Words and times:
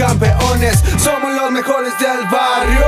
campeones, 0.00 0.82
somos 0.98 1.30
los 1.34 1.50
mejores 1.52 1.92
del 1.98 2.26
barrio. 2.32 2.86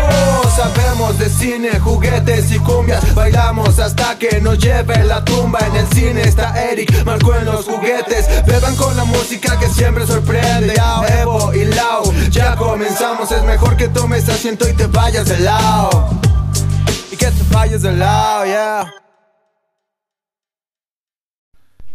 Sabemos 0.57 1.19
de 1.19 1.29
cine, 1.29 1.79
juguetes 1.79 2.51
y 2.51 2.59
cumbias, 2.59 3.15
bailamos 3.15 3.79
hasta 3.79 4.19
que 4.19 4.41
nos 4.41 4.59
lleve 4.59 5.05
la 5.05 5.23
tumba. 5.23 5.59
En 5.61 5.77
el 5.77 5.87
cine 5.89 6.23
está 6.23 6.59
Eric, 6.71 7.05
marcó 7.05 7.35
en 7.35 7.45
los 7.45 7.67
juguetes. 7.67 8.27
Beban 8.47 8.75
con 8.77 8.97
la 8.97 9.05
música 9.05 9.59
que 9.59 9.69
siempre 9.69 10.07
sorprende. 10.07 10.75
Evo 11.21 11.53
y 11.53 11.67
Lau, 11.67 12.11
ya 12.31 12.57
comenzamos. 12.57 13.31
Es 13.31 13.45
mejor 13.45 13.77
que 13.77 13.89
tomes 13.89 14.27
asiento 14.31 14.67
y 14.67 14.73
te 14.73 14.87
vayas 14.87 15.29
de 15.29 15.39
lado. 15.41 16.09
Y 17.11 17.17
que 17.17 17.27
te 17.27 17.55
vayas 17.55 17.83
de 17.83 17.93
lado, 17.93 18.47
yeah. 18.47 18.95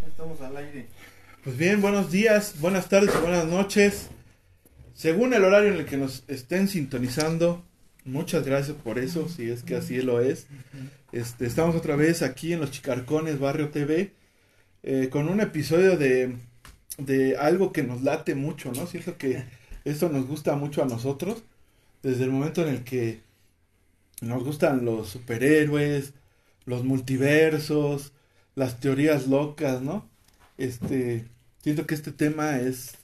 Estamos 0.07 0.39
al 0.41 0.57
aire. 0.57 0.89
Pues 1.43 1.57
bien, 1.57 1.81
buenos 1.81 2.11
días, 2.11 2.53
buenas 2.59 2.88
tardes 2.88 3.20
buenas 3.20 3.45
noches. 3.45 4.09
Según 4.97 5.35
el 5.35 5.43
horario 5.43 5.71
en 5.71 5.77
el 5.77 5.85
que 5.85 5.95
nos 5.95 6.23
estén 6.27 6.67
sintonizando, 6.67 7.63
muchas 8.03 8.43
gracias 8.43 8.75
por 8.77 8.97
eso, 8.97 9.29
si 9.29 9.47
es 9.47 9.61
que 9.61 9.75
así 9.75 10.01
lo 10.01 10.21
es. 10.21 10.47
Este, 11.11 11.45
estamos 11.45 11.75
otra 11.75 11.95
vez 11.95 12.23
aquí 12.23 12.51
en 12.51 12.61
los 12.61 12.71
Chicarcones 12.71 13.39
Barrio 13.39 13.69
TV 13.69 14.13
eh, 14.81 15.09
con 15.11 15.29
un 15.29 15.39
episodio 15.39 15.97
de, 15.97 16.38
de 16.97 17.38
algo 17.38 17.71
que 17.71 17.83
nos 17.83 18.02
late 18.02 18.33
mucho, 18.33 18.71
¿no? 18.71 18.88
Siento 18.88 19.19
que 19.19 19.43
esto 19.85 20.09
nos 20.09 20.25
gusta 20.25 20.55
mucho 20.55 20.81
a 20.81 20.88
nosotros 20.88 21.43
desde 22.02 22.23
el 22.23 22.31
momento 22.31 22.63
en 22.63 22.69
el 22.69 22.83
que 22.83 23.21
nos 24.21 24.43
gustan 24.43 24.83
los 24.83 25.09
superhéroes, 25.09 26.13
los 26.66 26.83
multiversos, 26.83 28.13
las 28.55 28.79
teorías 28.79 29.27
locas, 29.27 29.79
¿no? 29.83 30.09
Este, 30.57 31.27
siento 31.61 31.85
que 31.85 31.94
este 31.94 32.11
tema 32.11 32.59
es, 32.59 32.97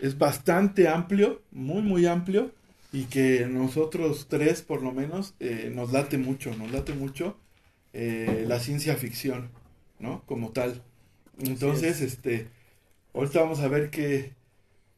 es 0.00 0.18
bastante 0.18 0.88
amplio, 0.88 1.42
muy, 1.50 1.82
muy 1.82 2.06
amplio, 2.06 2.52
y 2.92 3.04
que 3.04 3.46
nosotros 3.46 4.26
tres, 4.28 4.62
por 4.62 4.82
lo 4.82 4.92
menos, 4.92 5.34
eh, 5.40 5.70
nos 5.72 5.92
late 5.92 6.18
mucho, 6.18 6.54
nos 6.56 6.72
late 6.72 6.92
mucho 6.92 7.36
eh, 7.92 8.44
la 8.48 8.58
ciencia 8.58 8.96
ficción, 8.96 9.50
¿no? 9.98 10.22
Como 10.26 10.50
tal. 10.50 10.82
Entonces, 11.38 12.00
este, 12.00 12.48
ahorita 13.14 13.40
vamos 13.40 13.60
a 13.60 13.68
ver 13.68 13.90
que 13.90 14.32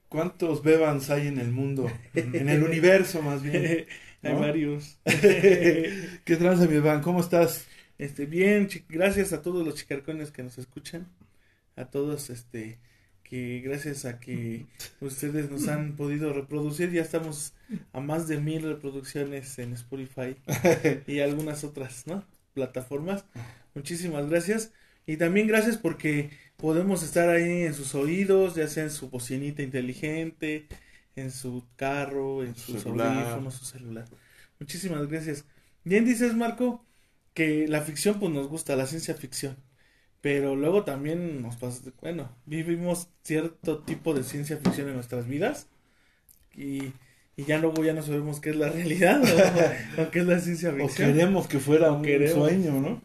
cuántos 0.08 0.62
Bebans 0.62 1.10
hay 1.10 1.26
en 1.26 1.38
el 1.38 1.52
mundo, 1.52 1.90
en 2.14 2.48
el 2.48 2.62
universo 2.68 3.22
más 3.22 3.42
bien. 3.42 3.86
Hay 4.24 4.34
varios. 4.34 5.00
¿Qué 5.04 6.36
tranza, 6.38 6.66
mi 6.66 6.74
Beban? 6.74 7.02
¿Cómo 7.02 7.18
estás? 7.18 7.66
Este, 7.98 8.24
bien, 8.24 8.68
gracias 8.88 9.32
a 9.32 9.42
todos 9.42 9.66
los 9.66 9.74
chicarcones 9.74 10.30
que 10.30 10.44
nos 10.44 10.58
escuchan, 10.58 11.08
a 11.74 11.86
todos, 11.86 12.30
este, 12.30 12.78
que 13.32 13.62
gracias 13.64 14.04
a 14.04 14.20
que 14.20 14.66
ustedes 15.00 15.50
nos 15.50 15.66
han 15.66 15.96
podido 15.96 16.34
reproducir, 16.34 16.92
ya 16.92 17.00
estamos 17.00 17.54
a 17.94 18.00
más 18.00 18.28
de 18.28 18.36
mil 18.36 18.60
reproducciones 18.60 19.58
en 19.58 19.72
Spotify 19.72 20.36
y 21.06 21.20
algunas 21.20 21.64
otras, 21.64 22.06
¿no? 22.06 22.26
Plataformas. 22.52 23.24
Muchísimas 23.74 24.28
gracias. 24.28 24.74
Y 25.06 25.16
también 25.16 25.46
gracias 25.46 25.78
porque 25.78 26.28
podemos 26.58 27.02
estar 27.02 27.30
ahí 27.30 27.62
en 27.62 27.72
sus 27.72 27.94
oídos, 27.94 28.54
ya 28.54 28.68
sea 28.68 28.82
en 28.82 28.90
su 28.90 29.08
bocinita 29.08 29.62
inteligente, 29.62 30.66
en 31.16 31.30
su 31.30 31.64
carro, 31.76 32.44
en 32.44 32.54
Su 32.54 32.72
sus 32.72 32.84
audífonos, 32.84 33.54
su 33.54 33.64
celular. 33.64 34.04
Muchísimas 34.60 35.08
gracias. 35.08 35.46
Bien 35.84 36.04
dices, 36.04 36.34
Marco, 36.34 36.84
que 37.32 37.66
la 37.66 37.80
ficción 37.80 38.20
pues 38.20 38.30
nos 38.30 38.48
gusta, 38.48 38.76
la 38.76 38.84
ciencia 38.84 39.14
ficción. 39.14 39.56
Pero 40.22 40.56
luego 40.56 40.84
también 40.84 41.42
nos 41.42 41.56
pasa, 41.56 41.92
bueno, 42.02 42.30
vivimos 42.46 43.08
cierto 43.24 43.80
tipo 43.84 44.14
de 44.14 44.24
ciencia 44.24 44.58
ficción 44.58 44.88
en 44.88 44.94
nuestras 44.96 45.28
vidas 45.28 45.68
y, 46.56 46.94
y 47.36 47.44
ya 47.46 47.58
luego 47.58 47.84
ya 47.84 47.94
no 47.94 48.02
sabemos 48.02 48.40
qué 48.40 48.50
es 48.50 48.56
la 48.56 48.70
realidad 48.70 49.22
o, 49.98 50.02
o 50.02 50.10
qué 50.10 50.20
es 50.20 50.26
la 50.26 50.40
ciencia 50.40 50.72
O 50.76 50.88
ficción. 50.88 51.08
queremos 51.12 51.48
que 51.48 51.58
fuera 51.60 51.92
O 51.92 51.96
un 51.96 52.02
queremos. 52.02 52.34
sueño, 52.34 52.80
¿no? 52.80 53.02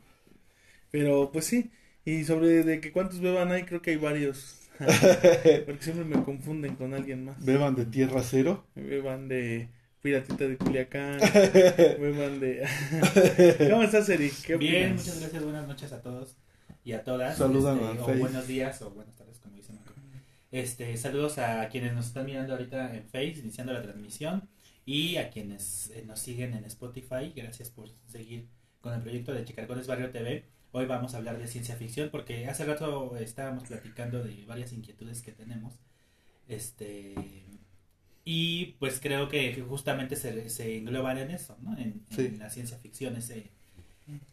Pero 0.92 1.32
pues 1.32 1.46
sí, 1.46 1.72
y 2.06 2.24
sobre 2.26 2.64
de 2.64 2.82
que 2.82 2.92
cuántos 2.92 3.20
beban 3.20 3.52
hay, 3.52 3.64
creo 3.64 3.82
que 3.82 3.92
hay 3.92 3.98
varios. 3.98 4.56
Porque 5.66 5.84
siempre 5.84 6.06
me 6.06 6.24
confunden 6.24 6.76
con 6.76 6.94
alguien 6.94 7.26
más. 7.26 7.38
Beban 7.38 7.76
de 7.76 7.86
tierra 7.86 8.22
cero. 8.24 8.64
Beban 8.76 9.28
de 9.28 9.70
Piratita 10.02 10.48
de 10.48 10.58
Culiacán. 10.58 11.20
beban 12.00 12.40
de... 12.40 12.64
¿Cómo 13.70 13.84
estás, 13.84 14.08
Eric? 14.10 14.34
¿Qué 14.44 14.56
Bien, 14.56 14.94
opinas? 14.94 14.94
muchas 14.94 15.20
gracias, 15.20 15.44
buenas 15.44 15.68
noches 15.68 15.92
a 15.92 16.02
todos 16.02 16.38
y 16.88 16.94
a 16.94 17.04
todas. 17.04 17.38
Saludan 17.38 17.80
Este, 17.80 18.02
o 18.02 18.18
buenos 18.18 18.48
días 18.48 18.82
o 18.82 18.92
buenas 18.92 19.14
tardes, 19.18 19.40
como 19.40 19.58
dice 19.58 19.74
Marco. 19.74 19.92
Este, 20.52 20.96
saludos 20.96 21.38
a 21.38 21.68
quienes 21.68 21.94
nos 21.94 22.08
están 22.08 22.26
mirando 22.26 22.54
ahorita 22.54 22.96
en 22.96 23.04
Face, 23.04 23.40
iniciando 23.40 23.74
la 23.74 23.82
transmisión, 23.82 24.48
y 24.86 25.18
a 25.18 25.30
quienes 25.30 25.90
eh, 25.90 26.06
nos 26.08 26.20
siguen 26.20 26.54
en 26.54 26.64
Spotify. 26.64 27.34
Gracias 27.36 27.72
por 27.72 27.90
seguir 28.06 28.48
con 28.80 28.94
el 28.94 29.02
proyecto 29.02 29.34
de 29.34 29.44
Chicarcones 29.44 29.86
Barrio 29.86 30.12
TV. 30.12 30.46
Hoy 30.72 30.86
vamos 30.86 31.14
a 31.14 31.18
hablar 31.18 31.38
de 31.38 31.48
ciencia 31.48 31.76
ficción 31.76 32.08
porque 32.10 32.48
hace 32.48 32.64
rato 32.64 33.18
estábamos 33.18 33.66
platicando 33.66 34.24
de 34.24 34.46
varias 34.46 34.72
inquietudes 34.72 35.22
que 35.22 35.34
tenemos. 35.34 35.74
Este, 36.48 37.16
y 38.24 38.78
pues 38.80 39.02
creo 39.02 39.28
que 39.28 39.62
justamente 39.62 40.16
se, 40.16 40.50
se 40.50 40.78
engloban 40.78 41.18
en 41.18 41.32
eso, 41.32 41.58
¿no? 41.62 41.78
En, 41.78 42.06
la 42.40 42.50
ciencia 42.50 42.78
ficción, 42.78 43.18
ese, 43.18 43.52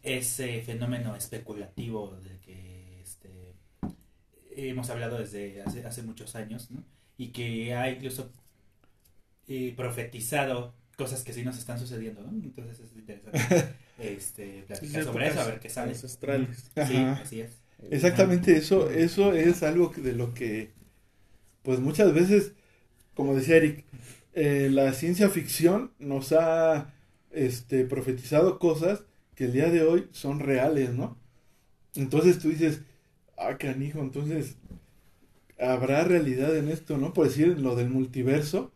ese 0.03 0.61
fenómeno 0.61 1.15
especulativo 1.15 2.17
de 2.23 2.39
que 2.39 3.01
este, 3.01 3.53
hemos 4.55 4.89
hablado 4.89 5.17
desde 5.19 5.61
hace, 5.63 5.85
hace 5.85 6.03
muchos 6.03 6.35
años, 6.35 6.71
¿no? 6.71 6.83
Y 7.17 7.29
que 7.29 7.73
ha 7.75 7.89
incluso 7.89 8.31
eh, 9.47 9.73
profetizado 9.75 10.73
cosas 10.97 11.23
que 11.23 11.33
sí 11.33 11.43
nos 11.43 11.57
están 11.57 11.79
sucediendo, 11.79 12.21
¿no? 12.21 12.29
Entonces 12.31 12.79
es 12.79 12.93
interesante 12.97 13.75
este, 13.99 14.63
platicar 14.67 15.01
Sí, 15.01 15.07
sobre 15.07 15.27
eso, 15.27 15.41
a 15.41 15.45
ver 15.45 15.59
qué 15.59 15.69
sale. 15.69 15.91
ancestrales. 15.91 16.71
Sí, 16.87 16.95
Ajá. 16.97 17.13
así 17.21 17.41
es. 17.41 17.51
Exactamente 17.91 18.55
eso, 18.55 18.89
eso 18.89 19.33
es 19.33 19.61
algo 19.61 19.91
que- 19.91 20.01
de 20.01 20.13
lo 20.13 20.33
que, 20.33 20.71
pues 21.63 21.79
muchas 21.79 22.13
veces, 22.13 22.53
como 23.15 23.35
decía 23.35 23.57
Eric, 23.57 23.85
eh, 24.33 24.69
la 24.71 24.93
ciencia 24.93 25.29
ficción 25.29 25.91
nos 25.99 26.33
ha 26.33 26.93
este, 27.31 27.85
profetizado 27.85 28.59
cosas 28.59 29.03
que 29.35 29.45
el 29.45 29.53
día 29.53 29.69
de 29.69 29.83
hoy 29.83 30.07
son 30.11 30.39
reales, 30.39 30.91
¿no? 30.93 31.17
Entonces 31.95 32.39
tú 32.39 32.49
dices, 32.49 32.81
ah, 33.37 33.57
canijo, 33.57 33.99
entonces, 34.01 34.57
¿habrá 35.59 36.03
realidad 36.03 36.55
en 36.57 36.69
esto, 36.69 36.97
no? 36.97 37.13
Por 37.13 37.27
decir 37.27 37.59
lo 37.59 37.75
del 37.75 37.89
multiverso, 37.89 38.71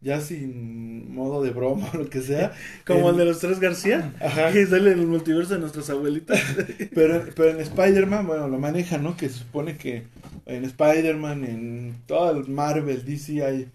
ya 0.00 0.20
sin 0.20 1.12
modo 1.14 1.42
de 1.42 1.50
broma 1.50 1.90
o 1.94 1.98
lo 1.98 2.10
que 2.10 2.22
sea. 2.22 2.52
Como 2.86 3.10
en- 3.10 3.14
el 3.14 3.16
de 3.18 3.24
los 3.26 3.40
tres 3.40 3.60
García, 3.60 4.14
Ajá. 4.20 4.52
que 4.52 4.66
sale 4.66 4.92
en 4.92 5.00
el 5.00 5.06
multiverso 5.06 5.54
de 5.54 5.60
nuestras 5.60 5.90
abuelitas. 5.90 6.40
Pero, 6.94 7.24
pero 7.36 7.50
en 7.50 7.60
Spider-Man, 7.60 8.26
bueno, 8.26 8.48
lo 8.48 8.58
maneja, 8.58 8.98
¿no? 8.98 9.16
Que 9.16 9.28
se 9.28 9.40
supone 9.40 9.76
que 9.76 10.04
en 10.46 10.64
Spider-Man, 10.64 11.44
en 11.44 11.96
todo 12.06 12.30
el 12.32 12.48
Marvel, 12.48 13.04
DC 13.04 13.44
hay, 13.44 13.70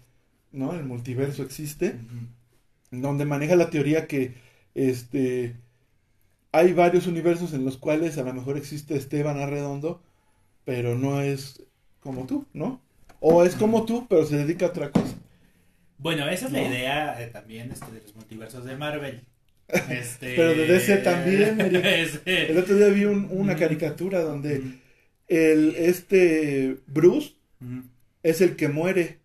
¿no? 0.52 0.74
El 0.74 0.84
multiverso 0.84 1.42
existe, 1.42 1.96
donde 2.90 3.24
maneja 3.24 3.56
la 3.56 3.70
teoría 3.70 4.06
que, 4.06 4.34
este, 4.74 5.56
hay 6.56 6.72
varios 6.72 7.06
universos 7.06 7.52
en 7.52 7.64
los 7.64 7.76
cuales 7.76 8.16
a 8.18 8.22
lo 8.22 8.32
mejor 8.32 8.56
existe 8.56 8.96
Esteban 8.96 9.38
Arredondo, 9.40 10.02
pero 10.64 10.96
no 10.96 11.20
es 11.20 11.62
como 12.00 12.26
tú, 12.26 12.46
¿no? 12.52 12.80
O 13.20 13.44
es 13.44 13.54
como 13.56 13.84
tú, 13.86 14.06
pero 14.08 14.24
se 14.26 14.36
dedica 14.36 14.66
a 14.66 14.68
otra 14.68 14.90
cosa. 14.90 15.14
Bueno, 15.98 16.28
esa 16.28 16.46
es 16.46 16.52
la 16.52 16.62
idea 16.62 17.22
eh, 17.22 17.28
también 17.28 17.70
este, 17.72 17.90
de 17.92 18.00
los 18.02 18.14
multiversos 18.14 18.64
de 18.64 18.76
Marvel. 18.76 19.22
Este, 19.90 20.36
Pero 20.36 20.50
de 20.54 20.66
DC 20.66 20.98
también, 20.98 21.58
El 22.26 22.58
otro 22.58 22.76
día 22.76 22.88
vi 22.88 23.06
un- 23.06 23.28
una 23.30 23.56
caricatura 23.56 24.20
donde 24.20 24.62
el, 25.26 25.74
este, 25.76 26.76
Bruce, 26.86 27.34
es 28.22 28.42
el 28.42 28.56
que 28.56 28.68
muere 28.68 29.20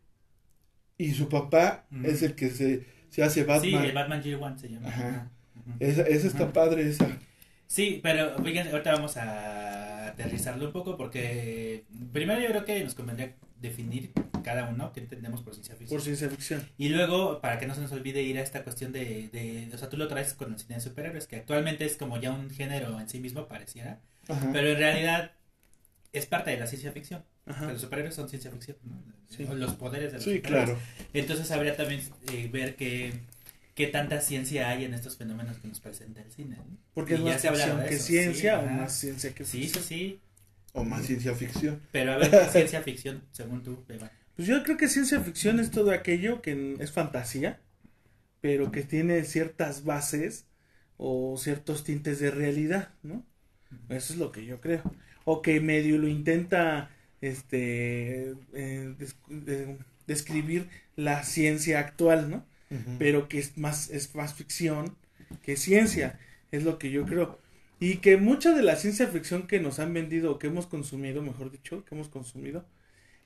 y 0.98 1.12
su 1.12 1.28
papá 1.28 1.86
es 2.04 2.22
el 2.24 2.36
que 2.36 2.50
se, 2.52 2.86
se 3.10 3.22
hace 3.22 3.42
Sí, 3.42 3.48
Batman. 3.48 3.84
el 3.86 3.92
Batman 3.94 4.22
Year 4.24 4.42
One 4.42 4.58
se 4.58 4.70
llama. 4.70 4.88
Ajá. 4.88 5.30
Esa, 5.80 6.02
esa 6.04 6.28
está 6.28 6.44
Ajá. 6.46 6.54
padre, 6.54 6.88
esa. 6.90 7.08
Sí, 7.68 8.00
pero 8.02 8.36
fíjense, 8.44 8.72
ahorita 8.72 8.94
vamos 8.94 9.16
a 9.18 10.08
aterrizarlo 10.08 10.66
un 10.68 10.72
poco 10.72 10.98
porque 10.98 11.84
primero 12.12 12.42
yo 12.42 12.48
creo 12.48 12.66
que 12.66 12.84
nos 12.84 12.96
convendría 12.96 13.36
definir 13.62 14.12
cada 14.44 14.70
uno 14.70 14.92
qué 14.94 15.02
entendemos 15.02 15.42
por 15.42 15.54
ciencia 15.54 15.76
ficción. 15.76 15.96
Por 15.96 16.02
ciencia 16.04 16.30
ficción. 16.30 16.68
Y 16.78 16.90
luego, 16.90 17.42
para 17.42 17.60
que 17.60 17.68
no 17.68 17.76
se 17.76 17.82
nos 17.82 17.92
olvide 17.92 18.22
ir 18.24 18.38
a 18.40 18.42
esta 18.42 18.64
cuestión 18.64 18.92
de, 18.92 19.30
de, 19.32 19.70
o 19.74 19.78
sea, 19.78 19.90
tú 19.90 19.98
lo 19.98 20.08
traes 20.08 20.34
con 20.34 20.54
el 20.54 20.60
cine 20.60 20.76
de 20.76 20.82
superhéroes, 20.82 21.28
que 21.28 21.36
actualmente 21.36 21.86
es 21.86 21.96
como 21.98 22.20
ya 22.20 22.32
un 22.32 22.50
género 22.50 23.00
en 23.00 23.08
sí 23.10 23.20
mismo, 23.20 23.48
pareciera, 23.48 24.00
Ajá. 24.28 24.50
pero 24.54 24.70
en 24.70 24.78
realidad 24.78 25.32
es 26.14 26.26
parte 26.26 26.52
de 26.52 26.58
la 26.60 26.68
ciencia 26.68 26.92
ficción. 26.92 27.24
Ajá. 27.46 27.72
Los 27.72 27.82
superhéroes 27.82 28.16
son 28.16 28.30
ciencia 28.30 28.50
ficción, 28.50 28.78
¿no? 28.84 29.02
Sí. 29.28 29.46
O 29.50 29.54
Los 29.54 29.74
poderes 29.74 30.12
de 30.12 30.18
los 30.18 30.24
Sí, 30.24 30.38
superhéroes. 30.38 30.70
claro. 30.70 30.80
Entonces 31.14 31.52
habría 31.52 31.76
también 31.76 32.02
eh, 32.32 32.50
ver 32.52 32.76
qué, 32.76 33.14
qué 33.80 33.88
tanta 33.88 34.22
ciencia 34.22 34.70
hay 34.70 34.86
en 34.86 34.94
estos 34.94 35.18
fenómenos 35.18 35.58
que 35.60 35.68
nos 35.68 35.80
presenta 35.80 36.22
el 36.22 36.32
cine. 36.32 36.58
¿no? 36.58 36.78
Porque 36.94 37.16
es 37.16 37.20
Y 37.20 37.24
ya 37.24 37.34
más 37.34 37.42
se 37.42 37.50
ficción 37.50 37.78
de 37.80 37.86
que 37.88 37.96
eso, 37.96 38.06
ciencia 38.08 38.54
sí, 38.54 38.66
o 38.66 38.68
más 38.68 38.94
ciencia 38.94 39.34
que 39.34 39.46
Sí, 39.46 39.68
sí, 39.68 39.70
ficción. 39.70 39.84
sí. 39.84 40.20
O 40.74 40.84
más 40.84 41.06
ciencia 41.06 41.34
ficción. 41.36 41.82
Pero 41.92 42.14
a 42.14 42.18
ver, 42.18 42.30
¿qué 42.32 42.46
ciencia 42.48 42.82
ficción, 42.82 43.24
según 43.32 43.64
tú, 43.64 43.84
Eva? 43.90 44.12
Pues 44.36 44.48
yo 44.48 44.64
creo 44.64 44.78
que 44.78 44.88
ciencia 44.88 45.20
ficción 45.22 45.60
es 45.60 45.72
todo 45.72 45.92
aquello 45.92 46.42
que 46.42 46.76
es 46.80 46.92
fantasía, 46.92 47.60
pero 48.42 48.72
que 48.72 48.84
tiene 48.84 49.24
ciertas 49.26 49.84
bases 49.86 50.48
o 50.98 51.38
ciertos 51.38 51.84
tintes 51.84 52.20
de 52.20 52.32
realidad, 52.32 52.90
¿no? 53.04 53.26
Eso 53.90 54.14
es 54.14 54.20
lo 54.20 54.32
que 54.32 54.46
yo 54.46 54.62
creo. 54.62 54.84
O 55.26 55.42
que 55.42 55.62
medio 55.62 55.98
lo 55.98 56.08
intenta 56.08 56.92
este 57.22 58.36
eh, 58.54 58.96
describir 60.08 60.70
la 60.96 61.24
ciencia 61.24 61.80
actual, 61.80 62.30
¿no? 62.30 62.46
Pero 63.00 63.28
que 63.28 63.40
es 63.40 63.58
más, 63.58 63.90
es 63.90 64.14
más 64.14 64.36
ficción 64.36 64.96
que 65.42 65.58
ciencia, 65.58 66.20
es 66.52 66.64
lo 66.64 66.78
que 66.78 66.92
yo 66.92 67.06
creo. 67.06 67.40
Y 67.80 67.98
que 67.98 68.18
mucha 68.18 68.54
de 68.54 68.62
la 68.62 68.76
ciencia 68.76 69.08
ficción 69.08 69.48
que 69.48 69.60
nos 69.60 69.80
han 69.80 69.94
vendido, 69.94 70.32
o 70.32 70.40
que 70.40 70.48
hemos 70.48 70.68
consumido, 70.68 71.22
mejor 71.22 71.50
dicho, 71.52 71.84
que 71.86 71.96
hemos 71.96 72.10
consumido, 72.10 72.66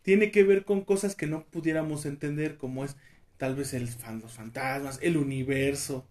tiene 0.04 0.32
que 0.32 0.44
ver 0.44 0.64
con 0.64 0.82
cosas 0.82 1.16
que 1.16 1.28
no 1.28 1.46
pudiéramos 1.46 2.06
entender, 2.06 2.58
como 2.58 2.86
es 2.86 2.96
tal 3.38 3.56
vez 3.56 3.74
el, 3.74 3.90
los 4.22 4.34
fantasmas, 4.34 5.00
el 5.02 5.18
universo, 5.18 6.08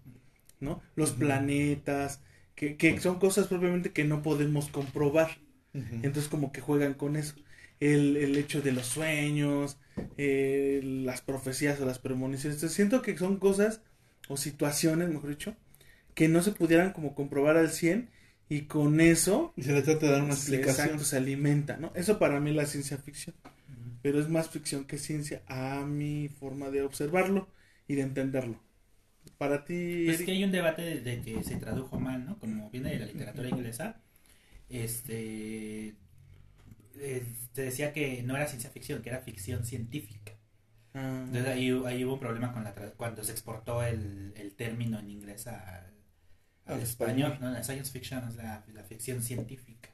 ¿no? 0.60 0.82
Los 0.96 1.12
planetas, 1.12 2.20
que, 2.54 2.76
que, 2.76 3.00
son 3.00 3.18
cosas 3.18 3.46
propiamente 3.46 3.92
que 3.92 4.04
no 4.04 4.22
podemos 4.22 4.68
comprobar. 4.68 5.38
Entonces 5.74 6.28
como 6.28 6.52
que 6.52 6.60
juegan 6.60 6.94
con 6.94 7.16
eso. 7.16 7.34
El, 7.82 8.16
el 8.16 8.36
hecho 8.36 8.62
de 8.62 8.72
los 8.72 8.86
sueños, 8.86 9.78
eh, 10.16 10.80
las 10.82 11.20
profecías 11.20 11.80
o 11.80 11.86
las 11.86 11.98
premoniciones. 11.98 12.56
Entonces, 12.56 12.76
siento 12.76 13.02
que 13.02 13.16
son 13.16 13.38
cosas 13.38 13.80
o 14.28 14.36
situaciones, 14.36 15.08
mejor 15.08 15.30
dicho, 15.30 15.56
que 16.14 16.28
no 16.28 16.42
se 16.42 16.52
pudieran 16.52 16.92
como 16.92 17.14
comprobar 17.14 17.56
al 17.56 17.70
100 17.70 18.10
y 18.48 18.62
con 18.62 19.00
eso... 19.00 19.52
Y 19.56 19.62
se 19.62 19.72
le 19.72 19.82
trata 19.82 20.06
de 20.06 20.12
dar 20.12 20.22
una 20.22 20.34
explicación. 20.34 20.86
Exacto, 20.86 21.04
se 21.04 21.16
alimenta, 21.16 21.76
¿no? 21.76 21.92
Eso 21.94 22.18
para 22.18 22.38
mí 22.40 22.50
es 22.50 22.56
la 22.56 22.66
ciencia 22.66 22.98
ficción. 22.98 23.34
Pero 24.02 24.20
es 24.20 24.28
más 24.28 24.50
ficción 24.50 24.84
que 24.84 24.98
ciencia 24.98 25.42
a 25.46 25.84
mi 25.86 26.28
forma 26.28 26.70
de 26.70 26.82
observarlo 26.82 27.48
y 27.88 27.94
de 27.94 28.02
entenderlo. 28.02 28.60
Para 29.38 29.64
ti... 29.64 30.04
Pues 30.06 30.22
que 30.22 30.32
hay 30.32 30.44
un 30.44 30.52
debate 30.52 31.00
de, 31.00 31.20
que 31.22 31.42
se 31.42 31.56
tradujo 31.56 31.98
mal, 31.98 32.24
¿no? 32.24 32.38
Como 32.38 32.70
viene 32.70 32.90
de 32.90 32.98
la 32.98 33.06
literatura 33.06 33.48
inglesa. 33.48 34.00
Este... 34.68 35.94
Eh, 36.96 37.24
se 37.52 37.62
decía 37.62 37.92
que 37.92 38.22
no 38.22 38.36
era 38.36 38.46
ciencia 38.46 38.70
ficción, 38.70 39.02
que 39.02 39.10
era 39.10 39.20
ficción 39.20 39.64
científica. 39.64 40.32
Ah. 40.94 41.24
Entonces 41.26 41.46
ahí, 41.46 41.70
ahí, 41.86 42.04
hubo 42.04 42.14
un 42.14 42.20
problema 42.20 42.52
con 42.52 42.64
la 42.64 42.74
cuando 42.96 43.24
se 43.24 43.32
exportó 43.32 43.82
el, 43.82 44.34
el 44.36 44.54
término 44.54 44.98
en 44.98 45.10
inglés 45.10 45.46
a, 45.46 45.90
al 46.66 46.80
español, 46.80 47.38
¿no? 47.40 47.50
La 47.50 47.62
science 47.62 47.90
fiction 47.90 48.28
es 48.28 48.36
la, 48.36 48.64
la 48.72 48.82
ficción 48.84 49.22
científica. 49.22 49.88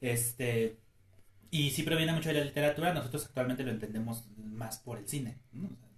Este, 0.00 0.78
y 1.50 1.70
sí 1.70 1.82
proviene 1.82 2.12
mucho 2.12 2.28
de 2.28 2.36
la 2.36 2.44
literatura, 2.44 2.94
nosotros 2.94 3.26
actualmente 3.26 3.64
lo 3.64 3.70
entendemos 3.70 4.24
más 4.36 4.78
por 4.78 4.98
el 4.98 5.08
cine. 5.08 5.38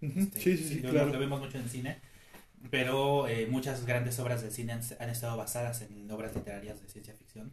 Este, 0.01 0.41
sí, 0.41 0.57
sí, 0.57 0.69
sí, 0.69 0.81
claro. 0.81 1.13
lo, 1.13 1.19
vemos 1.19 1.41
mucho 1.41 1.59
en 1.59 1.65
el 1.65 1.71
cine, 1.71 1.99
pero 2.71 3.29
eh, 3.29 3.47
muchas 3.47 3.87
grandes 3.87 4.19
obras 4.19 4.43
de 4.43 4.51
cine 4.51 4.73
han, 4.73 5.11
estado 5.11 5.37
basadas 5.37 5.83
en 5.83 6.11
obras 6.11 6.35
literarias 6.35 6.81
de 6.81 6.89
ciencia 6.89 7.15
ficción. 7.15 7.53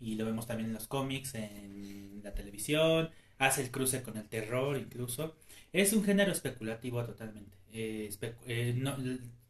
Y 0.00 0.16
lo 0.16 0.24
vemos 0.24 0.46
también 0.46 0.68
en 0.68 0.74
los 0.74 0.86
cómics, 0.86 1.34
en 1.34 2.20
la 2.22 2.34
televisión, 2.34 3.10
hace 3.38 3.62
el 3.62 3.70
cruce 3.70 4.02
con 4.02 4.16
el 4.16 4.28
terror 4.28 4.76
incluso. 4.76 5.36
Es 5.72 5.92
un 5.92 6.04
género 6.04 6.32
especulativo 6.32 7.04
totalmente. 7.04 7.56
Eh, 7.72 8.10
eh, 8.46 8.74
no, 8.76 8.96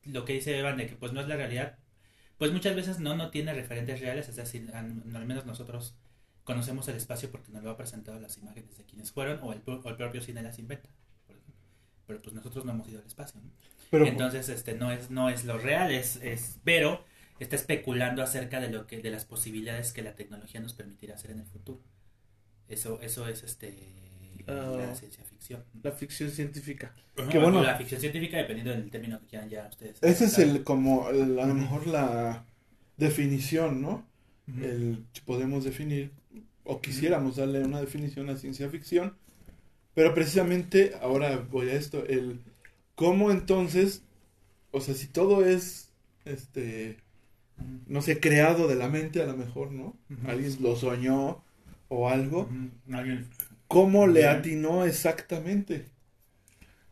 lo 0.05 0.25
que 0.25 0.35
dice 0.35 0.59
Evan 0.59 0.77
de 0.77 0.87
que 0.87 0.97
pues 0.97 1.13
no 1.13 1.21
es 1.21 1.29
la 1.29 1.37
realidad, 1.37 1.79
pues 2.39 2.53
muchas 2.53 2.75
veces 2.75 2.99
no, 2.99 3.17
no 3.17 3.31
tiene 3.31 3.55
referentes 3.55 4.01
reales, 4.01 4.29
es 4.29 4.37
decir, 4.37 4.71
al, 4.75 5.27
menos 5.27 5.47
nosotros 5.47 5.95
conocemos 6.43 6.89
el 6.89 6.97
espacio 6.97 7.31
porque 7.31 7.53
nos 7.53 7.63
lo 7.63 7.71
ha 7.71 7.77
presentado 7.77 8.19
las 8.21 8.37
imágenes 8.39 8.77
de 8.77 8.85
quienes 8.85 9.13
fueron 9.13 9.41
o 9.43 9.53
el, 9.53 9.61
propio 9.61 10.21
cine 10.21 10.43
las 10.43 10.59
inventa. 10.59 10.89
Pero 12.07 12.21
pues 12.21 12.35
nosotros 12.35 12.65
no 12.65 12.73
hemos 12.73 12.89
ido 12.89 13.01
al 13.01 13.07
espacio. 13.07 13.41
Entonces, 13.93 14.49
este 14.49 14.75
no 14.75 14.91
es 14.91 15.11
no 15.11 15.31
es 15.31 15.45
lo 15.45 15.57
real, 15.57 15.91
es, 15.91 16.17
es 16.17 16.59
pero 16.65 17.05
está 17.45 17.57
especulando 17.57 18.23
acerca 18.23 18.61
de 18.61 18.71
lo 18.71 18.87
que 18.87 19.01
de 19.01 19.11
las 19.11 19.25
posibilidades 19.25 19.93
que 19.93 20.03
la 20.03 20.15
tecnología 20.15 20.61
nos 20.61 20.75
permitirá 20.75 21.15
hacer 21.15 21.31
en 21.31 21.41
el 21.41 21.47
futuro. 21.47 21.81
Eso 22.69 23.01
eso 23.01 23.29
es 23.29 23.43
este 23.43 23.75
la 24.47 24.91
ah, 24.91 24.95
ciencia 24.95 25.25
ficción. 25.25 25.65
La 25.83 25.93
ficción 25.93 26.31
científica. 26.31 26.95
que 27.31 27.39
bueno, 27.39 27.63
la 27.63 27.77
ficción 27.77 28.01
científica 28.01 28.37
dependiendo 28.37 28.73
del 28.73 28.91
término 28.91 29.21
que 29.21 29.27
quieran 29.27 29.49
ya 29.49 29.67
ustedes. 29.69 29.99
Ese 30.03 30.25
es 30.27 30.39
el 30.39 30.63
como 30.65 31.07
a 31.07 31.13
lo 31.13 31.55
mejor 31.55 31.87
la 31.87 32.45
definición, 32.97 33.81
¿no? 33.81 34.07
El 34.61 35.05
podemos 35.25 35.65
definir 35.65 36.11
o 36.65 36.81
quisiéramos 36.81 37.37
darle 37.37 37.63
una 37.63 37.81
definición 37.81 38.29
a 38.31 38.37
ciencia 38.37 38.69
ficción, 38.69 39.17
pero 39.95 40.15
precisamente 40.15 40.93
ahora 41.01 41.37
voy 41.51 41.71
a 41.71 41.75
esto, 41.75 42.05
el 42.07 42.41
cómo 42.95 43.31
entonces, 43.31 44.03
o 44.71 44.81
sea, 44.81 44.95
si 44.95 45.07
todo 45.07 45.45
es 45.45 45.91
este 46.25 46.99
no 47.87 48.03
sé, 48.03 48.21
creado 48.21 48.69
de 48.69 48.75
la 48.75 48.89
mente 48.89 49.23
a 49.23 49.27
lo 49.27 49.37
mejor, 49.37 49.73
¿no? 49.73 49.97
Alguien 50.27 50.57
lo 50.61 50.77
soñó 50.77 51.43
o 51.89 52.09
algo. 52.09 52.49
Alguien 52.93 53.29
¿Cómo 53.69 54.07
le 54.07 54.27
atinó 54.27 54.85
exactamente? 54.85 55.87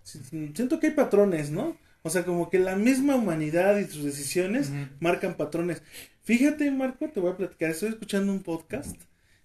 Siento 0.03 0.81
que 0.81 0.88
hay 0.88 0.93
patrones, 0.94 1.50
¿no? 1.50 1.76
O 2.03 2.11
sea, 2.11 2.25
como 2.25 2.50
que 2.50 2.59
la 2.59 2.75
misma 2.76 3.14
humanidad 3.14 3.79
y 3.79 3.85
sus 3.85 4.05
decisiones 4.05 4.73
marcan 4.99 5.37
patrones. 5.37 5.82
Fíjate, 6.23 6.70
Marco, 6.70 7.09
te 7.09 7.20
voy 7.20 7.32
a 7.32 7.37
platicar. 7.37 7.70
Estoy 7.70 7.91
escuchando 7.91 8.32
un 8.32 8.43
podcast 8.43 8.97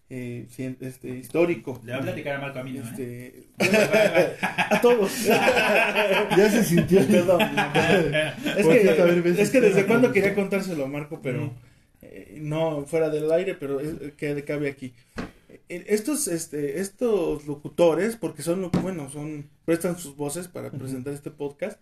eh, 0.10 0.48
este, 0.80 1.10
histórico. 1.10 1.82
Le 1.84 1.94
voy 1.94 2.02
a 2.02 2.04
platicar 2.04 2.36
a 2.36 2.40
Marco 2.40 2.60
a 2.60 2.64
mí, 2.64 2.74
¿no, 2.74 2.84
eh? 2.98 3.48
este, 3.60 4.38
a 4.40 4.80
todos. 4.82 5.26
ya 5.26 6.50
se 6.50 6.64
sintió. 6.64 7.06
Perdón. 7.06 7.42
es, 8.58 8.68
que, 8.68 9.42
es 9.42 9.50
que 9.50 9.62
desde 9.62 9.86
cuando 9.86 10.12
quería 10.12 10.34
contárselo 10.36 10.86
a 10.86 10.88
Marco, 10.88 11.22
pero 11.22 11.54
eh, 12.02 12.38
no 12.42 12.86
fuera 12.86 13.10
del 13.10 13.32
aire, 13.32 13.56
pero 13.56 13.80
es, 13.80 14.14
que 14.14 14.44
cabe 14.44 14.70
aquí 14.70 14.94
estos, 15.70 16.28
este, 16.28 16.80
estos 16.80 17.46
locutores, 17.46 18.16
porque 18.16 18.42
son, 18.42 18.70
bueno, 18.82 19.10
son, 19.10 19.50
prestan 19.66 19.98
sus 19.98 20.16
voces 20.16 20.48
para 20.48 20.72
presentar 20.72 21.14
este 21.14 21.32
podcast, 21.32 21.80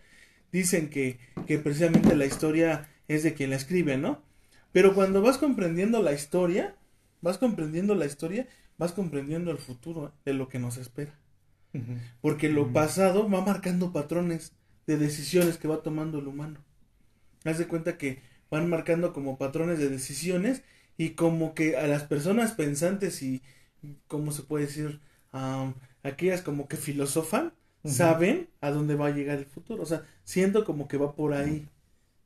dicen 0.52 0.90
que, 0.90 1.20
que 1.46 1.60
precisamente 1.60 2.16
la 2.16 2.26
historia 2.26 2.90
es 3.08 3.24
de 3.24 3.34
quien 3.34 3.52
la 3.52 3.56
escribe, 3.56 3.98
¿no? 3.98 4.24
Pero 4.72 4.94
cuando 4.94 5.22
vas 5.22 5.38
comprendiendo 5.38 6.02
la 6.02 6.14
historia, 6.14 6.76
vas 7.26 7.40
comprendiendo 7.40 7.96
la 7.96 8.06
historia, 8.06 8.48
vas 8.78 8.92
comprendiendo 8.92 9.50
el 9.50 9.58
futuro 9.58 10.14
de 10.26 10.34
lo 10.36 10.48
que 10.48 10.60
nos 10.60 10.78
espera. 10.78 11.20
Porque 12.22 12.50
lo 12.50 12.72
pasado 12.72 13.28
va 13.28 13.42
marcando 13.42 13.92
patrones 13.92 14.54
de 14.86 14.98
decisiones 14.98 15.58
que 15.58 15.68
va 15.68 15.82
tomando 15.82 16.20
el 16.20 16.28
humano. 16.28 16.60
Haz 17.44 17.58
de 17.58 17.68
cuenta 17.68 17.98
que 17.98 18.22
van 18.52 18.70
marcando 18.70 19.12
como 19.12 19.40
patrones 19.40 19.80
de 19.80 19.90
decisiones 19.90 20.62
y 20.98 21.10
como 21.12 21.56
que 21.56 21.76
a 21.78 21.88
las 21.88 22.04
personas 22.04 22.52
pensantes 22.52 23.22
y, 23.24 23.42
¿cómo 24.08 24.32
se 24.32 24.44
puede 24.44 24.68
decir? 24.68 25.02
aquellas 26.04 26.42
como 26.44 26.68
que 26.70 26.78
filosofan, 26.78 27.54
saben 27.84 28.50
a 28.62 28.70
dónde 28.70 28.96
va 28.96 29.08
a 29.08 29.16
llegar 29.16 29.40
el 29.40 29.46
futuro. 29.46 29.82
O 29.82 29.86
sea, 29.88 30.06
siento 30.24 30.64
como 30.64 30.88
que 30.88 30.98
va 30.98 31.16
por 31.16 31.34
ahí. 31.34 31.68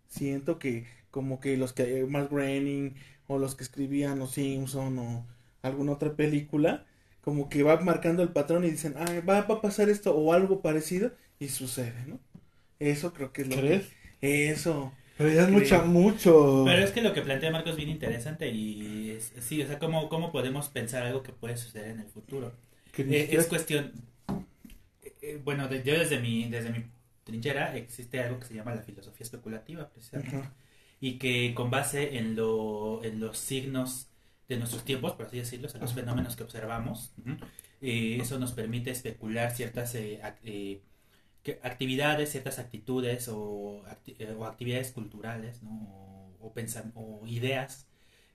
Siento 0.10 0.60
que 0.60 0.86
como 1.10 1.40
que 1.40 1.58
los 1.58 1.74
que 1.74 2.06
Mark 2.06 2.30
Groening 2.30 2.96
o 3.30 3.38
los 3.38 3.56
que 3.56 3.64
escribían 3.64 4.20
Los 4.20 4.32
Simpson 4.32 4.98
o 4.98 5.26
alguna 5.62 5.94
otra 5.94 6.16
película, 6.16 6.86
como 7.22 7.48
que 7.48 7.64
va 7.64 7.80
marcando 7.80 8.24
el 8.24 8.30
patrón 8.30 8.66
y 8.66 8.72
dicen, 8.72 8.96
ah, 8.98 9.22
va, 9.28 9.38
a 9.38 9.62
pasar 9.62 9.88
esto 9.88 10.16
o 10.16 10.34
algo 10.34 10.62
parecido 10.62 11.12
y 11.40 11.50
sucede, 11.50 12.06
¿no? 12.08 12.20
Eso 12.80 13.14
creo 13.14 13.32
que 13.32 13.44
es 13.44 13.48
lo 13.50 13.58
¿Crees? 13.58 13.88
que... 14.20 14.50
Eso. 14.50 14.92
Pero 15.16 15.32
ya 15.32 15.44
es 15.44 15.50
mucho, 15.50 15.86
mucho. 15.86 16.64
Pero 16.66 16.84
es 16.84 16.92
que 16.92 17.02
lo 17.02 17.14
que 17.14 17.22
plantea 17.22 17.52
Marcos 17.52 17.72
es 17.72 17.78
bien 17.78 17.90
interesante 17.90 18.50
y 18.50 19.12
es, 19.12 19.32
sí, 19.42 19.62
o 19.62 19.68
sea, 19.68 19.78
¿cómo, 19.78 20.10
cómo 20.10 20.32
podemos 20.32 20.70
pensar 20.70 21.04
algo 21.04 21.22
que 21.22 21.32
puede 21.32 21.56
suceder 21.56 21.92
en 21.92 22.00
el 22.00 22.08
futuro. 22.08 22.52
Eh, 22.98 23.30
es 23.32 23.46
cuestión, 23.46 23.92
eh, 25.04 25.14
eh, 25.22 25.42
bueno, 25.44 25.70
yo 25.70 26.00
desde 26.00 26.20
mi, 26.20 26.50
desde 26.50 26.72
mi 26.72 26.86
trinchera 27.26 27.76
existe 27.76 28.20
algo 28.22 28.40
que 28.40 28.48
se 28.48 28.56
llama 28.56 28.74
la 28.74 28.82
filosofía 28.82 29.24
especulativa, 29.24 29.88
precisamente, 29.90 30.50
y 31.00 31.18
que 31.18 31.54
con 31.56 31.70
base 31.70 32.18
en, 32.18 32.36
lo, 32.36 33.04
en 33.04 33.20
los 33.20 33.38
signos 33.38 34.10
de 34.48 34.58
nuestros 34.58 34.84
tiempos, 34.84 35.14
por 35.14 35.28
así 35.28 35.38
decirlo, 35.38 35.70
en 35.74 35.80
los 35.80 35.94
fenómenos 35.94 36.36
que 36.36 36.44
observamos, 36.44 37.14
eso 37.82 38.40
nos 38.40 38.52
permite 38.52 38.92
especular 38.92 39.52
ciertas 39.52 39.96
actividades, 41.64 42.32
ciertas 42.32 42.60
actitudes 42.60 43.28
o, 43.30 43.84
eh, 44.08 44.36
o 44.38 44.46
actividades 44.46 44.92
culturales 44.92 45.64
¿no? 45.64 45.70
o, 46.42 46.54
o, 46.96 47.28
ideas 47.28 47.88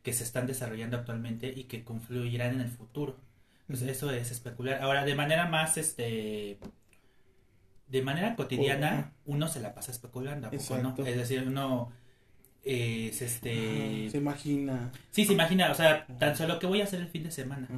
que 0.02 0.12
se 0.12 0.24
están 0.24 0.46
desarrollando 0.46 0.96
actualmente 0.96 1.52
y 1.54 1.64
que 1.64 1.84
confluirán 1.84 2.54
en 2.54 2.60
el 2.60 2.70
futuro. 2.70 3.16
Eso 3.68 4.10
es 4.10 4.30
especular. 4.30 4.82
Ahora, 4.82 5.04
de 5.04 5.14
manera 5.14 5.46
más, 5.46 5.78
este, 5.78 6.58
de 7.88 8.02
manera 8.02 8.36
cotidiana, 8.36 9.12
uno 9.24 9.48
se 9.48 9.60
la 9.60 9.74
pasa 9.74 9.90
especulando, 9.90 10.50
¿no? 10.50 11.06
Es 11.06 11.16
decir, 11.16 11.44
uno 11.46 11.90
es 12.64 13.20
este... 13.22 14.08
se 14.10 14.18
imagina. 14.18 14.90
Sí, 15.10 15.24
se 15.24 15.32
imagina, 15.34 15.70
o 15.70 15.74
sea, 15.74 16.06
tan 16.18 16.36
solo 16.36 16.58
que 16.58 16.66
voy 16.66 16.80
a 16.80 16.84
hacer 16.84 17.00
el 17.00 17.08
fin 17.08 17.22
de 17.24 17.30
semana 17.30 17.68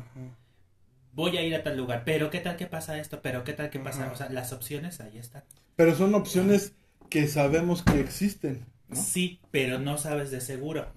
voy 1.13 1.35
a 1.39 1.43
ir 1.43 1.55
a 1.55 1.63
tal 1.63 1.77
lugar, 1.79 2.03
pero 2.05 2.29
qué 2.29 2.41
tal 2.41 2.57
que 2.57 2.67
pasa 2.67 2.99
esto, 2.99 3.21
pero 3.23 3.43
qué 3.43 3.55
tal 3.55 3.71
que 3.71 3.79
pasa, 3.81 4.05
Ajá. 4.05 4.13
o 4.13 4.17
sea, 4.17 4.29
las 4.29 4.53
opciones 4.53 5.01
ahí 5.01 5.17
están. 5.17 5.43
Pero 5.75 5.95
son 5.95 6.15
opciones 6.15 6.75
que 7.09 7.27
sabemos 7.27 7.83
que 7.83 7.99
existen. 8.01 8.67
¿no? 8.89 8.97
Sí, 8.97 9.41
pero 9.51 9.79
no 9.79 9.97
sabes 9.97 10.31
de 10.31 10.43
seguro. 10.43 10.89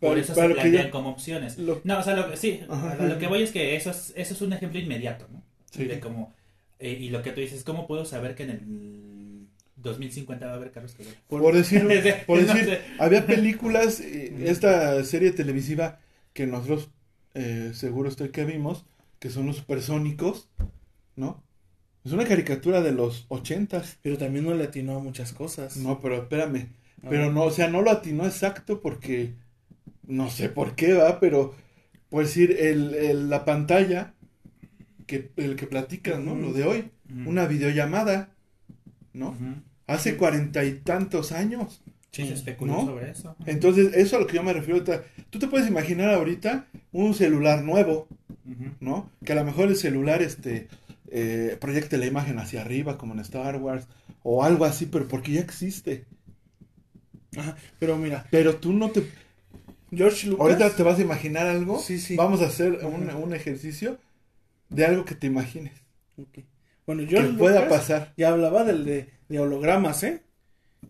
Pero- 0.00 0.12
Por 0.12 0.18
eso 0.18 0.32
pero 0.34 0.48
se 0.48 0.54
plantean 0.54 0.84
ya- 0.86 0.90
como 0.90 1.10
opciones. 1.10 1.58
Lo- 1.58 1.82
No, 1.84 1.98
o 1.98 2.02
sea, 2.02 2.16
lo 2.16 2.30
que, 2.30 2.38
sí, 2.38 2.62
lo 2.98 3.18
que 3.18 3.26
voy 3.26 3.42
es 3.42 3.52
que 3.52 3.76
eso 3.76 3.90
es, 3.90 4.14
eso 4.16 4.32
es 4.32 4.40
un 4.40 4.54
ejemplo 4.54 4.80
inmediato, 4.80 5.28
¿no? 5.30 5.42
Sí. 5.70 5.84
De 5.84 6.00
como, 6.00 6.32
eh, 6.78 6.90
y 6.98 7.10
lo 7.10 7.22
que 7.22 7.32
tú 7.32 7.42
dices, 7.42 7.62
¿cómo 7.62 7.86
puedo 7.86 8.06
saber 8.06 8.34
que 8.34 8.44
en 8.44 8.50
el 8.50 8.60
2050 9.82 10.46
va 10.46 10.52
a 10.52 10.56
haber 10.56 10.72
carros 10.72 10.94
que 10.94 11.02
vuelan? 11.04 11.22
Por, 11.28 11.54
decir, 11.54 11.82
por 12.26 12.38
No 12.38 12.46
decir 12.46 12.64
sé. 12.64 12.80
había 12.98 13.26
películas, 13.26 14.00
eh, 14.00 14.32
esta 14.46 15.02
serie 15.04 15.32
televisiva 15.32 16.00
que 16.32 16.46
nosotros 16.46 16.90
eh, 17.34 17.72
seguro 17.74 18.08
estoy 18.08 18.30
que 18.30 18.44
vimos, 18.44 18.84
que 19.18 19.30
son 19.30 19.46
los 19.46 19.56
supersónicos, 19.56 20.48
¿no? 21.16 21.42
Es 22.04 22.12
una 22.12 22.24
caricatura 22.26 22.80
de 22.80 22.92
los 22.92 23.26
ochentas. 23.28 23.98
Pero 24.02 24.16
también 24.18 24.44
no 24.46 24.54
le 24.54 24.64
atinó 24.64 24.96
a 24.96 25.00
muchas 25.00 25.32
cosas. 25.32 25.76
No, 25.76 26.00
pero 26.00 26.16
espérame. 26.16 26.68
A 27.02 27.10
Pero 27.10 27.22
ver. 27.24 27.32
no, 27.32 27.44
o 27.44 27.50
sea, 27.50 27.68
no 27.68 27.82
lo 27.82 27.90
atinó 27.90 28.26
exacto 28.26 28.80
porque 28.80 29.34
no 30.06 30.30
sé 30.30 30.48
por 30.48 30.74
qué 30.76 30.94
va, 30.94 31.20
pero 31.20 31.54
por 32.10 32.24
decir, 32.24 32.56
el, 32.58 32.94
el- 32.94 33.30
la 33.30 33.44
pantalla 33.44 34.14
que 35.06 35.30
el 35.36 35.56
que 35.56 35.66
platicas, 35.66 36.20
¿no? 36.20 36.34
Lo 36.34 36.52
de 36.52 36.64
hoy, 36.64 36.90
una 37.24 37.46
videollamada, 37.46 38.30
¿no? 39.12 39.36
Hace 39.90 40.16
cuarenta 40.16 40.64
y 40.64 40.74
tantos 40.74 41.32
años. 41.32 41.82
Sí, 42.12 42.26
se 42.26 42.34
especuló 42.34 42.72
¿No? 42.72 42.86
sobre 42.86 43.10
eso. 43.10 43.36
Entonces, 43.46 43.94
eso 43.94 44.16
a 44.16 44.20
lo 44.20 44.26
que 44.26 44.36
yo 44.36 44.42
me 44.42 44.52
refiero. 44.52 44.82
Tú 45.30 45.38
te 45.38 45.46
puedes 45.46 45.68
imaginar 45.68 46.10
ahorita 46.10 46.66
un 46.92 47.14
celular 47.14 47.62
nuevo. 47.62 48.08
¿no? 48.80 49.10
Que 49.24 49.32
a 49.32 49.36
lo 49.36 49.44
mejor 49.44 49.68
el 49.68 49.76
celular 49.76 50.22
este 50.22 50.68
eh, 51.10 51.56
proyecte 51.60 51.98
la 51.98 52.06
imagen 52.06 52.38
hacia 52.38 52.62
arriba, 52.62 52.98
como 52.98 53.14
en 53.14 53.20
Star 53.20 53.56
Wars, 53.56 53.86
o 54.22 54.42
algo 54.44 54.64
así, 54.64 54.86
pero 54.86 55.06
porque 55.06 55.32
ya 55.32 55.40
existe. 55.40 56.04
Ajá, 57.36 57.56
pero 57.78 57.96
mira, 57.96 58.26
Pero 58.30 58.56
tú 58.56 58.72
no 58.72 58.90
te 58.90 59.04
George 59.92 60.28
Lucas. 60.28 60.42
Ahorita 60.42 60.70
te 60.76 60.82
vas 60.82 60.98
a 60.98 61.02
imaginar 61.02 61.46
algo. 61.46 61.78
Sí, 61.78 61.98
sí. 61.98 62.16
Vamos 62.16 62.40
a 62.42 62.46
hacer 62.46 62.84
un, 62.84 63.08
un 63.10 63.34
ejercicio 63.34 63.98
de 64.68 64.84
algo 64.86 65.04
que 65.04 65.14
te 65.14 65.26
imagines. 65.28 65.72
Bueno, 66.86 67.02
Que 67.02 67.08
George 67.08 67.32
pueda 67.34 67.64
Lucas 67.64 67.78
pasar. 67.78 68.14
ya 68.16 68.30
hablaba 68.30 68.64
del 68.64 68.84
de, 68.84 69.08
de 69.30 69.38
hologramas, 69.40 70.02
¿eh? 70.04 70.22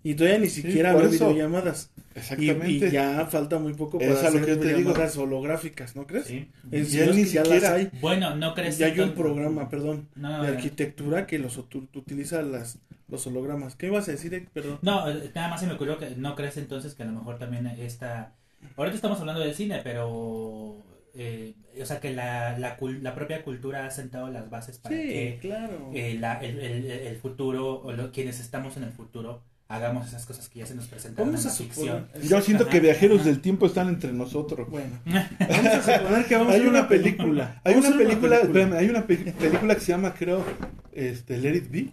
Y 0.02 0.14
todavía 0.14 0.38
ni 0.38 0.48
siquiera 0.48 0.92
por 0.92 1.02
había 1.04 1.14
eso. 1.16 1.28
videollamadas. 1.30 1.90
Exactamente. 2.14 2.68
y 2.70 2.90
ya 2.90 3.26
falta 3.26 3.58
muy 3.58 3.74
poco 3.74 3.98
para 3.98 4.10
lo 4.12 4.18
hacer 4.18 4.32
que 4.32 4.38
yo 4.38 4.46
te 4.46 4.66
digo. 4.66 4.78
videollamadas 4.78 5.16
holográficas, 5.16 5.94
¿no 5.96 6.06
crees? 6.06 6.26
Sí. 6.26 6.48
Sí, 6.70 7.00
es 7.00 7.14
ni 7.14 7.24
ya 7.24 7.44
siquiera- 7.44 7.48
las 7.48 7.64
hay. 7.64 7.90
Bueno, 8.00 8.34
no 8.36 8.54
crees 8.54 8.78
Ya 8.78 8.86
hay 8.86 8.98
un 9.00 9.12
programa, 9.14 9.68
perdón, 9.68 10.08
No, 10.16 10.42
de 10.42 10.48
arquitectura 10.48 11.26
que 11.26 11.38
los 11.38 11.56
utiliza 11.58 12.42
las, 12.42 12.78
los 13.08 13.26
hologramas. 13.26 13.76
¿Qué 13.76 13.86
ibas 13.86 14.08
a 14.08 14.12
decir? 14.12 14.32
eh? 14.34 14.46
Perdón. 14.52 14.78
No, 14.82 15.08
eh, 15.10 15.30
nada 15.34 15.48
más 15.48 15.60
se 15.60 15.66
me 15.66 15.74
ocurrió 15.74 15.98
que 15.98 16.10
no 16.16 16.34
crees 16.34 16.56
entonces 16.56 16.94
que 16.94 17.02
a 17.02 17.06
lo 17.06 17.12
mejor 17.12 17.38
también 17.38 17.66
esta... 17.66 18.34
Ahorita 18.76 18.94
estamos 18.96 19.18
hablando 19.20 19.40
del 19.42 19.54
cine, 19.54 19.80
pero... 19.82 20.82
eh, 21.14 21.54
o 21.80 21.86
sea, 21.86 22.00
que 22.00 22.12
la, 22.12 22.58
la, 22.58 22.76
la 22.80 23.14
propia 23.14 23.42
cultura 23.42 23.86
ha 23.86 23.90
sentado 23.90 24.30
las 24.30 24.50
bases 24.50 24.78
para 24.78 24.94
Sí, 24.96 25.02
que 25.02 25.38
claro. 25.40 25.90
eh, 25.94 26.16
la- 26.18 26.38
el, 26.40 26.58
el- 26.60 26.90
el 26.90 27.16
futuro, 27.16 27.80
o 27.82 27.92
lo- 27.92 28.12
quienes 28.12 28.40
estamos 28.40 28.76
en 28.76 28.84
el 28.84 28.92
futuro, 28.92 29.42
hagamos 29.68 30.08
esas 30.08 30.26
cosas 30.26 30.48
que 30.48 30.58
ya 30.60 30.66
se 30.66 30.74
nos 30.74 30.88
presentaron 30.88 31.28
Vamos 31.32 31.44
en 31.44 31.50
a 31.50 31.52
la 31.52 31.56
ficción. 31.58 32.08
Yo 32.28 32.40
siento 32.40 32.66
que 32.68 32.80
viajeros 32.80 33.24
del 33.24 33.40
tiempo 33.40 33.66
están 33.66 33.88
entre 33.88 34.12
nosotros. 34.12 34.68
Bueno, 34.68 34.98
vamos 35.06 35.66
a 35.66 35.98
suponer 35.98 36.26
que 36.26 36.34
vamos 36.36 36.48
a 36.52 36.52
Hay 36.54 36.60
hacer 36.60 36.68
una 36.68 36.88
película. 36.88 37.60
Hay 37.64 37.74
a 37.74 37.78
una 37.78 37.96
película, 37.96 38.36
espérame, 38.40 38.72
hay 38.74 38.88
una 38.88 39.06
pe- 39.06 39.16
película 39.38 39.74
que 39.74 39.80
se 39.80 39.92
llama, 39.92 40.14
creo, 40.14 40.44
este, 40.92 41.38
Let 41.38 41.54
It 41.56 41.70
Be 41.70 41.88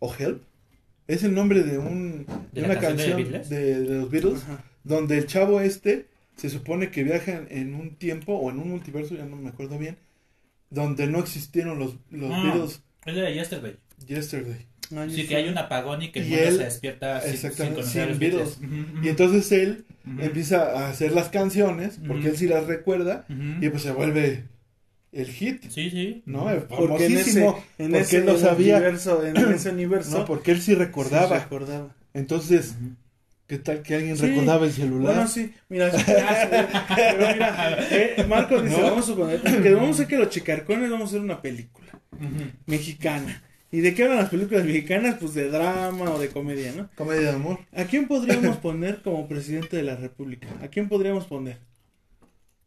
o 0.00 0.14
Help. 0.18 0.42
Es 1.06 1.22
el 1.22 1.34
nombre 1.34 1.62
de 1.62 1.76
un 1.76 2.26
¿De 2.52 2.62
una 2.62 2.78
canción 2.78 3.22
de 3.30 3.38
de, 3.40 3.80
de 3.80 3.98
los 3.98 4.10
Beatles, 4.10 4.42
Ajá. 4.44 4.64
donde 4.84 5.18
el 5.18 5.26
chavo 5.26 5.60
este 5.60 6.06
se 6.36 6.50
supone 6.50 6.90
que 6.90 7.04
viaja 7.04 7.42
en, 7.48 7.74
un 7.74 7.96
tiempo 7.96 8.34
o 8.34 8.50
en 8.50 8.58
un 8.58 8.70
multiverso, 8.70 9.14
ya 9.14 9.24
no 9.24 9.36
me 9.36 9.48
acuerdo 9.50 9.78
bien, 9.78 9.96
donde 10.70 11.06
no 11.06 11.18
existieron 11.20 11.78
los, 11.78 11.96
los 12.10 12.30
Ah. 12.32 12.42
Beatles 12.42 12.82
Es 13.06 13.14
de 13.14 13.34
Yesterday. 13.34 13.76
Yesterday. 14.06 14.66
Sí, 15.10 15.26
que 15.26 15.36
hay 15.36 15.48
un 15.48 15.56
apagón 15.56 16.02
y 16.02 16.12
que 16.12 16.20
el 16.20 16.26
Y 16.26 16.30
mundo 16.30 16.44
él- 16.46 16.56
se 16.58 16.64
despierta 16.64 17.20
sin, 17.22 17.30
exactamente, 17.32 17.82
sin 17.84 17.92
sin 17.92 18.18
Beatles. 18.18 18.20
Beatles. 18.20 18.58
Ujú, 18.58 18.96
ujú. 18.98 19.04
Y 19.04 19.08
entonces 19.08 19.52
él 19.52 19.84
Ujú. 20.06 20.20
empieza 20.22 20.62
a 20.78 20.90
hacer 20.90 21.12
las 21.12 21.28
canciones, 21.30 21.98
porque 22.06 22.22
Ujú. 22.24 22.28
él 22.30 22.36
sí 22.36 22.46
las 22.48 22.66
recuerda, 22.66 23.24
y 23.60 23.68
pues 23.70 23.82
se 23.82 23.92
vuelve 23.92 24.44
el 25.12 25.26
hit, 25.28 25.62
Sí, 25.70 25.90
sí. 25.90 26.22
¿no? 26.26 26.50
El 26.50 26.62
Porque 26.64 27.06
en 27.06 27.12
ese, 27.12 27.40
famosísimo, 27.42 27.64
en 27.78 27.86
porque 27.92 28.02
ese 28.02 28.16
él 28.18 28.26
lo 28.26 28.38
sabía, 28.38 28.76
universo, 28.76 29.24
en 29.24 29.36
ese 29.36 29.70
universo, 29.70 30.18
¿no? 30.18 30.24
Porque 30.26 30.50
él 30.50 30.60
sí 30.60 30.74
recordaba. 30.74 31.36
sí 31.38 31.42
recordaba. 31.44 31.94
Entonces. 32.12 32.74
¿Qué 33.46 33.58
tal 33.58 33.82
que 33.82 33.94
alguien 33.94 34.16
Sí. 34.16 34.26
recordaba 34.26 34.66
el 34.66 34.72
celular? 34.72 35.14
Bueno, 35.14 35.28
sí, 35.28 35.52
mira, 35.68 35.90
pero 35.90 37.18
mira, 37.32 37.78
eh, 37.90 38.24
Marco 38.28 38.60
dice, 38.62 38.76
¿No? 38.78 38.84
vamos 38.84 39.04
a 39.04 39.06
suponer 39.06 39.40
que 39.40 39.74
vamos 39.74 39.88
a 39.90 39.92
hacer 39.92 40.06
que 40.06 40.18
los 40.18 40.28
chicarcones 40.30 40.90
vamos 40.90 41.06
a 41.06 41.08
hacer 41.10 41.20
una 41.20 41.40
película 41.42 42.00
mexicana. 42.66 43.42
¿Y 43.70 43.80
de 43.80 43.92
qué 43.92 44.04
hablan 44.04 44.18
las 44.18 44.28
películas 44.30 44.64
mexicanas? 44.64 45.16
Pues 45.20 45.34
de 45.34 45.48
drama 45.50 46.12
o 46.12 46.18
de 46.20 46.28
comedia, 46.28 46.72
¿no? 46.76 46.88
Comedia 46.94 47.22
de 47.30 47.36
amor. 47.36 47.58
¿A 47.72 47.84
quién 47.84 48.06
podríamos 48.06 48.56
poner 48.58 49.02
como 49.02 49.26
presidente 49.26 49.76
de 49.76 49.82
la 49.82 49.96
República? 49.96 50.46
¿A 50.62 50.68
quién 50.68 50.88
podríamos 50.88 51.24
poner? 51.24 51.58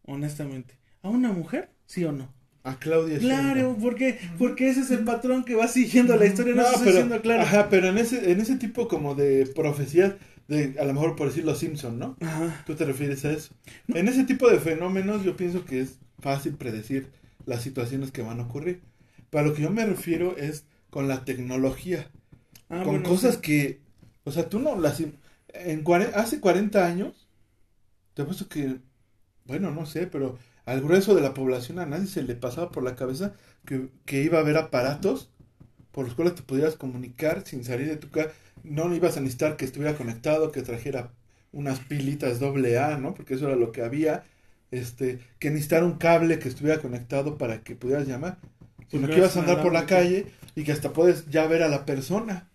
Honestamente. 0.05 0.75
¿A 1.01 1.09
una 1.09 1.31
mujer? 1.31 1.69
¿Sí 1.85 2.03
o 2.03 2.11
no? 2.11 2.33
A 2.63 2.77
Claudia 2.77 3.17
Claro, 3.19 3.77
porque, 3.79 4.19
porque 4.37 4.69
ese 4.69 4.81
es 4.81 4.91
el 4.91 5.05
patrón 5.05 5.45
que 5.45 5.55
va 5.55 5.69
siguiendo 5.69 6.17
la 6.17 6.25
historia, 6.25 6.53
no, 6.53 6.63
No, 6.63 6.67
pero, 6.79 6.91
siendo 6.91 7.21
claro. 7.21 7.43
ajá, 7.43 7.69
pero 7.69 7.87
en 7.87 7.97
ese, 7.97 8.29
en 8.31 8.41
ese 8.41 8.57
tipo 8.57 8.89
como 8.89 9.15
de 9.15 9.45
profecías, 9.55 10.15
de, 10.47 10.75
a 10.79 10.85
lo 10.85 10.93
mejor 10.93 11.15
por 11.15 11.27
decir 11.27 11.45
los 11.45 11.59
Simpson, 11.59 11.99
¿no? 11.99 12.17
Ajá. 12.21 12.65
Tú 12.65 12.75
te 12.75 12.85
refieres 12.85 13.23
a 13.25 13.31
eso. 13.31 13.53
En 13.93 14.07
ese 14.07 14.23
tipo 14.25 14.49
de 14.49 14.59
fenómenos 14.59 15.23
yo 15.23 15.37
pienso 15.37 15.65
que 15.65 15.81
es 15.81 15.99
fácil 16.19 16.55
predecir 16.55 17.11
las 17.45 17.61
situaciones 17.63 18.11
que 18.11 18.21
van 18.21 18.39
a 18.39 18.43
ocurrir. 18.43 18.81
Para 19.29 19.47
lo 19.47 19.53
que 19.53 19.61
yo 19.63 19.71
me 19.71 19.85
refiero 19.85 20.37
es 20.37 20.65
con 20.89 21.07
la 21.07 21.25
tecnología, 21.25 22.09
Ah, 22.69 22.83
con 22.83 22.87
bueno, 22.87 23.03
cosas 23.03 23.37
sí. 23.37 23.37
que, 23.37 23.81
o 24.23 24.31
sea, 24.31 24.49
tú 24.49 24.59
no 24.59 24.79
las... 24.79 25.01
En 25.53 25.83
hace 26.15 26.39
40 26.39 26.85
años, 26.85 27.27
te 28.13 28.21
apuesto 28.23 28.47
que, 28.49 28.79
bueno, 29.45 29.71
no 29.71 29.85
sé, 29.85 30.07
pero 30.07 30.37
al 30.65 30.81
grueso 30.81 31.15
de 31.15 31.21
la 31.21 31.33
población 31.33 31.79
a 31.79 31.85
nadie 31.85 32.07
se 32.07 32.23
le 32.23 32.35
pasaba 32.35 32.71
por 32.71 32.83
la 32.83 32.95
cabeza 32.95 33.33
que, 33.65 33.89
que 34.05 34.23
iba 34.23 34.39
a 34.39 34.41
haber 34.41 34.57
aparatos 34.57 35.31
por 35.91 36.05
los 36.05 36.15
cuales 36.15 36.35
te 36.35 36.43
pudieras 36.43 36.75
comunicar 36.75 37.43
sin 37.45 37.63
salir 37.65 37.87
de 37.87 37.97
tu 37.97 38.09
casa. 38.09 38.31
No 38.69 38.93
ibas 38.93 39.17
a 39.17 39.21
necesitar 39.21 39.57
que 39.57 39.65
estuviera 39.65 39.95
conectado, 39.95 40.51
que 40.51 40.61
trajera 40.61 41.11
unas 41.51 41.79
pilitas 41.79 42.39
doble 42.39 42.77
A, 42.77 42.97
¿no? 42.97 43.13
Porque 43.13 43.35
eso 43.35 43.47
era 43.47 43.55
lo 43.55 43.71
que 43.71 43.81
había. 43.81 44.23
Este, 44.69 45.19
que 45.39 45.49
necesitar 45.49 45.83
un 45.83 45.93
cable 45.93 46.39
que 46.39 46.49
estuviera 46.49 46.81
conectado 46.81 47.37
para 47.37 47.61
que 47.63 47.75
pudieras 47.75 48.07
llamar. 48.07 48.37
Sino 48.89 49.07
que 49.07 49.17
ibas 49.17 49.35
a 49.35 49.41
andar 49.41 49.61
por 49.61 49.73
la 49.73 49.85
calle 49.85 50.27
y 50.55 50.63
que 50.63 50.71
hasta 50.71 50.93
puedes 50.93 51.27
ya 51.29 51.45
ver 51.47 51.63
a 51.63 51.67
la 51.67 51.85
persona. 51.85 52.49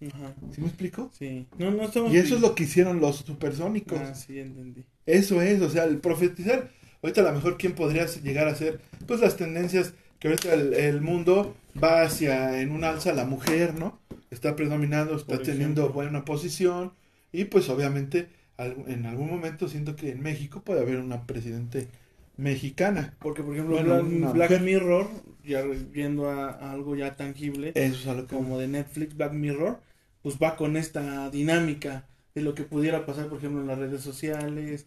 Ajá. 0.00 0.34
¿Sí 0.52 0.60
me 0.60 0.66
explico? 0.66 1.10
Sí. 1.16 1.46
No, 1.58 1.70
no 1.70 1.84
estamos... 1.84 2.12
Y 2.12 2.18
eso 2.18 2.34
es 2.34 2.40
lo 2.40 2.54
que 2.54 2.64
hicieron 2.64 3.00
los 3.00 3.16
supersónicos. 3.16 3.98
Ah, 4.00 4.14
sí, 4.14 4.38
entendí. 4.38 4.84
Eso 5.06 5.40
es, 5.40 5.60
o 5.62 5.70
sea, 5.70 5.84
el 5.84 5.98
profetizar. 5.98 6.70
Ahorita 7.02 7.20
a 7.20 7.24
lo 7.24 7.32
mejor 7.32 7.56
quién 7.56 7.74
podría 7.74 8.06
llegar 8.06 8.48
a 8.48 8.54
ser, 8.54 8.80
pues 9.06 9.20
las 9.20 9.36
tendencias 9.36 9.94
que 10.18 10.28
ahorita 10.28 10.54
el, 10.54 10.74
el 10.74 11.00
mundo 11.00 11.54
va 11.82 12.02
hacia 12.02 12.60
en 12.60 12.72
un 12.72 12.84
alza 12.84 13.12
la 13.12 13.24
mujer, 13.24 13.74
¿no? 13.74 14.00
Está 14.30 14.56
predominando, 14.56 15.16
está 15.16 15.38
teniendo 15.42 15.90
buena 15.90 16.24
posición 16.24 16.92
y 17.32 17.44
pues 17.44 17.68
obviamente 17.68 18.28
en 18.58 19.06
algún 19.06 19.28
momento 19.28 19.68
siento 19.68 19.96
que 19.96 20.10
en 20.10 20.22
México 20.22 20.62
puede 20.62 20.80
haber 20.80 20.98
una 20.98 21.26
presidente 21.26 21.88
mexicana. 22.36 23.14
Porque, 23.20 23.42
por 23.42 23.54
ejemplo, 23.54 23.76
Bueno, 23.76 24.32
Black. 24.32 24.60
Mirror, 24.60 25.08
ya 25.44 25.62
viendo 25.62 26.28
a, 26.30 26.50
a 26.50 26.72
algo 26.72 26.96
ya 26.96 27.16
tangible, 27.16 27.72
Eso 27.74 27.94
es 28.00 28.06
a 28.06 28.14
lo 28.14 28.26
que 28.26 28.34
como 28.34 28.58
de 28.58 28.68
Netflix, 28.68 29.16
Black 29.16 29.32
Mirror, 29.32 29.78
pues 30.22 30.36
va 30.42 30.56
con 30.56 30.76
esta 30.76 31.30
dinámica 31.30 32.06
de 32.34 32.42
lo 32.42 32.54
que 32.54 32.64
pudiera 32.64 33.06
pasar, 33.06 33.28
por 33.28 33.38
ejemplo, 33.38 33.60
en 33.60 33.66
las 33.68 33.78
redes 33.78 34.02
sociales, 34.02 34.86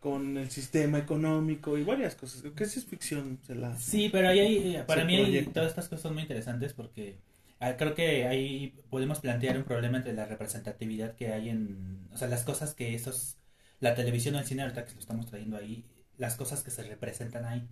con 0.00 0.36
el 0.36 0.50
sistema 0.50 0.98
económico 0.98 1.78
y 1.78 1.84
varias 1.84 2.14
cosas. 2.14 2.40
Creo 2.42 2.54
que 2.54 2.64
es 2.64 2.84
ficción, 2.84 3.38
se 3.46 3.54
la... 3.54 3.76
Sí, 3.78 4.08
pero 4.10 4.28
ahí 4.28 4.38
hay, 4.40 4.76
eh, 4.76 4.84
para 4.86 5.04
mí 5.04 5.16
hay- 5.16 5.46
todas 5.46 5.70
estas 5.70 5.88
cosas 5.88 6.02
son 6.02 6.14
muy 6.14 6.22
interesantes 6.22 6.72
porque 6.72 7.16
creo 7.76 7.94
que 7.94 8.26
ahí 8.26 8.74
podemos 8.88 9.20
plantear 9.20 9.56
un 9.58 9.64
problema 9.64 9.98
entre 9.98 10.14
la 10.14 10.24
representatividad 10.24 11.14
que 11.14 11.32
hay 11.32 11.50
en, 11.50 12.08
o 12.12 12.16
sea, 12.16 12.28
las 12.28 12.44
cosas 12.44 12.74
que 12.74 12.94
esos, 12.94 13.36
la 13.80 13.94
televisión 13.94 14.34
o 14.34 14.38
el 14.38 14.46
cine 14.46 14.62
ahorita 14.62 14.84
que 14.86 14.94
lo 14.94 15.00
estamos 15.00 15.26
trayendo 15.26 15.56
ahí, 15.56 15.84
las 16.16 16.36
cosas 16.36 16.62
que 16.62 16.70
se 16.70 16.82
representan 16.82 17.44
ahí, 17.44 17.68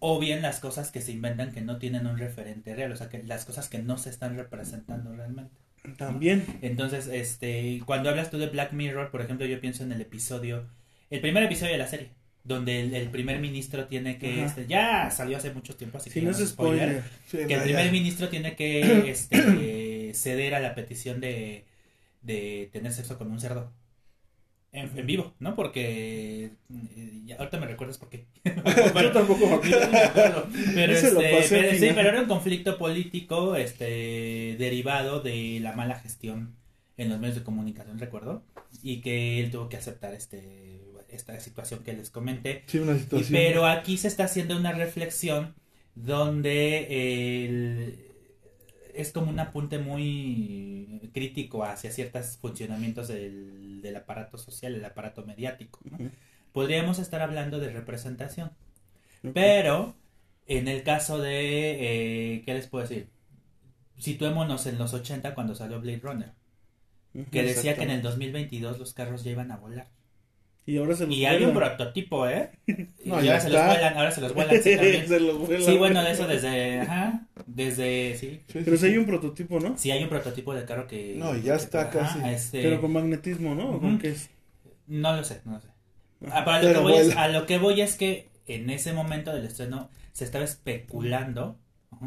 o 0.00 0.18
bien 0.18 0.42
las 0.42 0.60
cosas 0.60 0.90
que 0.90 1.00
se 1.00 1.12
inventan 1.12 1.52
que 1.52 1.60
no 1.60 1.78
tienen 1.78 2.06
un 2.06 2.18
referente 2.18 2.74
real, 2.74 2.92
o 2.92 2.96
sea, 2.96 3.08
que 3.08 3.22
las 3.22 3.44
cosas 3.44 3.68
que 3.68 3.78
no 3.78 3.98
se 3.98 4.10
están 4.10 4.36
representando 4.36 5.14
realmente. 5.14 5.56
También. 5.96 6.44
Entonces, 6.62 7.06
este, 7.08 7.80
cuando 7.86 8.10
hablas 8.10 8.30
tú 8.30 8.38
de 8.38 8.48
Black 8.48 8.72
Mirror, 8.72 9.10
por 9.10 9.20
ejemplo, 9.20 9.46
yo 9.46 9.60
pienso 9.60 9.84
en 9.84 9.92
el 9.92 10.00
episodio, 10.00 10.68
el 11.10 11.20
primer 11.20 11.42
episodio 11.42 11.72
de 11.72 11.78
la 11.78 11.86
serie, 11.86 12.10
donde 12.48 12.80
el, 12.80 12.94
el 12.94 13.08
primer 13.10 13.38
ministro 13.40 13.86
tiene 13.86 14.18
que, 14.18 14.44
este, 14.44 14.66
ya 14.66 15.10
salió 15.10 15.36
hace 15.36 15.52
mucho 15.52 15.76
tiempo, 15.76 15.98
así 15.98 16.10
Si 16.10 16.18
que 16.20 16.26
no 16.26 16.32
es 16.32 16.38
spoiler, 16.48 17.02
que 17.30 17.54
el 17.54 17.62
primer 17.62 17.92
ministro 17.92 18.28
tiene 18.28 18.56
que 18.56 19.10
este, 19.10 20.12
ceder 20.14 20.54
a 20.54 20.60
la 20.60 20.74
petición 20.74 21.20
de, 21.20 21.64
de 22.22 22.68
tener 22.72 22.92
sexo 22.92 23.18
con 23.18 23.30
un 23.30 23.38
cerdo. 23.40 23.72
En, 24.70 24.90
en 24.98 25.06
vivo, 25.06 25.34
¿no? 25.38 25.54
Porque 25.54 26.50
eh, 26.94 27.22
ya- 27.24 27.36
ahorita 27.36 27.58
me 27.58 27.66
recuerdas 27.66 27.96
por 27.96 28.10
qué. 28.10 28.26
Yo 28.44 29.12
tampoco 29.12 29.46
me 29.46 29.54
acuerdo. 29.54 30.46
Pero, 30.74 30.92
este, 30.92 31.08
pero- 31.48 31.70
sí, 31.78 31.88
pero 31.94 32.08
era 32.10 32.20
un 32.20 32.28
conflicto 32.28 32.76
político 32.76 33.56
este, 33.56 34.56
derivado 34.58 35.20
de 35.20 35.58
la 35.62 35.72
mala 35.72 35.98
gestión 35.98 36.54
en 36.98 37.08
los 37.08 37.18
medios 37.18 37.36
de 37.36 37.44
comunicación, 37.44 37.98
recuerdo, 37.98 38.42
y 38.82 39.00
que 39.00 39.40
él 39.40 39.50
tuvo 39.50 39.68
que 39.70 39.76
aceptar 39.78 40.12
este, 40.14 40.77
esta 41.08 41.38
situación 41.40 41.82
que 41.84 41.92
les 41.94 42.10
comenté. 42.10 42.62
Sí, 42.66 42.78
una 42.78 42.96
Y- 42.96 43.00
situación. 43.00 43.32
pero 43.32 43.66
aquí 43.66 43.96
se 43.98 44.08
está 44.08 44.24
haciendo 44.24 44.56
una 44.56 44.72
reflexión 44.72 45.54
donde 45.94 47.44
el- 47.46 48.04
es 48.94 49.12
como 49.12 49.30
un 49.30 49.38
apunte 49.40 49.78
muy 49.78 51.10
crítico 51.14 51.64
hacia 51.64 51.90
ciertos 51.92 52.36
funcionamientos 52.38 53.08
del, 53.08 53.80
del 53.80 53.96
aparato 53.96 54.38
social, 54.38 54.74
el 54.74 54.84
aparato 54.84 55.24
mediático. 55.24 55.80
Podríamos 56.52 56.98
estar 56.98 57.20
hablando 57.22 57.58
de 57.60 57.70
representación. 57.70 58.50
Pero, 59.34 59.94
en 60.46 60.68
el 60.68 60.82
caso 60.82 61.18
de, 61.18 62.34
eh, 62.36 62.42
¿qué 62.44 62.54
les 62.54 62.66
puedo 62.66 62.86
decir? 62.86 63.08
Situémonos 63.98 64.66
en 64.66 64.78
los 64.78 64.94
80 64.94 65.34
cuando 65.34 65.54
salió 65.54 65.80
Blade 65.80 66.00
Runner, 66.02 66.32
que 67.32 67.42
decía 67.42 67.74
que 67.76 67.82
en 67.82 67.90
el 67.90 67.96
exactamente. 67.98 68.08
2022 68.08 68.78
los 68.78 68.94
carros 68.94 69.24
ya 69.24 69.30
iban 69.32 69.50
a 69.52 69.56
volar. 69.56 69.88
Y 70.68 70.76
ahora 70.76 70.94
se 70.96 71.06
los 71.06 71.16
Y 71.16 71.24
hay 71.24 71.44
un 71.44 71.54
prototipo, 71.54 72.28
¿eh? 72.28 72.50
No, 73.04 73.22
y 73.22 73.26
ya 73.26 73.32
ahora 73.32 73.40
se 73.40 73.48
los 73.50 73.64
vuelan, 73.66 73.96
ahora 73.96 74.10
se 74.10 74.20
los 74.20 74.34
vuelan, 74.34 74.62
sí, 74.62 74.70
también. 74.76 75.08
Se 75.08 75.20
los 75.20 75.38
vuelan. 75.38 75.62
Sí, 75.62 75.78
bueno, 75.78 76.02
de 76.02 76.10
eso 76.10 76.26
desde, 76.26 76.80
ajá, 76.80 77.26
desde, 77.46 78.16
sí. 78.18 78.40
Sí, 78.48 78.60
Pero 78.64 78.76
sí, 78.76 78.78
si 78.78 78.86
hay 78.86 78.98
un 78.98 79.06
prototipo, 79.06 79.60
¿no? 79.60 79.76
Sí 79.78 79.90
hay 79.90 80.02
un 80.02 80.08
prototipo 80.10 80.54
de 80.54 80.64
carro 80.64 80.86
que... 80.86 81.14
No, 81.18 81.36
ya 81.36 81.54
está 81.54 81.80
ajá, 81.88 81.90
casi. 81.90 82.18
este, 82.30 82.62
Pero 82.62 82.80
con 82.80 82.92
magnetismo, 82.92 83.54
¿no? 83.54 83.70
¿O 83.70 83.80
con 83.80 83.98
qué 83.98 84.10
es? 84.10 84.30
No 84.86 85.14
lo 85.16 85.24
sé, 85.24 85.42
no 85.44 85.52
lo 85.54 85.60
sé. 85.60 85.68
Ah, 86.30 86.42
pero 86.44 86.56
a, 86.56 86.62
lo 86.62 86.72
que 86.74 86.80
voy 86.80 86.92
es, 86.94 87.16
a 87.16 87.28
lo 87.28 87.46
que 87.46 87.58
voy 87.58 87.80
es 87.80 87.96
que 87.96 88.28
en 88.46 88.70
ese 88.70 88.92
momento 88.92 89.32
del 89.32 89.44
estreno 89.44 89.90
se 90.12 90.24
estaba 90.24 90.44
especulando 90.44 91.58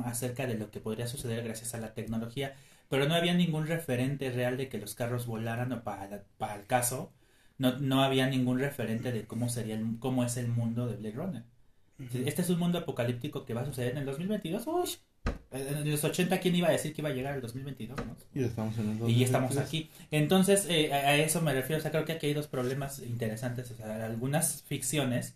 acerca 0.06 0.48
de 0.48 0.56
lo 0.56 0.72
que 0.72 0.80
podría 0.80 1.08
suceder 1.08 1.44
gracias 1.44 1.74
a 1.74 1.80
la 1.80 1.94
tecnología, 1.94 2.56
pero 2.90 3.08
no 3.08 3.16
había 3.16 3.34
ningún 3.34 3.68
referente 3.68 4.32
real 4.32 4.58
de 4.58 4.70
que 4.70 4.78
los 4.80 4.96
carros 4.96 5.26
volaran 5.26 5.72
o 5.72 5.84
para, 5.84 6.08
la- 6.10 6.24
para 6.38 6.56
el 6.56 6.66
caso, 6.68 7.14
no, 7.62 7.78
no 7.80 8.04
había 8.04 8.28
ningún 8.28 8.60
referente 8.60 9.12
de 9.12 9.26
cómo 9.26 9.48
sería 9.50 9.76
el, 9.76 9.98
cómo 10.00 10.24
es 10.26 10.36
el 10.38 10.48
mundo 10.48 10.88
de 10.88 10.96
Blade 10.98 11.16
Runner. 11.16 11.44
Este 12.26 12.42
es 12.42 12.50
un 12.50 12.58
mundo 12.58 12.80
apocalíptico 12.80 13.46
que 13.46 13.54
va 13.54 13.62
a 13.62 13.66
suceder 13.66 13.92
en 13.92 13.98
el 14.00 14.06
2022. 14.06 14.66
Uy, 14.66 14.90
en 15.52 15.92
los 15.92 16.04
80 16.04 16.40
quién 16.40 16.56
iba 16.56 16.68
a 16.70 16.72
decir 16.72 16.94
que 16.96 17.02
iba 17.02 17.10
a 17.10 17.14
llegar 17.14 17.34
al 17.36 17.42
2022, 17.42 17.96
¿no? 18.06 18.16
Y 18.34 18.44
estamos 18.44 18.76
en 18.80 18.90
el 18.90 19.10
Y 19.10 19.20
ya 19.20 19.26
estamos 19.26 19.54
2023. 19.54 19.68
aquí. 19.68 19.90
Entonces, 20.10 20.66
eh, 20.68 20.92
a 20.92 21.16
eso 21.18 21.42
me 21.44 21.54
refiero. 21.54 21.78
O 21.78 21.82
sea, 21.82 21.92
creo 21.92 22.04
que 22.06 22.14
aquí 22.14 22.26
hay 22.26 22.34
dos 22.34 22.48
problemas 22.48 23.00
interesantes. 23.00 23.70
O 23.70 23.76
sea, 23.76 24.04
algunas 24.04 24.64
ficciones 24.64 25.36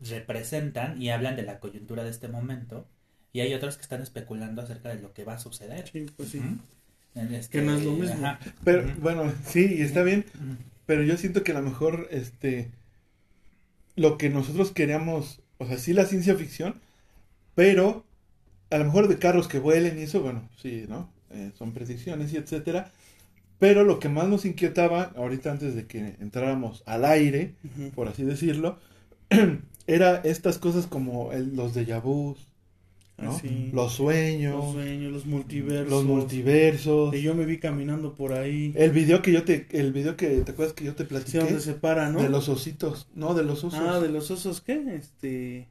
representan 0.00 1.00
y 1.02 1.10
hablan 1.10 1.34
de 1.36 1.42
la 1.42 1.58
coyuntura 1.58 2.04
de 2.04 2.10
este 2.10 2.28
momento. 2.28 2.86
Y 3.32 3.40
hay 3.40 3.52
otros 3.54 3.76
que 3.76 3.82
están 3.82 4.02
especulando 4.02 4.62
acerca 4.62 4.90
de 4.90 5.00
lo 5.02 5.12
que 5.12 5.24
va 5.24 5.34
a 5.34 5.38
suceder. 5.38 5.88
Sí, 5.92 6.06
pues 6.16 6.28
sí. 6.30 6.40
Este- 7.14 7.58
Que 7.58 7.64
no 7.64 7.74
es 7.76 7.84
lo 7.84 7.92
mismo. 7.92 8.14
ajá. 8.26 8.38
Pero 8.64 8.84
bueno, 9.00 9.32
sí, 9.44 9.76
y 9.78 9.82
está 9.82 10.02
bien. 10.04 10.24
Pero 10.86 11.02
yo 11.02 11.16
siento 11.16 11.42
que 11.44 11.52
a 11.52 11.56
lo 11.56 11.62
mejor, 11.62 12.08
este, 12.10 12.70
lo 13.96 14.18
que 14.18 14.28
nosotros 14.28 14.72
queríamos, 14.72 15.40
o 15.58 15.66
sea, 15.66 15.78
sí 15.78 15.92
la 15.92 16.04
ciencia 16.06 16.34
ficción, 16.36 16.80
pero 17.54 18.04
a 18.70 18.78
lo 18.78 18.86
mejor 18.86 19.08
de 19.08 19.18
carros 19.18 19.48
que 19.48 19.60
vuelen 19.60 19.98
y 19.98 20.02
eso, 20.02 20.22
bueno, 20.22 20.48
sí, 20.62 20.86
¿no? 20.88 21.10
Eh, 21.32 21.52
son 21.58 21.72
predicciones 21.72 22.32
y 22.32 22.38
etcétera. 22.38 22.92
Pero 23.58 23.84
lo 23.84 24.00
que 24.00 24.08
más 24.10 24.28
nos 24.28 24.44
inquietaba, 24.46 25.12
ahorita 25.16 25.52
antes 25.52 25.74
de 25.76 25.86
que 25.86 26.16
entráramos 26.20 26.82
al 26.86 27.04
aire, 27.04 27.54
por 27.94 28.08
así 28.08 28.24
decirlo, 28.24 28.78
era 29.86 30.16
estas 30.24 30.58
cosas 30.58 30.86
como 30.86 31.32
el- 31.32 31.56
los 31.56 31.74
déjà 31.76 32.02
vus, 32.02 32.38
¿no? 33.18 33.30
Así. 33.30 33.70
Los 33.72 33.92
sueños, 33.94 34.54
Los 34.56 34.72
sueños, 34.74 35.12
los 35.12 35.26
multiversos. 35.26 35.90
los 35.90 36.04
multiversos. 36.04 37.10
Que 37.12 37.22
yo 37.22 37.34
me 37.34 37.46
vi 37.46 37.58
caminando 37.58 38.14
por 38.14 38.32
ahí. 38.32 38.72
El 38.76 38.90
video 38.92 39.22
que 39.22 39.32
yo 39.32 39.44
te, 39.44 39.66
el 39.70 39.92
video 39.92 40.16
que 40.16 40.28
te 40.42 40.52
acuerdas 40.52 40.74
que 40.74 40.84
yo 40.84 40.94
te 40.94 41.04
Sí, 41.04 41.08
platiqué 41.08 41.38
donde 41.38 41.60
se 41.60 41.74
para, 41.74 42.10
¿no? 42.10 42.22
de 42.22 42.28
los 42.28 42.48
ositos, 42.48 43.08
no 43.14 43.34
de 43.34 43.42
los 43.44 43.64
osos. 43.64 43.80
Ah, 43.82 44.00
de 44.00 44.08
los 44.10 44.30
osos, 44.30 44.60
¿qué? 44.60 44.82
Este. 44.96 45.68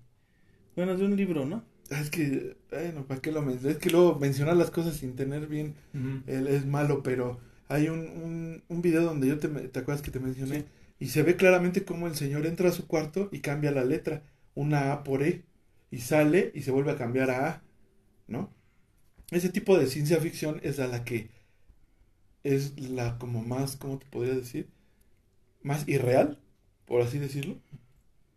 Bueno, 0.75 0.97
de 0.97 1.05
un 1.05 1.15
libro, 1.15 1.45
¿no? 1.45 1.63
Ah, 1.91 2.01
Es 2.01 2.09
que, 2.09 2.57
bueno, 2.71 3.05
¿para 3.05 3.21
qué 3.21 3.31
lo 3.31 3.41
mencionas? 3.43 3.75
Es 3.77 3.81
que 3.81 3.89
luego 3.91 4.17
mencionar 4.19 4.57
las 4.57 4.71
cosas 4.71 4.95
sin 4.97 5.15
tener 5.15 5.47
bien 5.47 5.75
Ujú. 5.93 6.23
el- 6.27 6.47
es 6.47 6.65
malo, 6.65 7.03
pero 7.03 7.39
hay 7.67 7.89
un, 7.89 7.99
un, 7.99 8.63
un 8.67 8.81
video 8.81 9.03
donde 9.03 9.27
yo 9.27 9.37
te, 9.39 9.47
te 9.47 9.79
acuerdas 9.79 10.01
que 10.01 10.11
te 10.11 10.19
mencioné 10.19 10.59
Sí. 10.61 10.65
y 10.99 11.05
se 11.07 11.21
ve 11.23 11.35
claramente 11.35 11.83
cómo 11.83 12.07
el 12.07 12.15
señor 12.15 12.45
entra 12.47 12.69
a 12.69 12.71
su 12.71 12.87
cuarto 12.87 13.29
y 13.31 13.39
cambia 13.39 13.71
la 13.71 13.85
letra, 13.85 14.23
una 14.55 14.91
A 14.93 15.03
por 15.03 15.21
E, 15.23 15.43
y 15.91 15.99
sale 15.99 16.51
y 16.53 16.61
se 16.61 16.71
vuelve 16.71 16.91
a 16.91 16.97
cambiar 16.97 17.29
a 17.31 17.47
A, 17.49 17.63
¿no? 18.27 18.53
Ese 19.31 19.49
tipo 19.49 19.77
de 19.77 19.87
ciencia 19.87 20.19
ficción 20.19 20.59
es 20.63 20.79
a 20.79 20.87
la 20.87 21.03
que 21.03 21.29
es 22.43 22.79
la 22.79 23.17
como 23.17 23.41
más, 23.43 23.75
¿cómo 23.75 23.97
te 23.97 24.05
podría 24.05 24.35
decir? 24.35 24.69
Más 25.63 25.87
irreal, 25.87 26.39
por 26.85 27.01
así 27.01 27.17
decirlo. 27.17 27.57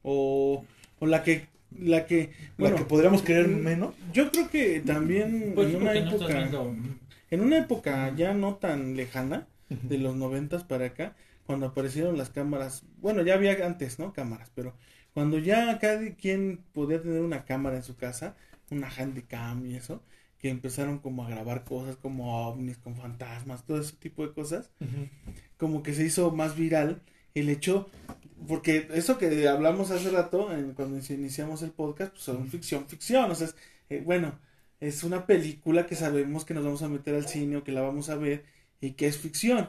O, 0.02 0.64
o 0.98 1.06
la 1.06 1.22
que. 1.22 1.46
La 1.70 2.06
que. 2.06 2.32
la 2.56 2.74
que 2.74 2.84
podríamos 2.84 3.22
creer 3.22 3.48
menos. 3.48 3.94
yo 4.12 4.30
creo 4.32 4.48
que 4.48 4.80
también 4.80 5.52
Pues 5.54 5.66
en 5.68 5.72
yo 5.74 5.78
una 5.78 5.92
no 5.94 6.00
época. 6.00 6.50
En 7.30 7.40
una 7.42 7.58
época 7.58 8.14
ya 8.16 8.32
no 8.32 8.56
tan 8.56 8.96
lejana, 8.96 9.46
de 9.68 9.98
los 9.98 10.16
noventas 10.16 10.64
para 10.64 10.86
acá, 10.86 11.14
cuando 11.44 11.66
aparecieron 11.66 12.16
las 12.16 12.30
cámaras, 12.30 12.84
bueno, 13.02 13.22
ya 13.22 13.34
había 13.34 13.66
antes, 13.66 13.98
¿no? 13.98 14.14
Cámaras, 14.14 14.50
pero 14.54 14.74
cuando 15.18 15.38
ya 15.38 15.78
cada 15.80 16.14
quien 16.14 16.60
podía 16.72 17.02
tener 17.02 17.22
una 17.22 17.44
cámara 17.44 17.76
en 17.76 17.82
su 17.82 17.96
casa, 17.96 18.36
una 18.70 18.88
handycam 18.88 19.66
y 19.66 19.74
eso, 19.74 20.02
que 20.38 20.48
empezaron 20.48 20.98
como 21.00 21.24
a 21.24 21.28
grabar 21.30 21.64
cosas 21.64 21.96
como 21.96 22.46
ovnis 22.46 22.78
con 22.78 22.94
fantasmas, 22.94 23.64
todo 23.66 23.80
ese 23.80 23.96
tipo 23.96 24.24
de 24.26 24.32
cosas, 24.32 24.70
como 25.56 25.82
que 25.82 25.92
se 25.94 26.04
hizo 26.04 26.30
más 26.30 26.56
viral 26.56 27.00
el 27.34 27.48
hecho, 27.48 27.88
porque 28.46 28.88
eso 28.94 29.18
que 29.18 29.48
hablamos 29.48 29.90
hace 29.90 30.10
rato, 30.10 30.52
en- 30.56 30.72
cuando 30.74 30.98
iniciamos 31.12 31.62
el 31.62 31.70
podcast, 31.72 32.12
pues 32.12 32.22
son 32.22 32.46
ficción, 32.48 32.86
ficción, 32.86 33.30
o 33.30 33.34
sea, 33.34 33.48
es, 33.48 33.56
eh, 33.90 34.02
bueno, 34.04 34.38
es 34.80 35.02
una 35.02 35.26
película 35.26 35.86
que 35.86 35.96
sabemos 35.96 36.44
que 36.44 36.54
nos 36.54 36.64
vamos 36.64 36.82
a 36.82 36.88
meter 36.88 37.16
al 37.16 37.26
cine 37.26 37.56
o 37.56 37.64
que 37.64 37.72
la 37.72 37.80
vamos 37.80 38.08
a 38.08 38.14
ver 38.16 38.44
y 38.80 38.92
que 38.92 39.08
es 39.08 39.18
ficción, 39.18 39.68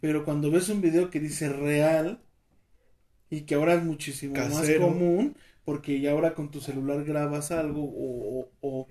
pero 0.00 0.24
cuando 0.26 0.50
ves 0.50 0.68
un 0.68 0.80
video 0.82 1.08
que 1.10 1.20
dice 1.20 1.48
real 1.48 2.20
y 3.32 3.42
que 3.42 3.54
ahora 3.56 3.74
es 3.74 3.82
muchísimo 3.84 4.34
más 4.34 4.70
común, 4.78 5.36
porque 5.64 6.00
ya 6.00 6.12
ahora 6.12 6.34
con 6.34 6.50
tu 6.50 6.60
celular 6.60 7.04
grabas 7.04 7.50
algo 7.50 7.82
o, 7.84 8.48
o, 8.60 8.68
o- 8.68 8.88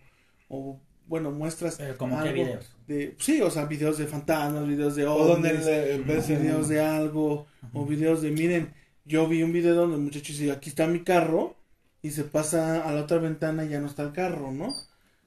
o, 0.50 0.80
bueno, 1.08 1.32
muestras 1.32 1.76
Pero 1.78 1.98
como 1.98 2.16
qué 2.22 2.30
algo 2.30 2.44
videos. 2.44 2.76
de, 2.88 3.16
sí, 3.20 3.42
o 3.42 3.50
sea, 3.50 3.66
videos 3.66 3.98
de 3.98 4.08
fantasmas, 4.08 4.68
videos 4.68 4.96
de 4.96 5.06
O 5.06 5.26
donde 5.28 5.54
le- 5.54 5.98
ves 6.00 6.28
videos 6.28 6.68
de 6.70 6.80
algo, 6.82 7.46
o 7.74 7.86
videos 7.86 8.22
de, 8.22 8.32
miren, 8.32 8.74
yo 9.06 9.28
vi 9.28 9.44
un 9.44 9.52
video 9.54 9.76
donde 9.76 9.96
el 9.98 10.02
muchacho 10.02 10.34
dice, 10.34 10.52
aquí 10.52 10.70
está 10.70 10.88
mi 10.88 11.04
carro, 11.04 11.56
y 12.02 12.12
se 12.12 12.24
pasa 12.24 12.82
a 12.88 12.94
la 12.94 13.02
otra 13.02 13.20
ventana 13.20 13.64
y 13.66 13.70
ya 13.70 13.80
no 13.80 13.88
está 13.88 14.04
el 14.04 14.12
carro, 14.12 14.52
¿no? 14.52 14.74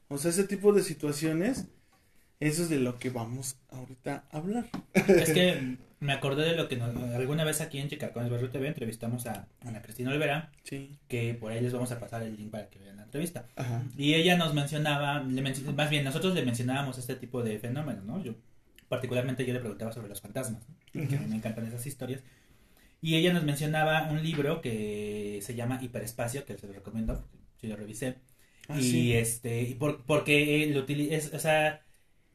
O 0.08 0.18
sea, 0.18 0.30
ese 0.30 0.44
tipo 0.44 0.72
de 0.72 0.82
situaciones, 0.82 1.66
eso 2.40 2.62
es 2.62 2.68
de 2.68 2.78
lo 2.80 2.98
que 2.98 3.10
vamos 3.10 3.56
ahorita 3.70 4.24
a 4.30 4.36
hablar. 4.38 4.66
Es 4.94 5.30
que 5.32 5.76
me 6.04 6.12
acordé 6.12 6.44
de 6.48 6.56
lo 6.56 6.68
que 6.68 6.76
nos- 6.76 6.94
alguna 7.14 7.44
vez 7.44 7.60
aquí 7.60 7.78
en 7.78 7.88
Chicacones 7.88 8.30
Barrio 8.30 8.50
TV 8.50 8.68
entrevistamos 8.68 9.26
a 9.26 9.48
Ana 9.62 9.82
Cristina 9.82 10.10
Olvera, 10.10 10.52
Sí. 10.62 10.98
que 11.08 11.34
por 11.34 11.50
ahí 11.52 11.60
les 11.60 11.72
vamos 11.72 11.90
a 11.92 11.98
pasar 11.98 12.22
el 12.22 12.36
link 12.36 12.50
para 12.50 12.68
que 12.68 12.78
vean 12.78 12.96
la 12.96 13.04
entrevista. 13.04 13.46
Ajá. 13.56 13.82
Y 13.96 14.14
ella 14.14 14.36
nos 14.36 14.54
mencionaba, 14.54 15.22
le 15.22 15.42
menci- 15.42 15.64
más 15.74 15.90
bien 15.90 16.04
nosotros 16.04 16.34
le 16.34 16.44
mencionábamos 16.44 16.98
este 16.98 17.16
tipo 17.16 17.42
de 17.42 17.58
fenómenos, 17.58 18.04
¿no? 18.04 18.22
Yo, 18.22 18.34
particularmente 18.88 19.44
yo 19.46 19.52
le 19.54 19.60
preguntaba 19.60 19.92
sobre 19.92 20.08
los 20.08 20.20
fantasmas, 20.20 20.62
¿no? 20.68 21.08
que 21.08 21.16
a 21.16 21.20
mí 21.20 21.26
me 21.26 21.36
encantan 21.36 21.66
esas 21.66 21.86
historias. 21.86 22.22
Y 23.02 23.16
ella 23.16 23.32
nos 23.32 23.44
mencionaba 23.44 24.08
un 24.10 24.22
libro 24.22 24.60
que 24.60 25.40
se 25.42 25.54
llama 25.54 25.78
Hiperespacio, 25.82 26.44
que 26.44 26.56
se 26.56 26.66
lo 26.66 26.72
recomiendo, 26.72 27.26
sí 27.60 27.66
lo 27.66 27.76
revisé. 27.76 28.16
Ah, 28.68 28.78
y 28.78 28.82
sí. 28.82 29.12
este, 29.14 29.62
y 29.62 29.74
por, 29.74 30.04
porque 30.06 30.66
lo 30.72 30.80
utiliza, 30.80 31.36
o 31.36 31.38
sea, 31.40 31.82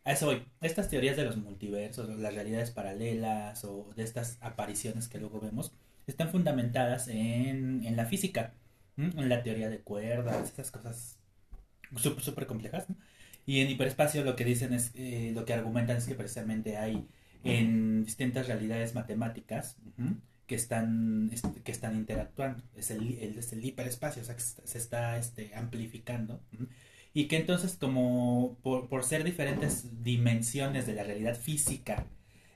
a 0.09 0.13
eso 0.13 0.25
voy. 0.25 0.43
Estas 0.61 0.89
teorías 0.89 1.15
de 1.15 1.23
los 1.23 1.37
multiversos, 1.37 2.09
las 2.17 2.33
realidades 2.33 2.71
paralelas 2.71 3.63
o 3.63 3.91
de 3.95 4.03
estas 4.03 4.39
apariciones 4.41 5.07
que 5.07 5.19
luego 5.19 5.39
vemos, 5.39 5.71
están 6.07 6.29
fundamentadas 6.29 7.07
en, 7.07 7.85
en 7.85 7.95
la 7.95 8.05
física, 8.05 8.55
en 8.97 9.29
la 9.29 9.43
teoría 9.43 9.69
de 9.69 9.81
cuerdas, 9.81 10.51
esas 10.51 10.71
cosas 10.71 11.19
súper 11.95 12.23
súper 12.23 12.47
complejas. 12.47 12.87
Y 13.45 13.59
en 13.59 13.69
hiperespacio 13.69 14.23
lo 14.23 14.35
que 14.35 14.45
dicen 14.45 14.73
es, 14.73 14.91
eh, 14.95 15.31
lo 15.35 15.45
que 15.45 15.53
argumentan 15.53 15.97
es 15.97 16.07
que 16.07 16.15
precisamente 16.15 16.77
hay 16.77 17.07
en 17.43 18.03
distintas 18.03 18.47
realidades 18.47 18.95
matemáticas 18.95 19.77
que 20.47 20.55
están, 20.55 21.31
que 21.63 21.71
están 21.71 21.95
interactuando. 21.95 22.63
Es 22.75 22.89
el, 22.89 23.13
el, 23.19 23.37
es 23.37 23.53
el 23.53 23.63
hiperespacio, 23.63 24.23
o 24.23 24.25
sea, 24.25 24.35
que 24.35 24.41
se 24.41 24.77
está 24.77 25.19
este, 25.19 25.53
amplificando. 25.53 26.41
Y 27.13 27.25
que 27.25 27.37
entonces, 27.37 27.75
como 27.75 28.57
por, 28.61 28.87
por 28.87 29.03
ser 29.03 29.23
diferentes 29.23 30.03
dimensiones 30.03 30.85
de 30.85 30.93
la 30.93 31.03
realidad 31.03 31.35
física, 31.35 32.05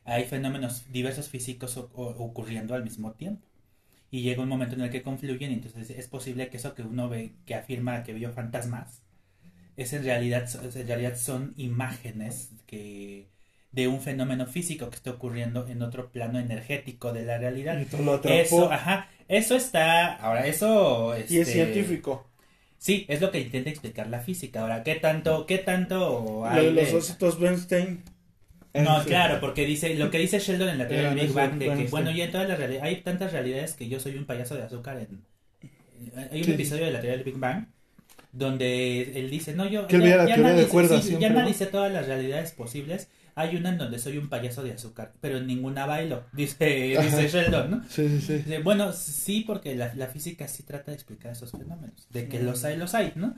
hay 0.05 0.25
fenómenos 0.25 0.91
diversos 0.91 1.29
físicos 1.29 1.77
ocurriendo 1.77 2.75
al 2.75 2.83
mismo 2.83 3.13
tiempo. 3.13 3.47
Y 4.11 4.21
llega 4.21 4.43
un 4.43 4.49
momento 4.49 4.75
en 4.75 4.81
el 4.81 4.91
que 4.91 5.01
confluyen 5.01 5.51
y 5.51 5.55
entonces 5.55 5.89
es 5.89 6.07
posible 6.07 6.49
que 6.49 6.57
eso 6.57 6.75
que 6.75 6.83
uno 6.83 7.09
ve, 7.09 7.33
que 7.45 7.55
afirma 7.55 8.03
que 8.03 8.13
vio 8.13 8.31
fantasmas, 8.31 9.01
es 9.75 9.91
en 9.93 10.03
realidad, 10.03 10.47
en 10.63 10.87
realidad 10.87 11.17
son 11.17 11.53
imágenes 11.57 12.51
que 12.67 13.31
de 13.71 13.87
un 13.87 14.01
fenómeno 14.01 14.45
físico 14.45 14.89
que 14.91 14.97
está 14.97 15.09
ocurriendo 15.09 15.67
en 15.67 15.81
otro 15.81 16.11
plano 16.11 16.37
energético 16.37 17.11
de 17.11 17.25
la 17.25 17.39
realidad. 17.39 17.83
eso, 18.23 18.71
ajá, 18.71 19.09
eso 19.27 19.55
está, 19.55 20.13
ahora 20.17 20.45
eso... 20.45 21.15
y 21.17 21.21
es 21.21 21.31
este, 21.31 21.53
científico. 21.53 22.27
Sí, 22.83 23.05
es 23.07 23.21
lo 23.21 23.31
que 23.31 23.39
intenta 23.39 23.69
explicar 23.69 24.07
la 24.09 24.19
física. 24.19 24.59
Ahora, 24.59 24.83
¿qué 24.83 24.95
tanto, 24.95 25.45
qué 25.45 25.57
tanto 25.57 26.45
hay 26.45 26.69
los 26.73 26.91
ositos 26.91 27.39
Bernstein 27.39 28.03
no, 28.73 29.01
claro, 29.05 29.39
porque 29.39 29.65
dice 29.65 29.95
lo 29.95 30.11
que 30.11 30.17
dice 30.17 30.39
Sheldon 30.39 30.67
en 30.67 30.79
la 30.79 30.87
teoría 30.89 31.13
del 31.13 31.27
Big 31.27 31.31
Bang, 31.33 31.59
de 31.59 31.65
que, 31.67 31.87
bueno, 31.89 32.11
ya 32.11 32.29
todas 32.29 32.49
las 32.49 32.57
realidades, 32.57 32.83
hay 32.83 33.01
tantas 33.01 33.31
realidades 33.31 33.75
que 33.75 33.87
yo 33.87 34.01
soy 34.01 34.17
un 34.17 34.25
payaso 34.25 34.55
de 34.55 34.63
azúcar. 34.63 34.97
En, 34.97 35.21
hay 36.29 36.43
un 36.43 36.51
episodio 36.51 36.83
de 36.83 36.91
la 36.91 36.99
teoría 36.99 37.15
del 37.15 37.23
Big 37.23 37.37
Bang 37.37 37.67
donde 38.33 39.17
él 39.17 39.29
dice, 39.29 39.53
no, 39.53 39.65
yo 39.65 39.87
ya, 39.87 40.25
ya, 40.25 40.33
analicé, 40.33 41.67
todas 41.67 41.93
las 41.93 42.07
realidades 42.07 42.51
posibles. 42.51 43.07
Hay 43.35 43.55
una 43.55 43.69
en 43.69 43.77
donde 43.77 43.99
soy 43.99 44.17
un 44.17 44.29
payaso 44.29 44.63
de 44.63 44.73
azúcar, 44.73 45.13
pero 45.21 45.37
en 45.37 45.47
ninguna 45.47 45.85
bailo, 45.85 46.23
dice, 46.33 46.97
dice 47.01 47.27
Sheldon, 47.27 47.71
¿no? 47.71 47.83
Sí, 47.89 48.19
sí, 48.21 48.43
sí. 48.45 48.57
bueno, 48.63 48.93
sí, 48.93 49.43
porque 49.45 49.75
la, 49.75 49.93
la, 49.95 50.07
física 50.07 50.47
sí 50.47 50.63
trata 50.63 50.91
de 50.91 50.95
explicar 50.95 51.31
esos 51.31 51.51
fenómenos, 51.51 52.07
de 52.09 52.27
que 52.27 52.41
los 52.41 52.63
hay, 52.63 52.77
los 52.77 52.93
hay, 52.93 53.13
¿no? 53.15 53.35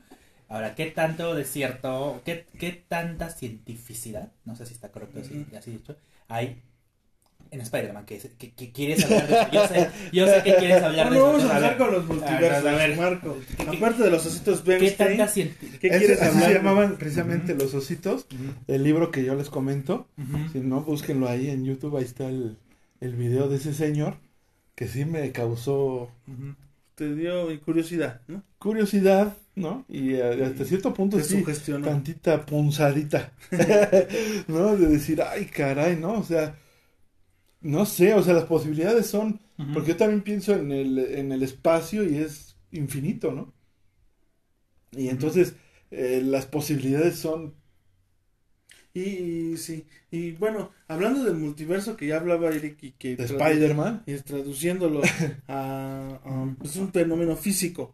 Ahora, 0.47 0.75
¿qué 0.75 0.87
tanto 0.87 1.33
de 1.33 1.43
cierto, 1.43 2.21
qué, 2.23 2.45
qué 2.59 2.83
tanta 2.87 3.29
cientificidad, 3.29 4.31
no 4.45 4.55
sé 4.55 4.65
si 4.65 4.73
está 4.73 4.91
correcto 4.91 5.19
así, 5.21 5.45
así 5.57 5.71
dicho, 5.71 5.97
hay 6.27 6.61
en 7.55 7.61
Spider-Man 7.61 8.05
que, 8.05 8.19
que, 8.19 8.71
quieres 8.71 9.03
hablar 9.05 9.27
de 9.27 9.33
eso? 9.33 9.49
Yo 9.51 9.67
sé, 9.67 9.89
yo 10.11 10.27
sé 10.27 10.43
que 10.43 10.55
quieres 10.55 10.83
hablar 10.83 11.09
de 11.09 11.15
eso. 11.15 11.25
Vamos 11.25 11.43
a 11.43 11.55
hablar 11.55 11.77
con 11.77 11.91
los 11.91 12.05
multiversos, 12.05 12.65
a 12.65 12.75
ver, 12.75 12.97
Marco. 12.97 13.37
Aparte 13.67 14.03
de 14.03 14.11
los 14.11 14.25
ositos 14.25 14.63
Bernstein, 14.63 15.17
¿qué, 15.59 15.79
¿qué 15.79 15.89
quieres 15.89 16.21
hablar? 16.21 16.43
Se 16.45 16.53
llamaban 16.53 16.97
precisamente 16.97 17.55
los 17.55 17.73
ositos, 17.73 18.27
el 18.67 18.83
libro 18.83 19.11
que 19.11 19.23
yo 19.23 19.35
les 19.35 19.49
comento. 19.49 20.07
Si 20.51 20.59
no, 20.59 20.81
búsquenlo 20.81 21.27
ahí 21.27 21.49
en 21.49 21.65
YouTube, 21.65 21.97
ahí 21.97 22.03
está 22.03 22.27
el, 22.27 22.57
el 23.01 23.15
video 23.15 23.49
de 23.49 23.57
ese 23.57 23.73
señor 23.73 24.17
que 24.75 24.87
sí 24.87 25.05
me 25.05 25.31
causó 25.31 26.11
te 26.95 27.13
dio 27.13 27.47
curiosidad, 27.61 28.21
¿no? 28.27 28.41
Curiosidad, 28.57 29.35
¿no? 29.55 29.85
Y 29.89 30.13
eh, 30.13 30.45
hasta 30.45 30.63
cierto 30.63 30.93
punto 30.93 31.19
sí, 31.19 31.43
tantita 31.83 32.45
punzadita, 32.45 33.33
¿no? 34.47 34.77
De 34.77 34.87
decir, 34.87 35.21
ay, 35.21 35.45
caray, 35.45 35.97
¿no? 35.97 36.13
O 36.13 36.23
sea, 36.23 36.55
no 37.65 37.85
sé, 37.85 38.13
o 38.13 38.21
sea, 38.21 38.33
las 38.33 38.45
posibilidades 38.45 39.07
son, 39.07 39.41
porque 39.73 39.89
yo 39.89 39.97
también 39.97 40.21
pienso 40.21 40.53
en 40.53 40.71
el, 40.71 40.99
en 40.99 41.31
el 41.31 41.41
espacio 41.41 42.03
y 42.03 42.17
es 42.17 42.55
infinito, 42.71 43.31
¿no? 43.31 43.53
Y 44.91 45.09
entonces 45.09 45.55
eh, 45.91 46.21
las 46.23 46.45
posibilidades 46.45 47.17
son 47.17 47.55
y, 48.93 49.57
sí, 49.57 49.85
y 50.09 50.31
bueno, 50.31 50.71
hablando 50.87 51.25
del 51.25 51.35
multiverso 51.35 51.97
que 51.97 52.07
ya 52.07 52.15
hablaba 52.15 52.49
Eric 52.51 52.81
y 52.81 52.91
que... 52.91 53.13
Spider-Man. 53.13 54.03
Y 54.05 54.15
traduciéndolo 54.19 55.01
a, 55.49 56.53
pues, 56.57 56.77
un 56.77 56.93
fenómeno 56.93 57.35
físico, 57.35 57.93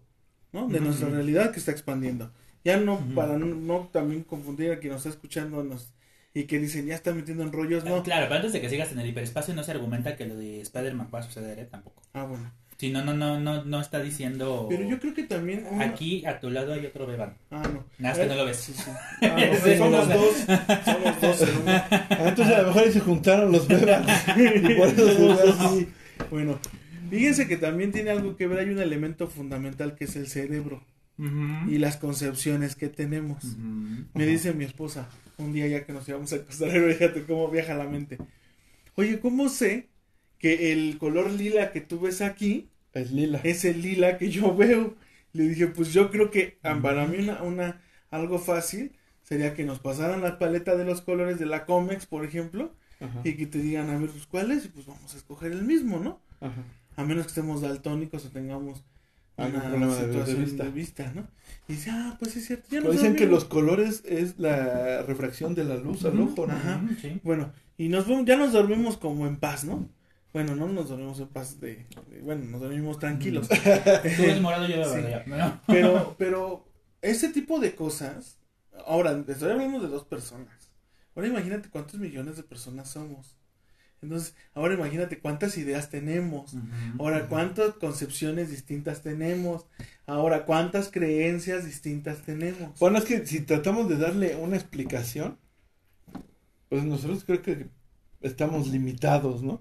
¿no? 0.52 0.68
De 0.68 0.80
nuestra 0.80 1.10
realidad 1.10 1.52
que 1.52 1.60
está 1.60 1.72
expandiendo. 1.72 2.32
Ya 2.64 2.78
no, 2.78 3.00
para 3.16 3.40
no, 3.40 3.90
también 3.92 4.24
confundir 4.24 4.72
a 4.72 4.80
quien 4.80 4.94
nos 4.94 5.00
está 5.00 5.10
escuchando 5.10 5.66
y 6.34 6.44
que 6.46 6.60
dicen, 6.60 6.86
ya 6.86 6.96
está 6.96 7.13
metiendo 7.13 7.44
en 7.44 7.52
rollos, 7.52 7.84
¿no? 7.84 8.04
claro, 8.04 8.26
pero 8.28 8.36
antes 8.36 8.54
de 8.54 8.62
que 8.62 8.70
sigas 8.70 8.91
en 8.91 9.00
el 9.00 9.08
hiperespacio 9.08 9.54
no 9.54 9.63
se 9.63 9.72
argumenta 9.72 10.15
que 10.15 10.26
lo 10.26 10.36
de 10.36 10.62
Spider-Man 10.62 11.10
va 11.13 11.20
a 11.20 11.24
suceder, 11.24 11.60
¿eh? 11.60 11.67
Tampoco. 11.70 12.02
Ah, 12.13 12.24
bueno. 12.24 12.52
Sí, 12.82 12.89
no, 12.89 13.04
no, 13.04 13.13
no, 13.13 13.39
no, 13.39 13.63
no 13.63 13.80
está 13.80 14.02
diciendo. 14.02 14.65
Pero 14.67 14.84
yo 14.84 15.00
creo 15.00 15.13
que 15.13 15.22
también. 15.22 15.67
Aquí 15.80 16.26
a 16.26 16.39
tu 16.39 16.50
lado 16.50 16.74
hay 16.74 16.84
otro 16.84 17.06
Beban. 17.06 17.36
Ah, 17.52 17.62
no. 17.72 17.86
Nada, 18.00 18.24
que 18.24 18.26
no 18.26 18.34
lo 18.34 18.46
ves. 18.46 18.58
Sí, 18.58 18.74
sí. 18.74 18.89
Ah, 19.22 19.38
no, 19.38 19.78
somos 19.78 20.10
dos. 20.10 20.36
Somos 20.84 21.22
dos 21.22 21.41
en 21.44 21.58
uno. 21.58 21.84
Entonces 22.28 22.56
a 22.56 22.62
lo 22.63 22.67
mejor 22.70 22.84
ahí 22.84 22.91
se 22.91 23.00
juntaron 23.02 23.52
los 23.52 23.67
Beban. 23.67 24.04
Bueno, 26.32 26.60
fíjense 27.12 27.48
que 27.48 27.58
también 27.58 27.91
tiene 27.91 28.10
algo 28.10 28.36
que 28.36 28.48
ver. 28.48 28.58
Hay 28.58 28.70
un 28.70 28.80
elemento 28.80 29.28
fundamental 29.28 29.94
que 29.94 30.06
es 30.06 30.15
el 30.15 30.26
cerebro. 30.28 30.84
Y 31.67 31.78
las 31.78 31.98
concepciones 31.98 32.76
que 32.76 32.89
tenemos. 32.89 33.44
Me 34.15 34.26
dice 34.26 34.56
mi 34.56 34.63
esposa, 34.63 35.08
un 35.42 35.54
día 35.54 35.68
ya 35.68 35.86
que 35.86 35.94
nos 35.94 36.08
íbamos 36.08 36.32
a 36.34 36.38
acostar, 36.38 36.70
fíjate 36.94 37.24
cómo 37.24 37.50
viaja 37.50 37.74
la 37.74 37.86
mente. 37.86 38.18
Oye, 38.96 39.20
¿cómo 39.20 39.50
sé 39.50 39.90
que 40.38 40.74
el 40.74 40.98
color 40.98 41.32
lila 41.32 41.72
que 41.72 41.82
tú 41.82 42.00
ves 42.00 42.22
aquí 42.22 42.72
es 42.94 43.12
lila. 43.12 43.40
Es 43.44 43.64
el 43.66 43.82
lila 43.82 44.18
que 44.18 44.30
yo 44.30 44.56
veo. 44.58 44.96
Le 45.34 45.48
dije, 45.48 45.68
pues 45.68 45.94
yo 45.94 46.12
creo 46.12 46.30
que 46.30 46.58
ah, 46.64 46.80
para 46.82 47.06
mí 47.08 47.20
una, 47.20 47.42
una 47.42 47.82
algo 48.10 48.38
fácil 48.40 48.92
sería 49.22 49.54
que 49.54 49.64
nos 49.64 49.80
pasaran 49.80 50.22
la 50.22 50.40
paleta 50.40 50.76
de 50.76 50.84
los 50.84 51.02
colores 51.02 51.40
de 51.40 51.46
la 51.46 51.66
Comex, 51.66 52.06
por 52.06 52.26
ejemplo, 52.26 52.74
y 53.24 53.34
que 53.34 53.48
te 53.48 53.60
digan, 53.60 53.90
a 53.90 53.98
ver, 53.98 54.10
pues 54.10 54.28
cuáles, 54.28 54.66
y 54.66 54.68
pues 54.68 54.86
vamos 54.86 55.14
a 55.14 55.18
escoger 55.18 55.54
el 55.54 55.64
mismo, 55.64 56.00
¿no? 56.00 56.20
Ajá. 56.42 56.64
A 56.98 57.06
menos 57.06 57.24
que 57.24 57.30
estemos 57.30 57.62
daltónicos 57.62 58.26
o 58.26 58.30
tengamos 58.30 58.84
una 59.48 59.62
problema 59.70 59.96
situación 59.96 60.58
de 60.58 60.70
vista. 60.70 61.12
¿no? 61.14 61.28
Y 61.68 61.74
dice, 61.74 61.90
ah, 61.92 62.16
pues 62.20 62.36
es 62.36 62.48
cierto. 62.48 62.68
Ya 62.72 62.82
dicen 62.82 63.16
que 63.16 63.28
los 63.28 63.46
colores 63.46 64.04
es 64.06 64.40
la 64.40 65.04
refracción 65.04 65.56
de 65.56 65.64
la 65.64 65.76
luz 65.76 66.04
al 66.06 66.20
ojo, 66.20 66.48
¿no? 66.48 66.54
Ajá, 66.54 66.82
Bueno, 67.24 67.52
y 67.78 67.90
nos 67.90 68.06
ya 68.26 68.38
nos 68.38 68.54
dormimos 68.54 68.98
como 68.98 69.28
en 69.28 69.38
paz, 69.38 69.64
¿no? 69.64 69.90
Bueno, 70.34 70.56
no 70.56 70.70
nos 70.70 70.90
dormimos 70.90 71.20
en 71.20 71.28
paz 71.28 71.60
de, 71.60 71.86
bueno, 72.24 72.46
nos 72.46 72.62
dormimos 72.62 73.00
tranquilos. 73.00 73.50
Tú 73.50 74.24
eres 74.24 74.42
morado, 74.42 74.68
yo 74.68 74.84
sí. 74.86 75.02
Pero, 75.68 76.16
pero 76.18 76.66
ese 77.02 77.30
tipo 77.30 77.60
de 77.60 77.76
cosas, 77.76 78.38
ahora, 78.86 79.24
estoy 79.28 79.52
hablando 79.52 79.80
de 79.80 79.88
dos 79.88 80.06
personas. 80.06 80.72
Ahora 81.16 81.28
imagínate 81.28 81.70
cuántos 81.70 82.00
millones 82.00 82.38
de 82.38 82.44
personas 82.44 82.90
somos. 82.90 83.36
Entonces, 84.02 84.36
ahora 84.56 84.74
imagínate 84.74 85.20
cuántas 85.20 85.58
ideas 85.58 85.90
tenemos. 85.90 86.56
ahora, 86.98 87.28
cuántas 87.28 87.76
concepciones 87.76 88.50
distintas 88.50 89.02
tenemos. 89.02 89.66
Ahora, 90.08 90.46
cuántas 90.46 90.90
creencias 90.90 91.66
distintas 91.66 92.22
tenemos. 92.24 92.80
Bueno, 92.80 92.98
es 92.98 93.06
que 93.06 93.26
si 93.26 93.42
tratamos 93.42 93.88
de 93.90 93.98
darle 93.98 94.36
una 94.36 94.58
explicación, 94.58 95.38
pues 96.70 96.84
nosotros 96.84 97.24
creo 97.26 97.42
que 97.42 97.68
estamos 98.22 98.68
limitados, 98.68 99.44
¿no? 99.44 99.60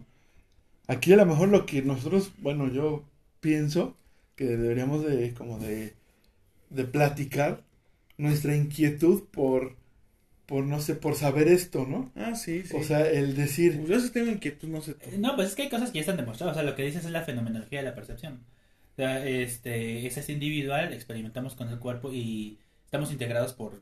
Aquí 0.86 1.12
a 1.12 1.16
lo 1.16 1.26
mejor 1.26 1.48
lo 1.48 1.66
que 1.66 1.82
nosotros, 1.82 2.32
bueno, 2.38 2.68
yo 2.68 3.04
pienso 3.40 3.96
que 4.36 4.44
deberíamos 4.44 5.04
de 5.04 5.34
como 5.34 5.58
de, 5.58 5.94
de 6.70 6.84
platicar 6.84 7.62
nuestra 8.16 8.56
inquietud 8.56 9.24
por, 9.30 9.76
por 10.50 10.64
no 10.64 10.80
sé, 10.80 10.96
por 10.96 11.14
saber 11.14 11.46
esto, 11.46 11.86
¿no? 11.86 12.10
Ah, 12.16 12.34
sí, 12.34 12.64
sí. 12.64 12.76
O 12.76 12.82
sea, 12.82 13.08
el 13.08 13.36
decir... 13.36 13.76
Pues 13.76 13.88
yo 13.88 14.00
sí 14.00 14.10
tengo 14.10 14.32
inquietud, 14.32 14.66
no 14.66 14.80
sé. 14.80 14.96
No, 15.16 15.36
pues 15.36 15.50
es 15.50 15.54
que 15.54 15.62
hay 15.62 15.68
cosas 15.68 15.90
que 15.90 15.98
ya 15.98 16.00
están 16.00 16.16
demostradas, 16.16 16.56
o 16.56 16.58
sea, 16.58 16.68
lo 16.68 16.74
que 16.74 16.84
dices 16.84 17.04
es 17.04 17.10
la 17.12 17.22
fenomenología 17.22 17.78
de 17.78 17.84
la 17.84 17.94
percepción. 17.94 18.40
O 18.94 18.96
sea, 18.96 19.24
este, 19.24 20.04
es 20.08 20.28
individual, 20.28 20.92
experimentamos 20.92 21.54
con 21.54 21.68
el 21.68 21.78
cuerpo 21.78 22.12
y 22.12 22.58
estamos 22.84 23.12
integrados 23.12 23.52
por, 23.52 23.80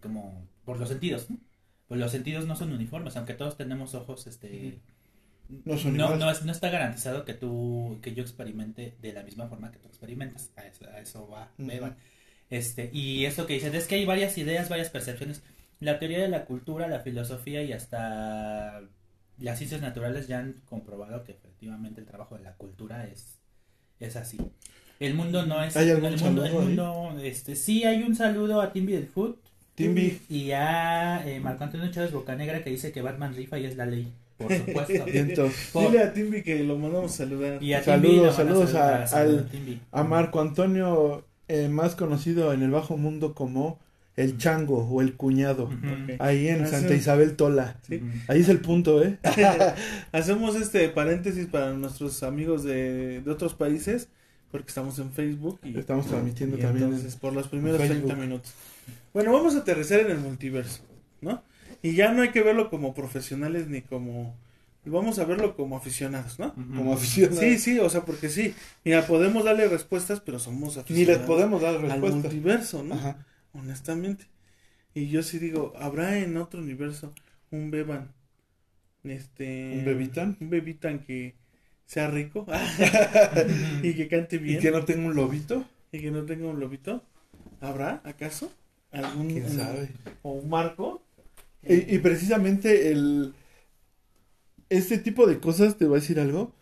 como, 0.00 0.48
por 0.64 0.80
los 0.80 0.88
sentidos, 0.88 1.30
¿no? 1.30 1.38
Pues 1.86 2.00
los 2.00 2.10
sentidos 2.10 2.46
no 2.46 2.56
son 2.56 2.72
uniformes, 2.72 3.16
aunque 3.16 3.34
todos 3.34 3.56
tenemos 3.56 3.94
ojos, 3.94 4.26
este... 4.26 4.80
No, 5.64 5.76
no, 5.76 6.16
no, 6.16 6.30
está 6.32 6.68
garantizado 6.68 7.24
que 7.24 7.34
tú, 7.34 8.00
que 8.02 8.12
yo 8.12 8.24
experimente 8.24 8.96
de 9.00 9.12
la 9.12 9.22
misma 9.22 9.46
forma 9.46 9.70
que 9.70 9.78
tú 9.78 9.86
experimentas. 9.86 10.50
A 10.56 10.66
eso, 10.66 10.84
a 10.86 10.98
eso 10.98 11.28
va, 11.28 11.52
Este, 12.50 12.90
y 12.92 13.24
eso 13.24 13.46
que 13.46 13.54
dicen 13.54 13.72
es 13.76 13.86
que 13.86 13.94
hay 13.94 14.04
varias 14.04 14.36
ideas, 14.36 14.68
varias 14.68 14.90
percepciones. 14.90 15.44
La 15.80 15.98
teoría 15.98 16.22
de 16.22 16.28
la 16.28 16.44
cultura, 16.44 16.88
la 16.88 17.00
filosofía 17.00 17.62
y 17.62 17.72
hasta 17.72 18.82
las 19.38 19.58
ciencias 19.58 19.82
naturales 19.82 20.26
ya 20.26 20.38
han 20.38 20.62
comprobado 20.64 21.24
que 21.24 21.32
efectivamente 21.32 22.00
el 22.00 22.06
trabajo 22.06 22.36
de 22.36 22.44
la 22.44 22.54
cultura 22.54 23.06
es, 23.06 23.38
es 24.00 24.16
así. 24.16 24.38
El 24.98 25.14
mundo 25.14 25.44
no 25.44 25.62
es. 25.62 25.76
¿Hay 25.76 25.90
algún 25.90 26.14
el 26.14 26.20
mundo, 26.20 26.44
el 26.44 26.52
mundo, 26.52 27.16
este, 27.22 27.54
sí, 27.54 27.84
hay 27.84 28.02
un 28.02 28.16
saludo 28.16 28.62
a 28.62 28.72
Timby 28.72 28.94
del 28.94 29.06
Food. 29.06 29.36
Timby. 29.74 30.22
Y 30.30 30.52
a 30.52 31.26
eh, 31.28 31.38
Marco 31.38 31.64
Antonio 31.64 31.90
Chávez 31.90 32.12
Bocanegra 32.12 32.64
que 32.64 32.70
dice 32.70 32.92
que 32.92 33.02
Batman 33.02 33.34
rifa 33.34 33.58
y 33.58 33.66
es 33.66 33.76
la 33.76 33.84
ley. 33.84 34.10
Por 34.38 34.50
supuesto. 34.56 35.04
Dile 35.04 36.02
a 36.02 36.12
Timby 36.14 36.42
que 36.42 36.64
lo 36.64 36.78
mandamos 36.78 37.12
a 37.12 37.16
saludar. 37.16 37.62
Y 37.62 37.74
a 37.74 37.82
saludos, 37.82 38.36
saludos 38.36 38.74
a, 38.74 39.04
a, 39.92 40.04
Marco 40.04 40.40
Antonio, 40.40 41.26
eh, 41.48 41.68
más 41.68 41.94
conocido 41.94 42.54
en 42.54 42.62
el 42.62 42.70
bajo 42.70 42.96
mundo 42.96 43.34
como 43.34 43.78
el 44.16 44.38
chango 44.38 44.78
o 44.88 45.00
el 45.02 45.14
cuñado. 45.14 45.70
Ahí 46.18 46.48
en 46.48 46.66
Santa. 46.66 46.94
Isabel 46.94 47.36
Tola. 47.36 47.76
Sí. 47.86 48.00
Ahí 48.28 48.40
es 48.40 48.48
el 48.48 48.60
punto, 48.60 49.02
¿eh? 49.04 49.18
Hacemos 50.12 50.56
este 50.56 50.88
paréntesis 50.88 51.46
para 51.46 51.72
nuestros 51.74 52.22
amigos 52.22 52.64
de, 52.64 53.20
de 53.20 53.30
otros 53.30 53.54
países, 53.54 54.08
porque 54.50 54.68
estamos 54.68 54.98
en 54.98 55.12
Facebook 55.12 55.60
y, 55.62 55.78
Estamos 55.78 56.06
transmitiendo 56.06 56.56
y 56.56 56.60
también. 56.60 56.86
entonces 56.86 57.16
por 57.16 57.32
los 57.34 57.48
primeros 57.48 57.78
Facebook. 57.78 58.06
30 58.06 58.14
minutos. 58.16 58.52
Bueno, 59.12 59.32
vamos 59.32 59.54
a 59.54 59.58
aterrizar 59.58 60.00
en 60.00 60.10
el 60.10 60.18
multiverso, 60.18 60.80
¿no? 61.20 61.42
Y 61.82 61.94
ya 61.94 62.12
no 62.12 62.22
hay 62.22 62.30
que 62.30 62.42
verlo 62.42 62.70
como 62.70 62.94
profesionales 62.94 63.68
ni 63.68 63.82
como... 63.82 64.34
Vamos 64.88 65.18
a 65.18 65.24
verlo 65.24 65.56
como 65.56 65.76
aficionados, 65.76 66.38
¿no? 66.38 66.54
Como 66.54 66.92
aficionados. 66.94 67.40
Sí, 67.40 67.58
sí, 67.58 67.78
o 67.80 67.90
sea, 67.90 68.04
porque 68.04 68.28
sí. 68.28 68.54
Mira, 68.84 69.04
podemos 69.06 69.44
darle 69.44 69.66
respuestas, 69.68 70.20
pero 70.20 70.38
somos 70.38 70.76
Ni 70.76 70.82
aficionados. 70.82 71.18
les 71.18 71.26
podemos 71.26 71.60
dar 71.60 71.74
al 71.74 71.82
respuesta. 71.82 72.18
multiverso, 72.18 72.84
¿no? 72.84 72.94
Ajá. 72.94 73.26
Honestamente. 73.58 74.26
Y 74.94 75.08
yo 75.08 75.22
sí 75.22 75.38
digo, 75.38 75.72
¿habrá 75.78 76.18
en 76.18 76.36
otro 76.36 76.60
universo 76.60 77.12
un 77.50 77.70
Beban? 77.70 78.12
Este... 79.04 79.78
¿Un 79.78 79.84
bebitán? 79.84 80.36
Un 80.40 80.50
bebitan 80.50 81.00
que 81.00 81.34
sea 81.86 82.08
rico 82.08 82.46
y 83.82 83.94
que 83.94 84.08
cante 84.08 84.38
bien 84.38 84.58
¿Y 84.58 84.62
que 84.62 84.70
no 84.70 84.84
tenga 84.84 85.06
un 85.06 85.14
lobito? 85.14 85.64
y 85.92 86.00
que 86.00 86.10
no 86.10 86.24
tenga 86.24 86.48
un 86.48 86.60
lobito. 86.60 87.02
¿Habrá 87.60 88.02
acaso? 88.04 88.52
¿Algún 88.92 89.28
¿Quién 89.28 89.48
sabe? 89.48 89.88
o 90.22 90.32
un 90.32 90.48
marco? 90.48 91.02
Y, 91.62 91.94
y 91.94 91.98
precisamente 91.98 92.90
el 92.92 93.34
este 94.68 94.98
tipo 94.98 95.26
de 95.26 95.38
cosas, 95.38 95.76
te 95.76 95.86
voy 95.86 95.98
a 95.98 96.00
decir 96.00 96.18
algo, 96.20 96.52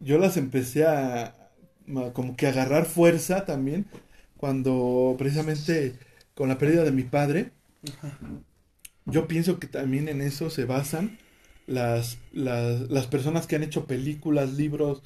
yo 0.00 0.18
las 0.18 0.36
empecé 0.36 0.84
a, 0.84 1.24
a 1.24 2.12
como 2.12 2.36
que 2.36 2.46
agarrar 2.46 2.86
fuerza 2.86 3.44
también 3.44 3.86
cuando 4.36 5.14
precisamente 5.18 5.94
con 6.34 6.48
la 6.48 6.58
pérdida 6.58 6.84
de 6.84 6.92
mi 6.92 7.02
padre, 7.02 7.50
Ajá. 7.98 8.18
yo 9.06 9.26
pienso 9.28 9.58
que 9.58 9.66
también 9.66 10.08
en 10.08 10.20
eso 10.20 10.50
se 10.50 10.64
basan 10.64 11.18
las, 11.66 12.18
las, 12.32 12.90
las 12.90 13.06
personas 13.06 13.46
que 13.46 13.56
han 13.56 13.62
hecho 13.62 13.86
películas, 13.86 14.52
libros, 14.54 15.02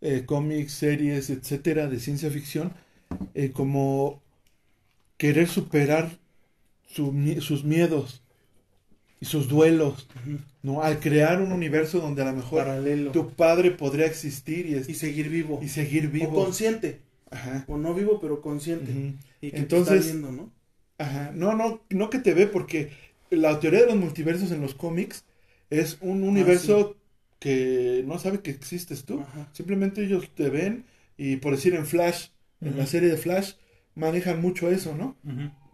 eh, 0.00 0.24
cómics, 0.26 0.72
series, 0.72 1.30
etcétera, 1.30 1.88
de 1.88 1.98
ciencia 2.00 2.30
ficción, 2.30 2.72
eh, 3.34 3.50
como 3.52 4.22
querer 5.16 5.48
superar 5.48 6.18
su 6.86 7.12
sus 7.40 7.64
miedos 7.64 8.22
y 9.20 9.26
sus 9.26 9.48
duelos. 9.48 10.08
¿no? 10.62 10.82
Al 10.82 11.00
crear 11.00 11.40
un 11.42 11.52
universo 11.52 12.00
donde 12.00 12.22
a 12.22 12.26
lo 12.26 12.32
mejor 12.34 12.60
Paralelo. 12.64 13.10
tu 13.12 13.30
padre 13.30 13.70
podría 13.72 14.06
existir 14.06 14.66
y, 14.66 14.74
Y 14.76 14.94
seguir 14.94 15.28
vivo. 15.28 15.58
y 15.62 15.68
seguir 15.68 16.06
O 16.06 16.10
vivo. 16.10 16.34
consciente. 16.44 17.00
Ajá. 17.30 17.64
O 17.68 17.76
no 17.76 17.92
vivo, 17.94 18.20
pero 18.20 18.40
consciente. 18.40 18.90
Y 19.40 19.50
que 19.50 19.56
Entonces- 19.58 19.88
te 19.88 20.10
está 20.10 20.12
viendo, 20.12 20.32
¿no? 20.32 20.52
Ajá. 20.98 21.30
No, 21.34 21.54
no, 21.54 21.80
no 21.90 22.10
que 22.10 22.18
te 22.18 22.34
ve, 22.34 22.46
porque 22.46 22.90
la 23.30 23.60
teoría 23.60 23.80
de 23.80 23.86
los 23.86 23.96
multiversos 23.96 24.50
en 24.52 24.60
los 24.60 24.74
cómics 24.74 25.24
es 25.70 25.98
un 26.00 26.22
universo 26.24 26.96
que 27.38 28.02
no 28.06 28.18
sabe 28.18 28.40
que 28.40 28.50
existes 28.50 29.04
tú. 29.04 29.20
Ajá. 29.20 29.48
Simplemente 29.52 30.02
ellos 30.04 30.28
te 30.34 30.50
ven 30.50 30.84
y 31.16 31.36
por 31.36 31.54
decir 31.54 31.74
en 31.74 31.86
Flash, 31.86 32.28
en 32.60 32.76
la 32.76 32.86
serie 32.86 33.08
de 33.10 33.16
Flash, 33.16 33.52
manejan 33.94 34.40
mucho 34.40 34.70
eso, 34.70 34.94
¿no? 34.96 35.16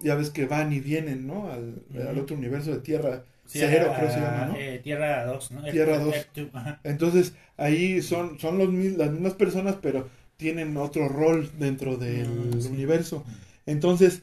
Ya 0.01 0.15
ves 0.17 0.31
que 0.31 0.45
van 0.47 0.73
y 0.73 0.81
vienen, 0.81 1.27
¿no? 1.27 1.51
Al, 1.51 1.83
al 2.09 2.19
otro 2.19 2.37
universo 2.37 2.73
de 2.73 2.81
Tierra 2.81 3.25
Cero, 3.47 3.87
ah, 3.91 3.97
creo 3.99 4.11
se 4.11 4.21
llama, 4.21 4.47
¿no? 4.47 4.57
eh, 4.57 4.81
Tierra 4.83 5.25
2, 5.27 5.51
¿no? 5.53 5.63
Tierra 5.65 5.97
Earth- 5.97 6.05
2. 6.05 6.15
Earth 6.15 6.33
two, 6.33 6.51
ajá. 6.55 6.81
Entonces, 6.85 7.35
ahí 7.59 8.01
son, 8.03 8.39
son 8.39 8.59
los, 8.59 8.73
las 8.97 9.11
mismas 9.11 9.35
personas, 9.35 9.77
pero 9.83 10.09
tienen 10.39 10.77
otro 10.77 11.09
rol 11.09 11.51
dentro 11.59 11.97
del 11.97 12.27
Ah, 12.27 12.57
sí. 12.61 12.69
universo. 12.69 13.25
Entonces, 13.67 14.23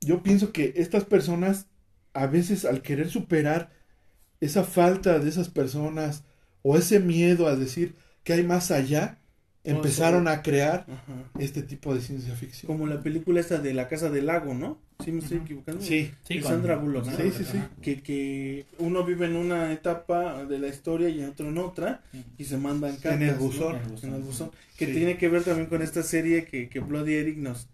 yo 0.00 0.22
pienso 0.22 0.52
que 0.52 0.74
estas 0.76 1.04
personas, 1.04 1.66
a 2.14 2.26
veces 2.26 2.64
al 2.64 2.82
querer 2.82 3.10
superar 3.10 3.70
esa 4.40 4.64
falta 4.64 5.18
de 5.18 5.28
esas 5.28 5.48
personas 5.48 6.24
o 6.62 6.76
ese 6.76 7.00
miedo 7.00 7.46
a 7.46 7.56
decir 7.56 7.94
que 8.24 8.32
hay 8.34 8.42
más 8.44 8.70
allá, 8.70 9.18
empezaron 9.64 10.28
a 10.28 10.42
crear 10.42 10.86
Ajá. 10.88 11.30
este 11.38 11.62
tipo 11.62 11.94
de 11.94 12.00
ciencia 12.00 12.34
ficción. 12.34 12.66
Como 12.72 12.86
la 12.86 13.02
película 13.02 13.40
esta 13.40 13.58
de 13.58 13.74
La 13.74 13.88
Casa 13.88 14.10
del 14.10 14.26
Lago, 14.26 14.54
¿no? 14.54 14.78
¿Sí 15.04 15.12
me 15.12 15.20
estoy 15.20 15.38
equivocando? 15.38 15.80
Sí, 15.82 16.10
Sí, 16.24 16.42
Sandra 16.42 16.76
Bullock, 16.76 17.06
¿no? 17.06 17.16
Sí, 17.16 17.30
sí, 17.36 17.44
sí. 17.44 17.58
Que, 17.82 18.02
que 18.02 18.66
uno 18.78 19.04
vive 19.04 19.26
en 19.26 19.36
una 19.36 19.72
etapa 19.72 20.44
de 20.44 20.58
la 20.58 20.68
historia 20.68 21.08
y 21.08 21.20
en 21.20 21.28
otro 21.30 21.48
en 21.48 21.58
otra 21.58 22.02
y 22.36 22.44
se 22.44 22.56
mandan 22.56 22.96
cartas. 22.96 23.14
en 23.14 23.22
el 23.22 23.34
¿no? 23.34 23.40
buzón. 23.40 23.76
En 23.76 23.82
el 23.82 23.88
buzón. 23.88 24.10
En 24.10 24.16
el 24.16 24.22
buzón. 24.22 24.50
Que 24.76 24.86
tiene 24.86 25.16
que 25.18 25.28
ver 25.28 25.44
también 25.44 25.66
con 25.68 25.82
esta 25.82 26.02
serie 26.02 26.44
que, 26.46 26.68
que 26.68 26.80
Bloody 26.80 27.14
Eric 27.14 27.36
nos... 27.38 27.68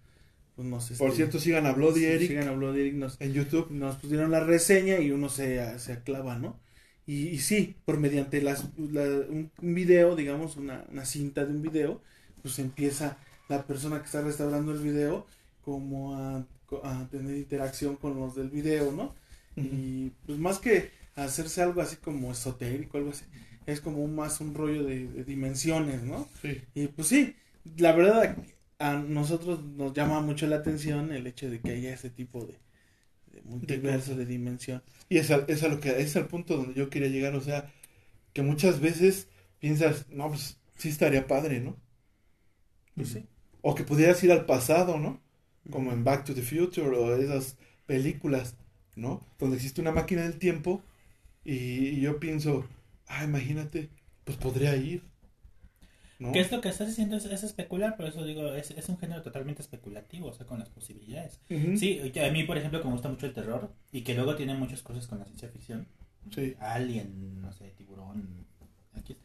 Pues 0.56 0.68
nos 0.68 0.90
Por 0.96 1.08
este, 1.08 1.16
cierto, 1.16 1.38
sigan 1.40 1.66
a 1.66 1.72
Bloody 1.72 2.04
Eric 2.04 2.28
sigan 2.28 2.48
a 2.48 2.52
Bloody 2.52 2.80
Eric, 2.82 2.94
nos, 2.94 3.20
en 3.20 3.32
YouTube. 3.32 3.70
nos 3.70 3.96
pusieron 3.96 4.30
la 4.30 4.40
reseña 4.40 4.98
y 5.00 5.10
uno 5.10 5.28
se, 5.28 5.78
se 5.78 5.92
aclava, 5.92 6.38
¿no? 6.38 6.58
Y, 7.06 7.28
y 7.28 7.38
sí, 7.38 7.76
por 7.84 7.98
mediante 7.98 8.40
las, 8.40 8.66
la- 8.78 9.02
un, 9.28 9.50
un 9.60 9.74
video, 9.74 10.16
digamos, 10.16 10.56
una, 10.56 10.84
una 10.90 11.04
cinta 11.04 11.44
de 11.44 11.52
un 11.52 11.62
video, 11.62 12.00
pues 12.42 12.58
empieza 12.58 13.18
la 13.48 13.66
persona 13.66 13.98
que 13.98 14.06
está 14.06 14.22
restaurando 14.22 14.72
el 14.72 14.78
video 14.80 15.26
como 15.62 16.14
a, 16.16 16.46
a 16.84 17.08
tener 17.10 17.36
interacción 17.36 17.96
con 17.96 18.18
los 18.18 18.34
del 18.34 18.50
video, 18.50 18.92
¿no? 18.92 19.14
Y 19.56 20.10
pues 20.26 20.38
más 20.38 20.58
que 20.58 20.90
hacerse 21.14 21.62
algo 21.62 21.80
así 21.80 21.96
como 21.96 22.32
esotérico, 22.32 22.98
algo 22.98 23.10
así, 23.10 23.24
es 23.66 23.80
como 23.80 23.98
un, 24.04 24.14
más 24.16 24.40
un 24.40 24.54
rollo 24.54 24.84
de, 24.84 25.06
de 25.08 25.24
dimensiones, 25.24 26.02
¿no? 26.02 26.28
Sí. 26.42 26.60
Y 26.74 26.88
pues 26.88 27.08
sí, 27.08 27.36
la 27.76 27.92
verdad 27.92 28.36
a 28.78 28.94
nosotros 28.96 29.62
nos 29.64 29.92
llama 29.94 30.20
mucho 30.20 30.46
la 30.46 30.56
atención 30.56 31.12
el 31.12 31.26
hecho 31.26 31.50
de 31.50 31.60
que 31.60 31.72
haya 31.72 31.94
ese 31.94 32.10
tipo 32.10 32.44
de, 32.46 32.58
de 33.32 33.42
multiverso, 33.42 34.16
de 34.16 34.26
dimensión. 34.26 34.82
Y 35.08 35.18
es, 35.18 35.30
al- 35.30 35.44
es 35.48 35.62
a 35.62 35.68
lo 35.68 35.80
que 35.80 36.00
es 36.00 36.16
al 36.16 36.28
punto 36.28 36.56
donde 36.56 36.74
yo 36.74 36.90
quería 36.90 37.08
llegar, 37.08 37.34
o 37.36 37.40
sea, 37.40 37.72
que 38.34 38.42
muchas 38.42 38.80
veces 38.80 39.28
piensas, 39.60 40.08
no, 40.10 40.28
pues 40.30 40.58
sí 40.78 40.90
estaría 40.90 41.26
padre, 41.26 41.60
¿no? 41.60 41.76
Pues 42.96 43.08
sí. 43.10 43.26
O 43.62 43.74
que 43.74 43.84
pudieras 43.84 44.22
ir 44.24 44.32
al 44.32 44.46
pasado, 44.46 44.98
¿no? 44.98 45.20
Como 45.70 45.92
en 45.92 46.04
Back 46.04 46.24
to 46.24 46.34
the 46.34 46.42
Future 46.42 46.88
o 46.96 47.16
esas 47.16 47.56
películas, 47.86 48.56
¿no? 48.96 49.20
Donde 49.38 49.56
existe 49.56 49.80
una 49.80 49.92
máquina 49.92 50.22
del 50.22 50.38
tiempo 50.38 50.82
y, 51.44 51.54
y 51.54 52.00
yo 52.02 52.20
pienso, 52.20 52.66
ah, 53.08 53.24
imagínate, 53.24 53.90
pues 54.24 54.38
podría 54.38 54.76
ir, 54.76 55.02
¿no? 56.24 56.32
¿Qué 56.32 56.40
es 56.40 56.50
lo 56.50 56.60
que 56.60 56.68
estás 56.68 56.88
diciendo? 56.88 57.16
Es, 57.16 57.24
es 57.26 57.44
especular, 57.44 57.96
por 57.96 58.06
eso 58.06 58.24
digo, 58.24 58.52
es, 58.54 58.70
es 58.70 58.88
un 58.88 58.98
género 58.98 59.22
totalmente 59.22 59.62
especulativo, 59.62 60.28
o 60.28 60.32
sea, 60.32 60.46
con 60.46 60.58
las 60.58 60.68
posibilidades. 60.68 61.40
Ujú. 61.50 61.76
Sí, 61.76 62.12
a 62.20 62.30
mí, 62.30 62.44
por 62.44 62.58
ejemplo, 62.58 62.80
que 62.80 62.86
me 62.86 62.94
gusta 62.94 63.08
mucho 63.08 63.26
el 63.26 63.34
terror 63.34 63.70
y 63.92 64.02
que 64.02 64.14
luego 64.14 64.34
tiene 64.34 64.54
muchas 64.54 64.82
cosas 64.82 65.06
con 65.06 65.18
la 65.18 65.24
ciencia 65.24 65.48
ficción. 65.48 65.86
Sí. 66.34 66.54
Alien, 66.58 67.40
no 67.40 67.52
sé, 67.52 67.70
tiburón. 67.76 68.46
Aquí. 68.94 69.16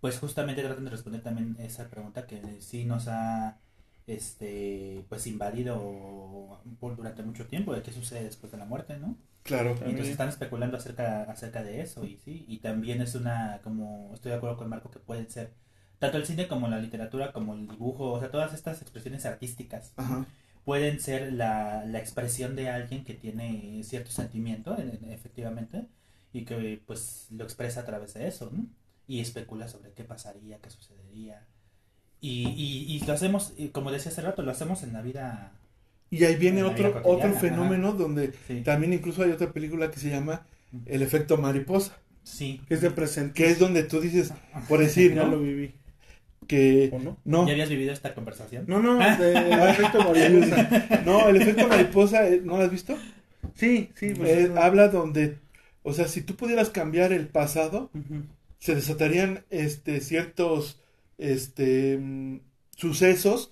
Pues 0.00 0.18
justamente 0.18 0.62
tratan 0.62 0.84
de 0.84 0.90
responder 0.90 1.22
también 1.22 1.56
esa 1.58 1.88
pregunta 1.88 2.26
que 2.26 2.60
sí 2.60 2.84
nos 2.84 3.08
ha 3.08 3.58
este 4.06 5.04
pues 5.08 5.26
invadido 5.26 6.60
por, 6.78 6.94
durante 6.94 7.22
mucho 7.22 7.46
tiempo 7.46 7.74
de 7.74 7.82
qué 7.82 7.90
sucede 7.90 8.24
después 8.24 8.52
de 8.52 8.58
la 8.58 8.66
muerte, 8.66 8.98
¿no? 8.98 9.16
Claro. 9.44 9.70
Entonces 9.70 10.08
están 10.08 10.28
especulando 10.28 10.76
acerca, 10.76 11.22
acerca 11.22 11.62
de 11.62 11.80
eso 11.80 12.04
y 12.04 12.18
sí, 12.18 12.44
y 12.48 12.58
también 12.58 13.00
es 13.00 13.14
una, 13.14 13.60
como 13.62 14.10
estoy 14.14 14.32
de 14.32 14.36
acuerdo 14.36 14.56
con 14.56 14.68
Marco, 14.68 14.90
que 14.90 14.98
pueden 14.98 15.30
ser 15.30 15.52
tanto 16.04 16.18
el 16.18 16.26
cine 16.26 16.48
como 16.48 16.68
la 16.68 16.78
literatura, 16.78 17.32
como 17.32 17.54
el 17.54 17.66
dibujo, 17.68 18.12
o 18.12 18.20
sea, 18.20 18.30
todas 18.30 18.54
estas 18.54 18.80
expresiones 18.82 19.24
artísticas 19.26 19.92
Ajá. 19.96 20.26
pueden 20.64 21.00
ser 21.00 21.32
la, 21.32 21.84
la 21.86 21.98
expresión 21.98 22.56
de 22.56 22.68
alguien 22.68 23.04
que 23.04 23.14
tiene 23.14 23.82
cierto 23.84 24.10
sentimiento, 24.10 24.76
en- 24.78 24.90
en- 25.02 25.12
efectivamente, 25.12 25.86
y 26.32 26.44
que 26.44 26.80
pues 26.86 27.28
lo 27.30 27.44
expresa 27.44 27.80
a 27.80 27.84
través 27.84 28.14
de 28.14 28.26
eso, 28.28 28.50
¿no? 28.52 28.66
Y 29.06 29.20
especula 29.20 29.68
sobre 29.68 29.92
qué 29.92 30.04
pasaría, 30.04 30.58
qué 30.58 30.70
sucedería. 30.70 31.46
Y, 32.20 32.48
y, 32.48 32.96
y 32.96 33.06
lo 33.06 33.12
hacemos, 33.12 33.52
como 33.72 33.92
decía 33.92 34.10
hace 34.10 34.22
rato, 34.22 34.42
lo 34.42 34.50
hacemos 34.50 34.82
en 34.82 34.92
la 34.94 35.02
vida. 35.02 35.52
Y 36.10 36.24
ahí 36.24 36.36
viene 36.36 36.62
otro, 36.62 37.02
otro 37.04 37.32
fenómeno 37.34 37.92
donde 37.92 38.32
Sí, 38.48 38.62
también 38.62 38.92
incluso 38.94 39.22
hay 39.22 39.30
otra 39.32 39.52
película 39.52 39.90
que 39.90 39.98
se 40.00 40.08
llama 40.10 40.46
El 40.86 41.02
efecto 41.02 41.36
mariposa, 41.36 41.98
sí. 42.22 42.60
Que 42.68 42.74
es 42.74 42.80
de 42.80 42.90
presente. 42.90 43.34
que 43.34 43.50
es 43.50 43.58
donde 43.58 43.82
tú 43.84 44.00
dices, 44.00 44.32
por 44.68 44.80
decir, 44.80 45.12
Ya 45.14 45.24
¿no? 45.24 45.32
lo 45.32 45.40
viví. 45.40 45.74
Que 46.46 46.90
¿O 46.92 46.98
no? 46.98 47.16
no, 47.24 47.46
¿Ya 47.46 47.52
habías 47.52 47.68
vivido 47.68 47.92
esta 47.92 48.14
conversación? 48.14 48.64
No, 48.68 48.80
no, 48.80 48.98
de 49.18 49.70
efecto 49.70 49.98
mariposa. 50.04 51.02
no, 51.04 51.28
el 51.28 51.36
efecto 51.36 51.68
mariposa, 51.68 52.28
eh, 52.28 52.40
¿no 52.44 52.56
lo 52.58 52.64
has 52.64 52.70
visto? 52.70 52.96
Sí, 53.54 53.90
sí. 53.94 54.14
pues, 54.16 54.30
Eh, 54.30 54.50
no. 54.52 54.60
habla 54.60 54.88
donde, 54.88 55.36
o 55.82 55.92
sea, 55.92 56.08
si 56.08 56.22
tú 56.22 56.34
pudieras 56.36 56.70
cambiar 56.70 57.12
el 57.12 57.28
pasado, 57.28 57.90
se 58.58 58.74
desatarían 58.74 59.44
este 59.50 60.00
ciertos 60.00 60.80
este 61.18 61.98
mm, 61.98 62.40
sucesos 62.76 63.50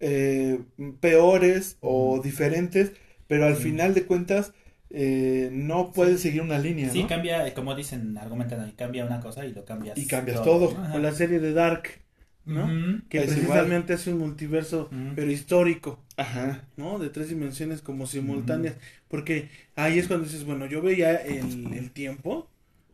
eh, 0.00 0.60
peores 1.00 1.76
o 1.80 2.20
diferentes, 2.22 2.92
pero 3.26 3.46
al 3.46 3.56
Sí. 3.56 3.62
final 3.64 3.94
de 3.94 4.04
cuentas 4.04 4.52
eh, 4.90 5.48
no 5.52 5.90
puedes 5.92 6.20
seguir 6.20 6.42
una 6.42 6.58
línea, 6.58 6.90
Sí, 6.90 7.02
¿no? 7.02 7.08
cambia, 7.08 7.54
como 7.54 7.74
dicen, 7.74 8.18
argumentan 8.18 8.60
ahí, 8.60 8.72
cambia 8.72 9.06
una 9.06 9.20
cosa 9.20 9.46
y 9.46 9.52
lo 9.54 9.64
cambias. 9.64 9.96
Y 9.96 10.06
cambias 10.06 10.42
todo. 10.42 10.76
O 10.92 10.98
la 10.98 11.12
serie 11.12 11.38
de 11.40 11.52
Dark. 11.54 12.01
¿No? 12.44 13.00
Que 13.08 13.18
Es 13.18 13.32
precisamente 13.32 13.92
hace 13.92 14.12
un 14.12 14.18
multiverso, 14.18 14.90
pero 15.14 15.30
histórico, 15.30 15.98
Ajá. 16.16 16.64
¿no? 16.76 16.98
De 16.98 17.08
tres 17.10 17.28
dimensiones 17.28 17.80
como 17.82 18.06
simultáneas. 18.06 18.74
Porque 19.08 19.48
ahí 19.76 19.98
es 19.98 20.08
cuando 20.08 20.24
dices, 20.26 20.44
bueno, 20.44 20.66
yo 20.66 20.82
veía 20.82 21.16
el, 21.16 21.72
el 21.74 21.90
tiempo, 21.90 22.48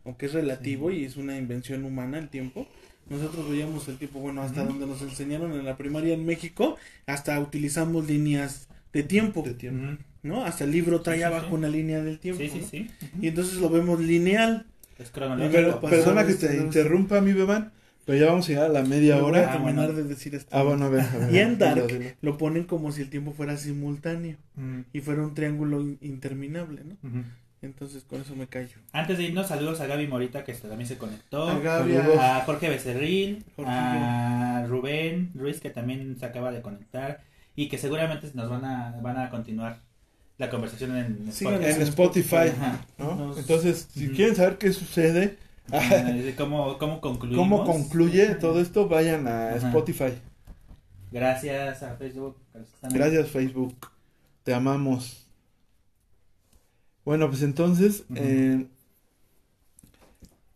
aunque 0.04 0.26
es 0.26 0.32
relativo 0.32 0.90
y 0.90 1.04
es 1.04 1.16
una 1.16 1.37
invención 1.38 1.84
humana 1.84 2.18
el 2.18 2.28
tiempo. 2.28 2.68
Nosotros 3.08 3.48
veíamos 3.48 3.88
el 3.88 3.96
tiempo, 3.96 4.20
bueno, 4.20 4.42
hasta 4.42 4.64
donde 4.64 4.87
nos 4.87 5.00
enseñaron 5.00 5.52
en 5.52 5.64
la 5.64 5.78
primaria 5.78 6.12
en 6.12 6.26
México, 6.26 6.76
hasta 7.06 7.40
utilizamos 7.40 8.06
líneas 8.06 8.68
de 8.92 9.02
tiempo, 9.02 9.42
De 9.42 9.54
tiempo. 9.54 9.84
Ujú. 9.87 9.96
¿no? 10.22 10.44
Hasta 10.44 10.64
el 10.64 10.72
libro 10.72 11.00
trae 11.00 11.18
Sí, 11.18 11.22
abajo 11.22 11.48
sí. 11.48 11.54
una 11.54 11.68
línea 11.68 12.02
del 12.02 12.18
tiempo. 12.18 12.42
Y 12.42 13.28
entonces 13.28 13.54
lo 13.58 13.70
vemos 13.70 14.00
lineal. 14.00 14.66
Es 14.98 15.11
cronológico. 15.11 15.52
Pero, 15.52 15.80
pasamos, 15.80 15.90
perdona 16.04 16.26
que 16.26 16.34
te 16.34 16.56
interrumpa, 16.56 17.20
mi 17.20 17.32
bebán, 17.32 17.72
pero 18.08 18.18
ya 18.18 18.26
vamos 18.26 18.46
a 18.46 18.48
llegar 18.48 18.64
a 18.64 18.68
la 18.72 18.82
media 18.82 19.16
voy 19.16 19.24
a 19.24 19.26
hora. 19.26 19.48
Ah, 19.48 19.52
terminar 19.52 19.86
bueno. 19.92 19.92
de 19.92 20.04
decir 20.04 20.34
esto. 20.34 20.48
Ah, 20.56 20.62
bueno, 20.62 20.86
a 20.86 20.88
ver. 20.88 21.02
a 21.02 21.16
ver, 21.18 21.30
Y 21.34 21.38
en 21.38 21.58
Dark 21.58 21.86
dilo. 21.86 22.10
lo 22.22 22.38
ponen 22.38 22.64
como 22.64 22.90
si 22.90 23.02
el 23.02 23.10
tiempo 23.10 23.32
fuera 23.32 23.56
simultáneo 23.58 24.36
Ujú. 24.56 24.84
y 24.92 25.00
fuera 25.00 25.22
un 25.22 25.34
triángulo 25.34 25.80
in- 25.82 25.98
interminable, 26.00 26.82
¿no? 26.84 26.96
Entonces 27.60 28.04
con 28.04 28.20
eso 28.20 28.34
me 28.36 28.46
callo. 28.46 28.76
Antes 28.92 29.18
de 29.18 29.24
irnos, 29.24 29.48
saludos 29.48 29.80
a 29.80 29.86
Gaby 29.86 30.06
Morita, 30.06 30.44
que 30.44 30.52
este 30.52 30.68
también 30.68 30.86
se 30.88 30.96
conectó. 30.96 31.48
A 31.48 31.58
Gaby, 31.58 31.92
saludos. 31.94 32.18
a- 32.18 32.36
A 32.38 32.40
Jorge 32.46 32.68
Becerril, 32.70 33.44
Jorge. 33.56 33.70
a 33.72 34.64
Rubén 34.68 35.32
Ruiz, 35.34 35.60
que 35.60 35.70
también 35.70 36.16
se 36.18 36.24
acaba 36.26 36.50
de 36.52 36.62
conectar. 36.62 37.20
Y 37.56 37.68
que 37.68 37.76
seguramente 37.76 38.28
nos 38.34 38.48
van 38.48 38.64
a, 38.64 38.96
van 39.02 39.18
a 39.18 39.30
continuar 39.30 39.80
la 40.38 40.48
conversación 40.50 40.96
en 40.96 41.32
Síganos 41.32 41.64
En 41.64 41.82
Spotify, 41.82 42.52
Ajá. 42.56 42.80
¿no? 42.96 43.16
Nos- 43.16 43.38
Entonces, 43.38 43.88
si 43.92 44.08
quieren 44.10 44.36
saber 44.36 44.56
qué 44.58 44.72
sucede, 44.72 45.20
de 45.20 45.38
¿Cómo, 46.37 46.78
cómo 46.78 47.00
cómo 47.00 47.64
concluye 47.64 48.35
todo 48.37 48.61
esto, 48.61 48.88
vayan 48.88 49.26
a 49.28 49.48
Ajá. 49.50 49.68
Spotify. 49.68 50.12
Gracias 51.11 51.83
a 51.83 51.96
Facebook. 51.96 52.37
a 52.54 52.59
los 52.59 52.68
que 52.68 52.74
están 52.74 52.92
ahí. 52.92 52.98
Gracias, 52.98 53.31
Facebook. 53.31 53.74
Te 54.44 54.54
amamos. 54.54 55.26
Bueno, 57.04 57.28
pues 57.28 57.42
entonces, 57.42 58.04
eh, 58.14 58.66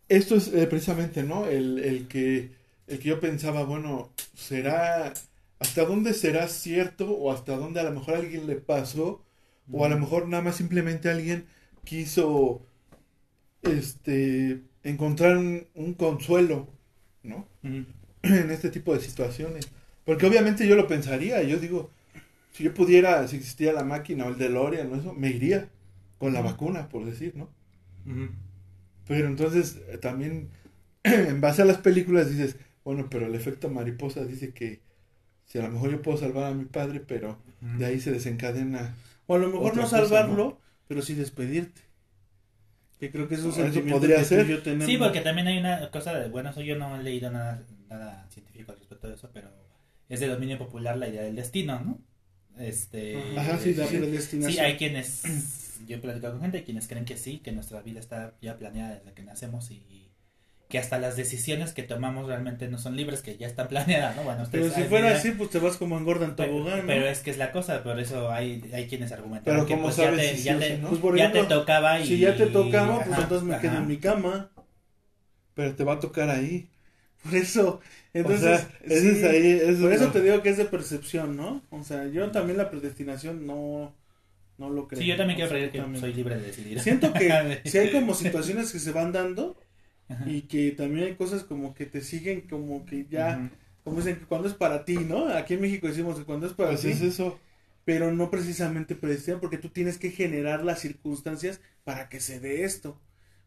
esto 0.07 0.35
es 0.35 0.47
eh, 0.53 0.67
precisamente, 0.67 1.23
¿no? 1.23 1.47
El, 1.47 1.79
el 1.79 2.07
que, 2.07 2.51
el 2.87 2.99
que 2.99 3.09
yo 3.09 3.19
pensaba, 3.19 3.63
bueno, 3.63 4.09
¿será, 4.35 5.13
hasta 5.59 5.85
dónde 5.85 6.13
será 6.13 6.47
cierto 6.47 7.11
o 7.11 7.31
hasta 7.31 7.55
dónde 7.57 7.79
a 7.79 7.83
lo 7.83 7.91
mejor 7.91 8.15
a 8.15 8.17
alguien 8.19 8.45
le 8.45 8.55
pasó 8.55 9.23
o 9.71 9.85
a 9.85 9.89
lo 9.89 9.97
mejor 9.97 10.27
nada 10.27 10.43
más 10.43 10.55
simplemente 10.57 11.09
alguien 11.09 11.45
quiso, 11.83 12.61
este, 13.63 14.61
encontrar 14.83 15.37
un, 15.37 15.67
un 15.75 15.93
consuelo, 15.93 16.67
¿no? 17.23 17.47
En 18.23 18.51
este 18.51 18.69
tipo 18.69 18.93
de 18.93 19.01
situaciones. 19.01 19.67
Porque 20.05 20.25
obviamente 20.25 20.67
yo 20.67 20.75
lo 20.75 20.87
pensaría, 20.87 21.43
yo 21.43 21.57
digo, 21.59 21.91
si 22.53 22.63
yo 22.63 22.73
pudiera, 22.73 23.27
si 23.27 23.37
existía 23.37 23.73
la 23.73 23.83
máquina 23.83 24.25
o 24.25 24.29
el 24.29 24.37
DeLorean 24.37 24.91
o 24.91 24.95
eso, 24.95 25.13
me 25.13 25.29
iría 25.29 25.69
con 26.17 26.33
la 26.33 26.41
vacuna, 26.41 26.89
por 26.89 27.05
decir, 27.05 27.35
¿no? 27.35 27.49
Pero 29.07 29.27
entonces 29.27 29.81
eh, 29.89 29.97
también, 29.97 30.49
en 31.03 31.41
base 31.41 31.61
a 31.61 31.65
las 31.65 31.77
películas 31.77 32.29
dices, 32.29 32.57
bueno, 32.83 33.07
pero 33.09 33.27
el 33.27 33.35
efecto 33.35 33.69
mariposa 33.69 34.25
dice 34.25 34.53
que 34.53 34.81
si 35.45 35.59
a 35.59 35.63
lo 35.63 35.71
mejor 35.71 35.91
yo 35.91 36.01
puedo 36.01 36.17
salvar 36.17 36.45
a 36.45 36.53
mi 36.55 36.65
padre, 36.65 36.99
pero 37.01 37.39
de 37.77 37.85
ahí 37.85 37.99
se 37.99 38.11
desencadena. 38.11 38.95
O 39.27 39.35
a 39.35 39.39
lo 39.39 39.49
mejor 39.49 39.75
no 39.75 39.83
cosa, 39.83 39.99
salvarlo, 39.99 40.59
pero 40.87 41.01
sí 41.01 41.13
despedirte. 41.13 41.81
Que 42.99 43.11
creo 43.11 43.27
que 43.27 43.35
es 43.35 43.41
un 43.41 43.49
Eso 43.51 43.61
sentimiento 43.61 43.99
podría 43.99 44.17
que 44.17 44.21
tú 44.23 44.27
ser. 44.29 44.45
y 44.45 44.49
yo 44.49 44.61
tenemos. 44.63 44.85
Sí, 44.85 44.97
porque 44.97 45.21
también 45.21 45.47
hay 45.47 45.57
una 45.57 45.89
cosa 45.91 46.17
de, 46.17 46.29
bueno, 46.29 46.51
eso 46.51 46.61
yo 46.61 46.75
no 46.77 46.99
he 46.99 47.03
leído 47.03 47.29
nada, 47.31 47.61
nada 47.89 48.27
científico 48.29 48.71
al 48.71 48.79
respecto 48.79 49.07
de 49.07 49.15
eso, 49.15 49.29
pero 49.33 49.49
es 50.09 50.19
de 50.19 50.27
dominio 50.27 50.57
popular 50.57 50.97
la 50.97 51.07
idea 51.09 51.23
del 51.23 51.35
destino, 51.35 51.79
¿no? 51.79 51.99
Este, 52.57 53.17
Ajá, 53.37 53.57
sí, 53.57 53.73
la 53.73 53.87
predestinación. 53.87 54.53
Sí, 54.53 54.59
hay 54.59 54.77
quienes, 54.77 55.23
yo 55.87 55.97
he 55.97 55.99
platicado 55.99 56.33
con 56.33 56.43
gente, 56.43 56.63
quienes 56.63 56.87
creen 56.87 57.03
que 57.05 57.17
sí, 57.17 57.39
que 57.39 57.51
nuestra 57.51 57.81
vida 57.81 57.99
está 57.99 58.35
ya 58.41 58.57
planeada 58.57 58.95
desde 58.95 59.13
que 59.13 59.23
nacemos 59.23 59.71
y 59.71 60.02
que 60.73 60.79
hasta 60.79 60.97
las 60.97 61.15
decisiones 61.15 61.71
que 61.71 61.83
tomamos 61.83 62.25
realmente 62.25 62.67
no 62.67 62.79
son 62.79 62.95
libres, 62.95 63.21
que 63.21 63.37
ya 63.37 63.45
están 63.45 63.67
planeadas, 63.67 64.15
¿no? 64.15 64.23
Bueno, 64.23 64.43
Pero 64.51 64.71
si 64.71 64.81
fuera 64.85 65.15
así, 65.15 65.29
pues 65.29 65.51
te 65.51 65.59
vas 65.59 65.77
como 65.77 65.99
en 65.99 66.03
Gordon 66.03 66.33
pero, 66.35 66.49
Tobogán, 66.49 66.79
¿no? 66.79 66.87
pero 66.87 67.05
es 67.05 67.19
que 67.19 67.29
es 67.29 67.37
la 67.37 67.51
cosa, 67.51 67.83
por 67.83 67.99
eso 67.99 68.31
hay, 68.31 68.71
hay 68.73 68.87
quienes 68.87 69.11
argumentan 69.11 69.53
Pero 69.53 69.67
que 69.67 69.75
¿cómo 69.75 69.83
pues, 69.83 69.97
ya 69.97 70.05
sabes 70.05 70.19
te, 70.19 70.29
si 70.31 70.37
sí 70.37 70.43
ya 70.45 70.57
te, 70.57 70.75
si 70.75 70.81
no? 70.81 70.89
Pues, 70.89 70.99
por 70.99 71.15
ya 71.15 71.31
te 71.31 71.43
tocaba 71.43 71.99
y... 71.99 72.07
Si 72.07 72.17
ya 72.17 72.35
te 72.35 72.47
tocaba, 72.47 72.95
pues 73.03 73.11
Ajá, 73.11 73.21
entonces 73.21 73.47
me 73.47 73.59
quedo 73.59 73.77
en 73.77 73.87
mi 73.87 73.97
cama. 73.97 74.49
Pero 75.53 75.75
te 75.75 75.83
va 75.83 75.93
a 75.93 75.99
tocar 75.99 76.31
ahí. 76.31 76.67
Por 77.21 77.35
eso, 77.35 77.79
entonces, 78.11 78.41
o 78.41 78.57
sea, 78.57 78.69
ese 78.81 78.99
sí, 78.99 79.19
es 79.19 79.23
ahí. 79.25 79.51
eso 79.51 79.81
por 79.83 79.93
es 79.93 80.01
eso 80.01 80.11
te 80.11 80.21
digo 80.23 80.41
que 80.41 80.49
es 80.49 80.57
de 80.57 80.65
percepción, 80.65 81.37
¿no? 81.37 81.61
O 81.69 81.83
sea, 81.83 82.07
yo 82.07 82.31
también 82.31 82.57
la 82.57 82.71
predestinación 82.71 83.45
no, 83.45 83.93
no 84.57 84.71
lo 84.71 84.87
creo. 84.87 84.99
Sí, 84.99 85.05
yo 85.05 85.17
también 85.17 85.35
quiero 85.35 85.51
creer 85.51 85.69
que 85.71 85.77
absolutamente. 85.77 85.99
soy 85.99 86.13
libre 86.15 86.35
de 86.37 86.47
decidir. 86.47 86.79
Siento 86.79 87.13
que 87.13 87.61
si 87.65 87.77
hay 87.77 87.91
como 87.91 88.15
situaciones 88.15 88.71
que 88.71 88.79
se 88.79 88.91
van 88.91 89.11
dando 89.11 89.55
Ajá. 90.13 90.25
y 90.29 90.43
que 90.43 90.71
también 90.71 91.05
hay 91.07 91.15
cosas 91.15 91.43
como 91.43 91.73
que 91.73 91.85
te 91.85 92.01
siguen 92.01 92.41
como 92.41 92.85
que 92.85 93.05
ya, 93.09 93.49
como 93.83 93.97
dicen 93.97 94.17
que 94.19 94.25
cuando 94.25 94.47
es 94.47 94.53
para 94.53 94.85
ti, 94.85 94.97
¿no? 94.97 95.27
Aquí 95.29 95.55
en 95.55 95.61
México 95.61 95.87
decimos 95.87 96.17
que 96.17 96.25
cuando 96.25 96.47
es 96.47 96.53
para 96.53 96.69
Pues 96.71 96.81
ti, 96.81 96.89
es 96.89 97.01
eso. 97.01 97.39
pero 97.85 98.11
no 98.11 98.29
precisamente 98.31 98.95
predestina 98.95 99.39
porque 99.39 99.57
tú 99.57 99.69
tienes 99.69 99.97
que 99.97 100.11
generar 100.11 100.63
las 100.63 100.79
circunstancias 100.79 101.59
para 101.83 102.09
que 102.09 102.19
se 102.19 102.39
dé 102.39 102.63
esto. 102.63 102.99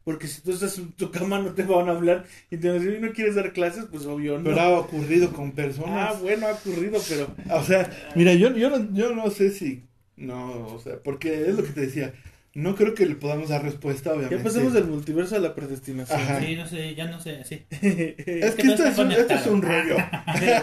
Porque 0.05 0.29
si 0.29 0.41
tú 0.41 0.53
estás 0.53 0.79
en 0.79 0.93
tu 0.93 1.11
cama 1.11 1.41
no 1.41 1.53
te 1.53 1.65
van 1.65 1.89
a 1.89 1.93
hablar 1.93 2.27
y 2.51 2.59
te 2.59 2.69
van 2.69 2.77
a 2.77 2.81
decir, 2.81 3.01
¿no 3.01 3.13
quieres 3.13 3.35
dar 3.35 3.53
clases? 3.53 3.87
Pues 3.91 4.07
obvio, 4.07 4.39
no. 4.39 4.45
Pero 4.45 4.61
ha 4.61 4.79
ocurrido 4.79 5.33
con 5.33 5.51
personas. 5.53 6.15
Ah, 6.15 6.19
bueno, 6.21 6.47
ha 6.47 6.53
ocurrido, 6.53 7.01
pero 7.09 7.35
O 7.51 7.65
sea, 7.65 7.91
mira, 8.15 8.33
yo, 8.35 8.57
yo, 8.57 8.71
no, 8.71 8.93
yo 8.95 9.13
no 9.15 9.31
sé 9.31 9.51
si. 9.51 9.83
No, 10.17 10.67
o 10.69 10.79
sea, 10.79 11.03
porque 11.03 11.49
es 11.51 11.57
lo 11.57 11.65
que 11.65 11.71
te 11.73 11.81
decía. 11.83 12.15
No 12.57 12.75
creo 12.75 12.95
que 12.95 13.05
le 13.05 13.17
podamos 13.17 13.51
dar 13.51 13.63
respuesta, 13.63 14.13
obviamente. 14.13 14.39
ya 14.39 14.43
pasamos 14.43 14.73
del 14.73 14.87
multiverso 14.87 15.37
a 15.37 15.41
la 15.41 15.55
predestinación. 15.55 16.19
Ajá. 16.19 16.41
Sí, 16.41 16.57
no 16.57 16.67
sé, 16.67 16.95
ya 16.95 17.07
no 17.07 17.21
sé, 17.21 17.45
sí. 17.45 17.67
Es 17.71 18.55
que 18.55 18.63
que 18.63 18.69
no 18.69 18.73
esto 18.73 18.87
es, 18.87 18.99
un, 18.99 19.13
esto 19.13 19.35
es 19.35 19.47
un 19.47 19.61
rollo. 19.61 19.97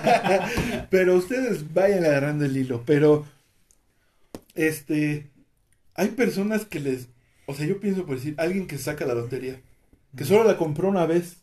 pero 0.89 1.15
ustedes 1.15 1.71
vayan 1.71 2.03
agarrando 2.03 2.45
el 2.45 2.58
hilo. 2.58 2.82
Pero, 2.88 3.27
este. 4.56 5.29
Hay 5.93 6.08
personas 6.10 6.65
que 6.65 6.79
les. 6.79 7.10
O 7.45 7.53
sea, 7.53 7.67
yo 7.67 7.79
pienso 7.79 8.08
por 8.08 8.15
decir, 8.15 8.34
alguien 8.39 8.65
que 8.65 8.79
saca 8.79 9.06
la 9.06 9.13
lotería. 9.13 9.62
Que 10.17 10.25
solo 10.25 10.45
la 10.45 10.58
compró 10.58 10.89
una 10.89 11.06
vez 11.06 11.38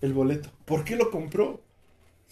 el 0.00 0.12
boleto. 0.12 0.48
¿Por 0.64 0.84
qué 0.84 0.94
lo 0.94 1.10
compró? 1.10 1.60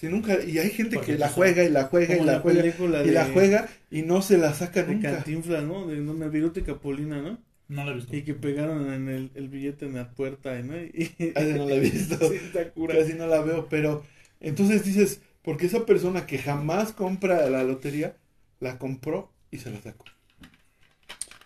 Si 0.00 0.08
nunca. 0.08 0.42
Y 0.42 0.58
hay 0.58 0.70
gente 0.70 0.96
Porque 0.96 1.12
que 1.12 1.18
la 1.18 1.28
juega 1.28 1.62
y 1.62 1.68
la 1.68 1.84
juega 1.84 2.16
y 2.16 2.20
la 2.20 2.32
la 2.32 2.40
juega. 2.40 3.04
Y 3.04 3.10
la 3.10 3.26
juega 3.26 3.68
y 3.90 4.00
no 4.00 4.22
se 4.22 4.38
la 4.38 4.54
saca 4.54 4.82
De 4.82 4.94
nunca. 4.94 5.12
Cantinflas, 5.16 5.62
¿no? 5.64 5.86
De 5.86 6.00
una 6.00 6.28
Viruta 6.28 6.60
y 6.60 6.62
Capulina, 6.62 7.20
¿no? 7.20 7.38
No 7.68 7.84
lo 7.84 7.90
he 7.92 7.94
visto. 7.96 8.16
Y 8.16 8.22
que 8.22 8.32
pegaron 8.32 8.90
en 8.94 9.10
el, 9.10 9.30
el 9.34 9.48
billete 9.50 9.84
en 9.84 9.96
la 9.96 10.10
puerta, 10.10 10.58
¿no? 10.62 10.74
Y... 10.82 11.10
Ah, 11.36 11.42
no 11.42 11.68
la 11.68 11.74
he 11.74 11.80
visto. 11.80 12.16
Sí, 12.30 12.36
está 12.36 12.70
cura. 12.70 12.96
Casi 12.96 13.12
no 13.12 13.26
la 13.26 13.42
veo, 13.42 13.68
pero 13.68 14.02
entonces 14.40 14.84
dices, 14.86 15.20
porque 15.42 15.66
esa 15.66 15.84
persona 15.84 16.24
que 16.24 16.38
jamás 16.38 16.92
compra 16.92 17.50
la 17.50 17.62
lotería, 17.62 18.16
la 18.58 18.78
compró 18.78 19.30
y 19.50 19.58
se 19.58 19.70
la 19.70 19.82
sacó. 19.82 20.06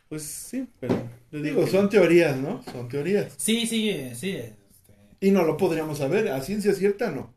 Pues 0.08 0.22
sí, 0.22 0.68
pero... 0.78 1.10
yo 1.32 1.42
Digo, 1.42 1.64
que- 1.64 1.70
son 1.72 1.88
teorías, 1.88 2.36
¿no? 2.36 2.62
Son 2.70 2.88
teorías. 2.88 3.34
Sí, 3.36 3.66
sí, 3.66 4.10
sí. 4.14 4.30
este, 4.36 4.54
Y 5.18 5.32
no 5.32 5.42
lo 5.44 5.56
podríamos 5.56 5.98
saber, 5.98 6.28
a 6.28 6.40
ciencia 6.40 6.72
cierta 6.72 7.10
no. 7.10 7.34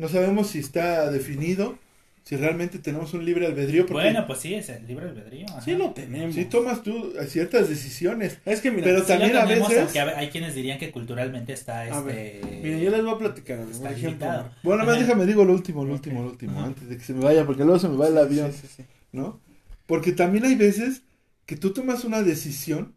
No 0.00 0.08
sabemos 0.08 0.48
si 0.48 0.58
está 0.60 1.10
definido, 1.10 1.78
si 2.24 2.36
realmente 2.36 2.78
tenemos 2.78 3.12
un 3.14 3.24
libre 3.24 3.46
albedrío, 3.46 3.86
porque 3.86 4.04
Bueno, 4.04 4.26
pues 4.26 4.40
sí, 4.40 4.54
es 4.54 4.68
el 4.68 4.86
libre 4.86 5.08
albedrío. 5.08 5.46
ajá. 5.48 5.60
Sí 5.60 5.72
lo 5.74 5.90
tenemos. 5.92 6.34
si 6.34 6.44
tomas 6.46 6.82
tú 6.82 7.12
ciertas 7.28 7.68
decisiones. 7.68 8.38
Es 8.44 8.60
que 8.60 8.70
mira, 8.70 8.84
Pero 8.84 9.00
Sí 9.00 9.06
también 9.08 9.34
lo 9.34 9.40
a 9.40 9.44
veces- 9.44 9.78
aunque 9.78 10.00
hay 10.00 10.28
quienes 10.30 10.54
dirían 10.54 10.78
que 10.78 10.90
culturalmente 10.90 11.52
está 11.52 11.80
A 11.80 11.88
este... 11.88 12.40
ver, 12.42 12.60
mira, 12.62 12.78
yo 12.78 12.90
les 12.90 13.02
voy 13.04 13.14
a 13.14 13.18
platicar, 13.18 13.58
por 13.58 13.70
Está 13.70 13.90
ejemplo. 13.92 14.50
Bueno, 14.62 14.84
más 14.84 14.98
déjame 14.98 15.26
digo 15.26 15.44
lo 15.44 15.52
último, 15.52 15.84
lo 15.84 15.92
último, 15.92 16.22
lo 16.22 16.30
último, 16.30 16.58
Ajá. 16.58 16.66
antes 16.68 16.88
de 16.88 16.96
que 16.96 17.04
se 17.04 17.12
me 17.12 17.22
vaya, 17.24 17.44
porque 17.44 17.64
luego 17.64 17.78
se 17.78 17.88
me 17.88 17.96
va 17.96 18.08
el 18.08 18.16
avión. 18.18 18.52
Sí, 18.52 18.60
sí, 18.62 18.68
sí. 18.78 18.84
¿no? 19.12 19.40
Porque 19.86 20.12
también 20.12 20.44
hay 20.44 20.54
veces 20.54 21.02
que 21.46 21.56
tú 21.56 21.72
tomas 21.72 22.04
una 22.04 22.22
decisión, 22.22 22.94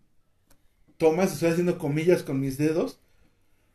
tomas, 0.98 1.34
estoy 1.34 1.50
haciendo 1.50 1.78
comillas 1.78 2.24
con 2.24 2.40
mis 2.40 2.58
dedos, 2.58 3.00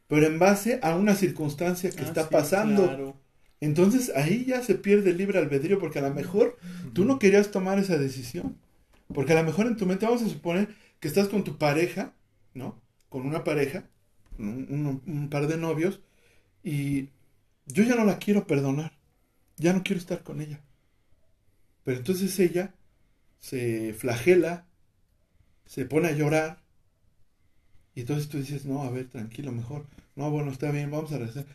pero 0.06 0.26
en 0.26 0.38
base 0.38 0.78
a 0.82 0.94
una 0.96 1.14
circunstancia 1.14 1.90
que 1.90 2.02
Ah, 2.02 2.06
está 2.06 2.22
sí, 2.22 2.28
pasando. 2.30 2.84
claro. 2.84 3.16
Entonces 3.60 4.12
ahí 4.14 4.44
ya 4.46 4.62
se 4.62 4.74
pierde 4.76 5.10
el 5.10 5.18
libre 5.18 5.38
albedrío, 5.38 5.78
porque 5.78 5.98
a 5.98 6.02
lo 6.02 6.14
mejor 6.14 6.58
tú 6.92 7.04
no 7.04 7.18
querías 7.18 7.50
tomar 7.50 7.78
esa 7.78 7.98
decisión. 7.98 8.56
Porque 9.14 9.32
a 9.32 9.36
lo 9.36 9.44
mejor 9.44 9.66
en 9.66 9.76
tu 9.76 9.86
mente 9.86 10.06
vamos 10.06 10.22
a 10.22 10.28
suponer 10.28 10.68
que 11.00 11.08
estás 11.08 11.28
con 11.28 11.44
tu 11.44 11.58
pareja, 11.58 12.14
¿no? 12.54 12.80
Con 13.08 13.26
una 13.26 13.44
pareja, 13.44 13.84
un, 14.38 14.66
un- 14.70 15.02
un 15.06 15.30
par 15.30 15.46
de 15.48 15.56
novios, 15.58 16.00
y 16.64 17.10
yo 17.66 17.84
ya 17.84 17.96
no 17.96 18.04
la 18.04 18.18
quiero 18.18 18.46
perdonar, 18.46 18.92
ya 19.58 19.72
no 19.74 19.82
quiero 19.84 20.00
estar 20.00 20.22
con 20.24 20.40
ella. 20.42 20.62
Pero 21.84 21.98
entonces 21.98 22.38
ella 22.38 22.74
se 23.38 23.94
flagela, 23.94 24.66
se 25.66 25.86
pone 25.86 26.08
a 26.08 26.12
llorar, 26.12 26.62
y 27.94 28.00
entonces 28.00 28.28
tú 28.28 28.38
dices, 28.38 28.64
no, 28.64 28.82
a 28.82 28.90
ver, 28.90 29.08
tranquilo, 29.08 29.52
mejor. 29.52 29.86
No, 30.16 30.30
bueno, 30.30 30.50
está 30.50 30.70
bien, 30.70 30.90
vamos 30.90 31.12
a 31.12 31.18
rezar. 31.18 31.46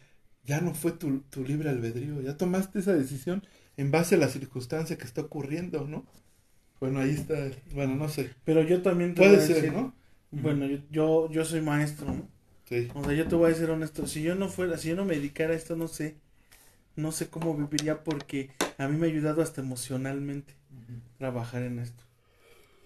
Ya 0.46 0.62
no 0.62 0.74
fue 0.74 0.92
tu, 0.94 1.22
tu 1.30 1.44
libre 1.44 1.70
albedrío, 1.70 2.22
ya 2.22 2.38
tomaste 2.38 2.80
esa 2.80 2.94
decisión 2.94 3.44
en 3.78 3.92
base 3.92 4.16
a 4.16 4.18
la 4.18 4.28
circunstancia 4.30 4.98
que 4.98 5.06
está 5.06 5.22
ocurriendo, 5.22 5.88
¿no? 5.88 6.06
Bueno, 6.80 7.00
ahí 7.00 7.12
está, 7.12 7.36
bueno, 7.74 7.96
no 7.96 8.10
sé. 8.10 8.32
Pero 8.46 8.62
yo 8.64 8.82
también 8.82 9.16
te 9.16 9.22
Puede 9.22 9.36
voy 9.36 9.40
a 9.40 9.48
ser, 9.48 9.56
decir, 9.56 9.74
¿no? 9.74 9.94
Bueno, 10.32 10.66
yo, 10.68 10.80
yo, 10.92 11.32
yo 11.32 11.46
soy 11.46 11.62
maestro, 11.62 12.08
¿no? 12.08 12.28
Sí. 12.66 12.90
O 12.96 13.04
sea, 13.04 13.14
yo 13.14 13.28
te 13.28 13.36
voy 13.36 13.52
a 13.52 13.56
ser 13.56 13.72
honesto, 13.72 14.08
si 14.08 14.24
yo 14.24 14.36
no 14.36 14.50
fuera, 14.50 14.78
si 14.78 14.90
yo 14.90 14.96
no 14.96 15.06
me 15.06 15.16
dedicara 15.16 15.54
a 15.54 15.58
esto, 15.58 15.76
no 15.76 15.88
sé, 15.88 16.18
no 16.96 17.12
sé 17.12 17.30
cómo 17.30 17.56
viviría 17.56 18.04
porque 18.04 18.52
a 18.78 18.88
mí 18.88 18.98
me 18.98 19.08
ha 19.08 19.10
ayudado 19.10 19.42
hasta 19.42 19.62
emocionalmente 19.62 20.56
trabajar 21.20 21.64
en 21.64 21.80
esto. 21.80 22.04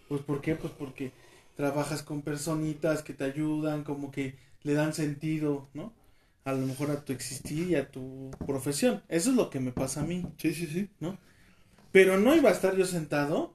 Pues 0.07 0.21
¿por 0.21 0.41
qué? 0.41 0.55
Pues 0.55 0.73
porque 0.73 1.11
trabajas 1.55 2.03
con 2.03 2.21
personitas 2.21 3.03
que 3.03 3.13
te 3.13 3.25
ayudan, 3.25 3.83
como 3.83 4.11
que 4.11 4.35
le 4.63 4.73
dan 4.73 4.93
sentido, 4.93 5.67
¿no? 5.73 5.93
A 6.47 6.53
lo 6.53 6.65
mejor 6.65 6.91
a 6.91 7.03
tu 7.03 7.11
existir 7.11 7.71
y 7.71 7.75
a 7.75 7.91
tu 7.91 8.31
profesión. 8.45 9.03
Eso 9.09 9.31
es 9.31 9.35
lo 9.35 9.49
que 9.49 9.59
me 9.59 9.73
pasa 9.73 9.99
a 9.99 10.05
mí. 10.05 10.25
Sí, 10.37 10.53
sí, 10.53 10.65
sí. 10.65 10.89
Pero 11.91 12.17
no 12.17 12.33
iba 12.33 12.49
a 12.49 12.53
estar 12.53 12.73
yo 12.77 12.85
sentado 12.85 13.53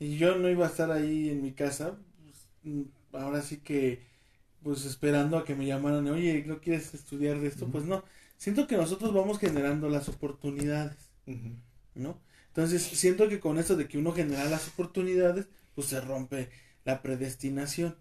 y 0.00 0.16
yo 0.16 0.34
no 0.34 0.48
iba 0.48 0.66
a 0.66 0.68
estar 0.68 0.90
ahí 0.90 1.30
en 1.30 1.42
mi 1.42 1.52
casa. 1.52 1.96
pues, 2.24 3.22
ahora 3.22 3.40
sí 3.40 3.58
que, 3.58 4.02
pues 4.64 4.84
esperando 4.84 5.38
a 5.38 5.44
que 5.44 5.54
me 5.54 5.64
llamaran, 5.64 6.08
oye, 6.08 6.42
¿no 6.44 6.60
quieres 6.60 6.92
estudiar 6.92 7.38
de 7.38 7.46
esto? 7.46 7.68
Pues 7.68 7.84
no. 7.84 8.02
Siento 8.36 8.66
que 8.66 8.76
nosotros 8.76 9.14
vamos 9.14 9.38
generando 9.38 9.88
las 9.88 10.08
oportunidades. 10.08 10.96
¿no? 11.94 12.20
Entonces, 12.48 12.82
siento 12.82 13.28
que 13.28 13.38
con 13.38 13.58
esto 13.58 13.76
de 13.76 13.86
que 13.86 13.96
uno 13.96 14.10
genera 14.10 14.44
las 14.46 14.66
oportunidades, 14.66 15.46
pues 15.76 15.86
se 15.86 16.00
rompe 16.00 16.50
la 16.84 17.00
predestinación. 17.00 17.94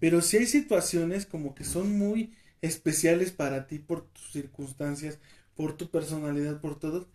Pero 0.00 0.22
si 0.22 0.38
hay 0.38 0.46
situaciones 0.46 1.26
como 1.26 1.54
que 1.54 1.64
son 1.64 1.98
muy 1.98 2.32
especiales 2.64 3.30
para 3.30 3.66
ti 3.66 3.78
por 3.78 4.06
tus 4.06 4.32
circunstancias, 4.32 5.18
por 5.54 5.76
tu 5.76 5.90
personalidad, 5.90 6.60
por 6.60 6.78
todo, 6.78 7.08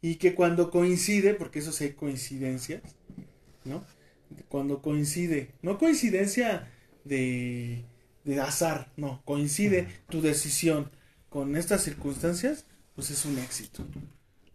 y 0.00 0.16
que 0.16 0.34
cuando 0.34 0.70
coincide, 0.70 1.34
porque 1.34 1.60
eso 1.60 1.72
sí 1.72 1.84
hay 1.84 1.92
coincidencias, 1.92 2.82
¿no? 3.64 3.84
Cuando 4.48 4.82
coincide, 4.82 5.52
no 5.62 5.78
coincidencia 5.78 6.68
de, 7.04 7.84
de 8.24 8.40
azar, 8.40 8.92
no, 8.96 9.22
coincide 9.24 9.88
tu 10.08 10.20
decisión 10.20 10.90
con 11.28 11.56
estas 11.56 11.82
circunstancias, 11.82 12.66
pues 12.94 13.10
es 13.10 13.24
un 13.24 13.38
éxito, 13.38 13.84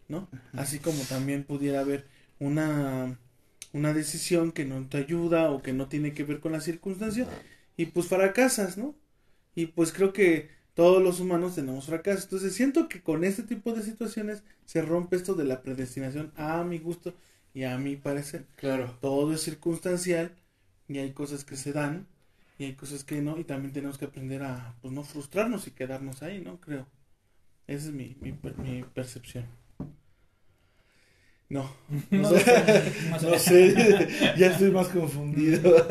¿no? 0.08 0.28
Así 0.54 0.78
como 0.78 1.02
también 1.04 1.44
pudiera 1.44 1.80
haber 1.80 2.06
una, 2.38 3.18
una 3.72 3.92
decisión 3.92 4.52
que 4.52 4.64
no 4.64 4.88
te 4.88 4.98
ayuda 4.98 5.50
o 5.50 5.62
que 5.62 5.72
no 5.72 5.88
tiene 5.88 6.12
que 6.14 6.24
ver 6.24 6.40
con 6.40 6.52
la 6.52 6.60
circunstancia 6.60 7.26
y 7.76 7.86
pues 7.86 8.06
fracasas, 8.08 8.76
¿no? 8.76 8.94
Y 9.54 9.66
pues 9.66 9.92
creo 9.92 10.12
que 10.12 10.48
todos 10.74 11.02
los 11.02 11.20
humanos 11.20 11.54
tenemos 11.54 11.86
fracasos. 11.86 12.24
Entonces 12.24 12.54
siento 12.54 12.88
que 12.88 13.02
con 13.02 13.24
este 13.24 13.42
tipo 13.42 13.72
de 13.72 13.82
situaciones 13.82 14.42
se 14.64 14.82
rompe 14.82 15.16
esto 15.16 15.34
de 15.34 15.44
la 15.44 15.62
predestinación 15.62 16.32
a 16.36 16.62
mi 16.64 16.78
gusto 16.78 17.14
y 17.54 17.64
a 17.64 17.78
mi 17.78 17.96
parecer. 17.96 18.46
Claro. 18.56 18.96
Todo 19.00 19.32
es 19.34 19.42
circunstancial 19.42 20.32
y 20.88 20.98
hay 20.98 21.12
cosas 21.12 21.44
que 21.44 21.56
se 21.56 21.72
dan 21.72 22.06
y 22.58 22.64
hay 22.64 22.74
cosas 22.74 23.04
que 23.04 23.20
no 23.22 23.38
y 23.38 23.44
también 23.44 23.72
tenemos 23.72 23.98
que 23.98 24.04
aprender 24.06 24.42
a 24.42 24.76
pues 24.82 24.92
no 24.92 25.02
frustrarnos 25.04 25.66
y 25.66 25.72
quedarnos 25.72 26.22
ahí, 26.22 26.40
¿no? 26.40 26.60
Creo. 26.60 26.86
Esa 27.66 27.88
es 27.88 27.94
mi, 27.94 28.16
mi, 28.20 28.32
per- 28.32 28.58
mi 28.58 28.82
percepción. 28.84 29.46
No. 31.48 31.68
No, 32.10 32.28
sé. 32.30 32.92
No 33.22 33.38
sé, 33.38 33.74
ya 34.38 34.46
estoy 34.48 34.70
más 34.70 34.88
confundido. 34.88 35.86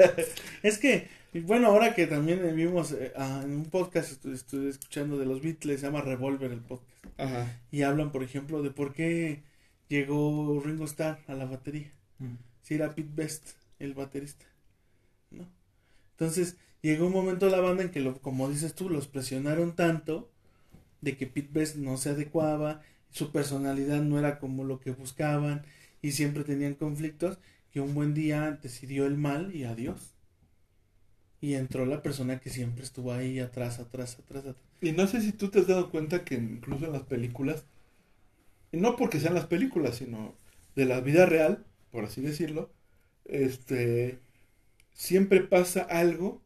Es 0.63 0.77
que, 0.77 1.07
y 1.33 1.39
bueno, 1.41 1.67
ahora 1.67 1.93
que 1.95 2.07
también 2.07 2.55
vimos 2.55 2.91
eh, 2.91 3.11
ah, 3.15 3.41
en 3.43 3.51
un 3.51 3.65
podcast, 3.65 4.11
estu- 4.23 4.33
estuve 4.33 4.69
escuchando 4.69 5.17
de 5.17 5.25
los 5.25 5.41
Beatles, 5.41 5.79
se 5.81 5.85
llama 5.87 6.01
Revolver 6.01 6.51
el 6.51 6.61
podcast, 6.61 6.89
Ajá. 7.17 7.59
y 7.71 7.83
hablan, 7.83 8.11
por 8.11 8.23
ejemplo, 8.23 8.61
de 8.63 8.71
por 8.71 8.93
qué 8.93 9.43
llegó 9.87 10.61
Ringo 10.63 10.85
Starr 10.85 11.19
a 11.27 11.33
la 11.33 11.45
batería. 11.45 11.91
Mm. 12.19 12.35
Si 12.63 12.73
era 12.75 12.93
Pete 12.95 13.11
Best, 13.13 13.49
el 13.79 13.93
baterista, 13.93 14.45
¿no? 15.31 15.47
Entonces, 16.11 16.57
llegó 16.81 17.07
un 17.07 17.13
momento 17.13 17.45
de 17.45 17.51
la 17.51 17.61
banda 17.61 17.83
en 17.83 17.89
que, 17.91 17.99
lo, 18.01 18.19
como 18.21 18.49
dices 18.49 18.73
tú, 18.75 18.89
los 18.89 19.07
presionaron 19.07 19.75
tanto 19.75 20.29
de 21.01 21.15
que 21.17 21.27
Pete 21.27 21.49
Best 21.51 21.75
no 21.77 21.97
se 21.97 22.09
adecuaba, 22.09 22.81
su 23.11 23.31
personalidad 23.31 24.01
no 24.01 24.19
era 24.19 24.37
como 24.39 24.63
lo 24.63 24.79
que 24.79 24.91
buscaban, 24.91 25.63
y 26.01 26.11
siempre 26.11 26.43
tenían 26.43 26.75
conflictos, 26.75 27.37
que 27.71 27.81
un 27.81 27.93
buen 27.93 28.13
día 28.13 28.57
decidió 28.61 29.05
el 29.05 29.17
mal 29.17 29.55
y 29.55 29.63
adiós. 29.63 30.13
Y 31.41 31.53
entró 31.53 31.85
la 31.85 32.01
persona 32.01 32.39
que 32.39 32.49
siempre 32.49 32.83
estuvo 32.83 33.13
ahí 33.13 33.39
atrás, 33.39 33.79
atrás, 33.79 34.17
atrás, 34.19 34.45
atrás. 34.45 34.55
Y 34.81 34.91
no 34.91 35.07
sé 35.07 35.21
si 35.21 35.31
tú 35.31 35.49
te 35.49 35.59
has 35.59 35.67
dado 35.67 35.89
cuenta 35.89 36.25
que 36.25 36.35
incluso 36.35 36.85
en 36.85 36.93
las 36.93 37.03
películas, 37.03 37.63
y 38.71 38.77
no 38.77 38.95
porque 38.95 39.19
sean 39.19 39.33
las 39.35 39.45
películas, 39.45 39.95
sino 39.95 40.35
de 40.75 40.85
la 40.85 40.99
vida 40.99 41.25
real, 41.25 41.65
por 41.91 42.03
así 42.03 42.21
decirlo, 42.21 42.69
este 43.25 44.19
siempre 44.93 45.41
pasa 45.41 45.81
algo 45.81 46.41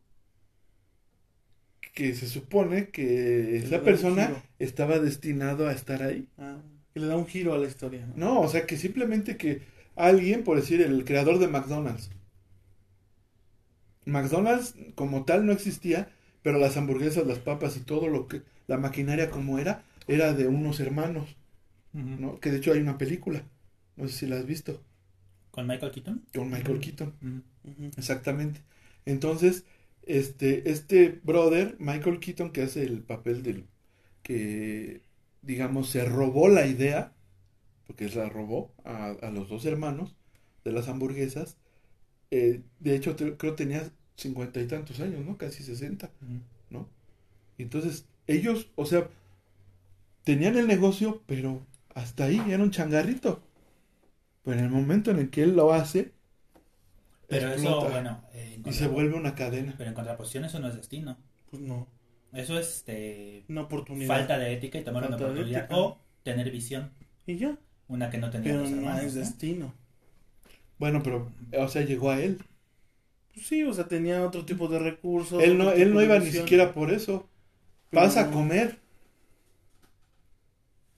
que 1.93 2.13
se 2.15 2.27
supone 2.27 2.89
que 2.89 3.57
esa 3.57 3.81
persona 3.81 4.43
estaba 4.59 4.99
destinado 4.99 5.67
a 5.67 5.73
estar 5.73 6.03
ahí. 6.03 6.27
Ah, 6.37 6.57
que 6.93 6.99
le 6.99 7.07
da 7.07 7.17
un 7.17 7.27
giro 7.27 7.53
a 7.53 7.57
la 7.57 7.67
historia. 7.67 8.05
¿no? 8.07 8.13
No, 8.15 8.41
o 8.41 8.47
sea 8.47 8.65
que 8.65 8.77
simplemente 8.77 9.37
que 9.37 9.61
alguien, 9.95 10.43
por 10.43 10.57
decir, 10.57 10.81
el 10.81 11.05
creador 11.05 11.39
de 11.39 11.47
McDonald's. 11.47 12.09
McDonald's 14.05 14.75
como 14.95 15.25
tal 15.25 15.45
no 15.45 15.51
existía, 15.53 16.09
pero 16.41 16.59
las 16.59 16.77
hamburguesas, 16.77 17.27
las 17.27 17.39
papas 17.39 17.77
y 17.77 17.81
todo 17.81 18.07
lo 18.09 18.27
que, 18.27 18.43
la 18.67 18.77
maquinaria 18.77 19.29
como 19.31 19.59
era, 19.59 19.83
era 20.07 20.33
de 20.33 20.47
unos 20.47 20.79
hermanos. 20.79 21.37
¿no? 22.17 22.39
Que 22.39 22.51
de 22.51 22.57
hecho 22.57 22.73
hay 22.73 22.79
una 22.81 22.97
película, 22.97 23.43
no 23.97 24.07
sé 24.07 24.13
si 24.15 24.27
la 24.27 24.37
has 24.37 24.45
visto, 24.45 24.81
¿Con 25.51 25.67
Michael 25.67 25.91
Keaton? 25.91 26.25
con 26.33 26.49
Michael 26.49 26.79
Keaton, 26.79 27.13
exactamente. 27.97 28.61
Entonces, 29.05 29.65
este, 30.03 30.69
este 30.71 31.09
brother, 31.23 31.75
Michael 31.79 32.19
Keaton, 32.19 32.51
que 32.51 32.63
hace 32.63 32.83
el 32.83 33.03
papel 33.03 33.43
del, 33.43 33.67
que, 34.23 35.03
digamos, 35.41 35.89
se 35.89 36.05
robó 36.05 36.49
la 36.49 36.67
idea, 36.67 37.13
porque 37.87 38.09
se 38.09 38.19
la 38.19 38.29
robó 38.29 38.73
a, 38.85 39.09
a 39.11 39.31
los 39.31 39.49
dos 39.49 39.65
hermanos 39.65 40.15
de 40.65 40.71
las 40.73 40.87
hamburguesas. 40.89 41.57
Eh, 42.35 42.61
de 42.79 42.95
hecho, 42.95 43.15
te- 43.15 43.37
creo 43.37 43.55
tenía 43.55 43.91
cincuenta 44.17 44.59
y 44.61 44.67
tantos 44.67 44.99
años, 44.99 45.25
¿no? 45.25 45.37
Casi 45.37 45.63
sesenta. 45.63 46.11
¿no? 46.69 46.89
Entonces, 47.57 48.07
ellos, 48.27 48.69
o 48.75 48.85
sea, 48.85 49.09
tenían 50.23 50.57
el 50.57 50.67
negocio, 50.67 51.21
pero 51.25 51.61
hasta 51.95 52.25
ahí 52.25 52.41
era 52.49 52.63
un 52.63 52.71
changarrito. 52.71 53.41
Pero 54.43 54.59
en 54.59 54.65
el 54.65 54.71
momento 54.71 55.11
en 55.11 55.19
el 55.19 55.29
que 55.29 55.43
él 55.43 55.55
lo 55.55 55.73
hace, 55.73 56.11
Pero 57.27 57.47
eso, 57.47 57.63
explota. 57.69 57.89
bueno. 57.89 58.23
eh, 58.33 58.61
y 58.65 58.73
se 58.73 58.87
vuelve 58.87 59.15
una 59.15 59.35
cadena. 59.35 59.73
Pero 59.77 59.89
en 59.89 59.95
contraposición, 59.95 60.45
eso 60.45 60.59
no 60.59 60.67
es 60.67 60.75
destino. 60.75 61.17
Pues 61.49 61.61
no, 61.61 61.87
Eso 62.33 62.57
es 62.59 62.67
este, 62.77 63.45
una 63.47 63.61
oportunidad. 63.61 64.07
falta 64.17 64.37
de 64.39 64.53
ética 64.53 64.77
y 64.79 64.83
tomar 64.83 65.03
una 65.07 65.17
Falta 65.17 65.25
oportunidad. 65.25 65.69
O 65.71 65.99
tener 66.23 66.49
visión. 66.51 66.91
Y 67.27 67.35
ya, 67.37 67.57
Una 67.87 68.09
que 68.09 68.17
no 68.17 68.29
tenían 68.29 68.57
pero 68.57 68.61
los 68.61 68.71
no 68.71 68.77
hermanos. 68.77 69.03
es 69.05 69.13
¿no? 69.15 69.19
destino. 69.21 69.73
Bueno, 70.83 71.01
pero, 71.01 71.31
o 71.57 71.67
sea, 71.69 71.83
llegó 71.83 72.11
a 72.11 72.19
él. 72.19 72.39
Pues 73.33 73.47
sí, 73.47 73.63
o 73.63 73.73
sea, 73.73 73.87
tenía 73.87 74.21
otro 74.21 74.43
tipo 74.43 74.67
de 74.67 74.79
recursos. 74.79 75.41
Él 75.41 75.57
no, 75.57 75.71
él 75.71 75.93
no 75.93 76.01
iba 76.01 76.19
ni 76.19 76.29
siquiera 76.29 76.73
por 76.73 76.91
eso. 76.91 77.29
Pero 77.89 78.03
Vas 78.03 78.17
a 78.17 78.29
comer. 78.29 78.79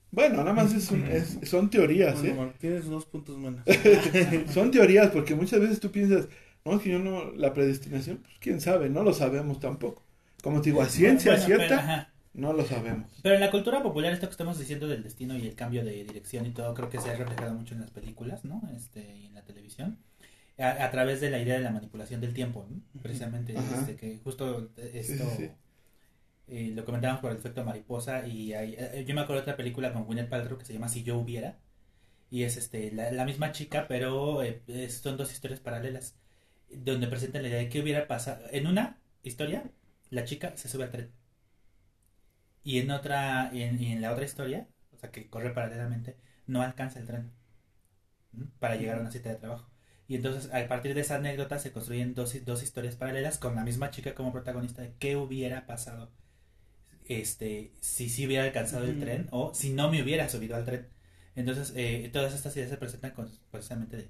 Bueno, 0.10 0.38
nada 0.38 0.54
más 0.54 0.74
es 0.74 0.90
un- 0.90 1.04
es- 1.04 1.38
son 1.44 1.70
teorías, 1.70 2.16
Bueno, 2.16 2.36
¿eh? 2.36 2.46
Mar, 2.46 2.54
tienes 2.58 2.86
dos 2.88 3.06
puntos 3.06 3.38
menos. 3.38 3.62
Son 4.54 4.72
teorías 4.72 5.12
porque 5.12 5.36
muchas 5.36 5.60
veces 5.60 5.80
tú 5.80 5.92
piensas, 5.92 6.30
no, 6.64 6.78
es 6.78 6.82
que 6.82 6.90
yo 6.90 7.00
no, 7.00 7.32
la 7.34 7.54
predestinación, 7.54 8.18
pues 8.24 8.34
quién 8.40 8.60
sabe, 8.60 8.90
no 8.90 9.04
lo 9.04 9.14
sabemos 9.14 9.60
tampoco. 9.60 10.02
Como 10.42 10.62
te 10.62 10.70
digo, 10.72 10.82
a 10.82 10.90
ciencia 10.90 11.34
Bueno, 11.34 11.46
cierta. 11.46 12.14
No 12.36 12.54
lo 12.54 12.66
sabemos. 12.66 13.10
Pero 13.22 13.36
en 13.36 13.42
la 13.42 13.52
cultura 13.52 13.82
popular, 13.84 14.14
esto 14.14 14.28
que 14.28 14.32
estamos 14.32 14.60
diciendo 14.60 14.88
del 14.88 15.04
destino 15.04 15.36
y 15.38 15.48
el 15.48 15.56
cambio 15.56 15.84
de 15.84 15.92
dirección 16.04 16.46
y 16.46 16.52
todo, 16.52 16.74
creo 16.74 16.90
que 16.90 17.00
se 17.00 17.10
ha 17.10 17.16
reflejado 17.16 17.54
mucho 17.56 17.74
en 17.76 17.82
las 17.82 17.92
películas, 17.92 18.46
¿no? 18.46 18.62
Este, 18.76 19.16
y 19.18 19.26
en 19.26 19.34
la 19.36 19.44
televisión. 19.44 20.00
A, 20.58 20.86
a 20.86 20.92
través 20.92 21.22
de 21.22 21.30
la 21.30 21.40
idea 21.40 21.56
de 21.56 21.62
la 21.64 21.72
manipulación 21.72 22.22
del 22.22 22.34
tiempo, 22.34 22.68
¿no? 22.70 22.82
Precisamente, 23.02 23.58
Ajá. 23.58 23.80
este, 23.80 23.96
que 23.96 24.20
justo 24.24 24.70
esto 24.78 25.26
sí, 25.32 25.38
sí. 25.38 25.52
eh, 26.48 26.72
lo 26.74 26.86
comentábamos 26.86 27.22
por 27.22 27.32
el 27.32 27.38
efecto 27.38 27.64
mariposa. 27.64 28.28
Y 28.28 28.54
hay- 28.54 28.76
eh, 28.78 29.06
yo 29.08 29.16
me 29.16 29.22
acuerdo 29.22 29.42
de 29.42 29.44
otra 29.44 29.58
película 29.58 29.94
con 29.94 30.06
Gwyneth 30.06 30.30
Paltrow 30.30 30.58
que 30.58 30.66
se 30.66 30.74
llama 30.74 30.88
Si 30.90 31.04
yo 31.04 31.18
hubiera. 31.18 31.58
Y 32.32 32.44
es 32.44 32.58
este 32.58 32.92
la, 32.92 33.12
la 33.12 33.26
misma 33.26 33.52
chica, 33.52 33.88
pero 33.88 34.44
eh, 34.44 34.62
son 34.90 35.18
dos 35.18 35.32
historias 35.32 35.60
paralelas. 35.60 36.16
Donde 36.72 37.08
presentan 37.08 37.44
la 37.44 37.50
idea 37.50 37.60
de 37.60 37.70
qué 37.70 37.82
hubiera 37.82 38.08
pasado. 38.08 38.46
En 38.52 38.68
una 38.68 39.00
historia, 39.24 39.72
la 40.10 40.26
chica 40.26 40.54
se 40.58 40.70
sube 40.70 40.86
al 40.86 40.92
tren. 40.92 41.12
Y 42.66 42.80
en 42.80 42.92
otra, 42.92 43.50
y 43.54 43.64
en, 43.64 43.82
y 43.82 43.94
en 43.94 44.02
la 44.02 44.12
otra 44.12 44.26
historia, 44.26 44.68
o 44.94 44.98
sea 44.98 45.12
que 45.12 45.30
corre 45.30 45.52
paralelamente, 45.54 46.18
no 46.48 46.62
alcanza 46.64 47.00
el 47.00 47.08
tren 47.08 47.32
¿m? 48.34 48.48
para 48.60 48.76
llegar 48.76 48.98
a 48.98 49.02
una 49.02 49.12
cita 49.12 49.30
de 49.30 49.36
trabajo. 49.36 49.70
Y 50.08 50.16
entonces 50.16 50.52
a 50.54 50.68
partir 50.68 50.94
de 50.94 51.02
esa 51.02 51.16
anécdota 51.16 51.58
se 51.60 51.72
construyen 51.72 52.14
dos, 52.14 52.36
dos 52.46 52.62
historias 52.64 52.96
paralelas 52.96 53.40
con 53.40 53.56
la 53.56 53.64
misma 53.64 53.90
chica 53.90 54.14
como 54.16 54.32
protagonista 54.32 54.82
de 54.84 54.94
qué 55.00 55.16
hubiera 55.18 55.66
pasado. 55.66 56.12
este, 57.08 57.74
si 57.82 58.10
sí 58.10 58.26
hubiera 58.28 58.44
alcanzado 58.46 58.86
el 58.86 58.98
tren 59.00 59.28
o 59.32 59.54
si 59.54 59.72
no 59.74 59.92
me 59.92 60.02
hubiera 60.04 60.30
subido 60.30 60.56
al 60.56 60.66
tren. 60.66 60.88
Entonces, 61.36 61.74
eh, 61.76 62.10
todas 62.14 62.34
estas 62.34 62.56
ideas 62.58 62.70
se 62.72 62.78
presentan 62.78 63.12
con, 63.12 63.30
precisamente 63.52 63.98
de, 63.98 64.10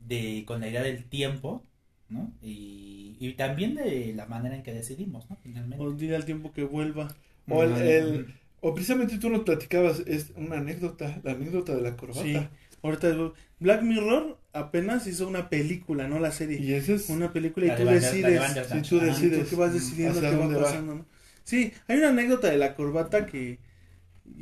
de- 0.00 0.44
con 0.46 0.60
la 0.60 0.68
idea 0.68 0.82
del 0.82 1.04
tiempo, 1.08 1.64
¿no? 2.08 2.32
Y, 2.42 3.16
y 3.20 3.34
también 3.34 3.74
de 3.76 4.14
la 4.14 4.26
manera 4.26 4.56
en 4.56 4.62
que 4.64 4.72
decidimos, 4.74 5.28
¿no? 5.30 5.36
Finalmente. 5.42 5.86
Al 6.16 6.24
tiempo 6.24 6.52
que 6.52 6.64
vuelva. 6.64 7.08
O, 7.50 7.62
el, 7.62 7.72
el- 7.82 8.34
o 8.60 8.74
precisamente 8.74 9.18
tú 9.18 9.30
nos 9.30 9.42
platicabas, 9.42 10.00
es 10.06 10.32
una 10.36 10.58
anécdota, 10.58 11.20
la 11.24 11.32
anécdota 11.32 11.74
de 11.74 11.82
la 11.82 11.96
corbata. 11.96 12.22
Sí. 12.22 12.36
Ahorita 12.82 13.32
Black 13.58 13.82
Mirror 13.82 14.38
apenas 14.52 15.06
hizo 15.06 15.28
una 15.28 15.48
película, 15.48 16.08
no 16.08 16.18
la 16.18 16.32
serie. 16.32 16.60
Y 16.60 16.72
ese 16.72 16.94
es... 16.94 17.08
Una 17.10 17.32
película 17.32 17.66
y 17.66 17.76
tú 17.76 17.84
de 17.84 17.94
decides. 17.94 18.42
Si 18.70 18.82
tú 18.82 19.00
decides. 19.00 19.48
tú 19.50 19.56
vas 19.56 19.72
decidiendo 19.72 20.20
qué 20.20 20.26
va 20.26 20.32
dónde 20.36 20.54
va. 20.56 20.62
pasando, 20.62 20.94
¿no? 20.94 21.06
Sí, 21.44 21.72
hay 21.88 21.98
una 21.98 22.08
anécdota 22.10 22.50
de 22.50 22.58
la 22.58 22.74
corbata 22.74 23.26
que 23.26 23.58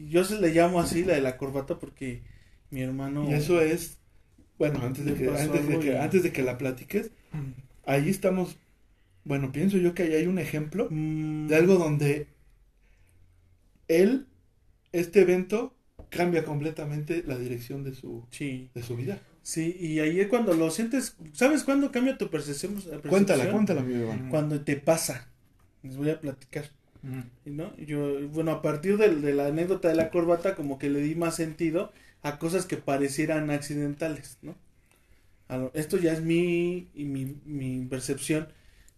yo 0.07 0.25
se 0.25 0.41
le 0.41 0.51
llamo 0.51 0.81
así, 0.81 1.05
la 1.05 1.15
de 1.15 1.21
la 1.21 1.37
corbata, 1.37 1.79
porque 1.79 2.23
mi 2.71 2.83
hermano... 2.83 3.29
Y 3.29 3.35
eso 3.35 3.61
es, 3.61 3.99
bueno, 4.59 4.81
antes 4.83 5.05
de 5.05 5.15
que, 5.15 5.29
antes 5.29 5.69
de 5.69 5.79
que, 5.79 5.87
y- 5.89 5.97
antes 5.97 6.23
de 6.23 6.33
que 6.33 6.43
la 6.43 6.59
platiques, 6.59 7.11
ahí 7.87 8.09
estamos, 8.09 8.59
bueno, 9.25 9.53
pienso 9.53 9.79
yo 9.79 9.95
que 9.95 10.05
ahí 10.05 10.15
hay 10.15 10.27
un 10.27 10.39
ejemplo 10.39 10.89
Mm, 10.91 11.47
de 11.49 11.57
algo 11.57 11.77
donde 11.77 12.27
él, 13.89 14.27
este 14.93 15.23
evento, 15.23 15.75
cambia 16.11 16.45
completamente 16.45 17.23
la 17.27 17.39
dirección 17.39 17.85
de 17.85 17.95
su, 17.95 18.25
Sí, 18.31 18.71
de 18.75 18.83
su 18.83 18.97
vida. 18.97 19.21
sí, 19.43 19.77
y 19.79 20.01
ahí 20.01 20.21
es 20.21 20.29
cuando 20.29 20.55
lo 20.55 20.71
sientes, 20.71 21.17
¿sabes 21.33 21.65
cuándo 21.65 21.91
cambia 21.93 22.17
tu 22.19 22.31
percepción? 22.31 22.75
percepción? 22.75 23.03
Cuéntala, 23.11 23.51
cuéntala, 23.51 23.83
mi 23.83 23.95
Iván. 23.95 24.31
Cuando 24.31 24.61
te 24.63 24.77
pasa, 24.77 25.29
les 25.83 25.97
voy 25.97 26.11
a 26.11 26.21
platicar. 26.21 26.65
¿no? 27.45 27.75
Yo, 27.77 28.29
bueno, 28.29 28.51
a 28.51 28.63
partir 28.63 28.97
del- 28.99 29.23
de, 29.23 29.33
la 29.35 29.47
anécdota 29.47 29.89
de 29.89 29.95
la 29.95 30.11
corbata, 30.11 30.55
como 30.55 30.79
que 30.79 30.91
le 30.91 31.01
di 31.01 31.15
más 31.15 31.37
sentido 31.37 31.93
a 32.23 32.39
cosas 32.39 32.67
que 32.67 32.77
parecieran 32.77 33.51
accidentales, 33.51 34.39
¿no? 34.43 34.57
Lo- 35.49 35.71
esto 35.75 35.97
ya 35.99 36.13
es 36.13 36.23
mi, 36.23 36.89
y 36.95 37.05
mi, 37.05 37.37
mi 37.47 37.85
percepción, 37.87 38.49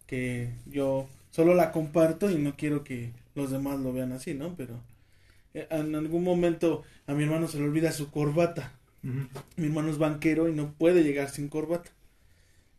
que 0.07 0.49
yo 0.65 1.07
solo 1.31 1.53
la 1.55 1.71
comparto 1.71 2.29
y 2.29 2.35
no 2.35 2.57
quiero 2.57 2.83
que 2.83 3.11
los 3.35 3.51
demás 3.51 3.79
lo 3.79 3.93
vean 3.93 4.11
así, 4.13 4.33
¿no? 4.33 4.55
Pero 4.55 4.81
eh, 5.53 5.67
en 5.71 5.95
algún 5.95 6.23
momento 6.23 6.83
a 7.07 7.13
mi 7.13 7.23
hermano 7.23 7.47
se 7.47 7.59
le 7.59 7.65
olvida 7.65 7.91
su 7.91 8.11
corbata. 8.11 8.73
Mi 9.57 9.67
hermano 9.67 9.89
es 9.89 9.97
banquero 9.97 10.49
y 10.49 10.53
no 10.53 10.73
puede 10.73 11.03
llegar 11.03 11.29
sin 11.29 11.49
corbata. 11.49 11.91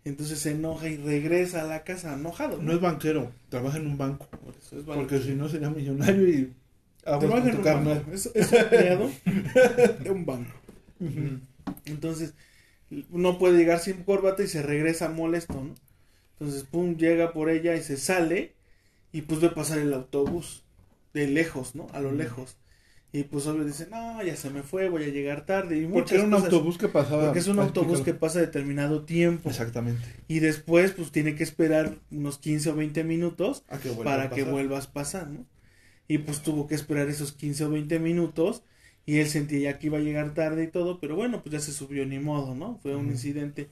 Entonces 0.04 0.40
se 0.40 0.50
enoja 0.52 0.88
y 0.88 0.96
regresa 0.96 1.62
a 1.62 1.66
la 1.66 1.84
casa 1.84 2.14
enojado. 2.14 2.60
No 2.60 2.72
es 2.72 2.80
banquero, 2.80 3.32
trabaja 3.48 3.78
en 3.78 3.86
un 3.86 3.98
banco. 3.98 4.26
Por 4.30 4.54
eso 4.56 4.78
es 4.78 4.84
Porque 4.84 5.20
si 5.20 5.34
no 5.34 5.48
sería 5.48 5.70
millonario 5.70 6.28
y 6.28 6.52
Trabaja 7.04 7.48
en 7.48 7.50
tu 7.50 7.58
un 7.58 7.62
carnal. 7.62 7.98
banco. 7.98 8.12
Es, 8.12 8.26
es 8.34 8.52
empleado 8.52 9.10
de 10.04 10.10
un 10.10 10.24
banco. 10.26 10.52
Entonces, 11.84 12.34
no 13.10 13.38
puede 13.38 13.58
llegar 13.58 13.80
sin 13.80 14.04
corbata 14.04 14.42
y 14.42 14.48
se 14.48 14.62
regresa 14.62 15.08
molesto, 15.08 15.54
¿no? 15.54 15.74
Entonces, 16.38 16.64
pum, 16.64 16.96
llega 16.96 17.32
por 17.32 17.50
ella 17.50 17.76
y 17.76 17.82
se 17.82 17.96
sale 17.96 18.54
y 19.12 19.22
pues 19.22 19.40
ve 19.40 19.50
pasar 19.50 19.78
el 19.78 19.92
autobús 19.92 20.64
de 21.14 21.28
lejos, 21.28 21.74
¿no? 21.74 21.86
A 21.92 22.00
lo 22.00 22.12
lejos. 22.12 22.56
Y 23.14 23.24
pues 23.24 23.46
obvio 23.46 23.64
dice, 23.64 23.88
no, 23.90 24.22
ya 24.22 24.36
se 24.36 24.48
me 24.48 24.62
fue, 24.62 24.88
voy 24.88 25.04
a 25.04 25.08
llegar 25.08 25.44
tarde. 25.44 25.78
Y 25.78 25.86
Porque 25.86 26.14
era 26.14 26.24
un 26.24 26.30
cosas. 26.30 26.46
autobús 26.46 26.78
que 26.78 26.88
pasaba. 26.88 27.26
Porque 27.26 27.40
es 27.40 27.46
un 27.46 27.58
autobús 27.58 28.00
que 28.00 28.14
pasa 28.14 28.40
determinado 28.40 29.04
tiempo. 29.04 29.50
Exactamente. 29.50 30.02
Y 30.28 30.38
después, 30.38 30.92
pues 30.92 31.12
tiene 31.12 31.34
que 31.34 31.42
esperar 31.42 31.98
unos 32.10 32.38
15 32.38 32.70
o 32.70 32.74
20 32.74 33.04
minutos 33.04 33.64
que 33.82 33.90
para 33.90 34.30
que 34.30 34.44
vuelvas 34.44 34.86
a 34.86 34.92
pasar, 34.92 35.28
¿no? 35.28 35.44
Y 36.08 36.18
pues 36.18 36.42
tuvo 36.42 36.66
que 36.66 36.74
esperar 36.74 37.08
esos 37.08 37.32
15 37.32 37.66
o 37.66 37.70
20 37.70 37.98
minutos 37.98 38.62
y 39.04 39.18
él 39.18 39.28
sentía 39.28 39.72
ya 39.72 39.78
que 39.78 39.88
iba 39.88 39.98
a 39.98 40.02
llegar 40.02 40.32
tarde 40.32 40.64
y 40.64 40.68
todo, 40.68 40.98
pero 40.98 41.14
bueno, 41.14 41.42
pues 41.42 41.52
ya 41.52 41.60
se 41.60 41.72
subió 41.72 42.06
ni 42.06 42.18
modo, 42.18 42.54
¿no? 42.54 42.78
Fue 42.82 42.96
un 42.96 43.08
incidente. 43.08 43.68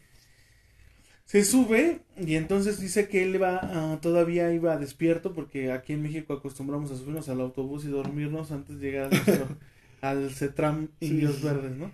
Se 1.31 1.45
sube 1.45 2.01
y 2.17 2.35
entonces 2.35 2.81
dice 2.81 3.07
que 3.07 3.23
él 3.23 3.41
va, 3.41 3.61
ah, 3.63 4.01
todavía 4.03 4.53
iba 4.53 4.77
despierto 4.77 5.33
porque 5.33 5.71
aquí 5.71 5.93
en 5.93 6.03
México 6.03 6.33
acostumbramos 6.33 6.91
a 6.91 6.97
subirnos 6.97 7.29
al 7.29 7.41
autobús 7.41 7.85
y 7.85 7.89
dormirnos 7.89 8.51
antes 8.51 8.81
de 8.81 8.91
llegar 8.91 9.05
a 9.05 9.11
nuestro- 9.11 9.57
al 10.01 10.31
CETRAM 10.33 10.89
Indios 10.99 11.37
sí. 11.37 11.45
Verdes, 11.45 11.77
¿no? 11.77 11.93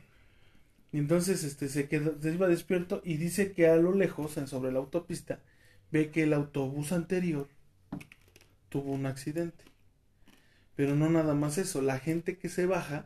Y 0.91 0.97
entonces 0.97 1.45
este 1.45 1.69
se 1.69 1.87
quedó, 1.87 2.19
se 2.19 2.33
iba 2.33 2.49
despierto 2.49 3.03
y 3.05 3.19
dice 3.19 3.53
que 3.53 3.69
a 3.69 3.77
lo 3.77 3.93
lejos, 3.93 4.39
en 4.39 4.47
sobre 4.47 4.73
la 4.73 4.79
autopista, 4.79 5.41
ve 5.93 6.11
que 6.11 6.23
el 6.23 6.33
autobús 6.33 6.93
anterior 6.93 7.47
tuvo 8.71 8.91
un 8.93 9.05
accidente. 9.05 9.65
Pero 10.77 10.97
no 10.97 11.11
nada 11.11 11.35
más 11.35 11.59
eso, 11.59 11.83
la 11.83 11.99
gente 11.99 12.39
que 12.39 12.49
se 12.49 12.65
baja 12.65 13.05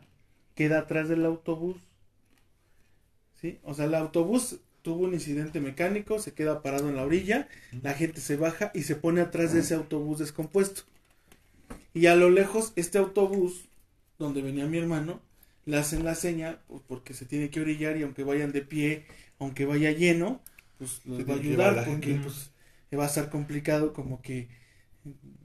queda 0.55 0.79
atrás 0.79 1.09
del 1.09 1.25
autobús. 1.25 1.75
¿Sí? 3.41 3.59
O 3.63 3.73
sea, 3.73 3.83
el 3.83 3.95
autobús 3.95 4.61
tuvo 4.81 5.05
un 5.05 5.13
incidente 5.13 5.59
mecánico, 5.59 6.19
se 6.19 6.33
queda 6.33 6.61
parado 6.61 6.89
en 6.89 6.95
la 6.95 7.03
orilla, 7.03 7.47
la 7.83 7.93
gente 7.93 8.21
se 8.21 8.35
baja 8.35 8.71
y 8.73 8.83
se 8.83 8.95
pone 8.95 9.21
atrás 9.21 9.53
de 9.53 9.59
ese 9.59 9.75
autobús 9.75 10.19
descompuesto. 10.19 10.83
Y 11.93 12.07
a 12.07 12.15
lo 12.15 12.29
lejos, 12.29 12.73
este 12.75 12.97
autobús, 12.97 13.65
donde 14.17 14.41
venía 14.41 14.65
mi 14.65 14.77
hermano, 14.77 15.21
le 15.65 15.77
hacen 15.77 16.03
la 16.03 16.15
seña, 16.15 16.59
pues, 16.67 16.81
porque 16.87 17.13
se 17.13 17.25
tiene 17.25 17.49
que 17.49 17.61
orillar 17.61 17.97
y 17.97 18.03
aunque 18.03 18.23
vayan 18.23 18.51
de 18.51 18.61
pie, 18.61 19.05
aunque 19.39 19.65
vaya 19.65 19.91
lleno, 19.91 20.41
pues 20.77 21.01
Se 21.03 21.23
va 21.23 21.35
a 21.35 21.37
ayudar 21.37 21.85
porque 21.85 22.15
pues 22.15 22.51
va 22.97 23.03
a 23.03 23.07
estar 23.07 23.29
complicado 23.29 23.93
como 23.93 24.21
que 24.21 24.49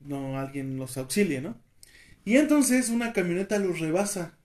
no 0.04 0.38
alguien 0.38 0.78
los 0.78 0.96
auxilie, 0.96 1.40
¿no? 1.40 1.60
Y 2.24 2.36
entonces 2.36 2.88
una 2.88 3.12
camioneta 3.12 3.58
los 3.58 3.80
rebasa, 3.80 4.38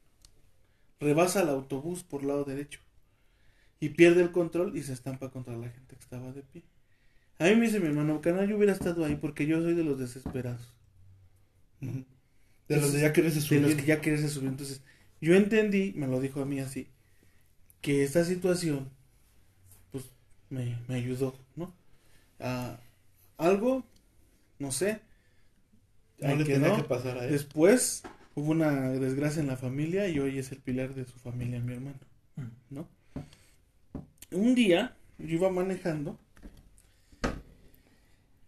rebasa 0.99 1.41
al 1.41 1.49
autobús 1.49 2.03
por 2.03 2.23
lado 2.23 2.43
derecho 2.43 2.81
y 3.81 3.89
pierde 3.89 4.21
el 4.21 4.31
control 4.31 4.77
y 4.77 4.83
se 4.83 4.93
estampa 4.93 5.29
contra 5.31 5.57
la 5.57 5.67
gente 5.67 5.95
que 5.95 6.01
estaba 6.01 6.31
de 6.31 6.43
pie. 6.43 6.63
A 7.39 7.45
mí 7.45 7.55
me 7.55 7.65
dice 7.65 7.79
mi 7.79 7.87
hermano, 7.87 8.21
canal, 8.21 8.47
yo 8.47 8.55
hubiera 8.55 8.73
estado 8.73 9.03
ahí 9.03 9.15
porque 9.15 9.47
yo 9.47 9.59
soy 9.59 9.73
de 9.73 9.83
los 9.83 9.97
desesperados. 9.97 10.71
De 11.81 12.77
los 12.77 12.93
de 12.93 13.01
ya 13.01 13.11
querés 13.11 13.33
de 13.33 13.41
subir. 13.41 13.63
los 13.63 13.73
que 13.73 13.85
ya 13.85 13.99
quieres 13.99 14.31
subir. 14.31 14.49
Entonces, 14.49 14.83
yo 15.19 15.35
entendí, 15.35 15.93
me 15.95 16.05
lo 16.05 16.21
dijo 16.21 16.41
a 16.41 16.45
mí 16.45 16.59
así, 16.59 16.87
que 17.81 18.03
esta 18.03 18.23
situación, 18.23 18.87
pues, 19.91 20.05
me, 20.51 20.77
me 20.87 20.95
ayudó, 20.95 21.35
¿no? 21.55 21.73
A 22.39 22.79
algo, 23.39 23.83
no 24.59 24.71
sé, 24.71 25.01
No 26.19 26.35
le 26.35 26.45
tenía 26.45 26.75
que 26.75 26.83
pasar 26.83 27.17
a 27.17 27.25
él. 27.25 27.31
Después 27.31 28.03
hubo 28.35 28.51
una 28.51 28.91
desgracia 28.91 29.41
en 29.41 29.47
la 29.47 29.57
familia 29.57 30.07
y 30.07 30.19
hoy 30.19 30.37
es 30.37 30.51
el 30.51 30.59
pilar 30.59 30.93
de 30.93 31.05
su 31.05 31.17
familia, 31.17 31.59
mi 31.59 31.73
hermano, 31.73 31.97
¿no? 32.69 32.87
Un 34.31 34.55
día 34.55 34.95
yo 35.17 35.35
iba 35.35 35.49
manejando 35.49 36.17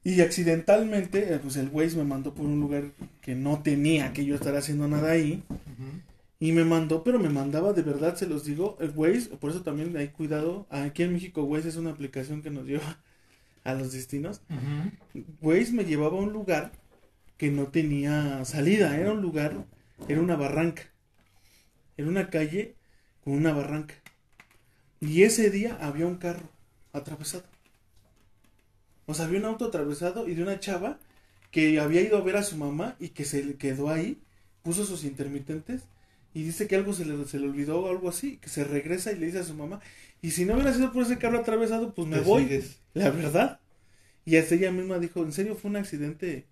y 0.05 0.19
accidentalmente, 0.19 1.33
eh, 1.33 1.39
pues 1.41 1.55
el 1.55 1.69
Waze 1.69 1.95
me 1.97 2.03
mandó 2.03 2.33
por 2.33 2.45
un 2.45 2.59
lugar 2.59 2.91
que 3.21 3.35
no 3.35 3.61
tenía 3.63 4.11
que 4.11 4.25
yo 4.25 4.35
estar 4.35 4.55
haciendo 4.55 4.87
nada 4.87 5.11
ahí 5.11 5.43
y 6.39 6.51
me 6.51 6.65
mandó, 6.65 7.05
pero 7.05 7.19
me 7.19 7.29
mandaba 7.29 7.71
de 7.71 7.83
verdad, 7.83 8.15
se 8.17 8.27
los 8.27 8.43
digo, 8.43 8.77
el 8.81 8.91
Waze, 8.93 9.29
por 9.37 9.51
eso 9.51 9.63
también 9.63 9.95
hay 9.95 10.09
cuidado. 10.09 10.67
Aquí 10.69 11.03
en 11.03 11.13
México 11.13 11.43
Waze 11.43 11.69
es 11.69 11.77
una 11.77 11.91
aplicación 11.91 12.41
que 12.41 12.49
nos 12.49 12.65
lleva 12.67 13.01
a 13.63 13.73
los 13.75 13.93
destinos. 13.93 14.41
Waze 15.41 15.71
me 15.71 15.85
llevaba 15.85 16.17
a 16.17 16.21
un 16.21 16.33
lugar 16.33 16.73
que 17.37 17.49
no 17.49 17.67
tenía 17.67 18.43
salida, 18.43 18.97
era 18.97 19.13
un 19.13 19.21
lugar, 19.21 19.65
era 20.09 20.19
una 20.19 20.35
barranca, 20.35 20.83
era 21.95 22.09
una 22.09 22.29
calle 22.29 22.75
con 23.23 23.33
una 23.33 23.53
barranca. 23.53 23.95
Y 25.03 25.21
ese 25.21 25.51
día 25.51 25.77
había 25.79 26.07
un 26.07 26.17
carro 26.17 26.49
atravesado. 26.93 27.43
O 29.05 29.13
sea, 29.13 29.25
había 29.25 29.39
un 29.39 29.45
auto 29.45 29.65
atravesado 29.65 30.27
y 30.27 30.35
de 30.35 30.43
una 30.43 30.59
chava 30.59 30.99
que 31.51 31.79
había 31.79 32.01
ido 32.01 32.17
a 32.17 32.21
ver 32.21 32.37
a 32.37 32.43
su 32.43 32.57
mamá 32.57 32.95
y 32.99 33.09
que 33.09 33.25
se 33.25 33.43
le 33.43 33.55
quedó 33.55 33.89
ahí, 33.89 34.21
puso 34.63 34.85
sus 34.85 35.03
intermitentes 35.03 35.83
y 36.33 36.43
dice 36.43 36.67
que 36.67 36.75
algo 36.75 36.93
se 36.93 37.05
le, 37.05 37.25
se 37.27 37.39
le 37.39 37.47
olvidó 37.47 37.81
o 37.81 37.89
algo 37.89 38.09
así, 38.09 38.37
que 38.37 38.49
se 38.49 38.63
regresa 38.63 39.11
y 39.11 39.19
le 39.19 39.27
dice 39.27 39.39
a 39.39 39.43
su 39.43 39.53
mamá, 39.53 39.81
y 40.21 40.31
si 40.31 40.45
no 40.45 40.55
hubiera 40.55 40.73
sido 40.73 40.91
por 40.91 41.03
ese 41.03 41.19
carro 41.19 41.39
atravesado, 41.39 41.93
pues 41.93 42.07
me 42.07 42.17
Te 42.17 42.21
voy. 42.21 42.43
sigues. 42.43 42.79
La 42.93 43.09
verdad. 43.11 43.59
Y 44.25 44.37
hasta 44.37 44.55
ella 44.55 44.71
misma 44.71 44.99
dijo, 44.99 45.23
en 45.23 45.31
serio 45.33 45.55
fue 45.55 45.71
un 45.71 45.77
accidente 45.77 46.47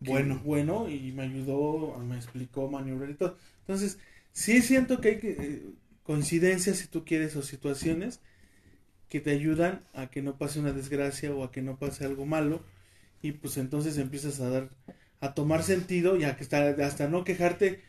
Bueno. 0.00 0.44
bueno 0.44 0.88
y 0.88 1.12
me 1.12 1.22
ayudó, 1.24 1.96
me 1.98 2.16
explicó 2.16 2.68
maniobrar 2.70 3.10
y 3.10 3.14
todo. 3.14 3.36
Entonces, 3.60 3.98
sí 4.32 4.62
siento 4.62 5.00
que 5.00 5.08
hay 5.08 5.18
que, 5.18 5.30
eh, 5.30 5.62
coincidencias, 6.08 6.78
si 6.78 6.86
tú 6.88 7.04
quieres, 7.04 7.36
o 7.36 7.42
situaciones 7.42 8.20
que 9.10 9.20
te 9.20 9.30
ayudan 9.30 9.82
a 9.94 10.08
que 10.08 10.22
no 10.22 10.38
pase 10.38 10.58
una 10.58 10.72
desgracia 10.72 11.34
o 11.34 11.44
a 11.44 11.52
que 11.52 11.60
no 11.62 11.76
pase 11.76 12.06
algo 12.06 12.24
malo 12.24 12.62
y 13.22 13.32
pues 13.32 13.58
entonces 13.58 13.98
empiezas 13.98 14.40
a 14.40 14.48
dar, 14.48 14.70
a 15.20 15.34
tomar 15.34 15.62
sentido 15.62 16.16
y 16.16 16.24
a 16.24 16.34
que 16.36 16.44
hasta, 16.44 16.70
hasta 16.86 17.08
no 17.08 17.24
quejarte 17.24 17.82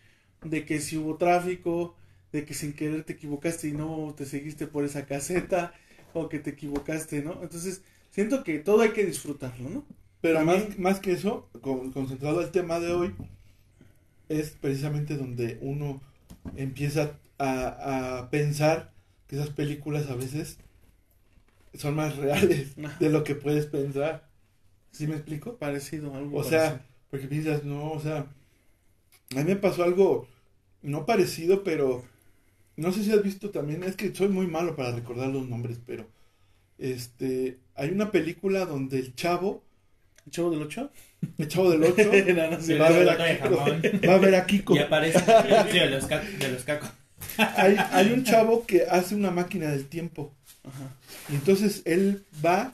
de 0.43 0.65
que 0.65 0.81
si 0.81 0.97
hubo 0.97 1.15
tráfico, 1.15 1.95
de 2.33 2.43
que 2.45 2.53
sin 2.53 2.73
querer 2.73 3.05
te 3.05 3.13
equivocaste 3.13 3.69
y 3.69 3.71
no 3.73 4.13
te 4.17 4.25
seguiste 4.25 4.67
por 4.67 4.83
esa 4.83 5.05
caseta 5.05 5.73
o 6.13 6.27
que 6.27 6.39
te 6.39 6.49
equivocaste, 6.51 7.21
¿no? 7.21 7.41
Entonces, 7.41 7.83
siento 8.11 8.43
que 8.43 8.59
todo 8.59 8.81
hay 8.81 8.89
que 8.91 9.05
disfrutarlo, 9.05 9.69
¿no? 9.69 9.85
Pero 10.21 10.35
También- 10.39 10.67
más, 10.69 10.79
más 10.79 10.99
que 10.99 11.13
eso, 11.13 11.47
con- 11.61 11.91
concentrado 11.93 12.41
al 12.41 12.51
tema 12.51 12.81
de 12.81 12.91
hoy, 12.91 13.15
es 14.29 14.51
precisamente 14.51 15.17
donde 15.17 15.57
uno 15.61 16.01
empieza 16.55 17.13
a, 17.39 18.19
a 18.19 18.29
pensar 18.29 18.91
que 19.27 19.35
esas 19.37 19.49
películas 19.49 20.09
a 20.09 20.15
veces 20.15 20.57
son 21.73 21.95
más 21.95 22.15
reales 22.17 22.75
de 22.99 23.09
lo 23.09 23.23
que 23.23 23.35
puedes 23.35 23.65
pensar. 23.65 24.27
¿Sí 24.91 25.07
me 25.07 25.15
explico? 25.15 25.57
Parecido, 25.57 26.13
algo 26.15 26.37
O 26.39 26.43
sea, 26.43 26.85
porque 27.09 27.27
piensas, 27.27 27.63
no, 27.63 27.91
o 27.91 27.99
sea, 27.99 28.25
a 29.31 29.35
mí 29.35 29.43
me 29.43 29.55
pasó 29.55 29.83
algo 29.83 30.27
no 30.81 31.05
parecido, 31.05 31.63
pero 31.63 32.03
no 32.75 32.91
sé 32.91 33.03
si 33.03 33.11
has 33.11 33.21
visto 33.21 33.51
también, 33.51 33.83
es 33.83 33.95
que 33.95 34.13
soy 34.15 34.29
muy 34.29 34.47
malo 34.47 34.75
para 34.75 34.91
recordar 34.91 35.29
los 35.29 35.47
nombres, 35.47 35.79
pero 35.85 36.07
este, 36.77 37.59
hay 37.75 37.89
una 37.91 38.11
película 38.11 38.65
donde 38.65 38.99
el 38.99 39.13
chavo, 39.15 39.63
¿El 40.25 40.31
chavo 40.31 40.49
del 40.51 40.61
8? 40.63 40.91
el 41.37 41.47
chavo 41.47 41.69
del 41.71 41.83
8, 41.83 41.95
No, 42.03 42.77
no 42.77 42.79
va, 42.79 42.87
a 42.87 42.91
ver 42.91 43.09
a 43.09 43.17
Kiko, 43.17 43.57
jamón. 43.57 43.81
va 44.07 44.13
a 44.13 44.17
ver 44.17 44.35
a 44.35 44.45
Kiko. 44.45 44.75
Y 44.75 44.79
aparece 44.79 45.19
el 45.19 45.53
anuncio 45.53 45.81
de 45.83 45.89
los, 45.89 46.05
ca- 46.05 46.21
de 46.23 46.51
los 46.51 46.63
cacos. 46.63 46.89
Hay, 47.57 47.75
hay 47.91 48.11
un 48.11 48.23
chavo 48.23 48.65
que 48.65 48.83
hace 48.83 49.15
una 49.15 49.31
máquina 49.31 49.69
del 49.71 49.87
tiempo. 49.87 50.33
Ajá. 50.63 50.89
Y 51.29 51.35
entonces 51.35 51.81
él 51.85 52.23
va 52.43 52.73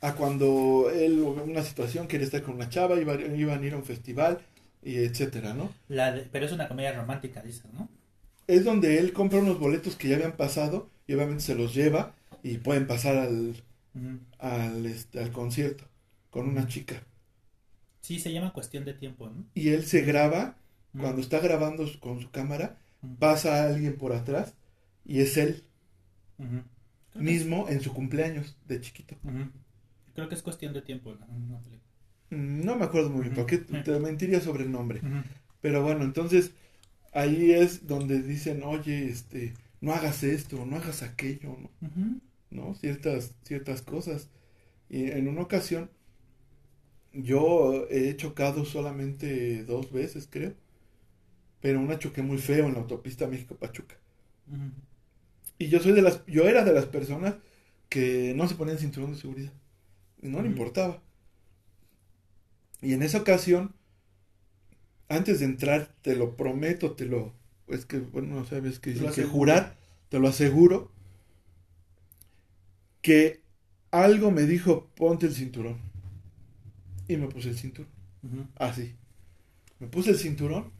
a 0.00 0.14
cuando 0.14 0.90
él 0.92 1.20
una 1.20 1.62
situación 1.62 2.06
quiere 2.06 2.24
estar 2.24 2.42
con 2.42 2.54
una 2.54 2.68
chava, 2.68 2.98
iba, 3.00 3.14
iban 3.20 3.62
a 3.62 3.66
ir 3.66 3.74
a 3.74 3.76
un 3.76 3.84
festival 3.84 4.40
y 4.82 4.96
etcétera, 4.96 5.52
¿no? 5.54 5.70
La 5.88 6.12
de- 6.12 6.22
pero 6.32 6.46
es 6.46 6.52
una 6.52 6.68
comedia 6.68 6.92
romántica, 6.92 7.42
dices, 7.42 7.64
¿no? 7.74 7.88
Es 8.46 8.64
donde 8.64 8.98
él 8.98 9.12
compra 9.12 9.38
unos 9.38 9.58
boletos 9.58 9.96
que 9.96 10.08
ya 10.08 10.16
habían 10.16 10.32
pasado 10.36 10.88
y 11.06 11.14
obviamente 11.14 11.42
se 11.42 11.54
los 11.54 11.74
lleva 11.74 12.14
y 12.42 12.58
pueden 12.58 12.86
pasar 12.86 13.16
al, 13.16 13.54
al, 14.38 14.86
este, 14.86 15.20
al 15.20 15.32
concierto 15.32 15.84
con 16.30 16.48
una 16.48 16.66
chica. 16.66 17.02
Sí, 18.00 18.18
se 18.18 18.32
llama 18.32 18.52
cuestión 18.52 18.84
de 18.84 18.94
tiempo, 18.94 19.28
¿no? 19.28 19.44
Y 19.54 19.68
él 19.70 19.84
se 19.86 20.02
graba, 20.02 20.56
cuando 20.98 21.20
está 21.20 21.38
grabando 21.38 21.84
con 22.00 22.20
su 22.20 22.30
cámara. 22.30 22.76
Pasa 23.18 23.64
a 23.64 23.68
alguien 23.68 23.96
por 23.96 24.12
atrás 24.12 24.54
y 25.04 25.20
es 25.20 25.36
él 25.36 25.64
mismo 27.14 27.68
en 27.68 27.80
su 27.80 27.92
cumpleaños 27.92 28.56
de 28.66 28.80
chiquito. 28.80 29.16
Creo 30.14 30.28
que 30.28 30.34
es 30.34 30.42
cuestión 30.42 30.72
de 30.72 30.82
tiempo, 30.82 31.14
¿no? 31.14 31.26
Mm, 32.30 32.64
No 32.64 32.76
me 32.76 32.84
acuerdo 32.84 33.10
muy 33.10 33.22
bien, 33.22 33.34
porque 33.34 33.58
te 33.58 33.98
mentiría 33.98 34.40
sobre 34.40 34.64
el 34.64 34.72
nombre. 34.72 35.02
Pero 35.60 35.82
bueno, 35.82 36.04
entonces 36.04 36.52
ahí 37.12 37.52
es 37.52 37.86
donde 37.86 38.22
dicen, 38.22 38.62
oye, 38.64 39.06
este, 39.08 39.54
no 39.80 39.92
hagas 39.94 40.22
esto, 40.24 40.64
no 40.66 40.76
hagas 40.76 41.02
aquello. 41.02 41.56
¿no? 42.50 42.74
Ciertas, 42.74 43.34
ciertas 43.44 43.82
cosas. 43.82 44.28
Y 44.88 45.10
en 45.10 45.28
una 45.28 45.42
ocasión, 45.42 45.90
yo 47.12 47.86
he 47.90 48.16
chocado 48.16 48.64
solamente 48.64 49.64
dos 49.64 49.90
veces, 49.92 50.28
creo. 50.30 50.54
Pero 51.60 51.80
una 51.80 51.98
choqué 51.98 52.22
muy 52.22 52.38
feo 52.38 52.66
en 52.66 52.74
la 52.74 52.80
autopista 52.80 53.26
México-Pachuca. 53.26 53.96
Y 55.58 55.68
yo 55.68 55.80
soy 55.80 55.92
de 55.92 56.02
las, 56.02 56.24
yo 56.26 56.48
era 56.48 56.64
de 56.64 56.72
las 56.72 56.86
personas 56.86 57.34
que 57.88 58.32
no 58.34 58.48
se 58.48 58.54
ponían 58.54 58.78
cinturón 58.78 59.12
de 59.12 59.18
seguridad. 59.18 59.52
Y 60.22 60.28
no 60.28 60.40
le 60.42 60.48
importaba. 60.48 61.02
Y 62.80 62.94
en 62.94 63.02
esa 63.02 63.18
ocasión, 63.18 63.74
antes 65.08 65.40
de 65.40 65.46
entrar, 65.46 65.94
te 66.02 66.16
lo 66.16 66.36
prometo, 66.36 66.92
te 66.92 67.04
lo, 67.04 67.34
es 67.68 67.84
que, 67.84 67.98
bueno, 67.98 68.36
no 68.36 68.44
sabes 68.46 68.78
que 68.78 68.92
Te 68.92 69.10
que 69.10 69.24
jurar, 69.24 69.76
te 70.08 70.18
lo 70.18 70.28
aseguro, 70.28 70.90
que 73.02 73.40
algo 73.90 74.30
me 74.30 74.44
dijo, 74.46 74.88
ponte 74.96 75.26
el 75.26 75.34
cinturón. 75.34 75.78
Y 77.08 77.16
me 77.16 77.28
puse 77.28 77.50
el 77.50 77.58
cinturón. 77.58 77.90
Así. 78.56 78.94
Me 79.78 79.88
puse 79.88 80.10
el 80.10 80.16
cinturón, 80.16 80.70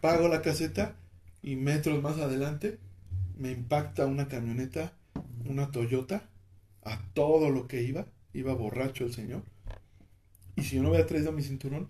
pago 0.00 0.28
la 0.28 0.42
caseta 0.42 0.96
y 1.42 1.56
metros 1.56 2.02
más 2.02 2.18
adelante 2.18 2.78
me 3.36 3.52
impacta 3.52 4.06
una 4.06 4.28
camioneta, 4.28 4.92
una 5.46 5.70
Toyota, 5.70 6.28
a 6.82 7.00
todo 7.14 7.50
lo 7.50 7.68
que 7.68 7.82
iba. 7.82 8.06
Iba 8.34 8.54
borracho 8.54 9.04
el 9.04 9.14
señor. 9.14 9.42
Y 10.56 10.62
si 10.62 10.76
yo 10.76 10.82
no 10.82 10.90
hubiera 10.90 11.06
traído 11.06 11.32
mi 11.32 11.42
cinturón, 11.42 11.88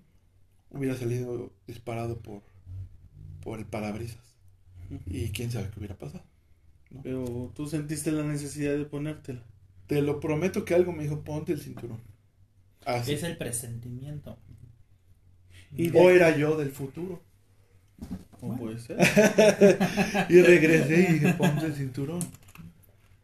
hubiera 0.70 0.94
salido 0.96 1.52
disparado 1.66 2.18
por, 2.18 2.42
por 3.42 3.58
el 3.58 3.66
parabrisas. 3.66 4.22
Y 5.06 5.30
quién 5.30 5.50
sabe 5.50 5.70
qué 5.70 5.78
hubiera 5.78 5.96
pasado. 5.96 6.24
Pero 7.02 7.52
tú 7.54 7.66
sentiste 7.66 8.12
la 8.12 8.22
necesidad 8.22 8.76
de 8.76 8.84
ponértela. 8.84 9.42
Te 9.86 10.02
lo 10.02 10.20
prometo 10.20 10.64
que 10.64 10.74
algo 10.74 10.92
me 10.92 11.02
dijo, 11.02 11.22
ponte 11.22 11.52
el 11.52 11.60
cinturón. 11.60 12.00
Así. 12.84 13.12
Es 13.12 13.22
el 13.22 13.36
presentimiento. 13.36 14.38
Y 15.76 15.94
O 15.96 16.10
era 16.10 16.36
yo 16.36 16.56
del 16.56 16.70
futuro. 16.70 17.22
¿Cómo 18.40 18.57
puede 18.57 18.78
ser? 18.78 18.99
Y 20.28 20.40
regresé 20.42 21.01
y 21.01 21.12
dije, 21.14 21.34
ponte 21.34 21.66
el 21.66 21.74
cinturón. 21.74 22.20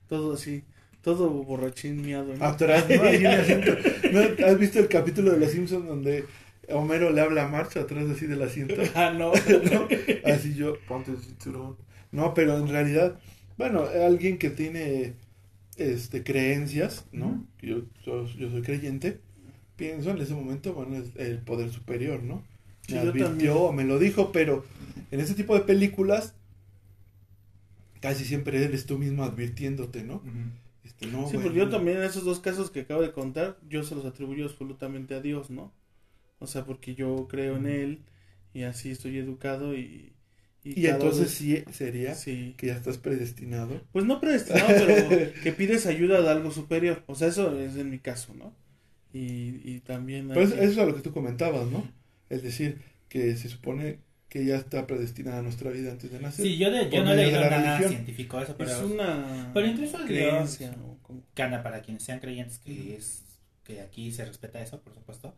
Todo 0.08 0.34
así, 0.34 0.64
todo 1.02 1.30
borrachín 1.30 2.02
miado. 2.02 2.34
¿no? 2.34 2.44
Atrás, 2.44 2.86
¿no? 2.88 3.02
Asiento. 3.02 3.72
¿No? 4.12 4.46
¿Has 4.46 4.58
visto 4.58 4.78
el 4.80 4.88
capítulo 4.88 5.32
de 5.32 5.38
Los 5.38 5.52
Simpsons 5.52 5.86
donde 5.86 6.24
Homero 6.68 7.10
le 7.10 7.20
habla 7.20 7.44
a 7.44 7.48
March 7.48 7.76
atrás 7.76 8.06
así 8.10 8.26
del 8.26 8.42
asiento? 8.42 8.74
Ah, 8.94 9.10
no. 9.10 9.32
¿No? 9.32 9.88
Así 10.24 10.54
yo, 10.54 10.76
ponte 10.88 11.12
el 11.12 11.18
cinturón. 11.18 11.76
No, 12.10 12.34
pero 12.34 12.56
en 12.58 12.68
realidad, 12.68 13.18
bueno, 13.56 13.84
alguien 14.04 14.38
que 14.38 14.50
tiene 14.50 15.14
este 15.76 16.22
creencias, 16.22 17.06
¿no? 17.12 17.44
Yo, 17.60 17.82
yo, 18.04 18.26
yo 18.26 18.50
soy 18.50 18.62
creyente, 18.62 19.20
pienso 19.76 20.10
en 20.10 20.18
ese 20.18 20.34
momento, 20.34 20.74
bueno, 20.74 20.96
es 20.96 21.10
el 21.16 21.38
poder 21.38 21.70
superior, 21.70 22.22
¿no? 22.22 22.42
Me 22.90 22.98
advirtió, 22.98 23.72
me 23.72 23.84
lo 23.84 23.98
dijo, 23.98 24.30
pero 24.32 24.64
en 25.10 25.20
ese 25.20 25.34
tipo 25.34 25.54
de 25.54 25.60
películas 25.62 26.34
casi 28.00 28.24
siempre 28.24 28.62
eres 28.62 28.86
tú 28.86 28.98
mismo 28.98 29.24
advirtiéndote, 29.24 30.02
¿no? 30.04 30.22
Este, 30.84 31.06
no, 31.06 31.26
Sí, 31.26 31.34
güey, 31.34 31.44
porque 31.44 31.58
yo 31.58 31.64
no. 31.66 31.70
también 31.70 31.96
en 31.98 32.02
esos 32.04 32.24
dos 32.24 32.40
casos 32.40 32.70
que 32.70 32.80
acabo 32.80 33.00
de 33.02 33.12
contar, 33.12 33.58
yo 33.68 33.82
se 33.82 33.94
los 33.94 34.04
atribuyo 34.04 34.44
absolutamente 34.44 35.14
a 35.14 35.20
Dios, 35.20 35.48
¿no? 35.50 35.72
O 36.38 36.46
sea, 36.46 36.64
porque 36.66 36.94
yo 36.94 37.26
creo 37.28 37.56
en 37.56 37.66
Él 37.66 38.00
y 38.52 38.62
así 38.64 38.90
estoy 38.90 39.18
educado 39.18 39.74
y... 39.76 40.10
Y 40.66 40.86
entonces 40.86 41.20
vez- 41.24 41.30
sí 41.30 41.62
sería 41.72 42.14
Sí. 42.14 42.54
que 42.56 42.68
ya 42.68 42.74
estás 42.76 42.96
predestinado. 42.96 43.82
Pues 43.92 44.06
no 44.06 44.18
predestinado, 44.20 44.66
pero 44.68 45.32
que 45.42 45.52
pides 45.52 45.84
ayuda 45.86 46.22
de 46.22 46.28
algo 46.30 46.50
superior. 46.50 47.02
O 47.06 47.14
sea, 47.14 47.28
eso 47.28 47.58
es 47.58 47.76
en 47.76 47.90
mi 47.90 47.98
caso, 47.98 48.32
¿no? 48.34 48.54
Y, 49.12 49.60
y 49.62 49.80
también... 49.80 50.30
hay 50.30 50.36
que- 50.38 50.42
eso 50.44 50.56
es 50.56 50.78
a 50.78 50.86
lo 50.86 50.94
que 50.96 51.02
tú 51.02 51.12
comentabas, 51.12 51.66
¿no? 51.70 51.86
Es 52.34 52.42
decir, 52.42 52.80
que 53.08 53.36
se 53.36 53.48
supone 53.48 53.98
que 54.28 54.44
ya 54.44 54.56
está 54.56 54.86
predestinada 54.86 55.42
nuestra 55.42 55.70
vida 55.70 55.92
antes 55.92 56.10
de 56.10 56.18
nacer. 56.20 56.44
Sí, 56.44 56.56
yo, 56.58 56.70
de, 56.70 56.90
yo 56.90 57.04
no 57.04 57.12
he 57.12 57.16
leído 57.16 57.40
nada 57.40 57.56
religión. 57.76 57.90
científico 57.90 58.40
eso, 58.40 58.56
pero 58.56 58.70
es 58.72 58.78
una 58.82 59.50
pero 59.54 59.66
incluso 59.66 59.98
creencia. 60.04 60.70
Dios- 60.70 61.22
Cana 61.34 61.62
para 61.62 61.80
quienes 61.82 62.02
sean 62.02 62.18
creyentes 62.18 62.58
que 62.58 62.96
es 62.96 63.22
que 63.62 63.80
aquí 63.80 64.10
se 64.10 64.24
respeta 64.24 64.60
eso 64.60 64.80
por 64.82 64.92
supuesto 64.94 65.36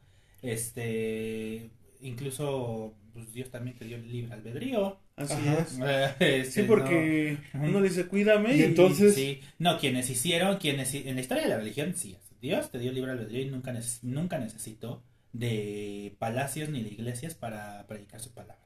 este 0.66 1.70
incluso 2.00 2.94
pues 3.12 3.32
Dios 3.32 3.50
también 3.50 3.76
te 3.76 3.84
dio 3.84 3.96
el 3.96 4.10
libre 4.10 4.32
albedrío 4.34 4.98
Así 5.16 5.32
Ajá. 5.34 5.60
es. 5.60 5.78
Este, 6.20 6.44
Sí, 6.62 6.62
porque 6.66 7.38
uno 7.54 7.80
dice, 7.80 8.06
cuídame. 8.06 8.54
Y 8.56 8.62
entonces- 8.62 9.14
sí 9.14 9.40
no 9.58 9.78
quienes 9.78 10.08
hicieron 10.10 10.58
quienes 10.58 10.94
en 10.94 11.14
la 11.14 11.20
historia 11.20 11.42
de 11.44 11.48
la 11.50 11.56
religión 11.58 11.94
sí 11.94 12.16
Dios 12.40 12.70
te 12.70 12.78
dio 12.78 12.92
libre 12.92 13.12
albedrío 13.12 13.42
y 13.42 13.46
nunca 13.50 13.72
neces- 13.72 14.00
nunca 14.02 14.38
necesitó 14.38 15.02
de 15.38 16.14
palacios 16.18 16.68
ni 16.68 16.82
de 16.82 16.90
iglesias 16.90 17.34
para 17.34 17.86
predicar 17.86 18.20
su 18.20 18.32
palabra 18.32 18.60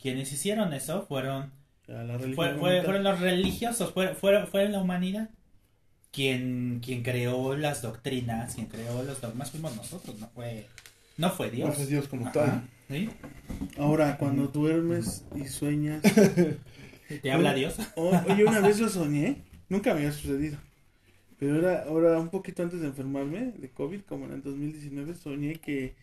quienes 0.00 0.32
hicieron 0.32 0.72
eso 0.72 1.04
fueron 1.06 1.52
fue- 2.34 2.54
fue- 2.54 2.82
fueron 2.82 3.04
los 3.04 3.20
religiosos, 3.20 3.92
fue, 3.92 4.14
fue, 4.14 4.46
fue 4.46 4.68
la 4.68 4.80
humanidad 4.80 5.30
quien, 6.12 6.80
quien 6.84 7.02
creó 7.02 7.56
las 7.56 7.82
doctrinas, 7.82 8.54
quien 8.54 8.66
creó 8.68 9.02
los 9.02 9.20
dogmas, 9.20 9.50
fuimos 9.50 9.76
nosotros, 9.76 10.18
no 10.18 10.28
fue, 10.28 10.66
no 11.18 11.30
fue 11.30 11.50
Dios. 11.50 11.68
No 11.68 11.74
fue 11.74 11.86
Dios 11.86 12.08
como 12.08 12.22
Ajá, 12.22 12.32
tal. 12.32 12.62
¿sí? 12.88 13.10
Ahora, 13.78 14.16
cuando 14.16 14.46
duermes 14.48 15.24
y 15.34 15.44
sueñas. 15.44 16.02
¿Te 17.22 17.30
habla 17.30 17.52
Dios? 17.54 17.76
Oye, 17.96 18.44
una 18.44 18.60
vez 18.60 18.80
lo 18.80 18.88
soñé. 18.88 19.42
Nunca 19.68 19.92
me 19.92 20.00
había 20.00 20.12
sucedido. 20.12 20.56
Pero 21.38 21.58
era, 21.58 21.82
ahora, 21.84 22.18
un 22.18 22.30
poquito 22.30 22.62
antes 22.62 22.80
de 22.80 22.86
enfermarme 22.86 23.52
de 23.52 23.68
COVID, 23.70 24.00
como 24.02 24.24
en 24.24 24.32
el 24.32 24.42
2019, 24.42 25.14
soñé 25.14 25.56
que, 25.56 25.94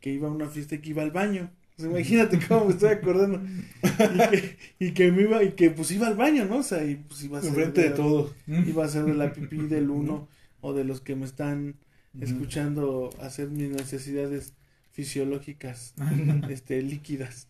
que 0.00 0.10
iba 0.12 0.28
a 0.28 0.32
una 0.32 0.48
fiesta 0.48 0.74
y 0.74 0.78
que 0.78 0.90
iba 0.90 1.02
al 1.02 1.10
baño. 1.10 1.50
Sea, 1.76 1.88
imagínate 1.88 2.38
cómo 2.48 2.66
me 2.66 2.72
estoy 2.72 2.90
acordando. 2.90 3.40
Y 3.82 4.18
que, 4.30 4.56
y 4.78 4.90
que 4.92 5.12
me 5.12 5.22
iba, 5.22 5.42
y 5.42 5.52
que 5.52 5.70
pues 5.70 5.90
iba 5.90 6.06
al 6.06 6.16
baño, 6.16 6.44
¿no? 6.44 6.58
O 6.58 6.62
sea, 6.62 6.84
y 6.84 6.96
pues 6.96 7.22
iba 7.24 7.38
a 7.38 7.42
ser. 7.42 7.50
Enfrente 7.50 7.82
de 7.82 7.90
todos. 7.90 8.34
Iba 8.46 8.84
a 8.84 8.88
ser 8.88 9.04
de 9.04 9.14
la 9.14 9.32
pipí 9.32 9.58
del 9.58 9.90
uno 9.90 10.28
o 10.60 10.72
de 10.72 10.84
los 10.84 11.00
que 11.00 11.16
me 11.16 11.24
están 11.24 11.76
escuchando 12.20 13.10
hacer 13.20 13.48
mis 13.50 13.70
necesidades 13.70 14.54
fisiológicas 14.92 15.94
este 16.50 16.82
líquidas 16.82 17.48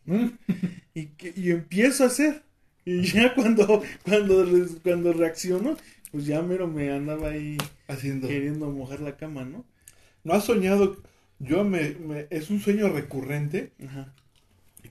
y 0.93 1.07
que 1.07 1.33
y 1.35 1.51
empiezo 1.51 2.05
a 2.05 2.09
hacer 2.09 2.43
y 2.85 3.03
ya 3.03 3.35
cuando 3.35 3.83
cuando 4.05 4.47
cuando 4.83 5.13
reacciono 5.15 5.77
pues 6.13 6.27
ya 6.27 6.43
mero 6.43 6.69
me 6.69 6.93
andaba 6.93 7.31
ahí 7.31 7.57
Haciendo. 7.89 8.29
queriendo 8.29 8.71
mojar 8.71 9.01
la 9.01 9.17
cama 9.17 9.45
no 9.45 9.65
¿No 10.23 10.35
has 10.35 10.45
soñado? 10.45 10.99
Yo 11.41 11.65
me, 11.65 11.91
me- 11.95 12.27
Es 12.31 12.51
un 12.51 12.61
sueño 12.61 12.89
recurrente 12.89 13.73
Ajá. 13.85 14.15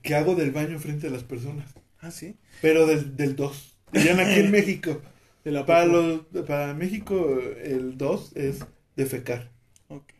que 0.02 0.14
hago 0.14 0.34
del 0.34 0.50
baño 0.50 0.72
enfrente 0.72 1.06
de 1.06 1.12
las 1.12 1.24
personas. 1.24 1.70
Ah, 2.00 2.10
sí. 2.10 2.36
Pero 2.60 2.86
del, 2.86 3.16
del 3.16 3.36
2. 3.36 3.78
Ya 3.94 4.12
aquí 4.20 4.40
en 4.40 4.50
México. 4.58 5.00
La 5.44 5.64
Para, 5.64 5.86
los, 5.86 6.20
para 6.46 6.74
México 6.74 7.38
el 7.64 7.96
2 7.96 8.32
es 8.36 8.58
defecar, 8.94 9.50
Ok. 9.88 10.12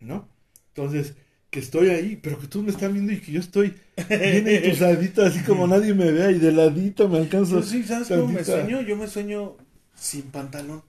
¿no? 0.00 0.28
Entonces, 0.68 1.14
que 1.50 1.60
estoy 1.60 1.90
ahí, 1.90 2.16
pero 2.16 2.40
que 2.40 2.48
todos 2.48 2.64
me 2.64 2.72
están 2.72 2.92
viendo 2.92 3.12
y 3.12 3.20
que 3.20 3.30
yo 3.30 3.38
estoy 3.38 3.74
bien 4.08 4.48
entusadito, 4.48 5.22
así 5.24 5.40
como 5.44 5.66
nadie 5.68 5.94
me 5.94 6.10
vea 6.10 6.32
y 6.32 6.40
de 6.40 6.50
ladito 6.50 7.08
me 7.08 7.18
alcanzo. 7.18 7.54
Pues 7.58 7.68
sí, 7.68 7.84
¿sabes 7.84 8.08
cómo 8.08 8.26
me 8.26 8.42
sueño? 8.44 8.80
Yo 8.82 8.96
me 8.96 9.06
sueño 9.06 9.56
sin 9.94 10.22
pantalón. 10.32 10.82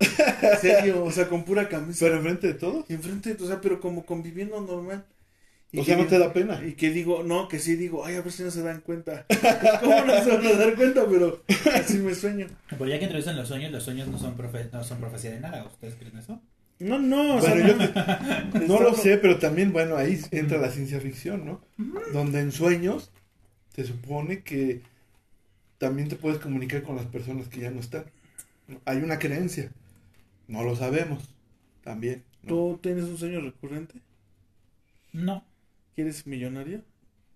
En 0.00 0.58
serio, 0.60 1.04
o 1.04 1.10
sea, 1.10 1.28
con 1.28 1.44
pura 1.44 1.68
camisa. 1.68 2.04
Pero 2.04 2.16
enfrente 2.16 2.48
de 2.48 2.54
todos. 2.54 2.84
Y 2.88 2.94
enfrente, 2.94 3.36
o 3.40 3.46
sea, 3.46 3.60
pero 3.60 3.80
como 3.80 4.04
conviviendo 4.04 4.60
normal. 4.60 5.04
Y 5.72 5.80
O 5.80 5.84
sea, 5.84 5.96
no 5.96 6.06
te 6.06 6.18
da 6.18 6.32
pena. 6.32 6.62
Y 6.64 6.72
que 6.72 6.90
digo, 6.90 7.22
no, 7.22 7.48
que 7.48 7.58
sí 7.58 7.76
digo, 7.76 8.04
ay, 8.04 8.16
a 8.16 8.22
ver 8.22 8.32
si 8.32 8.42
no 8.42 8.50
se 8.50 8.62
dan 8.62 8.80
cuenta. 8.80 9.26
¿Cómo 9.80 10.04
no 10.04 10.22
se 10.22 10.30
van 10.30 10.46
a 10.46 10.52
dar 10.52 10.74
cuenta? 10.74 11.06
Pero 11.08 11.42
así 11.74 11.98
me 11.98 12.14
sueño. 12.14 12.46
Pero 12.70 12.86
ya 12.86 12.98
que 12.98 13.04
introducen 13.04 13.36
los 13.36 13.48
sueños, 13.48 13.72
los 13.72 13.82
sueños 13.82 14.08
no 14.08 14.18
son, 14.18 14.36
profe 14.36 14.68
no 14.72 14.84
son 14.84 14.98
profecía 14.98 15.32
de 15.32 15.40
nada. 15.40 15.64
¿Ustedes 15.64 15.96
creen 15.96 16.16
eso? 16.18 16.40
No, 16.78 16.98
no, 16.98 17.36
o 17.36 17.40
Bueno, 17.40 17.74
no, 17.74 18.60
yo 18.60 18.66
no 18.68 18.80
lo 18.80 18.94
sé, 18.94 19.16
pero 19.16 19.38
también, 19.38 19.72
bueno, 19.72 19.96
ahí 19.96 20.20
entra 20.30 20.58
la 20.58 20.70
ciencia 20.70 21.00
ficción, 21.00 21.46
¿no? 21.46 21.62
Donde 22.12 22.40
en 22.40 22.52
sueños 22.52 23.10
se 23.74 23.84
supone 23.84 24.42
que 24.42 24.82
también 25.78 26.08
te 26.08 26.16
puedes 26.16 26.38
comunicar 26.38 26.82
con 26.82 26.96
las 26.96 27.06
personas 27.06 27.48
que 27.48 27.60
ya 27.60 27.70
no 27.70 27.80
están. 27.80 28.04
Hay 28.84 28.98
una 28.98 29.18
creencia, 29.18 29.70
no 30.48 30.62
lo 30.64 30.76
sabemos, 30.76 31.22
también. 31.82 32.24
¿no? 32.42 32.48
¿Tú 32.48 32.80
tienes 32.82 33.04
un 33.04 33.18
sueño 33.18 33.40
recurrente? 33.40 34.00
No. 35.12 35.44
¿Quieres 35.94 36.26
millonario? 36.26 36.82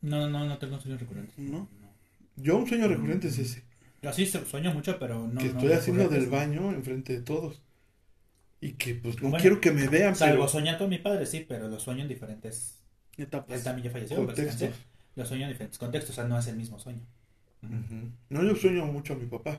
No, 0.02 0.28
no, 0.28 0.44
no 0.46 0.58
tengo 0.58 0.78
sueños 0.80 1.00
recurrentes. 1.00 1.38
No. 1.38 1.68
Yo 2.36 2.56
un 2.58 2.66
sueño 2.66 2.88
recurrente 2.88 3.28
es 3.28 3.38
ese, 3.38 3.64
Yo 4.02 4.12
sí 4.12 4.26
su- 4.26 4.44
sueño 4.46 4.72
mucho, 4.72 4.98
pero 4.98 5.26
no. 5.28 5.40
que 5.40 5.46
no 5.48 5.52
estoy 5.58 5.72
haciendo 5.72 6.08
del 6.08 6.26
baño 6.26 6.70
enfrente 6.72 7.12
de 7.14 7.22
todos. 7.22 7.60
Y 8.62 8.72
que 8.72 8.94
pues 8.94 9.16
no 9.22 9.30
Bueno, 9.30 9.40
quiero 9.40 9.60
que 9.60 9.70
me 9.72 9.88
vean, 9.88 10.14
Salvo 10.14 10.34
pero 10.36 10.48
soñar 10.48 10.76
con 10.78 10.90
mi 10.90 10.98
padre, 10.98 11.24
sí, 11.26 11.44
pero 11.48 11.68
los 11.68 11.82
sueño 11.82 12.02
en 12.02 12.08
diferentes. 12.08 12.78
Él 13.16 13.24
Etapas. 13.24 13.62
también 13.64 13.86
ya 13.86 13.90
falleció, 13.90 14.16
contextos. 14.24 14.70
Los 15.16 15.28
sueño 15.28 15.44
en 15.44 15.50
diferentes 15.52 15.78
contextos, 15.78 16.10
o 16.12 16.20
sea, 16.20 16.24
no 16.28 16.38
es 16.38 16.46
el 16.46 16.56
mismo 16.56 16.78
sueño. 16.78 17.00
No, 18.30 18.42
yo 18.44 18.54
sueño 18.56 18.86
mucho 18.86 19.14
a 19.14 19.16
mi 19.16 19.26
papá. 19.26 19.58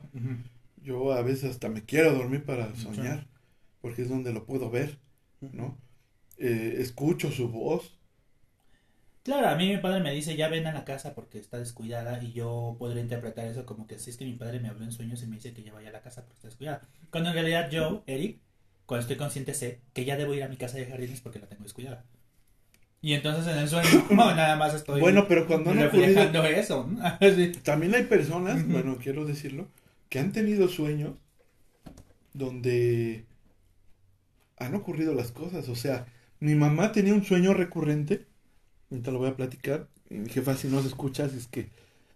Yo 0.82 1.12
a 1.12 1.22
veces 1.22 1.50
hasta 1.50 1.68
me 1.68 1.84
quiero 1.84 2.12
dormir 2.14 2.44
para 2.44 2.74
soñar, 2.74 3.26
porque 3.82 4.02
es 4.02 4.08
donde 4.08 4.32
lo 4.32 4.46
puedo 4.46 4.70
ver, 4.70 4.98
¿no? 5.40 5.76
Eh, 6.38 6.76
escucho 6.78 7.30
su 7.30 7.48
voz. 7.48 7.98
Claro, 9.24 9.48
a 9.48 9.56
mí 9.56 9.68
mi 9.68 9.76
padre 9.76 10.00
me 10.00 10.12
dice, 10.12 10.34
ya 10.34 10.48
ven 10.48 10.66
a 10.66 10.72
la 10.72 10.84
casa 10.84 11.14
porque 11.14 11.38
está 11.38 11.58
descuidada 11.58 12.22
y 12.22 12.32
yo 12.32 12.76
podría 12.78 13.02
interpretar 13.02 13.46
eso 13.46 13.66
como 13.66 13.86
que 13.86 13.98
si 13.98 14.10
es 14.10 14.16
que 14.16 14.24
mi 14.24 14.32
padre 14.32 14.58
me 14.58 14.68
habló 14.68 14.84
en 14.84 14.92
sueños 14.92 15.22
y 15.22 15.26
me 15.26 15.36
dice 15.36 15.52
que 15.52 15.62
ya 15.62 15.72
vaya 15.72 15.90
a 15.90 15.92
la 15.92 16.00
casa 16.00 16.22
porque 16.22 16.38
está 16.38 16.48
descuidada. 16.48 16.88
Cuando 17.10 17.30
en 17.30 17.34
realidad 17.34 17.70
yo, 17.70 18.02
Eric, 18.06 18.40
cuando 18.86 19.02
estoy 19.02 19.16
consciente 19.16 19.54
sé 19.54 19.80
que 19.92 20.04
ya 20.04 20.16
debo 20.16 20.34
ir 20.34 20.42
a 20.42 20.48
mi 20.48 20.56
casa 20.56 20.78
de 20.78 20.86
jardines 20.86 21.20
porque 21.20 21.38
la 21.38 21.48
tengo 21.48 21.62
descuidada. 21.62 22.04
Y 23.00 23.14
entonces 23.14 23.46
en 23.52 23.58
el 23.58 23.68
sueño 23.68 24.06
no, 24.10 24.34
nada 24.34 24.56
más 24.56 24.74
estoy 24.74 25.00
Bueno, 25.00 25.26
pero 25.28 25.46
cuando 25.46 25.70
han 25.70 25.84
ocurrido, 25.84 26.44
eso. 26.44 26.88
¿no? 26.88 27.02
Sí. 27.20 27.52
también 27.62 27.94
hay 27.94 28.04
personas, 28.04 28.66
bueno, 28.66 28.98
quiero 29.00 29.24
decirlo, 29.24 29.68
que 30.08 30.18
han 30.18 30.32
tenido 30.32 30.68
sueños 30.68 31.14
donde 32.32 33.26
han 34.64 34.74
ocurrido 34.74 35.14
las 35.14 35.32
cosas. 35.32 35.68
O 35.68 35.76
sea, 35.76 36.06
mi 36.40 36.54
mamá 36.54 36.92
tenía 36.92 37.14
un 37.14 37.24
sueño 37.24 37.54
recurrente, 37.54 38.26
ahorita 38.90 39.10
lo 39.10 39.18
voy 39.18 39.28
a 39.28 39.36
platicar, 39.36 39.88
y 40.10 40.14
mi 40.14 40.28
jefa 40.28 40.56
si 40.56 40.68
no 40.68 40.80
se 40.82 40.88
escucha, 40.88 41.24
así 41.24 41.38
es 41.38 41.46
que 41.46 41.68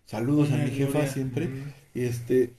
saludos 0.06 0.52
a 0.52 0.56
mi 0.56 0.70
jefa 0.70 1.06
siempre. 1.06 1.48
y 1.94 2.02
este 2.02 2.52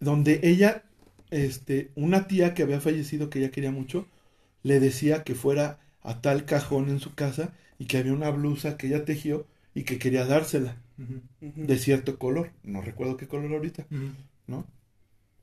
donde 0.00 0.40
ella 0.42 0.82
este 1.30 1.90
una 1.94 2.26
tía 2.26 2.54
que 2.54 2.62
había 2.62 2.80
fallecido 2.80 3.30
que 3.30 3.38
ella 3.38 3.50
quería 3.50 3.70
mucho 3.70 4.06
le 4.62 4.80
decía 4.80 5.22
que 5.22 5.34
fuera 5.34 5.78
a 6.02 6.20
tal 6.20 6.44
cajón 6.44 6.90
en 6.90 6.98
su 6.98 7.14
casa 7.14 7.54
y 7.78 7.86
que 7.86 7.98
había 7.98 8.12
una 8.12 8.30
blusa 8.30 8.76
que 8.76 8.88
ella 8.88 9.04
tejió 9.04 9.46
y 9.74 9.84
que 9.84 9.98
quería 9.98 10.26
dársela 10.26 10.76
de 11.40 11.78
cierto 11.78 12.18
color. 12.18 12.50
No 12.62 12.80
recuerdo 12.82 13.16
qué 13.16 13.26
color 13.26 13.52
ahorita 13.52 13.86
no 14.46 14.66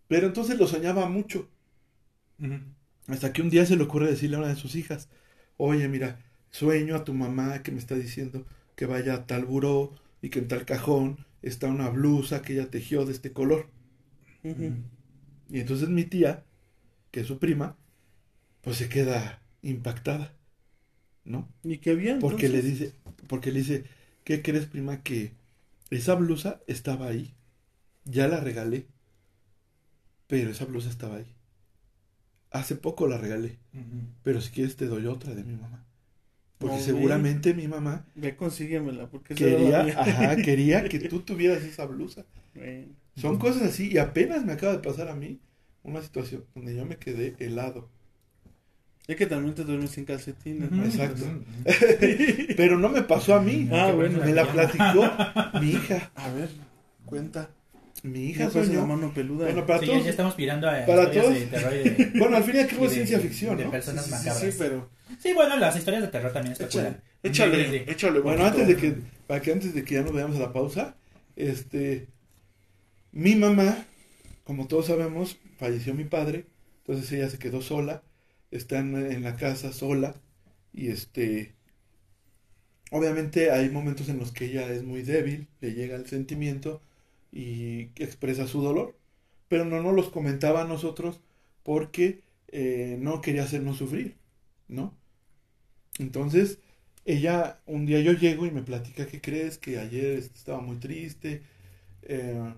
pero 0.09 0.27
entonces 0.27 0.57
lo 0.59 0.67
soñaba 0.67 1.07
mucho. 1.07 1.47
Hasta 3.09 3.33
que 3.33 3.41
un 3.41 3.49
día 3.49 3.65
se 3.65 3.75
le 3.75 3.83
ocurre 3.83 4.07
decirle 4.07 4.37
a 4.37 4.39
una 4.39 4.49
de 4.49 4.55
sus 4.55 4.75
hijas 4.75 5.09
oye 5.57 5.87
mira 5.87 6.19
sueño 6.51 6.95
a 6.95 7.03
tu 7.03 7.13
mamá 7.13 7.63
que 7.63 7.71
me 7.71 7.79
está 7.79 7.95
diciendo 7.95 8.45
que 8.75 8.85
vaya 8.85 9.13
a 9.15 9.27
tal 9.27 9.45
buró 9.45 9.93
y 10.21 10.29
que 10.29 10.39
en 10.39 10.47
tal 10.47 10.65
cajón 10.65 11.25
está 11.41 11.67
una 11.67 11.89
blusa 11.89 12.41
que 12.41 12.53
ella 12.53 12.69
tejió 12.69 13.05
de 13.05 13.13
este 13.13 13.31
color 13.33 13.67
Ujú. 14.43 14.73
Y 15.49 15.59
entonces 15.59 15.89
mi 15.89 16.03
tía, 16.03 16.45
que 17.11 17.21
es 17.21 17.27
su 17.27 17.39
prima, 17.39 17.75
pues 18.61 18.77
se 18.77 18.89
queda 18.89 19.41
impactada, 19.61 20.33
¿no? 21.25 21.49
¿Y 21.63 21.77
qué 21.79 21.91
había? 21.91 22.19
Porque 22.19 22.49
le 22.49 22.61
dice, 22.61 22.93
porque 23.27 23.51
le 23.51 23.59
dice, 23.59 23.85
¿qué 24.23 24.41
crees, 24.41 24.65
prima? 24.65 25.01
Que 25.03 25.33
esa 25.89 26.15
blusa 26.15 26.61
estaba 26.67 27.07
ahí. 27.07 27.33
Ya 28.05 28.27
la 28.27 28.39
regalé. 28.39 28.85
Pero 30.27 30.51
esa 30.51 30.65
blusa 30.65 30.89
estaba 30.89 31.17
ahí. 31.17 31.35
Hace 32.51 32.75
poco 32.75 33.07
la 33.07 33.17
regalé. 33.17 33.57
Pero 34.23 34.41
si 34.41 34.51
quieres 34.51 34.75
te 34.75 34.87
doy 34.87 35.05
otra 35.05 35.35
de 35.35 35.43
mi 35.43 35.55
mamá. 35.55 35.85
Porque 36.57 36.75
No, 36.75 36.81
seguramente 36.81 37.53
mi 37.53 37.69
mamá 37.69 38.05
Ve, 38.15 38.35
consíguemela, 38.35 39.09
porque 39.09 39.33
quería, 39.33 39.79
ajá, 39.79 40.35
quería 40.43 40.83
que 40.89 40.99
tú 40.99 41.21
tuvieras 41.21 41.63
esa 41.63 41.85
blusa. 41.85 42.25
Bueno. 42.53 42.87
Son 43.15 43.37
cosas 43.37 43.63
así, 43.63 43.89
y 43.91 43.97
apenas 43.97 44.45
me 44.45 44.53
acaba 44.53 44.73
de 44.73 44.79
pasar 44.79 45.07
a 45.07 45.15
mí 45.15 45.39
una 45.83 46.01
situación 46.01 46.43
donde 46.55 46.75
yo 46.75 46.85
me 46.85 46.97
quedé 46.97 47.35
helado. 47.39 47.89
Es 49.07 49.15
que 49.15 49.25
también 49.25 49.55
te 49.55 49.63
duermes 49.63 49.89
sin 49.91 50.05
calcetines. 50.05 50.69
¿no? 50.69 50.85
Exacto. 50.85 51.25
Pero 52.57 52.77
no 52.77 52.89
me 52.89 53.01
pasó 53.01 53.33
a 53.35 53.41
mí. 53.41 53.67
Ah, 53.71 53.91
bueno. 53.95 54.19
Me 54.23 54.33
la 54.33 54.45
platicó 54.51 55.09
mi 55.59 55.71
hija. 55.71 56.11
A 56.15 56.31
ver, 56.31 56.49
cuenta. 57.05 57.49
Mi 58.03 58.27
Hija, 58.29 58.49
pues 58.49 58.67
la 58.69 58.75
soñó. 58.75 58.87
mano 58.87 59.13
peluda. 59.13 59.45
Bueno, 59.45 59.65
para 59.65 59.79
Sí, 59.79 59.85
todos. 59.87 60.03
ya 60.05 60.09
estamos 60.11 60.33
pirando 60.35 60.69
a 60.69 60.85
para 60.85 61.03
historias 61.03 61.25
todos- 61.25 61.39
de 61.39 61.45
terror 61.47 61.73
y 61.73 61.77
de, 61.89 62.11
Bueno, 62.19 62.37
al 62.37 62.43
fin 62.43 62.55
y 62.55 62.59
al 62.59 62.67
cabo 62.67 62.85
es 62.85 62.91
de- 62.91 62.95
ciencia 62.95 63.19
ficción, 63.19 63.57
de 63.57 63.65
¿no? 63.65 63.71
personas 63.71 64.05
Sí, 64.05 64.11
sí, 64.11 64.17
sí, 64.17 64.25
macabras. 64.25 64.53
sí, 64.53 64.57
pero 64.59 64.89
Sí, 65.19 65.33
bueno, 65.33 65.57
las 65.57 65.75
historias 65.75 66.01
de 66.03 66.07
terror 66.09 66.31
también 66.31 66.53
échale, 66.53 66.67
especulan. 66.69 67.01
échale, 67.23 67.57
Sí, 67.65 67.71
sí, 67.71 67.77
sí. 67.85 67.91
échale. 67.91 68.19
Bueno, 68.19 68.45
antes 68.45 68.67
de 68.67 68.75
que, 68.77 68.95
para 69.27 69.41
que 69.41 69.51
antes 69.51 69.73
de 69.73 69.83
que 69.83 69.95
ya 69.95 70.01
nos 70.03 70.13
vayamos 70.13 70.37
a 70.37 70.39
la 70.39 70.53
pausa, 70.53 70.95
este, 71.35 72.07
mi 73.11 73.35
mamá, 73.35 73.85
como 74.43 74.67
todos 74.67 74.85
sabemos, 74.87 75.37
falleció 75.57 75.93
mi 75.93 76.05
padre, 76.05 76.45
entonces 76.85 77.11
ella 77.11 77.29
se 77.29 77.37
quedó 77.39 77.61
sola, 77.61 78.03
está 78.51 78.79
en, 78.79 78.95
en 78.95 79.23
la 79.23 79.35
casa 79.35 79.73
sola, 79.73 80.15
y 80.73 80.89
este, 80.89 81.53
obviamente 82.91 83.51
hay 83.51 83.69
momentos 83.69 84.09
en 84.09 84.19
los 84.19 84.31
que 84.31 84.45
ella 84.45 84.67
es 84.71 84.83
muy 84.83 85.01
débil, 85.01 85.47
le 85.61 85.73
llega 85.73 85.95
el 85.95 86.07
sentimiento 86.07 86.81
y 87.31 87.91
expresa 88.01 88.47
su 88.47 88.61
dolor, 88.61 88.97
pero 89.47 89.65
no 89.65 89.81
nos 89.81 89.95
los 89.95 90.09
comentaba 90.09 90.61
a 90.63 90.67
nosotros 90.67 91.21
porque 91.63 92.21
eh, 92.49 92.97
no 92.99 93.21
quería 93.21 93.43
hacernos 93.43 93.77
sufrir, 93.77 94.17
¿no? 94.67 94.97
Entonces, 95.99 96.59
ella, 97.05 97.61
un 97.65 97.85
día 97.85 97.99
yo 98.01 98.13
llego 98.13 98.45
y 98.45 98.51
me 98.51 98.63
platica, 98.63 99.07
¿qué 99.07 99.21
crees? 99.21 99.57
Que 99.57 99.79
ayer 99.79 100.17
estaba 100.17 100.61
muy 100.61 100.77
triste, 100.77 101.43
eh, 102.03 102.53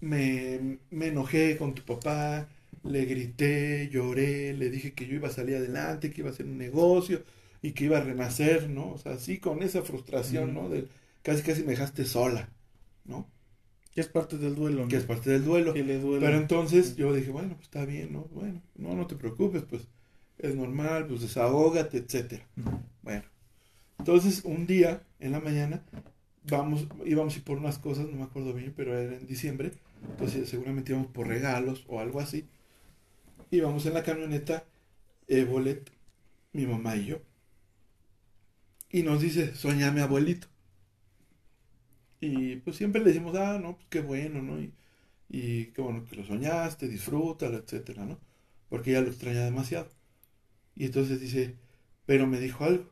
me, 0.00 0.78
me 0.90 1.08
enojé 1.08 1.56
con 1.56 1.74
tu 1.74 1.82
papá, 1.84 2.48
le 2.84 3.04
grité, 3.04 3.88
lloré, 3.90 4.54
le 4.54 4.70
dije 4.70 4.92
que 4.94 5.06
yo 5.06 5.14
iba 5.16 5.28
a 5.28 5.32
salir 5.32 5.56
adelante, 5.56 6.10
que 6.10 6.20
iba 6.22 6.30
a 6.30 6.32
hacer 6.32 6.46
un 6.46 6.58
negocio 6.58 7.24
y 7.62 7.72
que 7.72 7.84
iba 7.84 7.98
a 7.98 8.02
renacer, 8.04 8.68
¿no? 8.70 8.92
O 8.92 8.98
sea, 8.98 9.12
así 9.14 9.38
con 9.38 9.62
esa 9.62 9.82
frustración, 9.82 10.54
¿no? 10.54 10.68
De, 10.68 10.88
casi 11.22 11.42
casi 11.42 11.62
me 11.62 11.72
dejaste 11.72 12.04
sola, 12.04 12.48
¿no? 13.04 13.28
Que 13.94 14.00
es 14.00 14.08
parte 14.08 14.38
del 14.38 14.54
duelo, 14.54 14.82
¿no? 14.82 14.88
Que 14.88 14.96
es 14.96 15.04
parte 15.04 15.30
del 15.30 15.44
duelo. 15.44 15.74
Que 15.74 15.82
le 15.82 15.98
duele. 15.98 16.24
Pero 16.24 16.38
entonces 16.38 16.96
yo 16.96 17.12
dije, 17.12 17.30
bueno, 17.30 17.54
pues 17.54 17.64
está 17.64 17.84
bien, 17.84 18.12
¿no? 18.12 18.28
Bueno, 18.32 18.62
no, 18.76 18.94
no 18.94 19.06
te 19.06 19.16
preocupes, 19.16 19.62
pues 19.62 19.88
es 20.38 20.54
normal, 20.54 21.06
pues 21.06 21.20
desahógate, 21.20 21.98
etcétera. 21.98 22.46
Bueno, 23.02 23.24
entonces 23.98 24.42
un 24.44 24.66
día 24.66 25.02
en 25.18 25.32
la 25.32 25.40
mañana 25.40 25.82
vamos, 26.44 26.86
íbamos 27.04 27.34
a 27.34 27.38
ir 27.38 27.44
por 27.44 27.58
unas 27.58 27.78
cosas, 27.78 28.06
no 28.06 28.16
me 28.16 28.22
acuerdo 28.22 28.52
bien, 28.52 28.72
pero 28.76 28.96
era 28.96 29.16
en 29.16 29.26
diciembre, 29.26 29.72
entonces 30.10 30.48
seguramente 30.48 30.92
íbamos 30.92 31.10
por 31.10 31.26
regalos 31.26 31.84
o 31.88 32.00
algo 32.00 32.20
así. 32.20 32.46
Íbamos 33.50 33.86
en 33.86 33.94
la 33.94 34.02
camioneta, 34.02 34.64
Evolet, 35.26 35.90
mi 36.52 36.66
mamá 36.66 36.96
y 36.96 37.06
yo. 37.06 37.18
Y 38.90 39.02
nos 39.02 39.20
dice, 39.20 39.54
soñá 39.54 39.90
mi 39.90 40.00
abuelito. 40.00 40.48
Y 42.20 42.56
pues 42.56 42.76
siempre 42.76 43.00
le 43.00 43.08
decimos, 43.08 43.36
ah, 43.36 43.58
no, 43.60 43.76
pues 43.76 43.86
qué 43.90 44.00
bueno, 44.00 44.42
¿no? 44.42 44.60
Y, 44.60 44.72
y 45.28 45.66
qué 45.68 45.82
bueno 45.82 46.04
que 46.06 46.16
lo 46.16 46.24
soñaste, 46.26 46.88
disfrútalo, 46.88 47.58
etcétera, 47.58 48.04
¿no? 48.06 48.18
Porque 48.68 48.90
ella 48.92 49.02
lo 49.02 49.08
extraña 49.10 49.44
demasiado. 49.44 49.90
Y 50.76 50.86
entonces 50.86 51.20
dice, 51.20 51.56
pero 52.06 52.26
me 52.26 52.40
dijo 52.40 52.64
algo. 52.64 52.90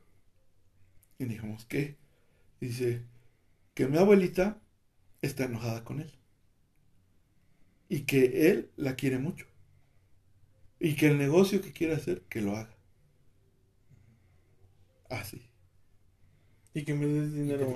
Y 1.18 1.26
dijimos, 1.26 1.66
¿qué? 1.66 1.96
Dice 2.60 3.02
que 3.74 3.88
mi 3.88 3.98
abuelita 3.98 4.60
está 5.22 5.44
enojada 5.44 5.84
con 5.84 6.00
él. 6.00 6.12
Y 7.88 8.02
que 8.02 8.50
él 8.50 8.70
la 8.76 8.94
quiere 8.94 9.18
mucho. 9.18 9.46
Y 10.80 10.94
que 10.96 11.08
el 11.08 11.18
negocio 11.18 11.60
que 11.60 11.74
quiere 11.74 11.92
hacer, 11.92 12.22
que 12.30 12.40
lo 12.40 12.56
haga. 12.56 12.74
Así. 15.10 15.45
Y 16.76 16.82
que 16.84 16.92
me 16.92 17.06
des 17.06 17.32
dinero. 17.32 17.74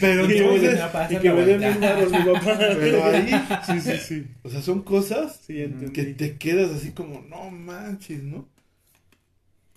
Pero 0.00 0.26
entonces, 0.26 0.78
y 1.08 1.16
que 1.16 1.30
me 1.32 1.46
den 1.46 1.60
dinero 1.72 2.10
mi 2.10 2.18
papá. 2.30 2.58
pero 2.58 3.04
ahí, 3.06 3.30
Sí, 3.66 3.80
sí, 3.80 3.96
sí. 3.98 4.26
o 4.42 4.50
sea, 4.50 4.60
son 4.60 4.82
cosas 4.82 5.40
Sí, 5.46 5.64
que 5.94 6.04
te 6.12 6.36
quedas 6.36 6.70
así 6.72 6.90
como, 6.92 7.22
no 7.22 7.50
manches, 7.50 8.22
¿no? 8.22 8.46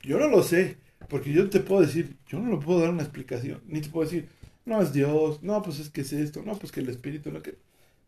Yo 0.02 0.20
no 0.20 0.28
lo 0.28 0.44
sé, 0.44 0.78
porque 1.08 1.32
yo 1.32 1.50
te 1.50 1.62
puedo 1.62 1.82
decir, 1.82 2.18
yo 2.28 2.40
no 2.40 2.52
le 2.52 2.58
puedo 2.64 2.82
dar 2.82 2.90
una 2.90 3.04
explicación, 3.04 3.62
ni 3.68 3.80
te 3.80 3.88
puedo 3.90 4.10
decir, 4.10 4.28
no 4.66 4.82
es 4.82 4.92
Dios, 4.92 5.42
no, 5.42 5.62
pues 5.62 5.80
es 5.80 5.90
que 5.90 6.02
es 6.02 6.12
esto, 6.12 6.44
no, 6.46 6.58
pues 6.60 6.72
que 6.74 6.82
el 6.82 6.90
Espíritu, 6.90 7.32
no, 7.32 7.42
que... 7.42 7.58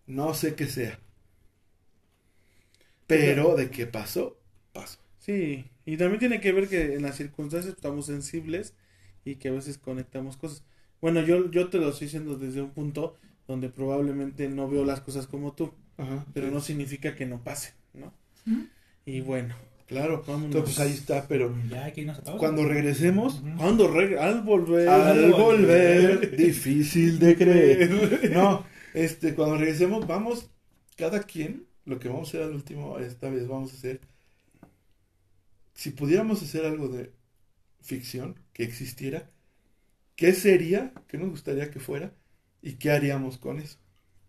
No 0.08 0.34
sé 0.36 0.56
qué 0.56 0.68
sea. 0.68 1.00
Pero 3.08 3.56
de 3.56 3.70
qué 3.70 3.86
pasó, 3.86 4.38
pasó. 4.74 5.00
Sí, 5.20 5.66
y 5.86 5.98
también 5.98 6.20
tiene 6.20 6.42
que 6.42 6.52
ver 6.52 6.68
que 6.68 6.96
en 6.96 7.04
las 7.04 7.16
circunstancias 7.18 7.76
estamos 7.76 8.06
sensibles 8.08 8.74
y 9.26 9.36
que 9.36 9.50
a 9.50 9.52
veces 9.52 9.78
conectamos 9.78 10.38
cosas. 10.38 10.64
Bueno, 11.02 11.22
yo, 11.22 11.52
yo 11.52 11.68
te 11.70 11.78
lo 11.80 11.90
estoy 11.90 12.06
diciendo 12.08 12.38
desde 12.38 12.62
un 12.62 12.70
punto 12.72 13.18
donde 13.48 13.70
probablemente 13.70 14.48
no 14.50 14.70
veo 14.70 14.86
las 14.86 15.02
cosas 15.02 15.28
como 15.28 15.54
tú, 15.54 15.74
Ajá, 15.98 16.26
pero 16.34 16.48
sí. 16.48 16.54
no 16.54 16.62
significa 16.62 17.16
que 17.16 17.26
no 17.26 17.44
pasen, 17.44 17.74
¿no? 17.94 18.14
Y 19.06 19.22
bueno, 19.22 19.56
Claro, 19.88 20.24
Vámonos. 20.26 20.46
entonces 20.56 20.76
pues 20.78 20.88
ahí 20.88 20.94
está, 20.94 21.28
pero 21.28 21.56
Ya 21.70 21.86
hay 21.86 21.92
que 21.94 22.02
irnos 22.02 22.18
a 22.18 22.24
pausa. 22.24 22.40
cuando 22.40 22.66
regresemos, 22.66 23.44
cuando 23.58 23.88
reg- 23.94 24.18
al 24.18 24.42
volver, 24.42 24.90
al 24.90 25.32
volver, 25.32 26.36
difícil 26.36 27.20
de 27.20 27.36
creer. 27.38 28.32
No, 28.34 28.66
este, 28.96 29.36
cuando 29.36 29.58
regresemos, 29.58 30.08
vamos, 30.08 30.50
cada 30.98 31.22
quien, 31.22 31.68
lo 31.86 32.00
que 32.00 32.08
vamos 32.10 32.30
a 32.30 32.30
hacer 32.30 32.42
al 32.44 32.56
último, 32.56 32.98
esta 32.98 33.30
vez 33.30 33.48
vamos 33.48 33.74
a 33.74 33.76
hacer, 33.76 34.02
si 35.76 35.92
pudiéramos 35.92 36.42
hacer 36.42 36.66
algo 36.66 36.88
de 36.88 37.12
ficción 37.86 38.36
que 38.54 38.64
existiera, 38.64 39.30
¿qué 40.16 40.34
sería? 40.34 40.92
¿Qué 41.08 41.18
nos 41.18 41.30
gustaría 41.30 41.72
que 41.72 41.80
fuera? 41.80 42.12
¿Y 42.62 42.74
qué 42.74 42.92
haríamos 42.92 43.38
con 43.38 43.60
eso? 43.60 43.78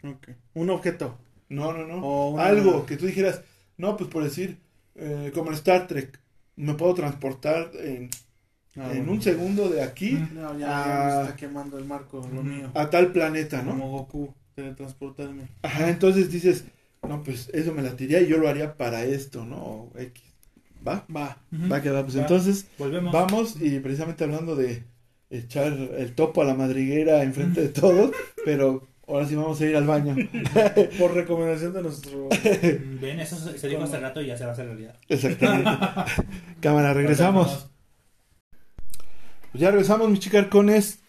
Ok. 0.05 0.29
Un 0.55 0.71
objeto. 0.71 1.19
No, 1.49 1.73
no, 1.73 1.87
no. 1.87 2.05
O 2.05 2.31
una- 2.35 2.47
Algo 2.47 2.87
que 2.87 2.97
tú 2.97 3.07
dijeras, 3.07 3.41
no, 3.79 3.97
pues 3.97 4.11
por 4.11 4.25
decir, 4.25 4.59
eh, 4.95 5.31
como 5.35 5.49
en 5.51 5.55
Star 5.55 5.87
Trek, 5.87 6.19
me 6.57 6.75
puedo 6.75 6.95
transportar 6.95 7.71
en, 7.75 8.11
Ah, 8.77 8.91
en 8.93 8.99
bueno. 8.99 9.13
un 9.13 9.23
segundo 9.23 9.69
de 9.71 9.83
aquí 9.83 10.13
No, 10.35 10.53
ya, 10.59 10.67
ya 10.67 10.69
Ah. 10.69 11.15
me 11.17 11.23
está 11.23 11.37
quemando 11.37 11.79
el 11.79 11.85
marco, 11.87 12.19
lo 12.33 12.43
mío. 12.43 12.71
a 12.75 12.91
tal 12.91 13.13
planeta, 13.13 13.63
¿no? 13.63 13.71
Como 13.71 13.91
Goku, 13.91 14.35
teletransportarme. 14.55 15.49
Ajá, 15.63 15.89
entonces 15.89 16.31
dices, 16.31 16.65
no, 17.09 17.23
pues 17.23 17.49
eso 17.55 17.73
me 17.73 17.83
latiría 17.83 18.21
y 18.21 18.27
yo 18.29 18.37
lo 18.39 18.49
haría 18.49 18.77
para 18.77 19.05
esto, 19.05 19.45
¿no? 19.47 19.57
O 19.57 19.93
X. 19.99 20.23
¿Va? 20.87 21.05
Va. 21.15 21.39
Va 21.71 21.77
a 21.77 21.83
quedar. 21.83 22.05
Pues 22.05 22.17
Va. 22.17 22.21
entonces, 22.23 22.67
Volvemos. 22.79 23.13
vamos 23.13 23.57
y 23.61 23.79
precisamente 23.81 24.25
hablando 24.25 24.55
de 24.57 24.85
echar 25.31 25.73
el 25.73 26.15
topo 26.15 26.43
a 26.43 26.45
la 26.45 26.55
madriguera 26.55 27.23
enfrente 27.23 27.61
de 27.61 27.69
todos, 27.69 28.13
pero 28.45 28.87
ahora 29.09 29.27
sí 29.27 29.35
vamos 29.35 29.61
a 29.61 29.67
ir 29.67 29.77
al 29.77 29.87
baño. 29.87 30.15
Por 30.99 31.15
recomendación 31.15 31.73
de 31.73 31.83
nuestro... 31.83 32.29
Ven, 33.01 33.21
eso 33.21 33.37
se 33.37 33.59
se 33.59 33.69
dijo 33.69 33.83
hace 33.83 33.99
rato 33.99 34.21
y 34.23 34.27
ya 34.27 34.37
se 34.37 34.45
va 34.45 34.51
a 34.51 34.53
hacer 34.53 34.67
realidad. 34.67 34.97
Exactamente. 35.09 35.71
Cámara, 36.61 36.95
regresamos. 36.95 37.69
Pues 39.53 39.61
ya 39.63 39.71
regresamos, 39.71 40.11
mis 40.11 40.21
chicarcones. 40.21 41.01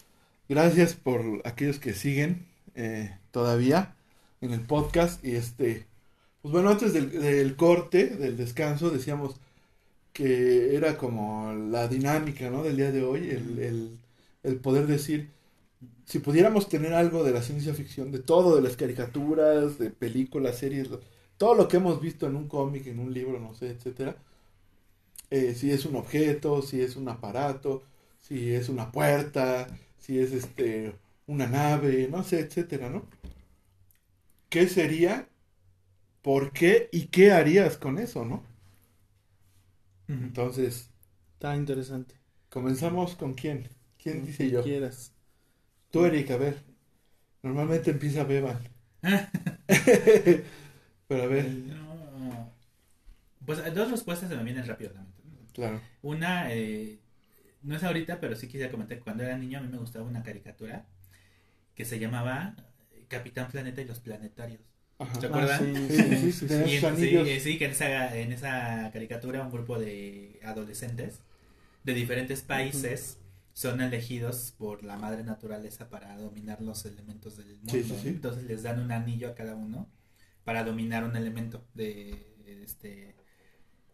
Gracias 0.48 0.94
por 0.94 1.22
aquellos 1.44 1.78
que 1.78 1.92
siguen 1.92 2.46
eh, 2.74 3.14
todavía 3.30 3.94
en 4.40 4.52
el 4.52 4.60
podcast. 4.60 5.22
Y 5.24 5.36
este, 5.36 5.86
pues 6.42 6.52
bueno, 6.52 6.70
antes 6.70 6.92
del, 6.94 7.10
del 7.10 7.56
corte, 7.56 8.06
del 8.06 8.36
descanso, 8.36 8.90
decíamos 8.90 9.36
que 10.18 10.76
era 10.76 10.98
como 10.98 11.52
la 11.54 11.88
dinámica, 11.88 12.50
¿no? 12.50 12.64
Del 12.64 12.76
día 12.78 12.92
de 12.92 13.04
hoy, 13.04 13.30
el, 13.30 13.58
el, 13.60 13.98
el 14.44 14.56
poder 14.60 14.86
decir, 14.88 15.30
si 16.06 16.20
pudiéramos 16.20 16.68
tener 16.68 16.94
algo 16.94 17.24
de 17.24 17.32
la 17.32 17.42
ciencia 17.42 17.74
ficción, 17.74 18.12
de 18.12 18.20
todo, 18.20 18.56
de 18.56 18.62
las 18.62 18.76
caricaturas, 18.76 19.78
de 19.78 19.90
películas, 19.90 20.58
series, 20.58 20.88
todo 21.38 21.54
lo 21.56 21.68
que 21.68 21.78
hemos 21.78 22.00
visto 22.00 22.26
en 22.28 22.36
un 22.36 22.48
cómic, 22.48 22.86
en 22.88 23.00
un 23.00 23.14
libro, 23.14 23.40
no 23.40 23.54
sé, 23.54 23.70
etcétera, 23.70 24.16
eh, 25.30 25.54
si 25.54 25.70
es 25.70 25.84
un 25.86 25.96
objeto, 25.96 26.62
si 26.62 26.80
es 26.80 26.96
un 26.96 27.08
aparato, 27.08 27.82
si 28.20 28.52
es 28.54 28.68
una 28.68 28.90
puerta, 28.92 29.66
si 29.98 30.18
es 30.18 30.32
este 30.32 30.94
una 31.26 31.46
nave, 31.46 32.08
no 32.10 32.24
sé, 32.24 32.40
etcétera, 32.40 32.88
¿no? 32.90 33.04
¿Qué 34.50 34.68
sería? 34.68 35.28
¿Por 36.22 36.52
qué? 36.52 36.88
¿Y 36.92 37.06
qué 37.08 37.32
harías 37.32 37.78
con 37.78 37.98
eso, 37.98 38.24
no? 38.24 38.44
Entonces, 40.08 40.90
Está 41.34 41.56
interesante. 41.56 42.14
comenzamos 42.50 43.16
con 43.16 43.32
quién? 43.34 43.68
¿Quién 43.96 44.24
dice 44.26 44.50
yo? 44.50 44.62
quieras. 44.62 45.12
Tú, 45.90 46.04
Eric, 46.04 46.30
a 46.32 46.36
ver. 46.38 46.62
Normalmente 47.42 47.90
empieza 47.92 48.24
Beban. 48.24 48.58
Pero 51.08 51.22
a 51.22 51.26
ver, 51.26 51.46
No. 51.46 52.52
Pues 53.46 53.74
dos 53.74 53.90
respuestas 53.90 54.28
se 54.28 54.36
me 54.36 54.44
vienen 54.44 54.66
rápidamente. 54.66 55.22
claro. 55.52 55.80
Una, 56.02 56.52
eh, 56.52 56.98
no 57.62 57.76
es 57.76 57.84
ahorita, 57.84 58.20
pero 58.20 58.36
sí 58.36 58.46
quisiera 58.48 58.70
comentar 58.70 59.00
cuando 59.00 59.24
era 59.24 59.36
niño 59.38 59.58
a 59.58 59.62
mí 59.62 59.68
me 59.68 59.78
gustaba 59.78 60.06
una 60.06 60.22
caricatura 60.22 60.86
que 61.74 61.84
se 61.84 61.98
llamaba 61.98 62.56
Capitán 63.08 63.50
Planeta 63.50 63.82
y 63.82 63.86
los 63.86 64.00
Planetarios. 64.00 64.62
Ajá. 64.98 65.20
¿Se 65.20 65.26
acuerdan? 65.26 65.60
sí, 65.88 66.32
Sí, 66.32 66.32
sí, 66.32 66.48
sí, 66.48 67.40
sí, 67.40 67.58
que 67.58 67.64
en 67.66 67.70
esa, 67.70 68.16
en 68.16 68.32
esa 68.32 68.90
caricatura 68.92 69.42
un 69.42 69.50
grupo 69.50 69.78
de 69.78 70.40
adolescentes 70.44 71.20
de 71.84 71.94
diferentes 71.94 72.42
países 72.42 73.18
son 73.52 73.80
elegidos 73.80 74.54
por 74.58 74.84
la 74.84 74.96
madre 74.96 75.24
naturaleza 75.24 75.88
para 75.88 76.16
dominar 76.16 76.60
los 76.60 76.84
elementos 76.84 77.36
del 77.36 77.56
mundo. 77.56 77.72
Sí, 77.72 77.82
sí, 77.82 77.94
sí. 78.02 78.08
Entonces 78.08 78.44
les 78.44 78.62
dan 78.62 78.80
un 78.80 78.92
anillo 78.92 79.28
a 79.28 79.34
cada 79.34 79.54
uno 79.56 79.88
para 80.44 80.64
dominar 80.64 81.04
un 81.04 81.16
elemento 81.16 81.64
de 81.74 82.36
este 82.62 83.14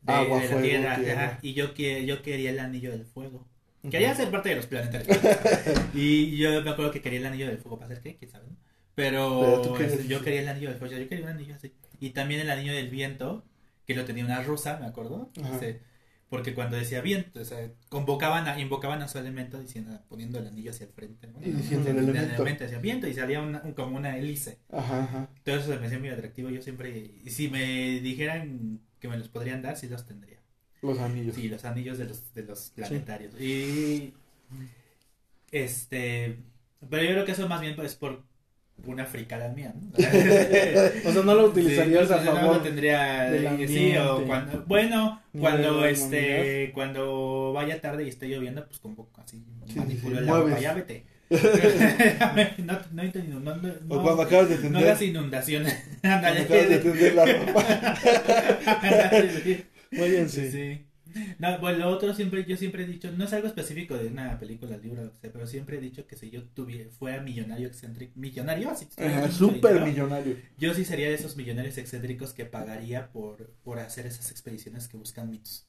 de, 0.03 0.13
Agua, 0.13 0.39
de 0.39 0.49
la 0.49 0.49
fuego, 0.53 0.63
tierra. 0.63 0.97
tierra. 0.97 1.25
Ajá, 1.25 1.39
Y 1.43 1.55
yo 1.55 1.75
que 1.75 2.05
yo 2.07 2.23
quería 2.23 2.51
el 2.51 2.59
anillo 2.61 2.91
del 2.91 3.05
fuego. 3.07 3.47
Quería 3.91 4.15
ser 4.15 4.31
parte 4.31 4.49
de 4.51 4.57
los 4.57 4.67
planetarios. 4.67 5.19
y 5.95 6.37
yo 6.37 6.63
me 6.63 6.71
acuerdo 6.71 6.91
que 6.91 7.01
quería 7.03 7.21
el 7.21 7.27
anillo 7.27 7.47
del 7.47 7.59
fuego 7.59 7.79
para 7.79 7.87
hacer 7.93 8.03
qué, 8.03 8.17
quién 8.17 8.31
sabe. 8.31 8.47
¿no? 8.49 8.57
Pero, 8.95 9.41
Pero 9.41 9.63
tú 9.63 9.73
querías 9.75 9.93
este, 9.95 10.07
yo 10.09 10.23
quería 10.23 10.41
el 10.43 10.49
anillo 10.49 10.69
del 10.71 10.79
fuego, 10.79 10.97
yo 10.97 11.09
quería 11.09 11.25
un 11.25 11.31
anillo 11.33 11.55
así. 11.55 11.73
Y 12.01 12.11
también 12.11 12.41
el 12.41 12.51
anillo 12.51 12.73
del 12.73 12.91
viento, 12.91 13.45
que 13.87 13.95
lo 13.95 14.05
tenía 14.05 14.25
una 14.25 14.43
rusa, 14.43 14.79
me 14.79 14.87
acuerdo. 14.87 15.31
Porque 16.31 16.55
cuando 16.55 16.77
decía 16.77 17.01
viento, 17.01 17.41
o 17.41 17.45
sea, 17.45 17.71
convocaban 17.89 18.49
a, 18.49 18.59
invocaban 18.59 19.03
a 19.03 19.09
su 19.09 19.19
elemento 19.19 19.61
diciendo, 19.61 20.01
poniendo 20.09 20.39
el 20.41 20.49
anillo 20.49 20.71
hacia 20.73 20.87
el 20.87 20.93
frente. 20.93 21.29
¿no? 21.29 21.39
Y 21.41 21.51
diciendo 21.53 21.91
el 21.91 21.99
El 21.99 22.09
elemento. 22.09 22.65
decía 22.65 22.79
viento 22.79 23.07
y 23.07 23.15
salía 23.15 23.41
una- 23.41 23.63
un- 23.63 23.73
como 23.75 23.97
una 23.97 24.17
hélice. 24.17 24.59
Ajá, 24.73 25.05
ajá. 25.05 25.29
Todo 25.45 25.57
eso 25.57 25.73
se 25.73 25.79
me 25.79 25.87
hacía 25.87 25.99
muy 26.01 26.09
atractivo. 26.09 26.51
Yo 26.51 26.61
siempre, 26.61 27.13
y 27.25 27.31
si 27.31 27.49
me 27.49 28.01
dijeran 28.01 28.81
que 28.99 29.07
me 29.07 29.17
los 29.17 29.29
podrían 29.29 29.63
dar, 29.63 29.77
sí 29.77 29.89
los 29.89 30.07
tendría. 30.07 30.39
Los 30.83 30.99
anillos. 30.99 31.37
Sí, 31.37 31.49
los 31.49 31.65
anillos 31.65 31.99
de 31.99 32.07
los, 32.07 32.35
de 32.35 32.43
los 32.43 32.71
planetarios. 32.71 33.41
Y. 33.41 34.13
Este. 35.53 36.39
Pero 36.91 37.03
yo 37.05 37.11
creo 37.11 37.25
que 37.25 37.33
eso 37.33 37.49
más 37.49 37.61
bien 37.61 37.79
es 37.81 37.95
por 37.95 38.25
una 38.87 39.07
fricada 39.07 39.49
mía, 39.49 39.73
¿no? 39.75 39.91
O 41.09 41.13
sea, 41.13 41.23
no 41.23 41.35
lo 41.35 41.47
utilizarías 41.47 42.07
Sí, 42.09 42.13
a 42.15 42.17
no, 42.19 42.25
no 42.25 42.37
favor 42.41 42.57
lo 42.57 42.63
tendría. 42.63 43.31
del 43.31 43.69
Sí, 43.69 43.97
o 43.97 44.25
cuando. 44.27 44.65
Bueno, 44.67 45.23
cuando 45.39 45.85
este. 45.87 46.71
Cuando 46.75 47.53
vaya 47.55 47.81
tarde 47.81 48.05
y 48.05 48.09
esté 48.09 48.29
lloviendo, 48.29 48.67
pues 48.67 48.79
con 48.81 48.95
poco 48.95 49.21
así. 49.23 49.43
Sí, 49.67 49.79
manipulo 49.79 50.17
sí, 50.19 50.23
el 50.23 50.29
agua 50.29 50.57
allá, 50.57 50.75
vete. 50.75 51.07
no, 52.59 52.79
no, 52.93 53.03
no, 53.03 53.41
no, 53.41 53.57
no, 53.57 53.95
o 53.97 54.03
cuando 54.03 54.23
acabas 54.23 54.49
de 54.51 54.57
no 54.57 54.63
tender. 54.63 54.83
hagas 54.85 55.03
inundaciones. 55.03 55.75
cuando 56.03 56.17
Ándale. 56.29 56.41
acabas 56.43 56.69
de 56.69 56.79
tender 56.79 57.15
la 57.15 57.25
ropa. 57.25 57.65
Váyanse. 59.93 60.51
Sí. 60.51 60.87
No, 61.39 61.59
bueno, 61.59 61.79
lo 61.79 61.89
otro 61.89 62.15
siempre, 62.15 62.45
yo 62.45 62.57
siempre 62.57 62.85
he 62.85 62.87
dicho, 62.87 63.11
no 63.13 63.25
es 63.25 63.33
algo 63.33 63.47
específico 63.49 63.97
de 63.97 64.09
una 64.09 64.39
película, 64.39 64.77
libro, 64.77 65.05
lo 65.05 65.13
que 65.13 65.19
sea, 65.19 65.33
pero 65.33 65.47
siempre 65.47 65.79
he 65.79 65.81
dicho 65.81 66.07
que 66.07 66.17
si 66.17 66.31
yo 66.31 66.45
tuviera, 66.45 66.91
fuera 66.91 67.23
millonario 67.23 67.69
excéntrico, 67.69 68.13
millonario, 68.17 68.71
así, 68.71 68.87
Súper 69.31 69.81
millonario. 69.83 70.37
yo 70.59 70.75
sí 70.75 70.85
sería 70.85 71.09
de 71.09 71.15
esos 71.15 71.37
millonarios 71.37 71.79
excéntricos 71.79 72.33
que 72.33 72.45
pagaría 72.47 73.11
por, 73.13 73.51
por 73.63 73.79
hacer 73.79 74.07
esas 74.07 74.31
expediciones 74.31 74.89
que 74.89 74.97
buscan 74.97 75.31
mitos. 75.31 75.67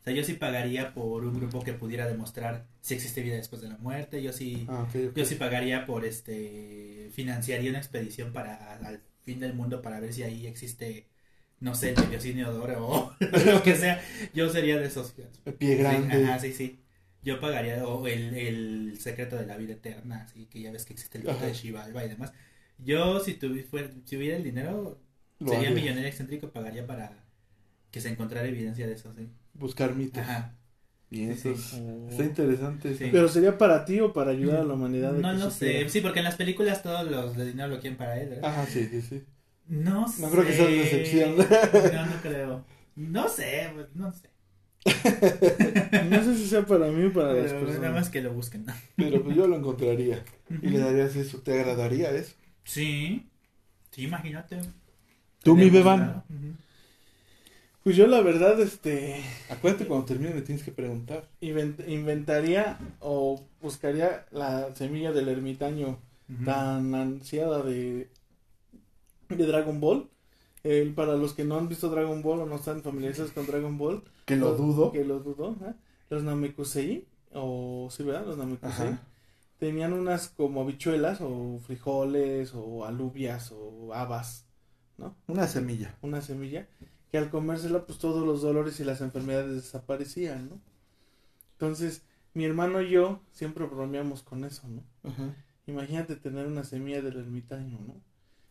O 0.00 0.04
sea, 0.04 0.12
yo 0.14 0.22
sí 0.22 0.34
pagaría 0.34 0.94
por 0.94 1.24
un 1.24 1.34
grupo 1.34 1.62
que 1.62 1.72
pudiera 1.72 2.06
demostrar 2.06 2.66
si 2.80 2.94
existe 2.94 3.22
vida 3.22 3.34
después 3.36 3.60
de 3.60 3.68
la 3.68 3.76
muerte, 3.78 4.22
yo 4.22 4.32
sí, 4.32 4.64
Ah, 4.68 4.86
yo 5.14 5.24
sí 5.24 5.34
pagaría 5.34 5.84
por 5.84 6.04
este, 6.04 7.10
financiaría 7.12 7.70
una 7.70 7.78
expedición 7.80 8.32
para 8.32 8.76
al 8.76 9.00
fin 9.24 9.40
del 9.40 9.54
mundo 9.54 9.82
para 9.82 9.98
ver 9.98 10.12
si 10.12 10.22
ahí 10.22 10.46
existe, 10.46 11.08
no 11.60 11.74
sé, 11.74 11.90
el 11.94 12.06
biocinio 12.08 12.52
de 12.52 12.58
oro 12.58 12.86
o 12.86 13.16
lo 13.46 13.62
que 13.62 13.74
sea. 13.76 14.00
Yo 14.34 14.48
sería 14.50 14.78
de 14.78 14.86
esos. 14.86 15.14
El 15.44 15.54
pie 15.54 15.76
grande. 15.76 16.16
Sí, 16.16 16.22
ajá, 16.24 16.38
sí, 16.38 16.52
sí. 16.52 16.80
yo 17.22 17.40
pagaría 17.40 17.86
o 17.86 18.06
el, 18.06 18.34
el 18.36 18.98
secreto 19.00 19.36
de 19.36 19.46
la 19.46 19.56
vida 19.56 19.74
eterna, 19.74 20.22
así 20.24 20.46
que 20.46 20.60
ya 20.60 20.70
ves 20.72 20.84
que 20.84 20.92
existe 20.94 21.18
el 21.18 21.24
mito 21.24 21.36
Ajá. 21.36 21.46
de 21.46 21.52
Shivalba 21.54 22.04
y 22.04 22.08
demás. 22.08 22.32
Yo 22.78 23.20
si, 23.20 23.38
tuvi- 23.38 23.64
fuera- 23.64 23.90
si 24.04 24.16
hubiera 24.16 24.36
el 24.36 24.44
dinero, 24.44 25.00
Lo 25.38 25.48
sería 25.48 25.68
haría. 25.70 25.82
millonario 25.82 26.08
excéntrico, 26.08 26.50
pagaría 26.50 26.86
para 26.86 27.24
que 27.90 28.00
se 28.00 28.08
encontrara 28.10 28.46
evidencia 28.48 28.86
de 28.86 28.94
eso, 28.94 29.12
sí. 29.14 29.28
Buscar 29.54 29.94
mitos. 29.94 30.22
Ajá. 30.22 30.54
Bien, 31.08 31.36
Sí, 31.38 31.50
eso 31.50 31.56
sí. 31.56 31.76
es- 32.08 32.10
está 32.10 32.24
interesante. 32.24 32.94
Sí. 32.96 33.08
Pero 33.10 33.28
sería 33.28 33.56
para 33.58 33.84
ti 33.84 34.00
o 34.00 34.12
para 34.12 34.32
ayudar 34.32 34.60
a 34.60 34.64
la 34.64 34.74
humanidad. 34.74 35.12
No 35.12 35.32
lo 35.32 35.50
supiera? 35.50 35.84
sé, 35.84 35.88
sí, 35.90 36.00
porque 36.00 36.18
en 36.20 36.24
las 36.24 36.36
películas 36.36 36.82
todos 36.82 37.10
los 37.10 37.36
de 37.36 37.46
dinero 37.46 37.68
lo 37.68 37.80
quieren 37.80 37.96
para 37.96 38.20
él, 38.20 38.28
¿verdad? 38.30 38.50
Ajá, 38.50 38.66
sí, 38.66 38.86
sí, 38.88 39.02
sí. 39.02 39.24
No 39.68 40.06
sé. 40.08 40.22
No 40.22 40.30
creo 40.30 40.44
que 40.46 40.52
sea 40.52 40.66
una 40.66 40.82
excepción. 40.82 41.36
No, 41.36 42.06
no 42.06 42.22
creo. 42.22 42.64
No 42.96 43.28
sé, 43.28 43.70
pues, 43.74 43.86
no 43.94 44.12
sé. 44.12 44.30
No 46.10 46.22
sé 46.22 46.36
si 46.36 46.46
sea 46.46 46.64
para 46.64 46.86
mí 46.88 47.06
o 47.06 47.12
para 47.12 47.32
las 47.32 47.46
Pero 47.52 47.54
nada 47.60 47.66
personas. 47.66 47.92
más 47.92 48.08
que 48.10 48.22
lo 48.22 48.32
busquen. 48.32 48.64
¿no? 48.66 48.72
Pero 48.96 49.22
pues 49.24 49.36
yo 49.36 49.46
lo 49.48 49.56
encontraría. 49.56 50.22
Y 50.62 50.68
le 50.68 50.78
darías 50.78 51.16
eso. 51.16 51.38
¿Te 51.38 51.58
agradaría 51.60 52.10
eso? 52.12 52.34
Sí. 52.64 53.26
Sí, 53.90 54.02
imagínate. 54.04 54.60
Tú, 55.42 55.56
mi 55.56 55.70
beban. 55.70 56.22
Pues 57.82 57.96
yo 57.96 58.06
la 58.08 58.20
verdad, 58.20 58.60
este, 58.60 59.22
Acuérdate 59.48 59.86
cuando 59.86 60.06
termine 60.06 60.34
me 60.34 60.42
tienes 60.42 60.64
que 60.64 60.72
preguntar. 60.72 61.28
invent- 61.40 61.88
inventaría 61.88 62.78
o 63.00 63.44
buscaría 63.62 64.26
la 64.32 64.74
semilla 64.74 65.12
del 65.12 65.28
ermitaño 65.28 65.98
tan 66.44 66.92
ansiada 66.96 67.62
de, 67.62 68.08
de 69.28 69.46
Dragon 69.46 69.80
Ball. 69.80 70.08
El, 70.62 70.94
para 70.94 71.14
los 71.16 71.32
que 71.32 71.44
no 71.44 71.56
han 71.58 71.68
visto 71.68 71.88
Dragon 71.90 72.22
Ball 72.22 72.40
o 72.40 72.46
no 72.46 72.56
están 72.56 72.82
familiarizados 72.82 73.30
con 73.32 73.46
Dragon 73.46 73.78
Ball, 73.78 74.02
Que 74.24 74.36
lo 74.36 74.50
los- 74.50 74.58
dudo. 74.58 74.92
Que 74.92 75.04
lo 75.04 75.20
dudo. 75.20 75.56
¿eh? 75.64 75.74
Los 76.10 76.22
Namekusei, 76.24 77.06
o 77.32 77.88
sí, 77.90 78.02
¿verdad? 78.02 78.26
Los 78.26 78.36
Namekusei. 78.38 78.88
Ajá. 78.88 79.02
Tenían 79.58 79.92
unas 79.92 80.28
como 80.28 80.60
habichuelas 80.62 81.20
o 81.20 81.58
frijoles 81.64 82.52
o 82.54 82.84
alubias 82.84 83.52
o 83.52 83.94
habas, 83.94 84.44
Una 85.28 85.46
semilla. 85.46 85.96
una 86.02 86.20
semilla, 86.20 86.68
que 87.10 87.18
al 87.18 87.30
comérsela 87.30 87.86
pues 87.86 87.98
todos 87.98 88.26
los 88.26 88.42
dolores 88.42 88.80
y 88.80 88.84
las 88.84 89.00
enfermedades 89.00 89.54
desaparecían, 89.54 90.48
¿no? 90.50 90.60
Entonces, 91.52 92.02
mi 92.34 92.44
hermano 92.44 92.82
y 92.82 92.90
yo 92.90 93.20
siempre 93.32 93.64
bromeamos 93.66 94.22
con 94.22 94.44
eso, 94.44 94.68
¿no? 94.68 94.82
Ajá. 95.08 95.34
Imagínate 95.66 96.16
tener 96.16 96.46
una 96.46 96.64
semilla 96.64 97.00
del 97.02 97.16
ermitaño, 97.18 97.78
¿no? 97.86 97.94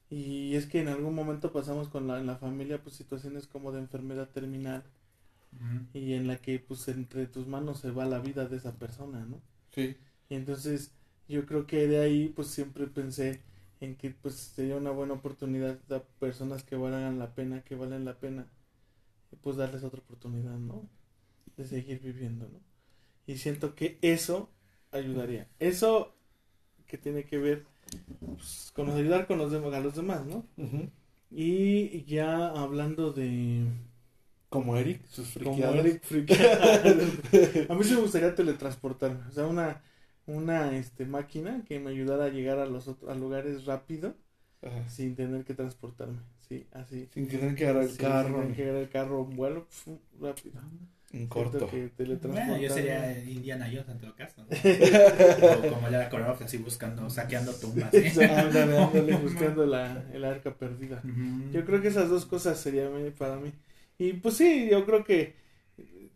Y 0.10 0.56
es 0.56 0.68
que 0.68 0.82
en 0.82 0.88
algún 0.88 1.16
momento 1.16 1.51
pasamos 1.51 1.88
con 1.88 2.08
la, 2.08 2.20
en 2.20 2.28
la 2.28 2.38
familia 2.38 2.82
pues 2.82 2.95
situaciones 2.95 3.47
como 3.47 3.72
de 3.72 3.80
enfermedad 3.80 4.30
terminal 4.30 4.84
y 5.93 6.14
en 6.14 6.28
la 6.28 6.38
que 6.38 6.60
pues 6.60 6.88
entre 6.89 7.28
tus 7.28 7.47
manos 7.47 7.80
se 7.80 7.91
va 7.91 8.06
la 8.06 8.20
vida 8.20 8.45
de 8.45 8.58
esa 8.58 8.78
persona, 8.78 9.26
¿no? 9.26 9.41
Sí. 9.72 9.95
Y 10.30 10.36
entonces 10.36 10.91
yo 11.28 11.45
creo 11.45 11.66
que 11.66 11.88
de 11.88 11.99
ahí 11.99 12.30
pues 12.30 12.49
siempre 12.49 12.88
pensé 12.88 13.41
en 13.80 13.95
que 13.95 14.12
pues 14.12 14.36
sería 14.36 14.76
una 14.76 14.91
buena 14.91 15.14
oportunidad 15.14 15.80
a 15.91 16.03
personas 16.20 16.64
que 16.64 16.76
valgan 16.76 17.20
la 17.20 17.34
pena, 17.34 17.64
que 17.64 17.76
valen 17.76 18.06
la 18.06 18.20
pena, 18.20 18.47
y, 19.32 19.36
pues 19.38 19.58
darles 19.58 19.84
otra 19.84 20.01
oportunidad, 20.01 20.58
¿no? 20.58 20.88
De 21.58 21.66
seguir 21.66 22.01
viviendo, 22.01 22.47
¿no? 22.47 22.60
Y 23.28 23.38
siento 23.38 23.76
que 23.76 23.97
eso 24.01 24.49
ayudaría. 24.91 25.47
Eso 25.60 26.16
que 26.86 26.97
tiene 26.97 27.26
que 27.26 27.38
ver 27.38 27.66
pues, 28.36 28.71
con 28.75 28.89
ayudar 28.89 29.27
con 29.27 29.38
los 29.38 29.51
demás, 29.51 29.73
a 29.73 29.79
los 29.79 29.95
demás, 29.95 30.25
¿no? 30.25 30.45
Ujú. 30.57 30.89
Y 31.31 32.03
ya 32.05 32.49
hablando 32.49 33.11
de 33.13 33.67
Como 34.49 34.75
Eric, 34.77 35.05
sus 35.07 35.27
como 35.41 35.73
friqueadas. 35.73 35.75
Eric 35.75 36.03
friqueadas. 36.03 36.81
a 37.67 37.73
mí 37.75 37.83
sí 37.83 37.93
me 37.95 38.01
gustaría 38.01 38.36
teletransportarme, 38.36 39.27
o 39.27 39.31
sea, 39.31 39.47
una 39.47 39.81
una 40.27 40.75
este 40.77 41.05
máquina 41.05 41.63
que 41.67 41.79
me 41.79 41.91
ayudara 41.91 42.25
a 42.25 42.29
llegar 42.29 42.59
a 42.59 42.65
los 42.65 42.88
otros 42.88 43.11
a 43.11 43.15
lugares 43.15 43.65
rápido 43.65 44.15
Ajá. 44.61 44.83
sin 44.86 45.15
tener 45.15 45.45
que 45.45 45.55
transportarme, 45.55 46.19
sí, 46.49 46.67
así. 46.73 47.09
Sin 47.13 47.27
tener 47.27 47.55
que 47.55 47.63
agarrar 47.65 47.86
el 47.89 47.97
Sí, 47.97 47.97
carro 47.97 48.36
sin 48.36 48.36
tener 48.41 48.55
que 48.55 48.63
agarrar 48.63 48.81
el 48.83 48.89
carro, 48.89 49.21
un 49.23 49.36
vuelo 49.36 49.65
pf, 49.67 49.99
rápido. 50.19 50.61
Siento 51.18 51.34
corto. 51.34 51.70
que 51.70 51.89
Bueno, 52.28 52.57
yo 52.57 52.70
sería 52.70 53.18
Indiana 53.24 53.66
Jones 53.72 53.89
en 53.89 53.99
todo 53.99 54.16
caso. 54.16 54.41
¿no? 54.41 54.47
o 55.70 55.74
como 55.74 55.89
Lara 55.89 56.09
Croft, 56.09 56.41
así 56.41 56.57
buscando, 56.57 57.09
saqueando 57.09 57.53
tumbas. 57.53 57.93
¿eh? 57.93 58.11
Ándale, 58.30 58.78
ándale, 58.78 59.16
buscando 59.24 59.66
la, 59.66 60.03
el 60.13 60.26
arca 60.26 60.53
perdida. 60.53 61.01
Ujú. 61.03 61.51
Yo 61.51 61.66
creo 61.66 61.82
que 61.82 61.88
esas 61.88 62.09
dos 62.09 62.26
cosas 62.26 62.59
serían 62.59 62.91
para 63.18 63.38
mí. 63.38 63.51
Y 63.97 64.13
pues 64.13 64.36
sí, 64.36 64.68
yo 64.70 64.86
creo 64.86 65.03
que 65.03 65.36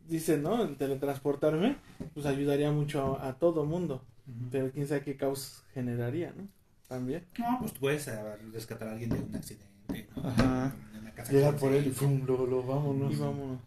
dicen, 0.07 0.43
¿no? 0.43 0.63
El 0.63 0.75
teletransportarme, 0.75 1.77
pues 2.13 2.25
ayudaría 2.25 2.71
mucho 2.71 3.17
a, 3.17 3.29
a 3.29 3.33
todo 3.39 3.65
mundo. 3.65 4.03
Ujú. 4.27 4.49
Pero 4.51 4.71
quién 4.71 4.87
sabe 4.87 5.01
qué 5.01 5.15
caos 5.15 5.63
generaría, 5.73 6.33
¿no? 6.35 6.47
También. 6.87 7.23
No, 7.37 7.57
pues 7.59 7.73
tú 7.73 7.79
puedes 7.81 8.07
eh, 8.07 8.19
rescatar 8.51 8.87
a 8.89 8.91
alguien 8.93 9.11
de 9.11 9.19
un 9.19 9.35
accidente, 9.35 10.07
¿no? 10.15 10.27
Ajá. 10.27 10.75
En 10.95 11.11
casa 11.11 11.31
que- 11.31 11.57
por 11.59 11.71
él 11.71 11.87
y 11.87 11.91
¡fum! 11.91 12.21
Luego, 12.25 12.45
luego, 12.45 12.63
vámonos. 12.75 13.13
Y 13.13 13.15
vámonos. 13.17 13.59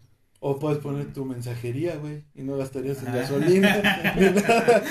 O 0.45 0.59
puedes 0.59 0.79
poner 0.79 1.13
tu 1.13 1.23
mensajería, 1.23 1.95
güey, 1.95 2.23
y 2.35 2.41
no 2.41 2.57
gastarías 2.57 3.01
en 3.01 3.07
Ajá. 3.07 3.17
gasolina. 3.19 3.77
ni 4.17 4.25
nada. 4.25 4.83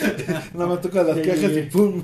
Nada 0.55 0.67
más 0.67 0.81
tocas 0.81 1.07
las 1.07 1.19
cajas 1.19 1.53
y 1.53 1.63
¡pum! 1.71 2.03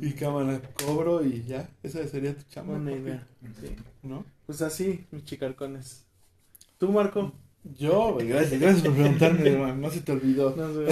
Y 0.00 0.12
cámara, 0.12 0.62
cobro 0.82 1.22
y 1.22 1.44
ya. 1.44 1.68
Esa 1.82 2.08
sería 2.08 2.34
tu 2.34 2.44
chamba. 2.48 2.78
Buena 2.78 2.92
idea. 2.92 3.26
Sí. 3.60 3.76
¿No? 4.02 4.24
Pues 4.46 4.62
así, 4.62 5.04
mis 5.10 5.22
chicarcones. 5.26 6.06
¿Tú, 6.78 6.90
Marco? 6.90 7.34
Yo, 7.78 8.14
güey, 8.14 8.28
gracias, 8.28 8.58
gracias 8.58 8.82
por 8.82 8.94
preguntarme, 8.94 9.50
hermano, 9.50 9.74
no 9.76 9.90
se 9.90 10.00
te 10.00 10.12
olvidó. 10.12 10.56
No. 10.56 10.68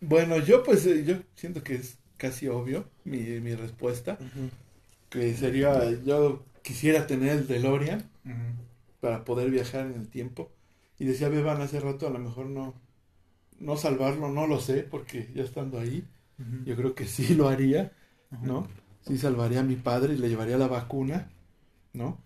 Bueno, 0.00 0.38
yo 0.38 0.62
pues, 0.62 0.86
eh, 0.86 1.02
yo 1.04 1.16
siento 1.34 1.64
que 1.64 1.74
es 1.74 1.98
casi 2.16 2.46
obvio 2.46 2.84
mi, 3.02 3.18
mi 3.40 3.56
respuesta, 3.56 4.16
que 5.10 5.34
sería, 5.34 5.90
yo 6.06 6.44
quisiera 6.62 7.08
tener 7.08 7.30
el 7.32 7.48
DeLorean 7.48 8.08
Ujú. 8.24 8.67
Para 9.00 9.24
poder 9.24 9.50
viajar 9.50 9.86
en 9.86 9.94
el 9.94 10.08
tiempo. 10.08 10.50
Y 10.98 11.04
decía 11.04 11.28
Beban 11.28 11.60
hace 11.62 11.80
rato, 11.80 12.06
a 12.06 12.10
lo 12.10 12.18
mejor 12.18 12.46
no, 12.46 12.74
no 13.58 13.76
salvarlo, 13.76 14.30
no 14.30 14.46
lo 14.46 14.60
sé, 14.60 14.82
porque 14.84 15.30
ya 15.34 15.44
estando 15.44 15.78
ahí, 15.78 16.06
yo 16.64 16.76
creo 16.76 16.94
que 16.94 17.06
sí 17.06 17.34
lo 17.34 17.48
haría. 17.48 17.92
¿no? 18.30 18.68
Sí 19.06 19.16
salvaría 19.18 19.60
a 19.60 19.64
mi 19.64 19.76
padre 19.76 20.14
y 20.14 20.18
le 20.18 20.28
llevaría 20.28 20.58
la 20.58 20.68
vacuna, 20.68 21.30
¿no? 21.92 22.18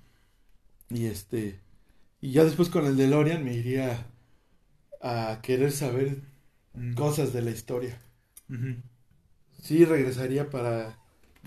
Y 0.90 1.06
este, 1.06 1.60
y 2.20 2.32
ya 2.32 2.44
después 2.44 2.68
con 2.68 2.86
el 2.86 2.96
DeLorean 2.96 3.44
me 3.44 3.54
iría 3.54 4.06
a 5.00 5.40
querer 5.42 5.72
saber 5.72 6.22
cosas 6.94 7.32
de 7.32 7.42
la 7.42 7.50
historia. 7.50 8.00
Sí 9.62 9.84
regresaría 9.84 10.50
para 10.50 10.98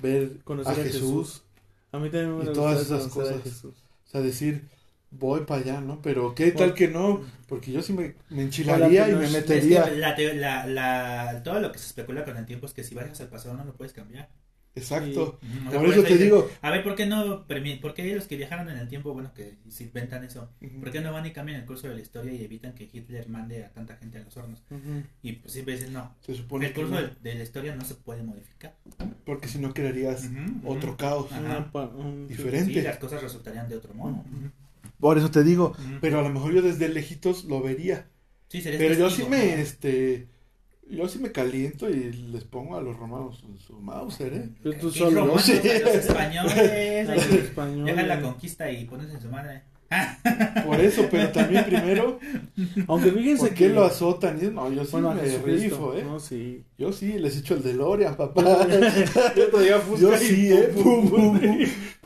ver 0.02 0.40
Conocer 0.44 0.80
a 0.80 0.82
a 0.82 0.84
Jesús. 0.86 1.44
A 1.92 2.00
mí 2.00 2.10
también 2.10 2.38
me 2.38 2.46
Y 2.46 2.54
todas 2.54 2.82
esas 2.82 3.06
a 3.06 3.10
cosas. 3.10 3.44
Jesús. 3.44 3.76
o 4.06 4.10
sea, 4.10 4.22
decir, 4.22 4.70
voy 5.20 5.42
para 5.42 5.62
allá, 5.62 5.82
¿no? 5.82 6.02
Pero 6.02 6.34
qué 6.36 6.52
tal 6.52 6.74
que 6.74 6.88
no, 6.88 7.22
porque 7.48 7.72
yo 7.72 7.82
sí 7.82 7.94
me, 7.94 8.16
me 8.30 8.44
enchilaría 8.44 9.10
y 9.10 9.14
me 9.14 9.18
no- 9.20 9.22
Es 9.24 9.32
que 9.32 9.38
metería. 9.40 9.90
la, 9.92 10.16
la, 10.34 10.68
la, 10.68 11.42
todo 11.44 11.60
lo 11.60 11.72
que 11.72 11.80
se 11.80 11.88
especula 11.88 12.24
con 12.26 12.38
el 12.38 12.46
tiempo 12.46 12.66
es 12.66 12.74
que 12.74 12.84
si 12.84 12.96
vayas 12.96 13.20
al 13.22 13.28
pasado 13.30 13.56
no 13.56 13.66
lo 13.66 13.74
puedes 13.74 13.94
cambiar. 13.94 14.30
Exacto. 14.78 15.40
Por 15.74 15.86
eso 15.86 16.04
te 16.04 16.18
digo, 16.18 16.50
A 16.62 16.70
ver, 16.70 16.84
¿por 16.84 16.96
qué 16.96 17.06
no 17.06 17.48
por 17.48 17.94
qué 17.94 18.14
los 18.14 18.28
que 18.28 18.36
viajaron 18.36 18.70
en 18.70 18.78
el 18.78 18.90
tiempo, 18.90 19.14
bueno, 19.14 19.34
que 19.34 19.56
si 19.70 19.86
inventan 19.86 20.26
eso, 20.26 20.50
¿por 20.82 20.92
qué 20.92 21.00
no 21.00 21.14
van 21.14 21.26
y 21.26 21.32
cambian 21.32 21.62
el 21.62 21.66
curso 21.66 21.88
de 21.88 21.96
la 21.96 22.02
historia 22.02 22.34
y 22.34 22.44
evitan 22.44 22.74
que 22.74 22.90
Hitler 22.92 23.30
mande 23.30 23.64
a 23.64 23.72
tanta 23.72 23.96
gente 23.96 24.18
a 24.18 24.24
los 24.26 24.36
hornos? 24.36 24.62
Ujú. 24.70 25.04
Y 25.24 25.32
pues 25.32 25.54
siempre 25.54 25.76
dicen, 25.76 25.94
no, 25.94 26.14
se 26.20 26.36
supone 26.36 26.66
el 26.68 26.74
que 26.74 26.82
curso 26.82 26.96
no, 26.96 27.02
de, 27.08 27.14
de 27.24 27.36
la 27.36 27.44
historia 27.44 27.74
no 27.74 27.86
se 27.86 27.96
puede 27.96 28.22
modificar. 28.24 28.76
porque 29.24 29.48
si 29.48 29.60
no 29.60 29.74
crearías 29.74 30.30
otro 30.66 30.98
caos 30.98 31.30
diferente. 32.28 32.74
Sí, 32.74 32.82
las 32.82 32.98
cosas 32.98 33.24
resultarían 33.24 33.70
de 33.70 33.78
otro 33.78 33.94
modo. 33.94 34.26
Por 35.00 35.18
eso 35.18 35.30
te 35.32 35.44
digo, 35.44 35.72
Ujú. 35.78 35.98
pero 36.02 36.20
a 36.20 36.24
lo 36.24 36.30
mejor 36.30 36.54
yo 36.54 36.62
desde 36.62 36.90
lejitos 36.90 37.46
lo 37.46 37.62
vería. 37.62 38.08
Sí, 38.50 38.62
serías 38.62 38.82
Pero 38.82 38.96
yo 38.96 39.10
sí 39.10 39.24
testigo, 39.24 39.30
me, 39.30 39.56
¿no? 39.56 39.62
este, 39.62 40.28
yo 40.90 41.08
sí 41.10 41.20
me 41.20 41.32
caliento 41.32 41.90
y 41.90 42.12
les 42.14 42.44
pongo 42.44 42.78
a 42.78 42.82
los 42.82 42.96
romanos 42.96 43.44
en 43.48 43.58
su 43.58 43.74
Mauser, 43.80 44.34
¿eh? 44.34 44.50
Pero 44.64 44.80
tú 44.80 44.92
solo, 44.92 45.22
romanos, 45.22 45.44
sí. 45.44 45.54
a 45.54 45.80
los 45.80 45.96
españoles, 45.96 47.10
A 47.10 47.16
los 47.16 47.26
españoles. 47.28 47.86
dejan 47.96 48.08
la 48.08 48.22
conquista 48.22 48.72
y 48.72 48.86
pones 48.86 49.12
en 49.14 49.22
su 49.22 49.30
madre. 49.30 49.64
Por 50.66 50.80
eso, 50.80 51.08
pero 51.12 51.30
también 51.30 51.64
primero, 51.66 52.20
Aunque 52.88 53.12
fíjense 53.12 53.48
¿por 53.48 53.50
qué 53.50 53.56
que 53.56 53.70
lo 53.70 53.86
azotan? 53.86 54.40
Y, 54.42 54.48
no, 54.48 54.72
yo 54.72 54.84
sí 54.84 54.92
bueno, 54.92 55.14
me 55.14 55.22
rifo, 55.22 55.94
¿eh? 55.94 56.04
No, 56.04 56.20
sí. 56.20 56.64
Yo 56.78 56.92
sí 56.92 57.14
les 57.20 57.38
echo 57.38 57.56
el 57.56 57.64
DeLorean, 57.64 58.16
papá. 58.18 58.68
Yo 59.36 59.48
todavía 59.50 59.82
Yo 60.00 60.14
y 60.16 60.18
sí, 60.18 60.52
¿eh? 60.52 60.72
pum. 60.74 61.40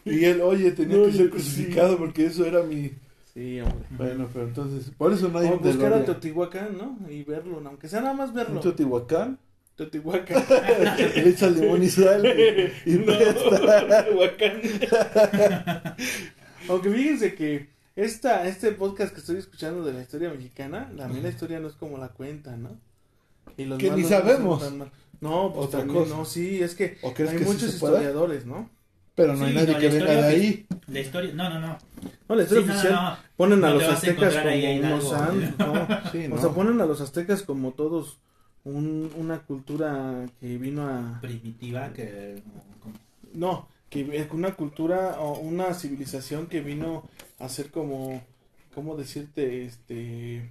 Y 0.05 0.25
él, 0.25 0.41
oye, 0.41 0.71
tenía 0.71 0.97
No, 0.97 1.05
que 1.05 1.13
ser 1.13 1.29
crucificado 1.29 1.97
porque 1.97 2.25
eso 2.25 2.45
era 2.45 2.63
mi... 2.63 2.91
Sí, 3.33 3.61
hombre. 3.61 3.85
Bueno, 3.91 4.27
pero 4.33 4.45
entonces, 4.47 4.91
por 4.97 5.13
eso 5.13 5.29
no 5.29 5.39
hay 5.39 5.47
O 5.47 5.53
un 5.53 5.59
buscar 5.59 5.93
a. 5.93 6.03
Teotihuacán, 6.03 6.77
¿no? 6.77 6.97
Y 7.09 7.23
verlo, 7.23 7.61
aunque 7.63 7.87
sea 7.87 8.01
nada 8.01 8.13
más 8.13 8.33
verlo. 8.33 8.55
Un 8.55 8.61
Teotihuacán, 8.61 9.37
Teotihuacán. 9.75 10.43
le 10.97 11.29
echa 11.29 11.49
limón 11.49 11.83
y 11.83 11.89
sal 11.89 12.25
y, 12.25 12.91
y 12.91 12.93
No. 12.97 13.13
Teotihuacán. 13.15 14.61
Aunque 16.69 16.89
fíjense 16.91 17.35
que 17.35 17.69
esta, 17.95 18.47
este 18.47 18.71
podcast 18.71 19.13
que 19.13 19.19
estoy 19.19 19.37
escuchando 19.37 19.83
de 19.83 19.93
la 19.93 20.01
historia 20.01 20.29
mexicana, 20.29 20.89
la, 20.95 21.07
mí 21.07 21.19
la 21.21 21.29
historia 21.29 21.59
no 21.59 21.67
es 21.67 21.73
como 21.73 21.97
la 21.97 22.09
cuenta, 22.09 22.55
¿no? 22.55 22.77
Y 23.57 23.65
los 23.65 23.77
Que 23.79 23.91
ni 23.91 24.03
sabemos. 24.03 24.61
tan 24.61 24.77
mal. 24.77 24.91
No, 25.21 25.51
pues 25.53 25.67
Otra 25.67 25.79
también, 25.79 26.03
cosa. 26.05 26.15
no, 26.15 26.23
sí, 26.25 26.61
es 26.63 26.75
que 26.75 26.97
¿O 27.01 27.13
crees 27.13 27.31
hay 27.31 27.37
que 27.39 27.43
sí 27.43 27.51
muchos 27.51 27.71
se 27.71 27.79
pueda? 27.79 27.95
historiadores, 27.95 28.45
¿no? 28.45 28.69
Pero 29.15 29.35
no 29.35 29.43
hay 29.43 29.51
Sí, 29.51 29.55
nadie 29.57 29.73
no, 29.73 29.79
que 29.79 29.89
la 29.89 29.93
venga 29.93 30.05
de 30.05 30.19
historia 30.19 30.27
ahí. 30.27 30.67
La 30.87 30.99
historia, 31.01 31.33
no, 31.33 31.49
no, 31.49 31.59
no. 31.59 31.77
No, 32.29 32.35
la 32.35 32.43
historia 32.43 32.61
Sí, 32.63 32.67
no, 32.69 32.73
oficial 32.73 32.93
no, 32.93 33.09
no. 33.11 33.17
ponen 33.35 33.63
a 33.65 33.67
No 33.67 33.73
los 33.73 33.83
vas 33.83 33.91
a 33.91 33.95
aztecas 33.95 34.15
encontrar 34.35 34.43
como 34.43 34.55
ahí 34.55 34.65
en 34.65 34.85
unos 34.85 35.13
algo. 35.13 35.41
¿no? 35.59 36.11
Sí, 36.11 36.25
O 36.25 36.29
¿no? 36.29 36.41
sea, 36.41 36.49
ponen 36.51 36.79
a 36.81 36.85
los 36.85 37.01
aztecas 37.01 37.41
como 37.43 37.71
todos 37.73 38.19
un, 38.63 39.11
una 39.17 39.39
cultura 39.39 40.25
que 40.39 40.57
vino 40.57 40.87
a... 40.87 41.19
Primitiva 41.21 41.91
que... 41.91 42.41
como- 42.81 42.95
No, 43.33 43.67
que 43.89 44.17
es 44.17 44.31
una 44.31 44.55
cultura 44.55 45.19
o 45.19 45.39
una 45.39 45.73
civilización 45.73 46.47
que 46.47 46.61
vino 46.61 47.03
a 47.39 47.49
ser 47.49 47.71
como, 47.71 48.21
¿cómo 48.73 48.95
decirte? 48.95 49.65
Este, 49.65 50.49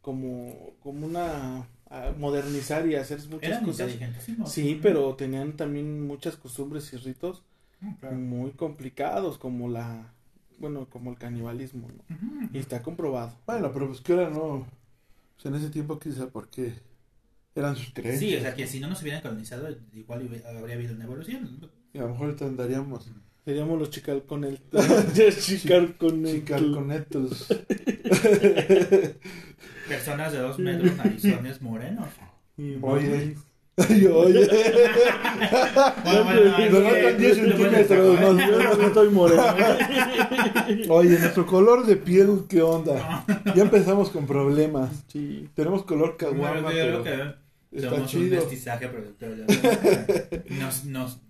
como, 0.00 0.74
como 0.80 1.06
una, 1.06 1.68
a 1.90 2.12
modernizar 2.16 2.86
y 2.86 2.94
hacer 2.94 3.18
muchas 3.28 3.50
Eran 3.50 3.64
cosas. 3.64 3.92
inteligentes, 3.92 4.38
¿no? 4.38 4.46
Sí, 4.46 4.78
pero 4.80 5.14
tenían 5.16 5.56
también 5.56 6.06
muchas 6.06 6.36
costumbres 6.36 6.92
y 6.92 6.96
ritos 6.96 7.42
claro. 8.00 8.16
muy 8.16 8.52
complicados, 8.52 9.38
como 9.38 9.68
la, 9.68 10.12
bueno, 10.58 10.86
como 10.88 11.10
el 11.10 11.18
canibalismo, 11.18 11.88
¿no? 11.88 12.48
Y 12.52 12.58
está 12.58 12.82
comprobado. 12.82 13.32
Bueno, 13.46 13.72
pero 13.72 13.88
pues 13.88 14.00
que 14.00 14.12
ahora 14.12 14.30
no. 14.30 14.66
Pues 15.34 15.46
en 15.46 15.54
ese 15.54 15.70
tiempo 15.70 15.98
quizá 15.98 16.28
porque 16.28 16.74
eran 17.54 17.76
sus 17.76 17.92
creencias. 17.92 18.30
Sí, 18.30 18.36
o 18.36 18.40
sea 18.40 18.54
que 18.54 18.66
si 18.66 18.80
no 18.80 18.88
nos 18.88 19.02
hubieran 19.02 19.22
colonizado, 19.22 19.68
igual 19.92 20.42
habría 20.46 20.74
habido 20.74 20.94
una 20.94 21.04
evolución. 21.04 21.70
Y 21.98 22.00
a 22.00 22.04
lo 22.04 22.10
mejor 22.10 22.26
ahorita 22.26 22.44
andaríamos 22.44 23.10
Seríamos 23.44 23.76
los 23.80 23.90
chical 23.90 24.22
con 24.22 24.44
el 24.44 24.60
chical 25.40 25.96
con 25.96 26.24
el 26.24 26.34
chicarconetos. 26.36 27.48
Personas 29.88 30.32
de 30.32 30.38
dos 30.38 30.60
metros, 30.60 30.96
narizones 30.96 31.60
morenos. 31.60 32.06
Oye. 32.82 33.34
Oye. 33.78 34.48
Bueno, 36.04 36.24
bueno, 36.24 36.54
ay, 36.56 36.70
Nos 36.70 36.78
sí, 36.78 36.84
faltan 36.84 37.18
10 37.18 37.38
lo 37.38 37.56
puedes 37.56 37.88
centímetros. 37.88 38.20
más. 38.20 38.78
No 38.78 38.86
estoy 38.86 39.08
moreno. 39.08 39.42
Oye, 40.94 41.18
nuestro 41.18 41.46
color 41.46 41.86
de 41.86 41.96
piel, 41.96 42.44
¿qué 42.48 42.62
onda? 42.62 43.24
Ya 43.56 43.62
empezamos 43.62 44.10
con 44.10 44.26
problemas. 44.26 45.04
Sí. 45.08 45.48
Tenemos 45.54 45.82
color 45.82 46.16
Bueno, 46.20 46.36
caguama, 46.36 46.72
yo 46.72 47.02
creo 47.02 47.02
pero 47.02 47.34
que 47.72 47.76
está 47.76 47.90
somos 47.90 48.14
un 48.14 48.30
mestizaje 48.30 48.88
productor. 48.88 49.30
Nos, 50.50 50.84
nos, 50.84 51.20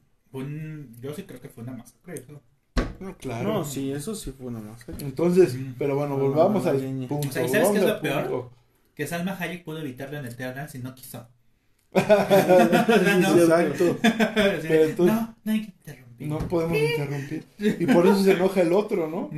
un- 0.45 0.97
yo 1.01 1.15
sí 1.15 1.23
creo 1.25 1.41
que 1.41 1.49
fue 1.49 1.63
una 1.65 1.73
masacre. 1.73 2.15
eso. 2.15 2.41
No, 3.01 3.17
claro. 3.17 3.53
No, 3.53 3.65
sí, 3.65 3.93
eso 3.93 4.15
sí 4.15 4.33
fue 4.37 4.47
una 4.47 4.61
masacre. 4.61 4.97
Entonces, 5.05 5.55
Mm. 5.55 5.75
pero 5.79 5.95
bueno, 5.97 6.17
No, 6.17 6.25
volvamos 6.29 6.65
no, 6.65 6.71
al 6.71 6.79
punto. 7.09 7.29
O 7.29 7.33
sea, 7.33 7.45
¿y 7.45 7.49
sabes 7.49 7.69
qué 7.71 7.79
es 7.79 7.85
lo 7.85 8.01
peor? 8.01 8.51
Que 8.95 9.07
Salma 9.07 9.37
Hayek 9.39 9.65
pudo 9.65 9.79
evitarlo 9.79 10.19
en 10.19 10.27
Eternal 10.27 10.69
si 10.69 10.79
no 10.81 10.95
quiso. 10.95 11.29
Sí, 11.95 12.01
Exacto. 12.01 13.97
Pero 14.35 14.85
entonces- 14.85 14.99
no, 14.99 15.37
no 15.45 15.53
hay 15.53 15.61
que 15.63 15.71
interrumpir. 15.71 16.29
No 16.29 16.39
podemos 16.49 16.77
interrumpir. 16.79 17.45
Y 17.59 17.87
por 17.87 18.07
eso 18.07 18.23
se 18.23 18.33
enoja 18.33 18.61
el 18.63 18.73
otro, 18.73 19.09
¿no? 19.09 19.31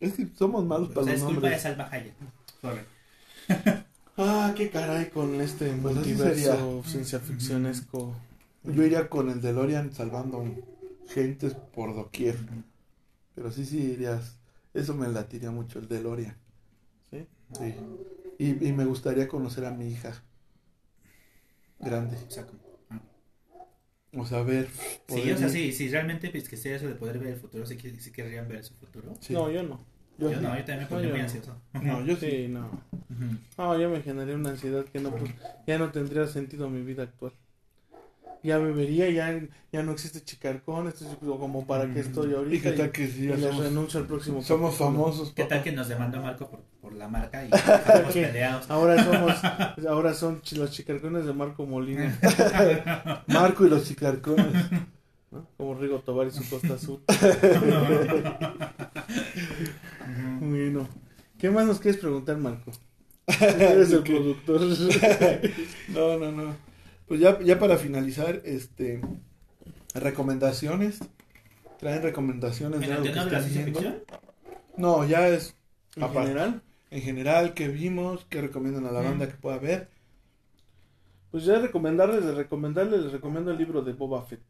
Es 0.00 0.12
que 0.14 0.26
somos 0.36 0.64
malos 0.64 0.90
O 0.90 0.94
para 0.94 1.04
sea, 1.04 1.12
los 1.14 1.22
es 1.22 1.26
culpa 1.26 1.48
de 1.48 1.54
nombres. 1.56 1.62
Salma 1.62 1.88
Hayek. 1.90 2.14
Sorry. 2.60 2.80
Ah, 4.18 4.52
qué 4.56 4.68
caray 4.68 5.08
con 5.08 5.40
este 5.40 5.66
Pues 5.70 5.94
multiverso 5.94 6.34
sería. 6.34 6.90
ciencia 6.90 7.18
ficcionesco. 7.18 8.14
Yo 8.64 8.82
iría 8.84 9.08
con 9.08 9.28
el 9.30 9.40
DeLorean 9.40 9.92
salvando 9.92 10.44
gentes 11.08 11.54
por 11.54 11.94
doquier. 11.94 12.36
Pero 13.34 13.50
sí, 13.50 13.64
sí 13.66 13.78
irías. 13.92 14.38
Eso 14.74 14.94
me 14.94 15.08
latiría 15.08 15.50
mucho, 15.50 15.78
el 15.78 15.88
DeLorean. 15.88 16.36
¿Sí? 17.10 17.26
Sí. 17.58 17.74
Y, 18.38 18.68
y 18.68 18.72
me 18.72 18.84
gustaría 18.84 19.28
conocer 19.28 19.64
a 19.66 19.70
mi 19.72 19.88
hija. 19.90 20.22
Grande. 21.80 22.16
O 22.26 22.30
sea, 22.30 22.46
como-. 22.46 22.62
O 24.14 24.26
sea, 24.26 24.42
ver. 24.42 24.68
Sí, 25.08 25.30
o 25.30 25.36
sea, 25.38 25.48
sí, 25.48 25.72
si 25.72 25.88
realmente 25.88 26.30
pues, 26.30 26.48
que 26.48 26.56
sea 26.56 26.76
eso 26.76 26.86
de 26.86 26.94
poder 26.94 27.18
ver 27.18 27.28
el 27.34 27.36
futuro, 27.36 27.64
si, 27.64 27.76
que- 27.76 27.98
si 27.98 28.12
querrían 28.12 28.46
ver 28.48 28.62
su 28.62 28.74
futuro. 28.74 29.14
Sí. 29.20 29.32
No, 29.32 29.50
yo 29.50 29.62
no. 29.62 29.80
Yo, 30.18 30.28
sí. 30.28 30.34
no, 30.42 30.56
yo 30.56 30.64
también 30.64 30.78
me 30.78 30.82
No, 30.84 30.88
pondría 30.88 31.10
muy 31.10 31.18
no. 31.18 31.24
ansioso. 31.24 31.56
No, 31.72 32.04
yo 32.04 32.16
sí. 32.16 32.30
Sí, 32.30 32.48
no. 32.48 32.70
No, 33.56 33.78
yo 33.80 33.88
me 33.90 34.02
generé 34.02 34.34
una 34.34 34.50
ansiedad 34.50 34.84
que 34.84 35.00
no, 35.00 35.10
pues, 35.16 35.30
ya 35.66 35.78
no 35.78 35.90
tendría 35.90 36.26
sentido 36.26 36.68
mi 36.68 36.82
vida 36.82 37.04
actual. 37.04 37.32
Ya 38.44 38.58
me 38.58 38.72
vería, 38.72 39.08
ya, 39.10 39.40
ya 39.72 39.82
no 39.84 39.92
existe 39.92 40.20
Chicarcón, 40.24 40.88
esto 40.88 41.04
es 41.08 41.16
como 41.20 41.64
para 41.64 41.92
qué 41.94 42.00
estoy 42.00 42.32
¿Y 42.32 42.34
ahorita. 42.34 42.70
qué 42.70 42.76
tal 42.76 42.86
y- 42.88 42.90
que 42.90 43.06
sí, 43.06 43.24
y 43.24 43.28
ya 43.28 43.36
les 43.36 43.44
somos, 43.50 43.64
renuncio 43.64 44.00
al 44.00 44.06
próximo 44.06 44.42
somos 44.42 44.72
capítulo. 44.74 44.90
famosos? 44.90 45.32
¿Qué 45.32 45.42
papá? 45.44 45.54
tal 45.54 45.62
que 45.64 45.72
nos 45.72 45.88
demandó 45.88 46.20
Marco 46.20 46.50
por, 46.50 46.60
por 46.80 46.92
la 46.94 47.06
marca 47.06 47.44
y 47.44 47.50
estamos 47.54 48.12
¿Qué? 48.12 48.22
peleados? 48.26 48.68
Ahora 48.68 49.04
somos, 49.04 49.34
ahora 49.88 50.14
son 50.14 50.42
los 50.56 50.70
chicarcones 50.72 51.24
de 51.24 51.32
Marco 51.32 51.66
Molina, 51.66 52.18
Marco 53.28 53.64
y 53.64 53.70
los 53.70 53.86
chicarcones. 53.86 54.52
¿no? 55.30 55.46
como 55.56 55.74
Rigo 55.76 56.00
Tobar 56.00 56.26
y 56.26 56.30
su 56.32 56.46
Costa 56.50 56.74
Azul. 56.74 57.00
Bueno, 60.40 60.88
¿qué 61.38 61.50
más 61.50 61.64
nos 61.66 61.78
quieres 61.80 62.00
preguntar, 62.00 62.36
Marco? 62.38 62.72
Eres 63.40 63.92
el 63.92 64.02
productor. 64.02 64.60
No, 65.88 66.18
no, 66.18 66.32
no. 66.32 66.71
Pues 67.12 67.20
ya, 67.20 67.38
ya 67.42 67.58
para 67.58 67.76
finalizar, 67.76 68.40
este 68.46 69.02
recomendaciones. 69.94 70.98
Traen 71.78 72.02
recomendaciones 72.02 72.80
de 72.80 72.86
¿En 72.86 72.92
el 72.92 72.96
algo 72.96 73.04
que 73.04 73.12
tema 73.12 73.24
de 73.26 73.30
la 73.32 73.38
están 73.38 73.52
ciencia 73.52 73.64
viendo. 73.64 73.80
ficción? 73.80 74.02
No, 74.78 75.04
ya 75.04 75.28
es 75.28 75.54
En 75.96 76.04
Aparte. 76.04 76.28
general, 76.28 76.62
en 76.90 77.02
general 77.02 77.52
que 77.52 77.68
vimos, 77.68 78.24
que 78.30 78.40
recomiendan 78.40 78.86
a 78.86 78.92
la 78.92 79.00
Ujú. 79.00 79.08
banda 79.10 79.28
que 79.28 79.34
pueda 79.34 79.58
ver. 79.58 79.90
pues 81.30 81.44
ya 81.44 81.58
recomendarles, 81.58 82.24
de 82.24 82.34
recomendarles, 82.34 83.02
les 83.02 83.12
recomiendo 83.12 83.50
el 83.50 83.58
libro 83.58 83.82
de 83.82 83.92
Boba 83.92 84.22
Fett. 84.22 84.40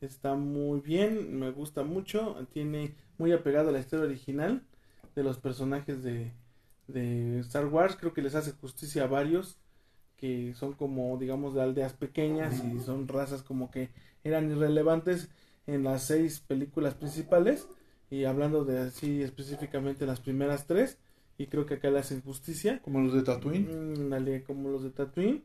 Está 0.00 0.34
muy 0.36 0.80
bien, 0.80 1.38
me 1.38 1.50
gusta 1.50 1.82
mucho, 1.82 2.46
tiene 2.50 2.94
muy 3.18 3.32
apegado 3.32 3.68
a 3.68 3.72
la 3.72 3.80
historia 3.80 4.06
original 4.06 4.62
de 5.14 5.22
los 5.22 5.36
personajes 5.38 6.02
de, 6.02 6.32
de 6.86 7.40
Star 7.40 7.66
Wars, 7.66 7.94
creo 8.00 8.14
que 8.14 8.22
les 8.22 8.34
hace 8.34 8.52
justicia 8.52 9.04
a 9.04 9.06
varios 9.06 9.58
que 10.18 10.54
son 10.54 10.72
como 10.74 11.16
digamos 11.16 11.54
de 11.54 11.62
aldeas 11.62 11.92
pequeñas 11.94 12.62
y 12.64 12.80
son 12.80 13.08
razas 13.08 13.42
como 13.42 13.70
que 13.70 13.88
eran 14.24 14.50
irrelevantes 14.50 15.28
en 15.66 15.84
las 15.84 16.04
seis 16.04 16.40
películas 16.40 16.94
principales 16.94 17.68
y 18.10 18.24
hablando 18.24 18.64
de 18.64 18.78
así 18.78 19.22
específicamente 19.22 20.06
las 20.06 20.20
primeras 20.20 20.66
tres 20.66 20.98
y 21.38 21.46
creo 21.46 21.66
que 21.66 21.74
acá 21.74 21.88
le 21.90 22.00
hacen 22.00 22.20
justicia 22.20 22.80
Como 22.82 23.00
los 23.00 23.14
de 23.14 23.22
Tatooine. 23.22 23.68
Mm, 23.68 24.10
dale, 24.10 24.42
como 24.42 24.68
los 24.70 24.82
de 24.82 24.90
Tatooine. 24.90 25.44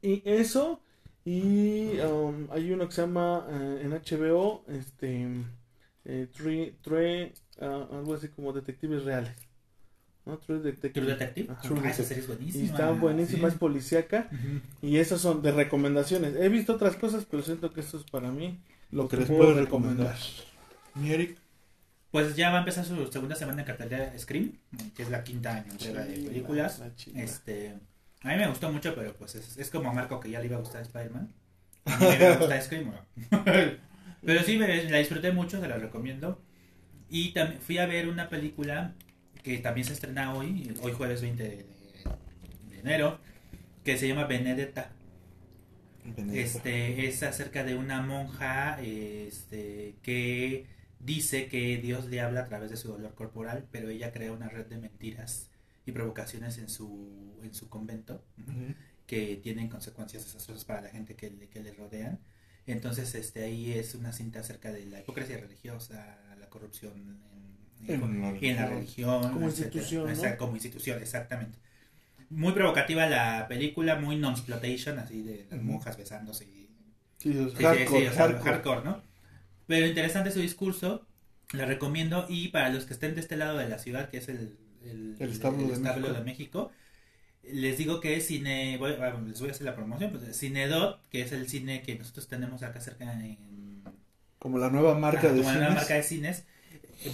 Y 0.00 0.22
eso. 0.24 0.80
Y 1.24 1.98
um, 2.00 2.46
hay 2.52 2.70
uno 2.70 2.86
que 2.86 2.94
se 2.94 3.02
llama 3.02 3.44
eh, 3.50 3.80
en 3.82 3.90
HBO, 3.90 4.62
este, 4.68 5.26
eh, 6.04 7.32
ah, 7.60 7.88
algo 7.90 8.14
así 8.14 8.28
como 8.28 8.52
Detectives 8.52 9.04
Reales. 9.04 9.32
¿No? 10.26 10.38
True 10.38 10.58
Detective. 10.58 10.92
True 10.92 11.06
Detective. 11.06 11.52
Ajá. 11.52 11.62
True 11.62 11.80
Ah, 11.84 11.90
esa 11.90 12.02
serie 12.02 12.22
es 12.22 12.26
buenísima. 12.28 12.64
Y 12.64 12.66
está 12.66 12.90
buenísima, 12.90 13.48
Sí. 13.48 13.54
es 13.54 13.58
policíaca. 13.60 14.28
Y 14.82 14.96
esas 14.98 15.20
son 15.20 15.40
de 15.40 15.52
recomendaciones. 15.52 16.34
He 16.36 16.48
visto 16.48 16.74
otras 16.74 16.96
cosas, 16.96 17.24
pero 17.30 17.42
siento 17.42 17.72
que 17.72 17.80
esto 17.80 17.96
es 17.96 18.04
para 18.04 18.30
mí. 18.30 18.60
Lo 18.90 19.08
que 19.08 19.16
les 19.16 19.28
puedo 19.28 19.54
recomendar. 19.54 20.16
Mi 20.94 21.12
Eric. 21.12 21.38
Pues 22.10 22.34
ya 22.34 22.50
va 22.50 22.56
a 22.56 22.58
empezar 22.60 22.84
su 22.84 23.06
segunda 23.12 23.36
semana 23.36 23.60
en 23.60 23.66
cartelera 23.66 24.16
Scream, 24.18 24.52
que 24.94 25.02
es 25.02 25.10
la 25.10 25.22
quinta 25.22 25.58
entrega 25.58 26.04
de 26.04 26.14
películas. 26.14 26.78
La. 26.80 27.22
Este, 27.22 27.74
a 28.22 28.28
mí 28.28 28.36
me 28.36 28.48
gustó 28.48 28.72
mucho, 28.72 28.94
pero 28.94 29.12
pues 29.14 29.34
es, 29.34 29.56
es 29.58 29.70
como 29.70 29.90
a 29.90 29.92
Marco 29.92 30.18
que 30.18 30.30
ya 30.30 30.40
le 30.40 30.46
iba 30.46 30.56
a 30.56 30.60
gustar 30.60 30.82
Spider-Man. 30.82 31.32
A 31.84 31.96
mí 31.98 32.06
me 32.06 32.16
iba 32.16 32.34
a 32.34 32.36
gustar 32.38 32.62
Scream. 32.62 32.90
¿no? 32.90 33.44
pero 34.24 34.42
sí, 34.42 34.56
me, 34.56 34.84
la 34.84 34.98
disfruté 34.98 35.30
mucho, 35.32 35.60
se 35.60 35.68
la 35.68 35.76
recomiendo. 35.76 36.40
Y 37.10 37.32
también 37.32 37.60
fui 37.60 37.78
a 37.78 37.86
ver 37.86 38.08
una 38.08 38.28
película 38.28 38.94
que 39.46 39.58
también 39.58 39.86
se 39.86 39.92
estrena 39.92 40.34
hoy, 40.34 40.74
hoy 40.82 40.90
jueves 40.90 41.22
20 41.22 41.40
de, 41.40 41.66
de 42.68 42.78
enero, 42.80 43.20
que 43.84 43.96
se 43.96 44.08
llama 44.08 44.24
Benedetta. 44.24 44.90
Este 46.32 47.06
es 47.06 47.22
acerca 47.22 47.62
de 47.62 47.76
una 47.76 48.02
monja 48.02 48.82
este, 48.82 49.94
que 50.02 50.66
dice 50.98 51.46
que 51.46 51.76
Dios 51.76 52.06
le 52.06 52.20
habla 52.20 52.40
a 52.40 52.44
través 52.46 52.70
de 52.70 52.76
su 52.76 52.88
dolor 52.88 53.14
corporal, 53.14 53.68
pero 53.70 53.88
ella 53.88 54.10
crea 54.10 54.32
una 54.32 54.48
red 54.48 54.66
de 54.66 54.78
mentiras 54.78 55.48
y 55.84 55.92
provocaciones 55.92 56.58
en 56.58 56.68
su, 56.68 57.38
en 57.44 57.54
su 57.54 57.68
convento 57.68 58.24
que 59.06 59.36
tienen 59.36 59.68
consecuencias 59.68 60.24
desastrosas 60.24 60.64
para 60.64 60.80
la 60.80 60.88
gente 60.88 61.14
que 61.14 61.30
le, 61.30 61.48
que 61.48 61.62
le 61.62 61.72
rodean. 61.72 62.18
Entonces, 62.66 63.14
este 63.14 63.44
ahí 63.44 63.74
es 63.74 63.94
una 63.94 64.12
cinta 64.12 64.40
acerca 64.40 64.72
de 64.72 64.86
la 64.86 64.98
hipocresía 64.98 65.38
religiosa, 65.38 66.18
la 66.36 66.48
corrupción 66.50 67.20
en, 67.88 68.20
la 68.22 68.32
y 68.40 68.48
en 68.48 68.56
la 68.56 68.66
religión. 68.66 69.30
Como 69.30 69.48
etcétera. 69.48 69.48
institución, 69.48 70.16
¿no? 70.16 70.36
Como 70.36 70.54
institución, 70.56 71.00
exactamente. 71.02 71.58
Muy 72.30 72.52
provocativa 72.52 73.06
la 73.06 73.46
película, 73.48 73.96
muy 73.96 74.16
non-exploitation, 74.16 74.98
así 74.98 75.22
de 75.22 75.46
las 75.50 75.62
monjas 75.62 75.96
besándose 75.96 76.44
y 76.46 76.70
Sí, 77.18 77.32
Sí, 77.54 77.64
hardcore, 77.64 77.86
sí, 77.86 78.08
o 78.08 78.12
sea, 78.12 78.38
hardcore. 78.38 78.42
hardcore, 78.42 78.84
¿no? 78.84 79.02
Pero 79.66 79.86
interesante 79.86 80.30
su 80.30 80.40
discurso, 80.40 81.06
la 81.52 81.66
recomiendo 81.66 82.26
y 82.28 82.48
para 82.48 82.70
los 82.70 82.86
que 82.86 82.94
estén 82.94 83.14
de 83.14 83.20
este 83.22 83.36
lado 83.36 83.58
de 83.58 83.68
la 83.68 83.78
ciudad, 83.78 84.10
que 84.10 84.18
es 84.18 84.28
el, 84.28 84.58
el, 84.82 85.18
El 85.18 85.30
establo 85.30 85.68
de 85.68 85.74
establo 85.74 85.78
México. 85.78 86.12
de 86.12 86.22
México, 86.22 86.72
les 87.42 87.78
digo 87.78 88.00
que 88.00 88.16
es 88.16 88.26
cine, 88.26 88.76
voy, 88.78 88.94
bueno, 88.96 89.22
les 89.22 89.40
voy 89.40 89.50
a 89.50 89.52
hacer 89.52 89.66
la 89.66 89.74
promoción, 89.76 90.10
pues 90.12 90.38
Cinedot, 90.38 91.06
que 91.10 91.22
es 91.22 91.32
el 91.32 91.48
cine 91.48 91.82
que 91.82 91.96
nosotros 91.98 92.28
tenemos 92.28 92.62
acá 92.62 92.80
cerca 92.80 93.12
en... 93.12 93.82
Como 94.38 94.58
la 94.58 94.70
nueva 94.70 94.94
marca 94.98 95.28
Ajá, 95.28 95.32
de 95.32 95.42
como 95.42 95.50
la 95.50 95.54
cines. 95.54 95.58
nueva 95.58 95.74
marca 95.74 95.94
de 95.94 96.02
cines, 96.02 96.44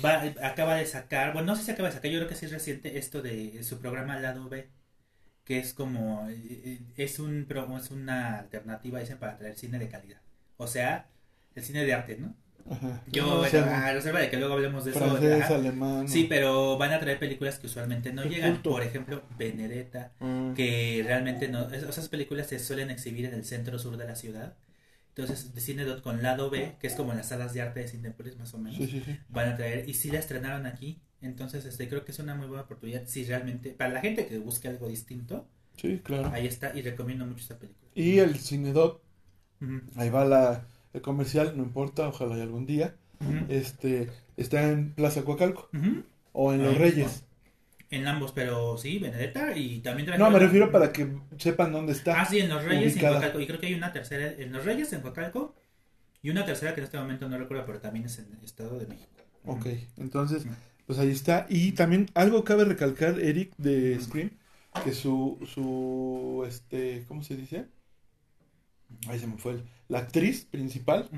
va, 0.04 0.22
acaba 0.42 0.76
de 0.76 0.86
sacar, 0.86 1.32
bueno, 1.32 1.46
no 1.48 1.56
sé 1.56 1.64
si 1.64 1.70
acaba 1.72 1.88
de 1.88 1.94
sacar, 1.94 2.10
yo 2.10 2.18
creo 2.18 2.28
que 2.28 2.34
sí 2.36 2.46
es 2.46 2.52
reciente 2.52 2.98
esto 2.98 3.22
de 3.22 3.62
su 3.62 3.78
programa 3.80 4.18
Lado 4.18 4.48
B, 4.48 4.68
que 5.44 5.58
es 5.58 5.74
como, 5.74 6.28
eh, 6.28 6.36
eh, 6.64 6.80
es, 6.96 7.18
un, 7.18 7.46
es 7.78 7.90
una 7.90 8.38
alternativa, 8.38 9.00
dicen, 9.00 9.18
para 9.18 9.36
traer 9.38 9.56
cine 9.56 9.78
de 9.78 9.88
calidad. 9.88 10.20
O 10.56 10.66
sea, 10.66 11.06
el 11.54 11.62
cine 11.64 11.84
de 11.84 11.94
arte, 11.94 12.16
¿no? 12.16 12.34
Ajá. 12.70 13.02
Yo, 13.08 13.26
O 13.26 13.38
bueno, 13.38 13.50
sea, 13.50 13.86
a 13.88 13.92
reserva 13.92 14.20
de 14.20 14.30
que 14.30 14.36
luego 14.36 14.54
hablemos 14.54 14.84
de 14.84 14.92
eso. 14.92 15.04
ajá. 15.04 15.54
alemán. 15.56 16.08
Sí, 16.08 16.26
pero 16.28 16.78
van 16.78 16.92
a 16.92 17.00
traer 17.00 17.18
películas 17.18 17.58
que 17.58 17.66
usualmente 17.66 18.12
no 18.12 18.22
llegan. 18.24 18.52
culto. 18.52 18.70
Por 18.70 18.82
ejemplo, 18.84 19.22
Benedetta, 19.36 20.12
Ah. 20.20 20.52
que 20.54 21.02
realmente 21.04 21.48
no. 21.48 21.68
es- 21.70 21.82
Esas 21.82 22.08
películas 22.08 22.46
se 22.46 22.60
suelen 22.60 22.90
exhibir 22.90 23.24
en 23.24 23.34
el 23.34 23.44
centro 23.44 23.80
sur 23.80 23.96
de 23.96 24.04
la 24.06 24.14
ciudad. 24.14 24.54
Entonces, 25.14 25.54
de 25.54 26.00
con 26.02 26.22
lado 26.22 26.48
B, 26.48 26.76
que 26.80 26.86
es 26.86 26.94
como 26.94 27.12
las 27.12 27.28
salas 27.28 27.52
de 27.52 27.60
arte 27.60 27.80
de 27.80 27.88
Cinepolis 27.88 28.38
más 28.38 28.54
o 28.54 28.58
menos, 28.58 28.78
Sí, 28.78 28.86
sí, 28.86 29.02
sí. 29.04 29.18
van 29.28 29.50
a 29.50 29.56
traer. 29.56 29.88
Y 29.88 29.94
sí 29.94 30.10
la 30.10 30.18
estrenaron 30.18 30.64
aquí. 30.66 31.00
Entonces, 31.20 31.64
este 31.66 31.88
creo 31.88 32.04
que 32.04 32.12
es 32.12 32.18
una 32.18 32.34
muy 32.34 32.46
buena 32.46 32.62
oportunidad. 32.64 33.02
Si 33.06 33.24
realmente, 33.24 33.70
para 33.70 33.90
la 33.92 34.00
gente 34.00 34.26
que 34.26 34.38
busque 34.38 34.68
algo 34.68 34.88
distinto, 34.88 35.46
Sí, 35.76 36.00
claro. 36.02 36.30
ahí 36.32 36.46
está. 36.46 36.76
Y 36.76 36.82
recomiendo 36.82 37.26
mucho 37.26 37.40
esta 37.40 37.58
película. 37.58 37.90
Y 37.94 38.18
el 38.18 38.38
Cinedot, 38.38 39.02
ahí 39.96 40.08
va 40.08 40.24
la, 40.24 40.66
el 40.94 41.02
comercial, 41.02 41.54
no 41.56 41.62
importa, 41.62 42.08
ojalá 42.08 42.38
y 42.38 42.40
algún 42.40 42.64
día. 42.66 42.94
Este, 43.48 44.08
está 44.36 44.68
en 44.70 44.92
Plaza 44.94 45.22
Coacalco 45.22 45.68
o 46.32 46.52
en 46.54 46.64
Los 46.64 46.78
Reyes. 46.78 47.24
En 47.92 48.06
ambos, 48.08 48.32
pero 48.32 48.76
sí, 48.78 48.98
Benedetta 48.98 49.56
y 49.56 49.78
también 49.80 50.08
No, 50.18 50.30
me 50.30 50.38
refiero 50.38 50.72
para 50.72 50.92
que 50.92 51.06
sepan 51.38 51.72
dónde 51.72 51.92
está. 51.92 52.20
Ah, 52.22 52.24
sí, 52.24 52.40
en 52.40 52.48
Los 52.48 52.64
Reyes 52.64 52.82
y 52.96 52.98
en 52.98 53.04
ubicada. 53.04 53.12
Coacalco. 53.18 53.40
Y 53.40 53.46
creo 53.46 53.60
que 53.60 53.66
hay 53.66 53.74
una 53.74 53.92
tercera 53.92 54.32
en 54.32 54.50
Los 54.50 54.64
Reyes, 54.64 54.92
en 54.94 55.02
Coacalco. 55.02 55.54
Y 56.22 56.30
una 56.30 56.44
tercera 56.46 56.74
que 56.74 56.80
en 56.80 56.84
este 56.84 56.98
momento 56.98 57.28
no 57.28 57.36
recuerdo, 57.38 57.66
pero 57.66 57.80
también 57.80 58.06
es 58.06 58.18
en 58.18 58.32
el 58.32 58.44
Estado 58.44 58.78
de 58.78 58.86
México. 58.86 59.10
Ok, 59.44 59.66
entonces, 59.98 60.46
pues 60.86 60.98
ahí 60.98 61.10
está. 61.10 61.46
Y 61.50 61.72
también 61.72 62.06
algo 62.14 62.44
cabe 62.44 62.64
recalcar, 62.64 63.20
Eric, 63.20 63.52
de 63.58 64.00
Scream, 64.00 64.30
que 64.84 64.92
su, 64.92 65.38
su, 65.52 66.44
este, 66.48 67.04
¿cómo 67.08 67.22
se 67.22 67.36
dice? 67.36 67.66
Ahí 69.08 69.18
se 69.18 69.26
me 69.26 69.36
fue. 69.36 69.52
el- 69.52 69.64
la 69.88 69.98
actriz 69.98 70.46
principal, 70.46 71.10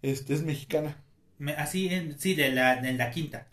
este, 0.00 0.32
es 0.32 0.42
mexicana. 0.42 0.96
Me- 1.38 1.52
así, 1.54 1.88
en, 1.88 2.18
sí, 2.18 2.34
de 2.34 2.52
la, 2.52 2.76
de 2.80 2.94
la 2.94 3.10
quinta. 3.10 3.48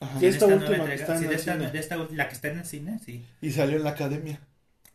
Ajá. 0.00 0.18
Y 0.20 0.24
En 0.26 0.30
esta 0.32 0.46
nueva 0.46 0.60
última 0.66 0.86
que 0.86 0.94
está 0.94 1.12
en 1.14 1.18
sí, 1.20 1.24
el 1.26 1.32
esta, 1.32 1.52
cine. 1.54 1.70
esta 1.78 1.96
la 2.12 2.28
que 2.28 2.34
está 2.34 2.48
en 2.48 2.58
el 2.58 2.64
cine, 2.64 2.98
sí. 3.04 3.24
Y 3.42 3.50
salió 3.50 3.76
en 3.76 3.84
la 3.84 3.90
academia. 3.90 4.40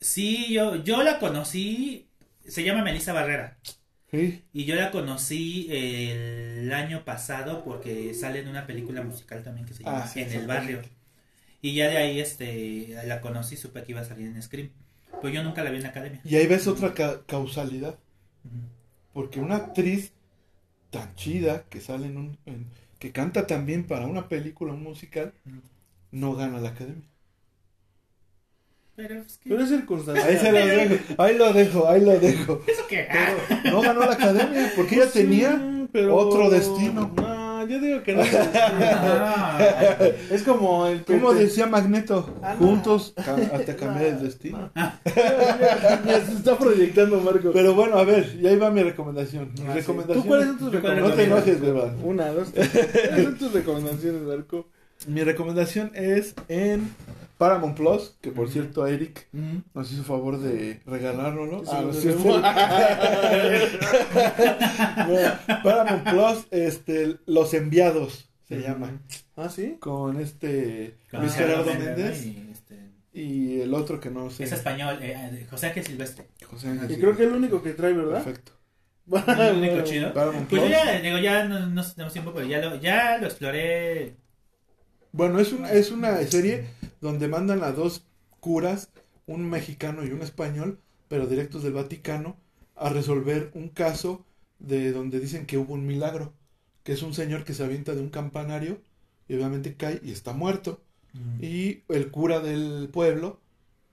Sí, 0.01 0.51
yo, 0.53 0.75
yo 0.83 1.03
la 1.03 1.19
conocí, 1.19 2.07
se 2.45 2.63
llama 2.63 2.83
Melissa 2.83 3.13
Barrera. 3.13 3.57
Sí. 4.11 4.43
Y 4.53 4.65
yo 4.65 4.75
la 4.75 4.91
conocí 4.91 5.67
el 5.71 6.71
año 6.73 7.03
pasado 7.05 7.63
porque 7.63 8.13
sale 8.13 8.39
en 8.39 8.47
una 8.47 8.65
película 8.67 9.01
musical 9.03 9.43
también 9.43 9.65
que 9.65 9.73
se 9.73 9.83
llama 9.83 10.03
Ah, 10.03 10.07
sí, 10.07 10.21
En 10.21 10.31
el 10.31 10.47
barrio. 10.47 10.81
Y 11.61 11.73
ya 11.73 11.89
de 11.89 11.97
ahí 11.97 12.19
este 12.19 12.95
la 13.05 13.21
conocí, 13.21 13.57
supe 13.57 13.83
que 13.83 13.91
iba 13.93 14.01
a 14.01 14.05
salir 14.05 14.27
en 14.27 14.41
Scream. 14.41 14.69
Pero 15.21 15.29
yo 15.33 15.43
nunca 15.43 15.63
la 15.63 15.69
vi 15.71 15.77
en 15.77 15.83
la 15.83 15.89
academia. 15.89 16.21
Y 16.23 16.35
ahí 16.35 16.45
ves 16.47 16.67
otra 16.67 16.93
ca- 16.93 17.21
causalidad. 17.25 17.97
Porque 19.13 19.39
una 19.39 19.55
actriz 19.55 20.11
tan 20.91 21.15
chida 21.15 21.63
que 21.69 21.81
sale 21.81 22.05
en 22.07 22.17
un. 22.17 22.37
en- 22.45 22.67
que 23.05 23.11
canta 23.11 23.45
también 23.45 23.83
para 23.85 24.07
una 24.07 24.27
película, 24.27 24.73
un 24.73 24.81
musical, 24.81 25.31
no 26.09 26.33
gana 26.35 26.59
la 26.59 26.69
academia. 26.69 27.07
Pero 28.95 29.13
es 29.21 29.37
que... 29.37 29.47
Pero 29.49 29.61
es 29.61 29.69
circunstancial. 29.69 30.27
Ahí 30.27 30.37
se 30.39 30.51
lo 30.51 30.57
dejo, 30.65 31.21
ahí 31.21 31.37
lo 31.37 31.53
dejo, 31.53 31.87
ahí 31.87 32.01
lo 32.03 32.19
dejo. 32.19 32.63
¿Eso 32.65 32.81
qué? 32.89 33.07
Pero 33.11 33.71
no 33.75 33.81
ganó 33.81 33.99
la 33.99 34.13
academia 34.13 34.71
porque 34.75 34.95
ella 34.95 35.05
Sí, 35.07 35.19
tenía 35.19 35.87
pero- 35.91 36.15
otro 36.15 36.49
destino. 36.49 37.13
No, 37.15 37.34
yo 37.67 37.79
digo 37.79 38.03
que 38.03 38.13
no. 38.15 38.21
Es 40.31 40.43
como 40.43 40.87
el 40.87 41.03
Como 41.03 41.33
decía 41.33 41.67
Magneto, 41.67 42.29
Ah, 42.41 42.55
juntos 42.57 43.13
ca- 43.15 43.35
hasta 43.53 43.75
cambiar 43.75 44.05
el 44.05 44.23
destino. 44.23 44.69
Ya 46.05 46.25
se 46.25 46.33
está 46.33 46.57
proyectando 46.57 47.19
Marco. 47.21 47.51
Pero 47.53 47.73
bueno, 47.73 47.97
a 47.97 48.03
ver, 48.03 48.37
y 48.41 48.47
ahí 48.47 48.57
va 48.57 48.69
mi 48.71 48.83
recomendación. 48.83 49.51
Mi 49.59 49.67
Ah, 49.69 49.73
recomendación. 49.75 50.23
¿Tú 50.23 50.27
cuáles 50.27 50.47
son 50.47 50.57
tus 50.57 50.71
¿Tú 50.71 50.81
cuál 50.81 50.99
No 50.99 51.11
te 51.11 51.25
recomendaciones? 51.25 51.47
enojes, 51.47 51.61
beba. 51.61 51.93
Una, 52.03 52.27
dos, 52.31 52.51
tres. 52.51 52.69
¿Cuáles 53.07 53.23
son 53.25 53.37
tus 53.37 53.53
recomendaciones, 53.53 54.21
Marco? 54.21 54.67
Mi 55.07 55.23
recomendación 55.23 55.91
es 55.93 56.33
en 56.47 56.89
Paramount 57.37 57.75
Plus, 57.75 58.15
que 58.21 58.31
por 58.31 58.49
cierto 58.49 58.87
Eric 58.87 59.27
nos 59.73 59.91
hizo 59.91 60.03
favor 60.03 60.39
de 60.39 60.81
regalárnoslo. 60.85 61.63
Sí, 61.65 61.71
Ah, 61.71 61.81
no 61.81 61.93
sí. 61.93 62.09
No, 65.07 65.63
Paramount 65.63 66.09
Plus, 66.09 66.47
este, 66.51 67.17
Los 67.25 67.53
Enviados 67.53 68.29
se 68.47 68.61
llama. 68.61 68.99
¿Ah, 69.35 69.49
sí? 69.49 69.77
Con 69.79 70.19
este 70.19 70.95
con 71.11 71.21
Luis 71.21 71.33
Gerardo 71.33 71.65
Méndez, 71.73 72.25
este, 72.51 72.91
y 73.13 73.59
el 73.61 73.73
otro 73.73 73.99
que 73.99 74.09
no 74.09 74.29
sé. 74.29 74.43
Es 74.43 74.51
español, 74.51 74.97
eh, 75.01 75.13
eh, 75.15 75.47
José 75.49 75.67
Ángel 75.67 75.83
Silvestre. 75.85 76.27
José 76.45 76.69
Ángel. 76.69 76.91
Y 76.91 76.99
creo 76.99 77.15
que 77.15 77.23
es 77.23 77.29
el 77.29 77.35
único 77.35 77.61
que 77.61 77.71
trae, 77.73 77.93
¿verdad? 77.93 78.23
Perfecto. 78.23 78.51
El 79.39 79.57
único 79.57 79.81
chido. 79.81 80.11
Paramount 80.13 80.49
Pues 80.49 80.63
yo 80.63 80.67
ya, 80.67 80.99
digo, 80.99 81.19
ya 81.19 81.43
no, 81.45 81.67
no 81.67 81.83
tenemos 81.91 82.11
tiempo, 82.11 82.31
pero 82.33 82.47
ya 82.47 82.59
lo, 82.59 82.75
ya 82.77 83.19
lo 83.19 83.27
exploré. 83.27 84.15
Bueno, 85.15 85.39
es 85.39 85.53
una, 85.53 85.71
es 85.71 85.91
una 85.91 86.21
serie 86.27 86.65
donde 86.99 87.29
mandan 87.29 87.63
a 87.63 87.71
dos 87.71 88.03
curas, 88.41 88.89
un 89.25 89.49
mexicano 89.49 90.05
y 90.05 90.11
un 90.11 90.21
español, 90.21 90.81
pero 91.07 91.25
directos 91.25 91.63
del 91.63 91.71
Vaticano, 91.71 92.35
a 92.75 92.89
resolver 92.89 93.49
un 93.53 93.69
caso 93.69 94.25
de 94.59 94.91
donde 94.91 95.21
dicen 95.21 95.45
que 95.45 95.57
hubo 95.57 95.73
un 95.73 95.87
milagro, 95.87 96.33
que 96.83 96.91
es 96.91 97.01
un 97.01 97.13
señor 97.13 97.45
que 97.45 97.53
se 97.53 97.63
avienta 97.63 97.95
de 97.95 98.01
un 98.01 98.09
campanario 98.09 98.81
y 99.29 99.35
obviamente 99.35 99.75
cae 99.75 100.01
y 100.03 100.11
está 100.11 100.33
muerto. 100.33 100.81
Y 101.39 101.83
el 101.87 102.11
cura 102.11 102.41
del 102.41 102.89
pueblo 102.91 103.39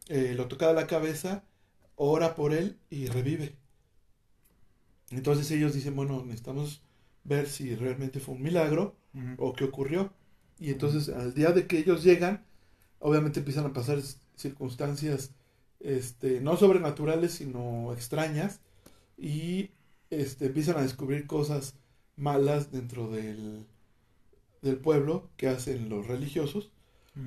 eh, 0.09 0.35
lo 0.37 0.49
toca 0.49 0.67
de 0.67 0.75
la 0.75 0.89
cabeza, 0.89 1.45
ora 1.95 2.35
por 2.35 2.53
él 2.53 2.79
y 2.91 3.07
revive. 3.07 3.55
Entonces 5.13 5.49
ellos 5.53 5.73
dicen, 5.73 5.95
bueno, 5.95 6.25
necesitamos 6.25 6.83
ver 7.23 7.49
si 7.49 7.77
realmente 7.77 8.19
fue 8.19 8.35
un 8.35 8.43
milagro 8.43 8.97
o 9.39 9.53
qué 9.53 9.63
ocurrió. 9.63 10.13
Y 10.59 10.71
entonces 10.71 11.09
al 11.09 11.35
día 11.35 11.51
de 11.53 11.67
que 11.67 11.79
ellos 11.79 12.05
llegan, 12.05 12.45
obviamente 12.99 13.41
empiezan 13.41 13.67
a 13.67 13.73
pasar 13.73 14.01
circunstancias 14.37 15.31
este, 15.81 16.41
no 16.41 16.57
sobrenaturales, 16.57 17.33
sino 17.33 17.93
extrañas. 17.93 18.61
Y 19.19 19.71
este, 20.11 20.47
empiezan 20.47 20.77
a 20.77 20.83
descubrir 20.83 21.27
cosas 21.27 21.75
malas 22.17 22.71
dentro 22.73 23.11
del, 23.11 23.65
del 24.63 24.77
pueblo 24.77 25.29
que 25.37 25.49
hacen 25.49 25.89
los 25.89 26.07
religiosos. 26.07 26.71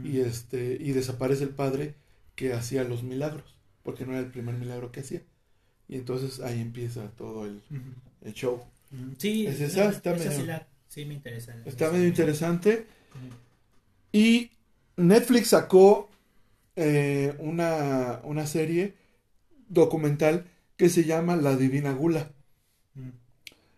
Y, 0.04 0.20
este, 0.22 0.78
y 0.80 0.94
desaparece 0.94 1.44
el 1.44 1.52
padre 1.52 1.94
que 2.36 2.54
hacía 2.54 2.84
los 2.84 3.04
milagros, 3.04 3.56
porque 3.84 4.04
no 4.04 4.14
era 4.14 4.22
el 4.22 4.32
primer 4.32 4.56
milagro 4.56 4.92
que 4.92 5.02
hacía. 5.02 5.22
Y 5.88 5.96
entonces 5.98 6.40
ahí 6.40 6.60
empieza 6.60 7.08
todo 7.12 7.46
el, 7.46 7.62
el 8.22 8.34
show. 8.34 8.56
Ujú. 8.92 9.14
Sí, 9.20 9.46
Es 9.46 9.62
esa, 9.62 9.90
está 9.90 10.16
esa 10.16 10.26
medio- 10.26 10.40
sí, 10.42 10.48
la- 10.48 10.68
sí 10.88 11.06
me 11.06 11.14
interesa. 11.14 11.56
Está 11.66 11.92
medio 11.92 12.08
interesante. 12.08 12.88
Y 14.12 14.52
Netflix 14.98 15.50
sacó 15.50 16.10
eh, 16.76 17.36
una, 17.40 18.22
una 18.24 18.48
serie 18.48 18.96
documental 19.70 20.46
que 20.78 20.90
se 20.90 21.06
llama 21.06 21.36
La 21.36 21.56
Divina 21.58 21.94
Gula. 21.94 22.32
Ujú. 22.96 23.12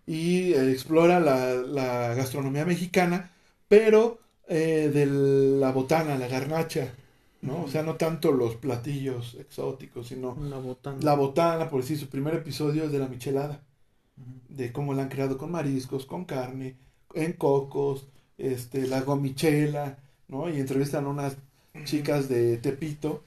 Y 0.06 0.54
eh, 0.54 0.72
explora 0.72 1.20
la, 1.20 1.54
la 1.56 2.14
gastronomía 2.16 2.66
mexicana, 2.66 3.32
pero 3.68 4.20
eh, 4.48 4.90
de 4.94 5.06
la 5.06 5.72
botana, 5.72 6.18
la 6.18 6.28
garnacha. 6.28 6.94
¿no? 7.42 7.64
O 7.64 7.68
sea, 7.68 7.84
no 7.84 7.96
tanto 7.96 8.32
los 8.32 8.56
platillos 8.56 9.36
exóticos, 9.40 10.08
sino 10.08 10.32
Una 10.34 10.58
botana. 10.58 10.98
la 11.02 11.16
botana, 11.16 11.70
por 11.70 11.82
decir, 11.82 11.98
su 11.98 12.08
primer 12.10 12.36
episodio 12.36 12.86
es 12.86 12.92
de 12.92 13.00
la 13.00 13.08
michelada. 13.08 13.64
De 14.50 14.72
cómo 14.72 14.94
la 14.94 15.04
han 15.04 15.10
creado 15.10 15.38
con 15.38 15.52
mariscos, 15.52 16.06
con 16.06 16.26
carne, 16.26 16.78
en 17.14 17.34
cocos, 17.34 18.08
este, 18.38 18.88
la 18.88 19.02
gomichela, 19.02 20.00
¿no? 20.28 20.50
Y 20.50 20.60
entrevistan 20.60 21.06
a 21.06 21.10
unas 21.10 21.38
chicas 21.86 22.30
de 22.30 22.58
Tepito 22.58 23.24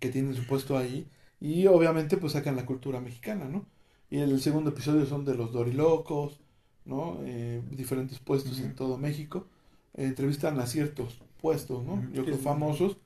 que 0.00 0.08
tienen 0.08 0.34
su 0.34 0.46
puesto 0.46 0.76
ahí 0.76 1.06
y 1.40 1.66
obviamente 1.66 2.16
pues 2.16 2.32
sacan 2.32 2.56
la 2.56 2.66
cultura 2.66 3.00
mexicana, 3.00 3.46
¿no? 3.46 3.66
Y 4.10 4.18
el 4.18 4.40
segundo 4.40 4.70
episodio 4.70 5.06
son 5.06 5.24
de 5.24 5.34
los 5.34 5.52
dorilocos, 5.52 6.40
¿no? 6.84 7.18
Eh, 7.24 7.62
diferentes 7.70 8.18
puestos 8.18 8.60
en 8.60 8.74
todo 8.74 8.98
México. 8.98 9.46
Eh, 9.94 10.04
entrevistan 10.04 10.60
a 10.60 10.66
ciertos 10.66 11.18
puestos, 11.40 11.84
¿no? 11.84 11.94
Ujú. 11.94 12.12
Yo 12.12 12.24
creo 12.24 12.38
famosos. 12.38 12.96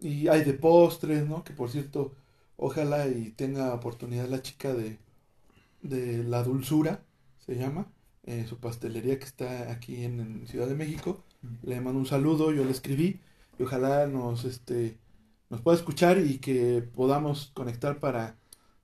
Y 0.00 0.28
hay 0.28 0.44
de 0.44 0.54
postres, 0.54 1.28
¿no? 1.28 1.44
Que 1.44 1.52
por 1.52 1.70
cierto, 1.70 2.12
ojalá 2.56 3.08
y 3.08 3.30
tenga 3.30 3.74
oportunidad 3.74 4.28
la 4.28 4.42
chica 4.42 4.74
de, 4.74 4.98
de 5.82 6.24
La 6.24 6.42
Dulzura, 6.42 7.02
se 7.46 7.56
llama, 7.56 7.86
eh, 8.24 8.46
su 8.48 8.58
pastelería 8.58 9.18
que 9.18 9.24
está 9.24 9.70
aquí 9.72 10.04
en, 10.04 10.20
en 10.20 10.46
Ciudad 10.46 10.68
de 10.68 10.74
México. 10.74 11.24
Le 11.62 11.80
mando 11.80 11.98
un 12.00 12.06
saludo, 12.06 12.52
yo 12.52 12.64
le 12.64 12.70
escribí 12.70 13.20
y 13.58 13.62
ojalá 13.64 14.06
nos, 14.06 14.44
este, 14.44 14.98
nos 15.50 15.60
pueda 15.60 15.76
escuchar 15.76 16.18
y 16.18 16.38
que 16.38 16.82
podamos 16.82 17.50
conectar 17.54 17.98
para 18.00 18.36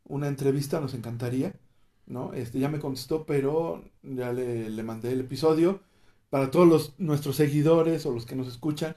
una 0.05 0.29
entrevista, 0.29 0.81
nos 0.81 0.95
encantaría, 0.95 1.55
¿no? 2.07 2.33
Este 2.33 2.59
ya 2.59 2.69
me 2.69 2.81
contestó, 2.81 3.27
pero 3.27 3.85
ya 4.03 4.33
le, 4.33 4.71
le 4.71 4.83
mandé 4.83 5.13
el 5.13 5.21
episodio 5.21 5.81
para 6.31 6.51
todos 6.51 6.67
los, 6.69 6.95
nuestros 6.99 7.37
seguidores 7.37 8.07
o 8.07 8.13
los 8.13 8.27
que 8.27 8.37
nos 8.37 8.49
escuchan, 8.49 8.97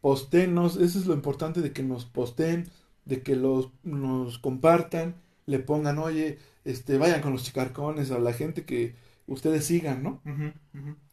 postenos, 0.00 0.76
eso 0.76 0.98
es 0.98 1.06
lo 1.06 1.14
importante 1.14 1.60
de 1.60 1.72
que 1.72 1.82
nos 1.82 2.04
posten, 2.04 2.68
de 3.04 3.22
que 3.22 3.36
los 3.36 3.70
nos 3.82 4.38
compartan, 4.38 5.16
le 5.46 5.58
pongan, 5.58 5.98
oye, 5.98 6.38
este, 6.64 6.98
vayan 6.98 7.20
con 7.22 7.32
los 7.32 7.44
chicarcones, 7.44 8.10
a 8.10 8.18
la 8.18 8.32
gente 8.32 8.64
que 8.64 8.94
ustedes 9.26 9.64
sigan, 9.66 10.02
¿no? 10.02 10.20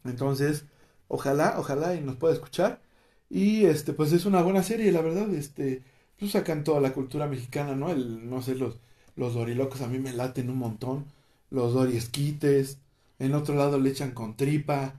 Entonces, 0.03 0.65
ojalá, 1.07 1.55
ojalá 1.57 1.95
y 1.95 2.01
nos 2.01 2.15
pueda 2.17 2.33
escuchar. 2.33 2.81
Y 3.29 3.65
este, 3.65 3.93
pues 3.93 4.11
es 4.13 4.25
una 4.25 4.41
buena 4.41 4.63
serie, 4.63 4.91
la 4.91 5.01
verdad, 5.01 5.31
este, 5.33 5.83
pues 6.17 6.31
sacan 6.31 6.63
toda 6.63 6.81
la 6.81 6.93
cultura 6.93 7.27
mexicana, 7.27 7.75
¿no? 7.75 7.91
El, 7.91 8.29
no 8.29 8.41
sé, 8.41 8.55
los, 8.55 8.79
los 9.15 9.33
dorilocos 9.35 9.81
a 9.81 9.87
mí 9.87 9.99
me 9.99 10.13
laten 10.13 10.49
un 10.49 10.57
montón, 10.57 11.05
los 11.51 11.73
doriesquites, 11.73 12.79
en 13.19 13.33
otro 13.35 13.55
lado 13.55 13.79
le 13.79 13.89
echan 13.91 14.11
con 14.11 14.35
tripa 14.35 14.95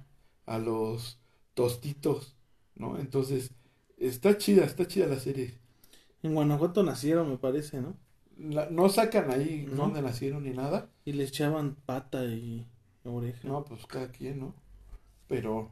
a 0.47 0.59
los 0.59 1.19
tostitos, 1.55 2.37
¿no? 2.77 2.99
Entonces, 2.99 3.51
está 3.99 4.37
chida, 4.39 4.65
está 4.65 4.87
chida 4.87 5.07
la 5.07 5.19
serie. 5.19 5.55
En 6.23 6.35
Guanajuato 6.35 6.83
nacieron, 6.83 7.31
me 7.31 7.39
parece, 7.39 7.81
¿no? 7.81 7.97
La- 8.39 8.71
no 8.71 8.89
sacan 8.89 9.31
ahí 9.31 9.67
¿No? 9.69 9.77
dónde 9.85 10.03
nacieron 10.03 10.45
ni 10.45 10.51
nada. 10.51 10.89
Y 11.05 11.13
le 11.13 11.25
echaban 11.25 11.77
pata 11.85 12.25
y 12.25 12.67
oreja. 13.05 13.47
No, 13.49 13.65
pues 13.65 13.87
cada 13.87 14.09
quien, 14.11 14.41
¿no? 14.41 14.55
Pero 15.29 15.71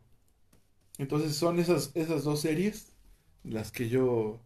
entonces 0.98 1.36
son 1.36 1.58
esas 1.58 1.90
esas 1.94 2.24
dos 2.24 2.40
series 2.40 2.92
las 3.44 3.70
que 3.72 3.88
yo 3.88 4.38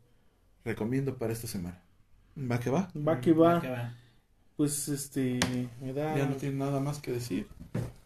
recomiendo 0.64 1.16
para 1.18 1.32
esta 1.32 1.46
semana. 1.46 1.80
¿Va 2.38 2.59
que 2.60 2.70
va? 2.70 2.90
Va 2.96 3.20
que 3.20 3.32
va. 3.32 3.60
que 3.60 3.68
va. 3.70 3.94
Pues 4.56 4.88
este, 4.88 5.40
me 5.80 5.92
da. 5.92 6.16
Ya 6.16 6.26
no 6.26 6.36
tienen 6.36 6.59
nada 6.59 6.80
más 6.80 7.00
que 7.00 7.12
decir. 7.12 7.48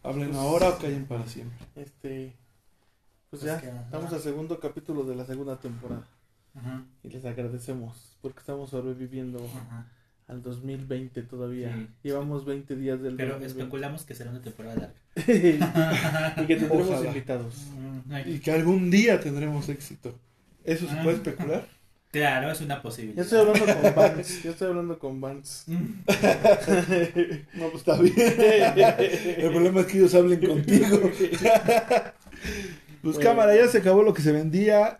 Hablen 0.03 0.29
Pues- 0.29 0.39
ahora 0.39 0.69
o 0.69 0.77
callen 0.77 1.05
para 1.05 1.25
siempre. 1.27 1.57
Este. 1.75 2.35
Pues 3.29 3.41
Pues 3.41 3.43
ya, 3.43 3.59
que- 3.61 3.67
estamos 3.67 4.11
al 4.13 4.21
segundo 4.21 4.59
capítulo 4.59 5.03
de 5.03 5.15
la 5.15 5.25
segunda 5.25 5.59
temporada. 5.59 6.07
Ajá, 6.55 6.85
Y 7.03 7.09
les 7.09 7.23
agradecemos 7.25 8.17
porque 8.21 8.39
estamos 8.39 8.69
sobreviviendo 8.71 9.37
ajá. 9.45 9.91
Al 10.27 10.41
2020 10.41 11.21
todavía. 11.23 11.73
Sí. 11.73 11.87
Llevamos 12.03 12.45
20 12.45 12.75
días 12.75 13.01
del 13.01 13.15
Pero 13.15 13.33
2020. 13.35 13.61
especulamos 13.61 14.03
que 14.03 14.13
será 14.15 14.29
una 14.31 14.41
temporada 14.41 14.75
larga. 14.75 14.93
y 16.43 16.45
que 16.45 16.55
tendremos 16.57 16.89
Ojalá. 16.89 17.07
invitados. 17.07 17.55
Mm, 18.07 18.13
Y 18.29 18.39
que 18.39 18.51
algún 18.51 18.91
día 18.91 19.19
tendremos 19.19 19.69
éxito. 19.69 20.13
¿Eso 20.63 20.85
se 20.87 20.93
Ah. 20.99 21.03
puede 21.03 21.15
especular? 21.17 21.65
Claro, 22.11 22.49
es 22.51 22.61
una 22.61 22.75
Ya 22.75 22.81
posibilidad. 22.81 23.23
estoy 23.23 23.39
hablando 23.39 23.65
con 23.65 23.95
Vance. 23.95 24.41
Ya 24.43 24.49
estoy 24.51 24.67
hablando 24.69 24.99
con 24.99 25.21
Vance. 25.21 25.71
Mm, 25.71 27.59
No, 27.59 27.69
pues 27.69 27.75
está 27.75 27.97
bien. 28.01 28.13
El 29.37 29.51
problema 29.51 29.81
es 29.81 29.87
que 29.87 29.97
ellos 29.97 30.15
hablen 30.15 30.39
contigo. 30.45 30.99
Pues 33.01 33.15
Bueno. 33.15 33.19
cámara, 33.19 33.55
ya 33.55 33.67
se 33.67 33.77
acabó 33.79 34.03
lo 34.03 34.13
que 34.13 34.21
se 34.21 34.31
vendía. 34.31 34.99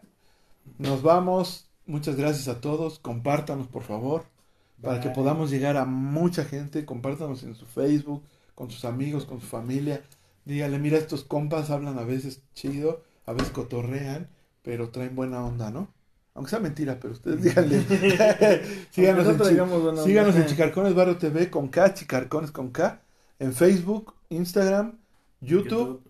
Nos 0.77 1.01
vamos. 1.01 1.69
Muchas 1.85 2.15
gracias 2.15 2.47
a 2.47 2.59
todos. 2.61 2.99
Compártanos, 2.99 3.67
por 3.67 3.83
favor, 3.83 4.25
para 4.81 4.99
que 5.01 5.09
podamos 5.09 5.49
llegar 5.49 5.77
a 5.77 5.85
mucha 5.85 6.45
gente. 6.45 6.85
Compártanos 6.85 7.43
en 7.43 7.55
su 7.55 7.65
Facebook, 7.65 8.23
con 8.55 8.69
sus 8.71 8.85
amigos, 8.85 9.25
con 9.25 9.41
su 9.41 9.47
familia. 9.47 10.01
Dígale, 10.45 10.79
mira, 10.79 10.97
estos 10.97 11.23
compas 11.23 11.69
hablan 11.69 11.99
a 11.99 12.03
veces 12.03 12.41
chido, 12.53 13.03
a 13.25 13.33
veces 13.33 13.49
cotorrean, 13.49 14.29
pero 14.61 14.89
traen 14.89 15.15
buena 15.15 15.43
onda, 15.43 15.71
¿no? 15.71 15.93
Aunque 16.33 16.51
sea 16.51 16.59
mentira, 16.59 16.99
pero 16.99 17.13
ustedes 17.13 17.41
díganle. 17.43 17.83
síganos, 18.91 19.27
en, 19.27 20.03
síganos 20.03 20.35
en 20.35 20.45
Chicarcones 20.45 20.93
Barrio 20.93 21.17
TV 21.17 21.49
con 21.49 21.67
K, 21.67 21.93
Chicarcones 21.93 22.51
con 22.51 22.69
K, 22.69 23.01
en 23.39 23.53
Facebook, 23.53 24.13
Instagram, 24.29 24.99
YouTube, 25.41 26.01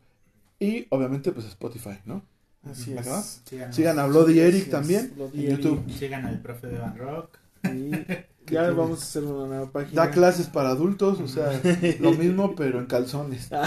y 0.59 0.85
obviamente 0.89 1.31
pues 1.31 1.45
Spotify, 1.47 1.99
¿no? 2.05 2.23
Así 2.63 2.93
es. 2.93 3.43
Sigan 3.71 3.99
a 3.99 4.05
Bloody 4.07 4.39
Eric 4.39 4.69
también 4.69 5.13
en. 5.17 5.57
YouTube. 5.57 5.89
Sigan 5.91 6.25
al 6.25 6.41
profe 6.41 6.67
de 6.67 6.77
Van 6.77 6.97
Rock. 6.97 7.37
Y 7.63 7.91
ya 8.55 8.61
tiene? 8.61 8.75
vamos 8.77 9.01
a 9.01 9.03
hacer 9.03 9.23
una 9.23 9.47
nueva 9.47 9.71
página. 9.71 10.05
Da 10.05 10.11
clases 10.11 10.47
para 10.47 10.69
adultos, 10.69 11.19
o 11.19 11.27
sea, 11.27 11.51
lo 11.99 12.11
mismo 12.13 12.55
pero 12.55 12.79
en 12.79 12.85
calzones. 12.85 13.49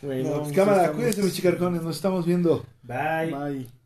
Bueno, 0.00 0.28
No, 0.28 0.34
pues, 0.36 0.42
pues 0.44 0.52
cámara, 0.56 0.76
estamos- 0.82 0.96
cuídense 0.96 1.22
mis 1.22 1.34
chicarcones, 1.34 1.82
nos 1.82 1.96
estamos 1.96 2.24
viendo. 2.26 2.64
Bye. 2.82 3.34
Bye. 3.34 3.77